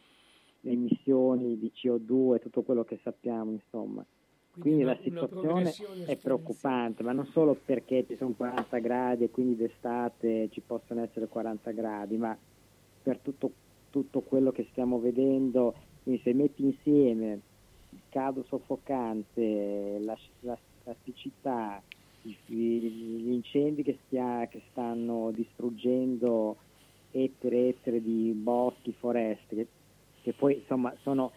le 0.62 0.72
emissioni 0.72 1.58
di 1.58 1.72
CO2 1.74 2.36
e 2.36 2.40
tutto 2.40 2.62
quello 2.62 2.84
che 2.84 3.00
sappiamo, 3.04 3.52
insomma. 3.52 4.06
Quindi, 4.52 4.70
quindi 4.70 4.84
la 4.84 4.98
situazione 5.02 5.74
è 6.06 6.16
preoccupante, 6.16 7.02
ma 7.02 7.12
non 7.12 7.26
solo 7.26 7.58
perché 7.66 8.06
ci 8.06 8.16
sono 8.16 8.34
40 8.38 8.78
gradi 8.78 9.24
e 9.24 9.32
quindi 9.32 9.56
d'estate 9.56 10.50
ci 10.52 10.62
possono 10.62 11.02
essere 11.02 11.28
40 11.28 11.72
gradi, 11.72 12.18
ma 12.18 12.38
per 13.02 13.18
tutto, 13.18 13.52
tutto 13.90 14.22
quello 14.22 14.52
che 14.52 14.68
stiamo 14.70 15.00
vedendo, 15.00 15.74
quindi 16.04 16.22
se 16.22 16.34
metti 16.34 16.64
insieme 16.64 17.40
il 17.90 18.02
caldo 18.10 18.44
soffocante, 18.44 19.98
la, 20.00 20.18
la, 20.42 20.58
la 20.84 20.96
siccità, 21.04 21.82
gli 22.22 23.32
incendi 23.32 23.84
che, 23.84 23.98
stia, 24.06 24.48
che 24.50 24.62
stanno 24.70 25.32
distruggendo 25.32 26.58
ettari 27.14 27.76
e 27.82 28.02
di 28.02 28.32
boschi, 28.36 28.94
foreste, 28.98 29.56
che, 29.56 29.68
che 30.22 30.34
poi 30.34 30.56
insomma 30.56 30.94
sono 31.02 31.32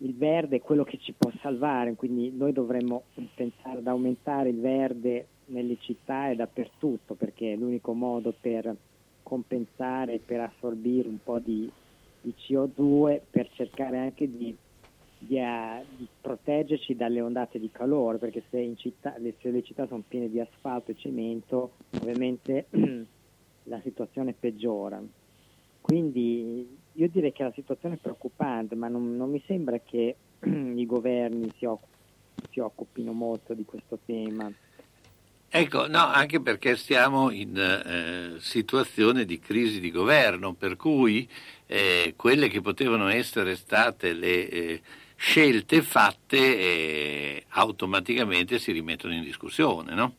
il 0.00 0.14
verde 0.14 0.56
è 0.56 0.60
quello 0.60 0.84
che 0.84 0.98
ci 0.98 1.14
può 1.16 1.30
salvare, 1.40 1.94
quindi 1.94 2.30
noi 2.30 2.52
dovremmo 2.52 3.04
pensare 3.34 3.78
ad 3.78 3.86
aumentare 3.86 4.50
il 4.50 4.60
verde 4.60 5.26
nelle 5.46 5.78
città 5.80 6.28
e 6.28 6.36
dappertutto, 6.36 7.14
perché 7.14 7.52
è 7.52 7.56
l'unico 7.56 7.94
modo 7.94 8.34
per 8.38 8.74
compensare, 9.22 10.18
per 10.18 10.40
assorbire 10.40 11.08
un 11.08 11.18
po' 11.22 11.38
di, 11.38 11.70
di 12.20 12.34
CO2, 12.36 13.20
per 13.30 13.48
cercare 13.52 13.98
anche 13.98 14.30
di, 14.30 14.54
di, 15.18 15.38
uh, 15.38 15.84
di, 15.96 16.06
proteggerci 16.20 16.94
dalle 16.94 17.20
ondate 17.20 17.58
di 17.58 17.70
calore, 17.70 18.18
perché 18.18 18.42
se, 18.50 18.74
città, 18.76 19.14
se 19.38 19.50
le 19.50 19.62
città 19.62 19.86
sono 19.86 20.04
piene 20.06 20.28
di 20.28 20.40
asfalto 20.40 20.90
e 20.90 20.96
cemento, 20.96 21.72
ovviamente 22.00 22.66
la 23.66 23.80
situazione 23.82 24.34
peggiora. 24.38 25.00
Quindi 25.80 26.68
io 26.92 27.08
direi 27.08 27.32
che 27.32 27.44
la 27.44 27.52
situazione 27.54 27.94
è 27.94 27.98
preoccupante, 27.98 28.74
ma 28.74 28.88
non, 28.88 29.16
non 29.16 29.30
mi 29.30 29.42
sembra 29.46 29.78
che 29.78 30.16
i 30.44 30.86
governi 30.86 31.52
si, 31.56 31.64
occup- 31.64 32.50
si, 32.50 32.60
occupino 32.60 33.12
molto 33.12 33.54
di 33.54 33.64
questo 33.64 33.98
tema. 34.04 34.50
Ecco, 35.48 35.86
no, 35.86 36.04
anche 36.06 36.40
perché 36.40 36.76
siamo 36.76 37.30
in 37.30 37.56
eh, 37.56 38.40
situazione 38.40 39.24
di 39.24 39.38
crisi 39.38 39.80
di 39.80 39.90
governo, 39.90 40.54
per 40.54 40.76
cui 40.76 41.28
eh, 41.66 42.14
quelle 42.16 42.48
che 42.48 42.60
potevano 42.60 43.08
essere 43.08 43.56
state 43.56 44.12
le 44.12 44.48
eh, 44.48 44.80
scelte 45.14 45.82
fatte 45.82 46.36
eh, 46.36 47.44
automaticamente 47.50 48.58
si 48.58 48.72
rimettono 48.72 49.14
in 49.14 49.22
discussione, 49.22 49.94
no? 49.94 50.14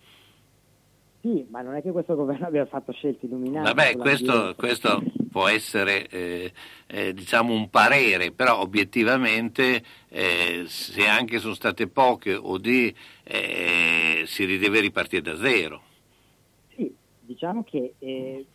Sì, 1.28 1.46
ma 1.50 1.62
non 1.62 1.76
è 1.76 1.82
che 1.82 1.92
questo 1.92 2.16
governo 2.16 2.48
abbia 2.48 2.66
fatto 2.66 2.94
scelte 2.94 3.26
illuminate. 3.26 3.74
Vabbè, 3.74 3.98
questo, 3.98 4.54
questo, 4.56 5.04
può 5.30 5.48
essere 5.50 6.08
eh, 6.08 6.54
eh, 6.88 7.14
diciamo 7.14 7.54
un 7.54 7.70
parere, 7.70 8.32
però 8.32 8.62
obiettivamente 8.62 9.84
eh, 10.08 10.64
se 10.68 11.06
anche 11.06 11.40
sono 11.40 11.54
state 11.54 11.88
poche 11.88 12.34
o 12.34 12.58
di 12.58 12.94
eh, 13.24 14.24
si 14.26 14.46
deve 14.58 14.80
ripartire 14.80 15.22
da 15.22 15.36
zero. 15.36 15.82
Sì, 16.74 16.96
diciamo 17.20 17.64
che 17.66 17.96
eh, 18.00 18.46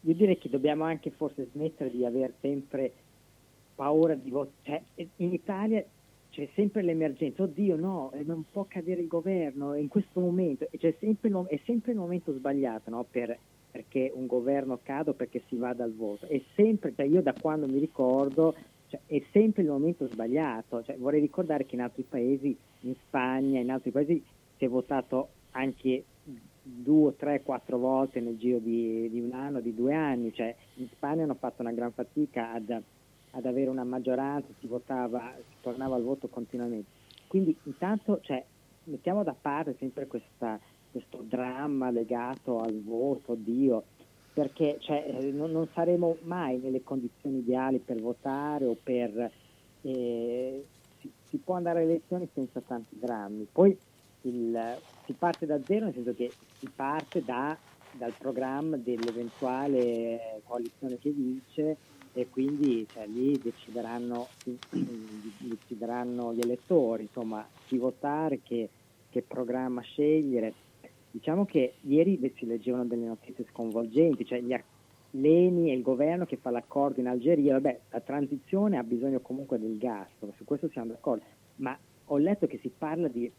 io 0.00 0.14
direi 0.14 0.38
che 0.38 0.48
dobbiamo 0.48 0.84
anche 0.84 1.10
forse 1.10 1.48
smettere 1.52 1.90
di 1.90 2.04
avere 2.04 2.34
sempre 2.40 2.92
paura 3.74 4.14
di 4.14 4.30
votare. 4.30 4.84
Cioè, 4.94 5.06
in 5.16 5.32
Italia 5.32 5.84
c'è 6.32 6.48
sempre 6.54 6.80
l'emergenza, 6.80 7.42
oddio 7.42 7.76
no, 7.76 8.10
eh, 8.12 8.22
non 8.22 8.44
può 8.50 8.64
cadere 8.66 9.02
il 9.02 9.06
governo 9.06 9.74
in 9.74 9.88
questo 9.88 10.18
momento, 10.18 10.66
sempre, 10.98 11.30
è 11.48 11.60
sempre 11.66 11.92
il 11.92 11.98
momento 11.98 12.32
sbagliato 12.32 12.88
no? 12.88 13.04
per, 13.08 13.38
perché 13.70 14.10
un 14.14 14.26
governo 14.26 14.78
cade 14.82 15.12
perché 15.12 15.42
si 15.48 15.56
va 15.56 15.74
dal 15.74 15.94
voto, 15.94 16.26
è 16.26 16.40
sempre, 16.54 16.94
cioè 16.96 17.04
io 17.04 17.20
da 17.20 17.34
quando 17.38 17.66
mi 17.66 17.78
ricordo, 17.78 18.54
cioè, 18.88 18.98
è 19.04 19.22
sempre 19.30 19.62
il 19.62 19.68
momento 19.68 20.08
sbagliato, 20.08 20.82
cioè, 20.82 20.96
vorrei 20.96 21.20
ricordare 21.20 21.66
che 21.66 21.74
in 21.74 21.82
altri 21.82 22.02
paesi, 22.02 22.56
in 22.80 22.94
Spagna, 23.06 23.60
in 23.60 23.70
altri 23.70 23.90
paesi 23.90 24.24
si 24.56 24.64
è 24.64 24.68
votato 24.68 25.28
anche 25.50 26.04
due, 26.62 27.14
tre, 27.14 27.42
quattro 27.42 27.76
volte 27.76 28.20
nel 28.20 28.38
giro 28.38 28.58
di, 28.58 29.10
di 29.10 29.20
un 29.20 29.32
anno, 29.32 29.60
di 29.60 29.74
due 29.74 29.92
anni, 29.92 30.32
cioè, 30.32 30.54
in 30.76 30.88
Spagna 30.88 31.24
hanno 31.24 31.34
fatto 31.34 31.60
una 31.60 31.72
gran 31.72 31.92
fatica 31.92 32.52
ad 32.52 32.82
ad 33.32 33.46
avere 33.46 33.70
una 33.70 33.84
maggioranza, 33.84 34.48
si 34.60 34.66
votava, 34.66 35.34
si 35.38 35.54
tornava 35.60 35.96
al 35.96 36.02
voto 36.02 36.28
continuamente. 36.28 36.90
Quindi 37.26 37.56
intanto 37.64 38.20
cioè, 38.22 38.44
mettiamo 38.84 39.22
da 39.22 39.34
parte 39.38 39.74
sempre 39.78 40.06
questa, 40.06 40.58
questo 40.90 41.24
dramma 41.26 41.90
legato 41.90 42.60
al 42.60 42.80
voto, 42.82 43.34
Dio, 43.34 43.84
perché 44.32 44.76
cioè, 44.80 45.04
eh, 45.06 45.30
non, 45.30 45.50
non, 45.50 45.66
saremo 45.72 46.16
mai 46.22 46.58
nelle 46.58 46.82
condizioni 46.82 47.38
ideali 47.38 47.78
per 47.78 48.00
votare 48.00 48.66
o 48.66 48.76
per... 48.80 49.30
Eh, 49.82 50.66
si, 51.00 51.10
si, 51.24 51.36
può 51.38 51.56
andare 51.56 51.82
alle 51.82 51.90
elezioni 51.90 52.28
senza 52.32 52.60
tanti 52.60 52.96
drammi. 52.98 53.48
Poi 53.50 53.76
il, 54.22 54.78
si 55.04 55.12
parte 55.14 55.46
da 55.46 55.60
zero, 55.64 55.86
nel 55.86 55.94
senso 55.94 56.14
che 56.14 56.30
si 56.58 56.70
parte 56.74 57.24
da, 57.24 57.56
dal 57.92 58.12
programma 58.16 58.76
dell'eventuale 58.76 60.42
coalizione 60.44 60.98
che 60.98 61.10
vince 61.10 61.76
e 62.14 62.28
quindi 62.28 62.86
cioè, 62.92 63.06
lì 63.06 63.38
decideranno, 63.38 64.28
decideranno, 65.38 66.34
gli 66.34 66.40
elettori 66.40 67.02
insomma, 67.04 67.46
chi 67.66 67.78
votare, 67.78 68.40
che, 68.42 68.68
che, 69.08 69.22
programma 69.22 69.80
scegliere. 69.80 70.52
Diciamo 71.10 71.44
che 71.44 71.74
ieri 71.82 72.18
si 72.36 72.46
leggevano 72.46 72.84
delle 72.84 73.06
notizie 73.06 73.44
sconvolgenti, 73.50 74.24
cioè 74.24 74.40
gli, 74.40 74.54
l'ENI 75.12 75.70
e 75.70 75.74
il 75.74 75.82
governo 75.82 76.24
che 76.24 76.36
fa 76.36 76.50
l'accordo 76.50 77.00
in 77.00 77.08
Algeria, 77.08 77.54
vabbè, 77.54 77.80
la 77.90 78.00
transizione 78.00 78.78
ha 78.78 78.82
bisogno 78.82 79.20
comunque 79.20 79.58
del 79.58 79.76
gas, 79.76 80.08
su 80.36 80.44
questo 80.44 80.68
siamo 80.68 80.88
d'accordo, 80.88 81.24
ma 81.56 81.76
ho 82.06 82.16
letto 82.16 82.46
che 82.46 82.58
si 82.58 82.70
parla 82.76 83.08
di, 83.08 83.30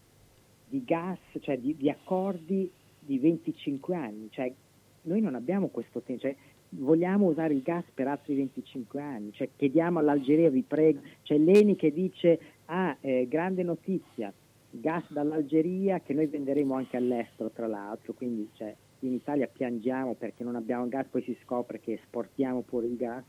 di 0.68 0.84
gas, 0.84 1.20
cioè 1.40 1.58
di, 1.58 1.76
di, 1.76 1.90
accordi 1.90 2.72
di 3.00 3.18
25 3.18 3.96
anni, 3.96 4.30
cioè 4.32 4.52
noi 5.04 5.22
non 5.22 5.36
abbiamo 5.36 5.68
questo 5.68 6.02
tempo, 6.02 6.22
cioè, 6.22 6.36
vogliamo 6.78 7.28
usare 7.28 7.54
il 7.54 7.62
gas 7.62 7.84
per 7.94 8.08
altri 8.08 8.36
25 8.36 9.02
anni, 9.02 9.32
cioè 9.34 9.50
chiediamo 9.56 10.00
all'Algeria, 10.00 10.50
vi 10.50 10.64
prego, 10.64 11.02
c'è 11.24 11.38
Leni 11.38 11.76
che 11.76 11.92
dice, 11.92 12.40
ah, 12.66 12.96
eh, 13.02 13.28
grande 13.28 13.64
notizia, 13.64 14.34
gas 14.70 15.04
dall'Algeria 15.10 16.00
che 16.00 16.14
noi 16.14 16.28
venderemo 16.28 16.74
anche 16.74 16.98
all'estero 16.98 17.50
tra 17.52 17.68
l'altro, 17.68 18.14
quindi 18.14 18.50
cioè, 18.54 18.76
in 19.00 19.14
Italia 19.14 19.48
piangiamo 19.48 20.14
perché 20.16 20.44
non 20.44 20.56
abbiamo 20.56 20.88
gas, 20.88 21.08
poi 21.08 21.24
si 21.24 21.38
scopre 21.44 21.80
che 21.80 21.94
esportiamo 21.94 22.62
pure 22.62 22.88
il 22.88 22.96
gas 22.96 23.26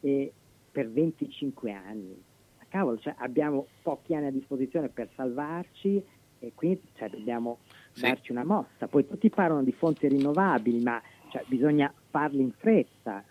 e 0.00 0.32
per 0.70 0.90
25 0.90 1.72
anni. 1.72 2.22
Cavolo, 2.68 2.98
cioè, 2.98 3.14
abbiamo 3.18 3.66
pochi 3.82 4.14
anni 4.14 4.28
a 4.28 4.30
disposizione 4.30 4.88
per 4.88 5.10
salvarci 5.14 6.02
e 6.38 6.52
quindi 6.54 6.80
cioè, 6.94 7.10
dobbiamo 7.10 7.58
sì. 7.92 8.00
darci 8.00 8.32
una 8.32 8.44
mossa. 8.44 8.86
Poi 8.88 9.06
tutti 9.06 9.28
parlano 9.28 9.62
di 9.62 9.72
fonti 9.72 10.08
rinnovabili, 10.08 10.80
ma 10.80 11.00
cioè, 11.28 11.44
bisogna 11.46 11.92
farli 12.12 12.42
in 12.42 12.52
fretta. 12.52 13.24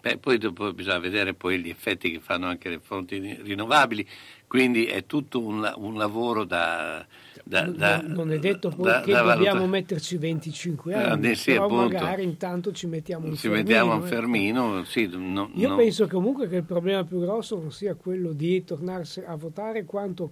Beh, 0.00 0.18
poi 0.18 0.38
dopo 0.38 0.72
bisogna 0.72 0.98
vedere 0.98 1.34
poi 1.34 1.58
gli 1.58 1.70
effetti 1.70 2.12
che 2.12 2.20
fanno 2.20 2.46
anche 2.46 2.68
le 2.68 2.78
fonti 2.78 3.18
rinnovabili, 3.42 4.06
quindi 4.46 4.84
è 4.86 5.06
tutto 5.06 5.40
un, 5.40 5.68
un 5.76 5.96
lavoro 5.96 6.44
da, 6.44 7.04
da, 7.42 7.62
da, 7.62 8.00
non 8.02 8.30
è 8.30 8.38
detto 8.38 8.68
poi 8.68 9.02
che 9.02 9.12
dobbiamo 9.12 9.66
metterci 9.66 10.16
25 10.16 10.92
eh, 10.92 10.96
anni, 10.96 11.30
eh, 11.30 11.34
sì, 11.34 11.50
però 11.50 11.64
appunto, 11.64 11.94
magari 11.94 12.22
intanto 12.22 12.70
ci 12.70 12.86
mettiamo 12.86 13.26
un 13.26 13.32
ci 13.32 13.48
fermino. 13.48 13.62
Mettiamo 13.62 13.94
un 13.94 14.04
eh. 14.04 14.06
fermino 14.06 14.84
sì, 14.84 15.10
no, 15.12 15.50
Io 15.54 15.68
no. 15.68 15.76
penso 15.76 16.06
comunque 16.06 16.48
che 16.48 16.56
il 16.56 16.64
problema 16.64 17.02
più 17.02 17.18
grosso 17.18 17.58
non 17.58 17.72
sia 17.72 17.96
quello 17.96 18.32
di 18.32 18.62
tornarsi 18.62 19.20
a 19.26 19.34
votare 19.34 19.84
quanto 19.84 20.30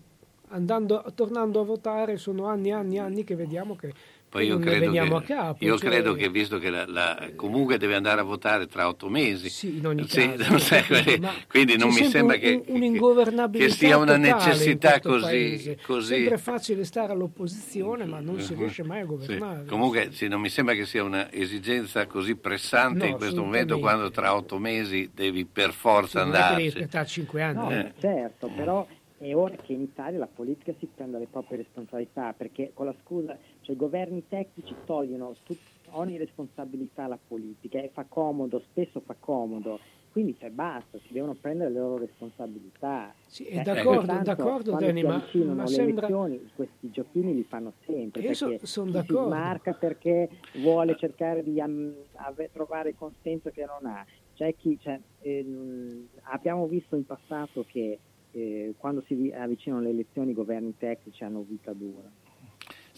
andando, 0.51 1.05
tornando 1.14 1.60
a 1.60 1.64
votare 1.64 2.18
sono 2.18 2.47
anni 2.47 2.68
e 2.68 2.73
anni 2.73 2.97
e 2.97 3.01
anni 3.01 3.24
che 3.24 3.35
vediamo 3.35 3.74
che 3.74 3.93
poi 4.28 4.47
io 4.47 4.59
credo, 4.59 4.90
che, 4.90 5.24
capo, 5.24 5.65
io 5.65 5.78
cioè... 5.78 5.89
credo 5.89 6.15
che 6.15 6.28
visto 6.28 6.59
che 6.59 6.69
la, 6.69 6.85
la, 6.86 7.31
comunque 7.36 7.78
deve 7.78 7.94
andare 7.94 8.20
a 8.20 8.24
votare 8.24 8.66
tra 8.66 8.89
otto 8.89 9.09
mesi, 9.09 9.48
sì, 9.48 9.77
in 9.77 9.86
ogni 9.86 10.05
caso, 10.05 10.59
sì, 10.59 10.82
quindi, 10.85 11.28
quindi 11.48 11.77
non 11.77 11.89
mi 11.89 12.05
sembra 12.05 12.36
che, 12.36 12.62
un, 12.66 13.51
che, 13.53 13.70
sia 13.70 13.97
una 13.97 14.16
necessità 14.16 15.01
così, 15.01 15.78
così. 15.82 16.15
È 16.15 16.16
sempre 16.19 16.39
facile 16.39 16.85
stare 16.85 17.12
all'opposizione, 17.12 18.05
ma 18.05 18.20
non 18.20 18.40
si 18.40 18.55
riesce 18.55 18.82
mai 18.82 19.01
a 19.01 19.05
governare. 19.05 19.62
Sì. 19.62 19.69
Comunque 19.69 20.09
sì, 20.11 20.28
non 20.28 20.40
mi 20.40 20.48
sembra 20.48 20.74
che 20.74 20.86
sia 20.86 21.05
un'esigenza 21.05 22.07
così 22.07 22.35
pressante 22.36 23.05
no, 23.05 23.11
in 23.12 23.16
questo 23.16 23.43
momento 23.43 23.78
quando 23.78 24.11
tra 24.11 24.35
otto 24.35 24.59
mesi 24.59 25.11
devi 25.15 25.44
per 25.44 25.73
forza 25.73 26.20
sì, 26.20 26.24
andare. 26.24 26.57
Devi 26.57 26.69
aspettare 26.69 27.07
cinque 27.07 27.43
anni. 27.43 27.55
No, 27.57 27.70
eh. 27.70 27.93
Certo, 27.98 28.51
però 28.55 28.86
è 29.19 29.35
ora 29.35 29.57
che 29.57 29.73
in 29.73 29.81
Italia 29.81 30.19
la 30.19 30.28
politica 30.32 30.73
si 30.78 30.86
prenda 30.94 31.19
le 31.19 31.27
proprie 31.27 31.59
responsabilità, 31.59 32.35
perché 32.36 32.73
con 32.74 32.86
la 32.86 32.94
scusa, 33.03 33.36
cioè 33.66 33.74
i 33.74 33.78
governi 33.78 34.22
tecnici 34.28 34.74
togliono 34.84 35.34
tut, 35.43 35.59
ogni 35.90 36.16
responsabilità 36.16 37.05
alla 37.05 37.18
politica 37.18 37.80
e 37.80 37.90
fa 37.93 38.05
comodo, 38.09 38.60
spesso 38.60 39.01
fa 39.01 39.16
comodo. 39.18 39.80
Quindi 40.12 40.36
cioè, 40.38 40.51
basta, 40.51 40.98
si 40.98 41.12
devono 41.12 41.34
prendere 41.34 41.70
le 41.70 41.80
loro 41.80 41.98
responsabilità. 41.98 43.12
Sì, 43.26 43.44
è 43.44 43.59
eh, 43.59 43.62
d'accordo, 43.62 44.06
tanto, 44.06 44.34
d'accordo 44.34 44.76
Dani, 44.76 45.02
ma, 45.02 45.22
ma 45.52 45.66
sembra... 45.66 46.06
elezioni, 46.06 46.51
questi 46.55 46.90
giochini 46.90 47.34
li 47.34 47.43
fanno 47.43 47.72
sempre. 47.84 48.22
Io 48.22 48.32
so, 48.32 48.56
sono 48.62 48.93
d'accordo. 48.93 49.24
Si 49.24 49.28
marca 49.28 49.72
perché 49.72 50.30
vuole 50.55 50.97
cercare 50.97 51.43
di 51.43 51.59
um, 51.59 51.93
ave, 52.14 52.51
trovare 52.52 52.94
consenso 52.94 53.51
che 53.51 53.66
non 53.66 53.90
ha. 53.90 54.06
C'è 54.34 54.55
chi, 54.55 54.78
cioè, 54.80 54.98
ehm, 55.20 56.06
abbiamo 56.22 56.66
visto 56.66 56.94
in 56.94 57.05
passato 57.05 57.64
che 57.66 57.98
eh, 58.30 58.74
quando 58.78 59.02
si 59.06 59.34
avvicinano 59.36 59.82
le 59.82 59.90
elezioni 59.90 60.30
i 60.30 60.34
governi 60.34 60.74
tecnici 60.78 61.24
hanno 61.24 61.44
vita 61.47 61.72
dura. 61.72 62.09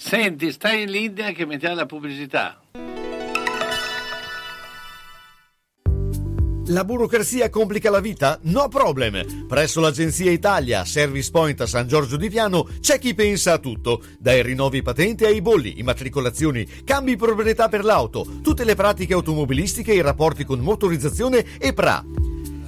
Senti, 0.01 0.53
stai 0.53 0.83
in 0.83 0.95
India 0.95 1.33
che 1.33 1.45
mettiamo 1.45 1.75
la 1.75 1.85
pubblicità. 1.85 2.61
La 6.67 6.85
burocrazia 6.85 7.51
complica 7.51 7.91
la 7.91 7.99
vita? 7.99 8.39
No 8.43 8.69
problem! 8.69 9.47
Presso 9.49 9.81
l'Agenzia 9.81 10.31
Italia, 10.31 10.85
Service 10.85 11.31
Point 11.33 11.63
a 11.63 11.67
San 11.67 11.89
Giorgio 11.89 12.17
di 12.17 12.31
Piano, 12.31 12.69
c'è 12.79 13.01
chi 13.01 13.13
pensa 13.15 13.55
a 13.55 13.59
tutto. 13.59 14.05
Dai 14.21 14.41
rinnovi 14.43 14.83
patenti 14.83 15.25
ai 15.25 15.43
bolli, 15.43 15.81
immatricolazioni, 15.81 16.65
cambi 16.85 17.17
proprietà 17.17 17.69
per 17.69 17.85
l'auto, 17.85 18.39
tutte 18.41 18.63
le 18.63 18.77
pratiche 18.77 19.15
automobilistiche 19.15 19.91
e 19.91 19.97
i 19.97 20.01
rapporti 20.01 20.45
con 20.45 20.61
motorizzazione 20.61 21.45
e 21.59 21.73
PRA. 21.73 22.05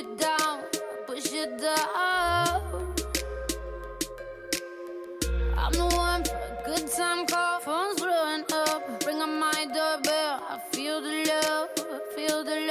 It 0.00 0.18
down, 0.18 0.60
push 1.06 1.32
it 1.32 1.58
down. 1.58 2.62
I'm 5.56 5.72
the 5.72 5.86
one 5.94 6.24
for 6.24 6.36
a 6.36 6.62
good 6.64 6.90
time 6.90 7.26
call, 7.26 7.60
phone's 7.60 8.00
blowing 8.00 8.44
up. 8.52 9.04
Ring 9.06 9.20
on 9.20 9.38
my 9.38 9.66
doorbell, 9.74 10.42
I 10.48 10.58
feel 10.72 11.00
the 11.02 11.24
love, 11.28 11.68
feel 12.14 12.44
the 12.44 12.60
love. 12.60 12.69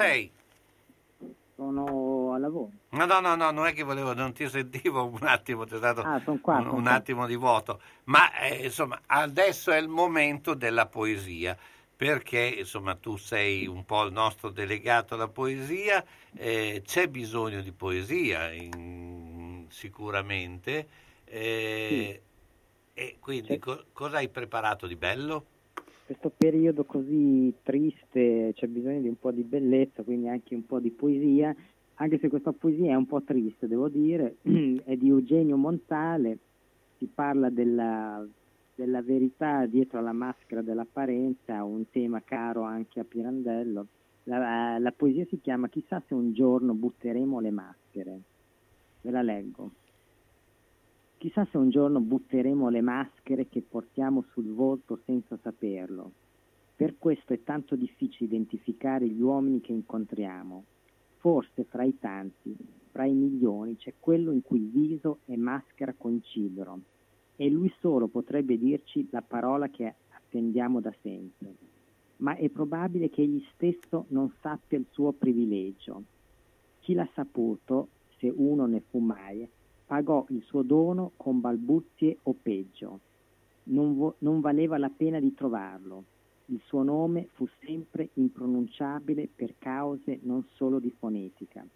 Sei? 0.00 0.32
Sono 1.56 2.32
a 2.32 2.38
lavoro. 2.38 2.70
No, 2.92 3.06
no, 3.06 3.20
no, 3.20 3.36
no, 3.36 3.50
non 3.52 3.66
è 3.66 3.72
che 3.72 3.84
volevo, 3.84 4.14
non 4.14 4.32
ti 4.32 4.48
sentivo 4.48 5.04
un 5.06 5.18
attimo, 5.22 5.64
c'è 5.64 5.76
stato 5.76 6.00
Ah, 6.02 6.20
qua, 6.42 6.58
un, 6.58 6.66
un 6.66 6.86
attimo 6.88 7.26
di 7.26 7.36
vuoto. 7.36 7.80
Ma 8.04 8.36
eh, 8.40 8.64
insomma, 8.64 9.00
adesso 9.06 9.70
è 9.70 9.76
il 9.78 9.88
momento 9.88 10.54
della 10.54 10.86
poesia, 10.86 11.56
perché 11.94 12.40
insomma 12.58 12.96
tu 12.96 13.16
sei 13.16 13.66
un 13.66 13.84
po' 13.84 14.02
il 14.04 14.12
nostro 14.12 14.50
delegato 14.50 15.14
alla 15.14 15.28
poesia, 15.28 16.04
eh, 16.34 16.82
c'è 16.84 17.06
bisogno 17.08 17.60
di 17.62 17.72
poesia 17.72 18.50
in- 18.52 19.66
sicuramente. 19.70 20.88
eh, 21.24 22.22
E 22.92 23.16
quindi 23.20 23.58
co- 23.58 23.86
cosa 23.92 24.16
hai 24.18 24.28
preparato 24.28 24.86
di 24.86 24.96
bello? 24.96 25.46
Questo 26.10 26.32
periodo 26.36 26.82
così 26.82 27.54
triste 27.62 28.50
c'è 28.52 28.66
bisogno 28.66 29.00
di 29.00 29.06
un 29.06 29.16
po' 29.16 29.30
di 29.30 29.44
bellezza, 29.44 30.02
quindi 30.02 30.26
anche 30.26 30.56
un 30.56 30.66
po' 30.66 30.80
di 30.80 30.90
poesia, 30.90 31.54
anche 31.94 32.18
se 32.18 32.28
questa 32.28 32.50
poesia 32.50 32.90
è 32.90 32.94
un 32.96 33.06
po' 33.06 33.22
triste, 33.22 33.68
devo 33.68 33.88
dire, 33.88 34.38
è 34.42 34.96
di 34.96 35.06
Eugenio 35.06 35.56
Montale, 35.56 36.38
si 36.98 37.06
parla 37.06 37.48
della, 37.48 38.26
della 38.74 39.02
verità 39.02 39.66
dietro 39.66 40.00
alla 40.00 40.10
maschera 40.10 40.62
dell'apparenza, 40.62 41.62
un 41.62 41.88
tema 41.90 42.20
caro 42.24 42.62
anche 42.62 42.98
a 42.98 43.04
Pirandello. 43.04 43.86
La, 44.24 44.78
la 44.80 44.90
poesia 44.90 45.24
si 45.26 45.40
chiama 45.40 45.68
Chissà 45.68 46.02
se 46.08 46.14
un 46.14 46.32
giorno 46.32 46.74
butteremo 46.74 47.38
le 47.38 47.50
maschere. 47.52 48.20
Ve 49.02 49.10
la 49.12 49.22
leggo. 49.22 49.70
Chissà 51.20 51.46
se 51.50 51.58
un 51.58 51.68
giorno 51.68 52.00
butteremo 52.00 52.70
le 52.70 52.80
maschere 52.80 53.46
che 53.46 53.60
portiamo 53.60 54.24
sul 54.32 54.54
volto 54.54 55.00
senza 55.04 55.36
saperlo. 55.42 56.12
Per 56.74 56.94
questo 56.96 57.34
è 57.34 57.42
tanto 57.44 57.76
difficile 57.76 58.24
identificare 58.24 59.06
gli 59.06 59.20
uomini 59.20 59.60
che 59.60 59.72
incontriamo. 59.72 60.64
Forse 61.18 61.64
fra 61.64 61.84
i 61.84 61.98
tanti, 61.98 62.56
fra 62.90 63.04
i 63.04 63.12
milioni, 63.12 63.76
c'è 63.76 63.92
quello 64.00 64.32
in 64.32 64.40
cui 64.40 64.60
viso 64.60 65.18
e 65.26 65.36
maschera 65.36 65.92
coincidono. 65.94 66.80
E 67.36 67.50
lui 67.50 67.70
solo 67.80 68.06
potrebbe 68.06 68.56
dirci 68.56 69.06
la 69.10 69.20
parola 69.20 69.68
che 69.68 69.92
attendiamo 70.08 70.80
da 70.80 70.94
sempre. 71.02 71.54
Ma 72.16 72.34
è 72.34 72.48
probabile 72.48 73.10
che 73.10 73.20
egli 73.20 73.44
stesso 73.52 74.06
non 74.08 74.32
sappia 74.40 74.78
il 74.78 74.86
suo 74.88 75.12
privilegio. 75.12 76.02
Chi 76.78 76.94
l'ha 76.94 77.08
saputo, 77.12 77.88
se 78.16 78.32
uno 78.34 78.64
ne 78.64 78.80
fu 78.88 79.00
mai, 79.00 79.46
pagò 79.90 80.24
il 80.28 80.40
suo 80.44 80.62
dono 80.62 81.10
con 81.16 81.40
balbuzie 81.40 82.18
o 82.22 82.36
peggio. 82.40 83.00
Non, 83.64 83.96
vo- 83.96 84.14
non 84.18 84.38
valeva 84.38 84.78
la 84.78 84.88
pena 84.88 85.18
di 85.18 85.34
trovarlo. 85.34 86.04
Il 86.46 86.60
suo 86.66 86.84
nome 86.84 87.26
fu 87.34 87.48
sempre 87.64 88.10
impronunciabile 88.14 89.28
per 89.34 89.54
cause 89.58 90.20
non 90.22 90.46
solo 90.54 90.78
di 90.78 90.94
fonetica. 90.96 91.66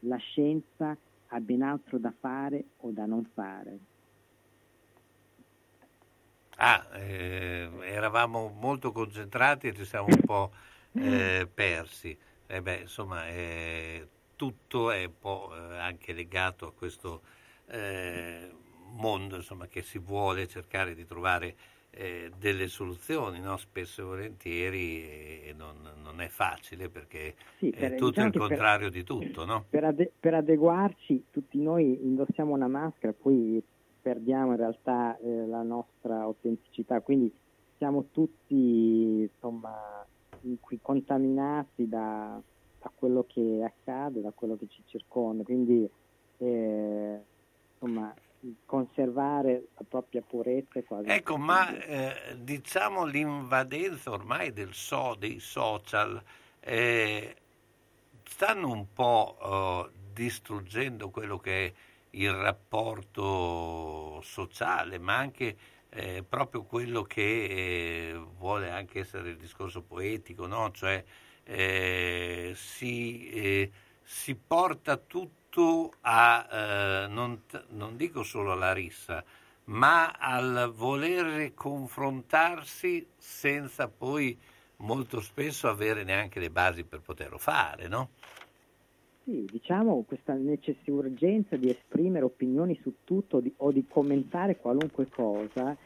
La 0.00 0.16
scienza 0.16 0.96
ha 1.28 1.38
ben 1.38 1.62
altro 1.62 1.98
da 1.98 2.12
fare 2.18 2.64
o 2.78 2.90
da 2.90 3.06
non 3.06 3.24
fare. 3.34 3.78
Ah, 6.56 6.88
eh, 6.98 7.70
eravamo 7.82 8.48
molto 8.48 8.90
concentrati 8.90 9.68
e 9.68 9.74
ci 9.74 9.84
siamo 9.84 10.08
un 10.08 10.24
po' 10.24 10.50
eh, 10.94 11.48
persi. 11.54 12.18
Eh 12.48 12.60
beh, 12.60 12.80
insomma, 12.80 13.28
eh, 13.28 14.08
tutto 14.34 14.90
è 14.90 15.04
un 15.04 15.18
po' 15.20 15.52
eh, 15.54 15.78
anche 15.78 16.12
legato 16.12 16.66
a 16.66 16.72
questo 16.72 17.22
eh, 17.70 18.50
mondo 18.96 19.36
insomma, 19.36 19.66
che 19.66 19.82
si 19.82 19.98
vuole 19.98 20.46
cercare 20.46 20.94
di 20.94 21.04
trovare 21.04 21.54
eh, 21.90 22.30
delle 22.38 22.68
soluzioni, 22.68 23.40
no? 23.40 23.56
spesso 23.56 24.02
e 24.02 24.04
volentieri 24.04 25.02
e 25.48 25.54
non, 25.56 25.76
non 26.02 26.20
è 26.20 26.28
facile 26.28 26.88
perché 26.88 27.34
Sì, 27.58 27.70
è 27.70 27.78
per- 27.78 27.90
tutto 27.98 28.06
diciamo 28.10 28.26
il 28.26 28.32
che 28.32 28.38
per- 28.38 28.48
contrario 28.48 28.90
di 28.90 29.02
tutto. 29.04 29.44
No? 29.44 29.64
Per, 29.68 29.84
ade- 29.84 30.12
per 30.18 30.34
adeguarci 30.34 31.24
tutti 31.30 31.58
noi 31.60 31.98
indossiamo 32.04 32.52
una 32.54 32.68
maschera, 32.68 33.12
poi 33.12 33.62
perdiamo 34.02 34.52
in 34.52 34.56
realtà 34.56 35.18
eh, 35.18 35.46
la 35.46 35.62
nostra 35.62 36.20
autenticità, 36.20 37.00
quindi 37.00 37.32
siamo 37.76 38.06
tutti 38.12 38.54
insomma 39.22 40.06
contaminati 40.80 41.88
da, 41.88 42.40
da 42.80 42.92
quello 42.94 43.24
che 43.28 43.62
accade, 43.64 44.20
da 44.20 44.30
quello 44.32 44.56
che 44.56 44.66
ci 44.68 44.82
circonda, 44.86 45.42
quindi 45.42 45.88
eh, 46.38 47.20
insomma 47.80 48.14
conservare 48.64 49.68
la 49.76 49.84
propria 49.86 50.22
purezza 50.22 50.78
è 50.78 50.84
quasi 50.84 51.08
Ecco, 51.08 51.36
ma 51.36 51.76
eh, 51.78 52.36
diciamo 52.38 53.04
l'invadenza 53.04 54.10
ormai 54.10 54.52
del 54.52 54.72
so, 54.72 55.14
dei 55.18 55.40
social 55.40 56.22
eh, 56.60 57.36
stanno 58.24 58.70
un 58.70 58.86
po' 58.92 59.88
eh, 59.92 59.98
distruggendo 60.14 61.10
quello 61.10 61.38
che 61.38 61.66
è 61.66 61.72
il 62.12 62.32
rapporto 62.32 64.20
sociale, 64.22 64.98
ma 64.98 65.16
anche 65.16 65.56
eh, 65.90 66.24
proprio 66.26 66.62
quello 66.62 67.02
che 67.02 67.44
eh, 67.44 68.22
vuole 68.38 68.70
anche 68.70 69.00
essere 69.00 69.30
il 69.30 69.36
discorso 69.36 69.82
poetico, 69.82 70.46
no? 70.46 70.70
cioè 70.72 71.04
eh, 71.44 72.52
si, 72.54 73.70
si 74.02 74.34
porta 74.34 74.96
tutto 74.96 75.39
a, 76.00 76.48
eh, 76.50 77.06
non, 77.08 77.42
non 77.70 77.96
dico 77.96 78.22
solo 78.22 78.52
alla 78.52 78.72
rissa, 78.72 79.24
ma 79.64 80.12
al 80.12 80.72
voler 80.74 81.54
confrontarsi 81.54 83.06
senza 83.16 83.88
poi 83.88 84.38
molto 84.76 85.20
spesso 85.20 85.68
avere 85.68 86.04
neanche 86.04 86.40
le 86.40 86.50
basi 86.50 86.84
per 86.84 87.00
poterlo 87.00 87.38
fare, 87.38 87.88
no? 87.88 88.10
Sì, 89.24 89.44
diciamo 89.50 90.02
questa 90.06 90.34
necessità 90.34 90.92
urgenza 90.92 91.56
di 91.56 91.68
esprimere 91.70 92.24
opinioni 92.24 92.78
su 92.82 92.94
tutto 93.04 93.40
di- 93.40 93.52
o 93.58 93.70
di 93.70 93.86
commentare 93.86 94.56
qualunque 94.56 95.08
cosa 95.08 95.76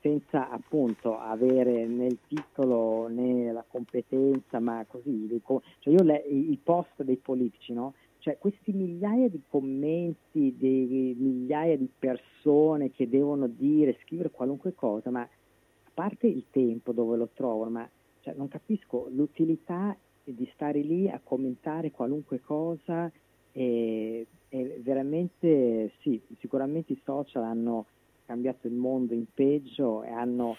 senza 0.00 0.50
appunto 0.50 1.18
avere 1.18 1.86
né 1.86 2.06
il 2.06 2.18
titolo 2.26 3.08
né 3.08 3.52
la 3.52 3.64
competenza, 3.66 4.60
ma 4.60 4.84
così, 4.86 5.40
cioè 5.78 5.94
io 5.94 6.02
le- 6.02 6.24
i 6.26 6.58
post 6.62 7.02
dei 7.02 7.16
politici, 7.16 7.72
no? 7.72 7.94
Cioè 8.24 8.38
questi 8.38 8.72
migliaia 8.72 9.28
di 9.28 9.42
commenti, 9.50 10.56
di 10.56 11.14
migliaia 11.18 11.76
di 11.76 11.90
persone 11.98 12.90
che 12.90 13.06
devono 13.06 13.46
dire, 13.46 13.98
scrivere 14.02 14.30
qualunque 14.30 14.74
cosa, 14.74 15.10
ma 15.10 15.20
a 15.20 15.90
parte 15.92 16.26
il 16.26 16.46
tempo 16.50 16.92
dove 16.92 17.18
lo 17.18 17.28
trovano, 17.34 17.70
ma 17.72 17.90
cioè, 18.22 18.32
non 18.32 18.48
capisco 18.48 19.10
l'utilità 19.10 19.94
di 20.24 20.50
stare 20.54 20.80
lì 20.80 21.06
a 21.10 21.20
commentare 21.22 21.90
qualunque 21.90 22.40
cosa 22.40 23.12
e, 23.52 24.26
e 24.48 24.80
veramente 24.82 25.92
sì, 26.00 26.18
sicuramente 26.38 26.94
i 26.94 27.00
social 27.04 27.42
hanno 27.42 27.84
cambiato 28.24 28.68
il 28.68 28.72
mondo 28.72 29.12
in 29.12 29.26
peggio 29.34 30.02
e 30.02 30.08
hanno 30.08 30.56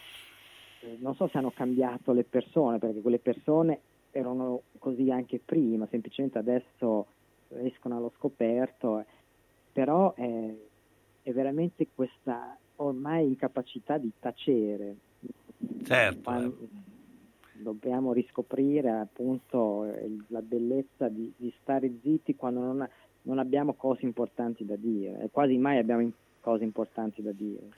eh, 0.81 0.97
non 0.99 1.15
so 1.15 1.27
se 1.29 1.39
hanno 1.39 1.49
cambiato 1.49 2.11
le 2.11 2.25
persone 2.25 2.77
perché 2.77 3.01
quelle 3.01 3.17
persone 3.17 3.79
erano 4.11 4.61
così 4.77 5.09
anche 5.09 5.41
prima, 5.43 5.87
semplicemente 5.89 6.37
adesso 6.37 7.07
escono 7.49 7.97
allo 7.97 8.11
scoperto, 8.17 8.99
eh, 8.99 9.05
però 9.71 10.13
è, 10.13 10.53
è 11.23 11.31
veramente 11.31 11.87
questa 11.93 12.57
ormai 12.77 13.25
incapacità 13.27 13.97
di 13.97 14.11
tacere. 14.19 14.95
Certo. 15.83 16.21
Quando- 16.21 16.57
dobbiamo 17.57 18.11
riscoprire 18.13 18.91
appunto 18.91 19.85
eh, 19.85 20.17
la 20.27 20.41
bellezza 20.41 21.07
di, 21.07 21.31
di 21.35 21.53
stare 21.61 21.91
zitti 22.01 22.35
quando 22.35 22.59
non, 22.59 22.89
non 23.23 23.39
abbiamo 23.39 23.73
cose 23.73 24.05
importanti 24.05 24.65
da 24.65 24.75
dire 24.75 25.23
e 25.23 25.29
quasi 25.31 25.57
mai 25.57 25.77
abbiamo 25.77 26.11
cose 26.41 26.63
importanti 26.63 27.21
da 27.21 27.31
dire. 27.31 27.69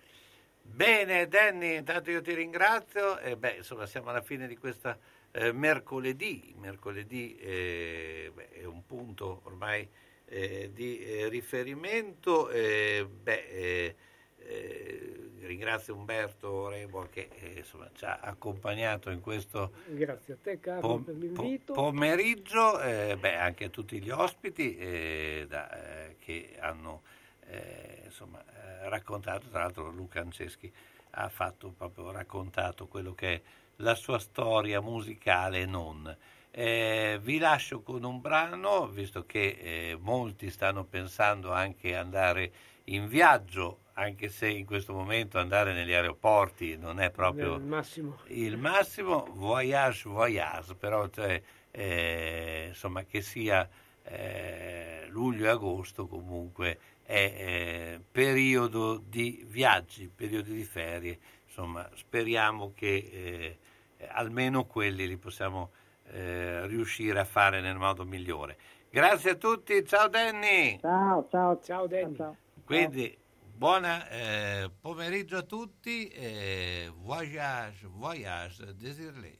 Bene, 0.61 1.27
Danny, 1.27 1.77
intanto 1.77 2.11
io 2.11 2.21
ti 2.21 2.33
ringrazio. 2.33 3.17
E 3.19 3.37
beh, 3.37 3.57
insomma, 3.57 3.85
siamo 3.85 4.09
alla 4.09 4.21
fine 4.21 4.47
di 4.47 4.57
questa 4.57 4.97
eh, 5.37 5.51
mercoledì. 5.51 6.53
Mercoledì 6.57 7.37
eh, 7.37 8.31
beh, 8.33 8.49
è 8.49 8.65
un 8.65 8.85
punto 8.85 9.41
ormai 9.43 9.87
eh, 10.25 10.71
di 10.73 10.99
eh, 10.99 11.29
riferimento. 11.29 12.49
Eh, 12.49 13.07
beh, 13.07 13.95
ringrazio 15.41 15.95
Umberto 15.95 16.69
Rebo 16.69 17.07
che 17.11 17.29
insomma, 17.57 17.89
ci 17.93 18.05
ha 18.05 18.19
accompagnato 18.21 19.09
in 19.09 19.19
questo 19.19 19.73
a 19.99 20.35
te 20.41 20.59
Carlo 20.59 20.81
pom- 20.81 21.03
per 21.03 21.15
l'invito. 21.15 21.73
pomeriggio, 21.73 22.77
beh, 22.77 23.35
anche 23.35 23.65
a 23.65 23.69
tutti 23.69 24.01
gli 24.01 24.09
ospiti 24.09 24.77
da, 25.47 26.13
che 26.19 26.55
hanno 26.59 27.01
insomma, 28.05 28.41
raccontato, 28.83 29.47
tra 29.49 29.59
l'altro 29.59 29.89
Luca 29.91 30.21
Anceschi 30.21 30.71
ha 31.11 31.27
fatto 31.27 31.73
proprio 31.75 32.11
raccontato 32.11 32.87
quello 32.87 33.13
che 33.13 33.33
è 33.33 33.41
la 33.77 33.95
sua 33.95 34.19
storia 34.19 34.81
musicale 34.81 35.61
e 35.61 35.65
non. 35.65 36.15
Eh, 36.51 37.19
vi 37.21 37.37
lascio 37.37 37.81
con 37.81 38.03
un 38.03 38.19
brano, 38.19 38.87
visto 38.87 39.25
che 39.25 39.57
eh, 39.61 39.97
molti 39.99 40.49
stanno 40.49 40.85
pensando 40.85 41.51
anche 41.51 41.95
andare 41.95 42.51
in 42.85 43.07
viaggio, 43.07 43.81
anche 43.93 44.29
se 44.29 44.49
in 44.49 44.65
questo 44.65 44.93
momento 44.93 45.37
andare 45.37 45.73
negli 45.73 45.93
aeroporti 45.93 46.77
non 46.77 46.99
è 46.99 47.11
proprio 47.11 47.55
il 47.55 47.63
massimo, 47.63 48.19
il 48.27 48.57
massimo. 48.57 49.27
Voyage 49.33 50.09
voyage, 50.09 50.73
però 50.75 51.07
cioè, 51.09 51.39
eh, 51.71 52.65
insomma 52.69 53.03
che 53.03 53.21
sia 53.21 53.67
eh, 54.03 55.05
luglio 55.09 55.45
e 55.45 55.49
agosto 55.49 56.07
comunque 56.07 56.79
è 57.03 57.13
eh, 57.13 57.99
periodo 58.11 58.97
di 58.97 59.43
viaggi, 59.47 60.09
periodo 60.13 60.51
di 60.51 60.63
ferie, 60.63 61.19
insomma 61.45 61.87
speriamo 61.93 62.71
che 62.75 63.57
eh, 63.97 64.07
almeno 64.11 64.65
quelli 64.65 65.07
li 65.07 65.17
possiamo 65.17 65.71
eh, 66.11 66.65
riuscire 66.67 67.19
a 67.19 67.25
fare 67.25 67.61
nel 67.61 67.77
modo 67.77 68.05
migliore. 68.05 68.57
Grazie 68.89 69.31
a 69.31 69.35
tutti, 69.35 69.85
ciao 69.85 70.07
Danny! 70.07 70.79
Ciao, 70.79 71.27
ciao, 71.29 71.59
ciao 71.61 71.87
Danny! 71.87 72.15
Ciao. 72.15 72.35
Quindi 72.63 73.17
buon 73.39 73.85
eh, 73.85 74.71
pomeriggio 74.79 75.37
a 75.37 75.43
tutti 75.43 76.07
e 76.07 76.91
voyage, 76.95 77.87
voyage, 77.87 78.73
désiré. 78.75 79.39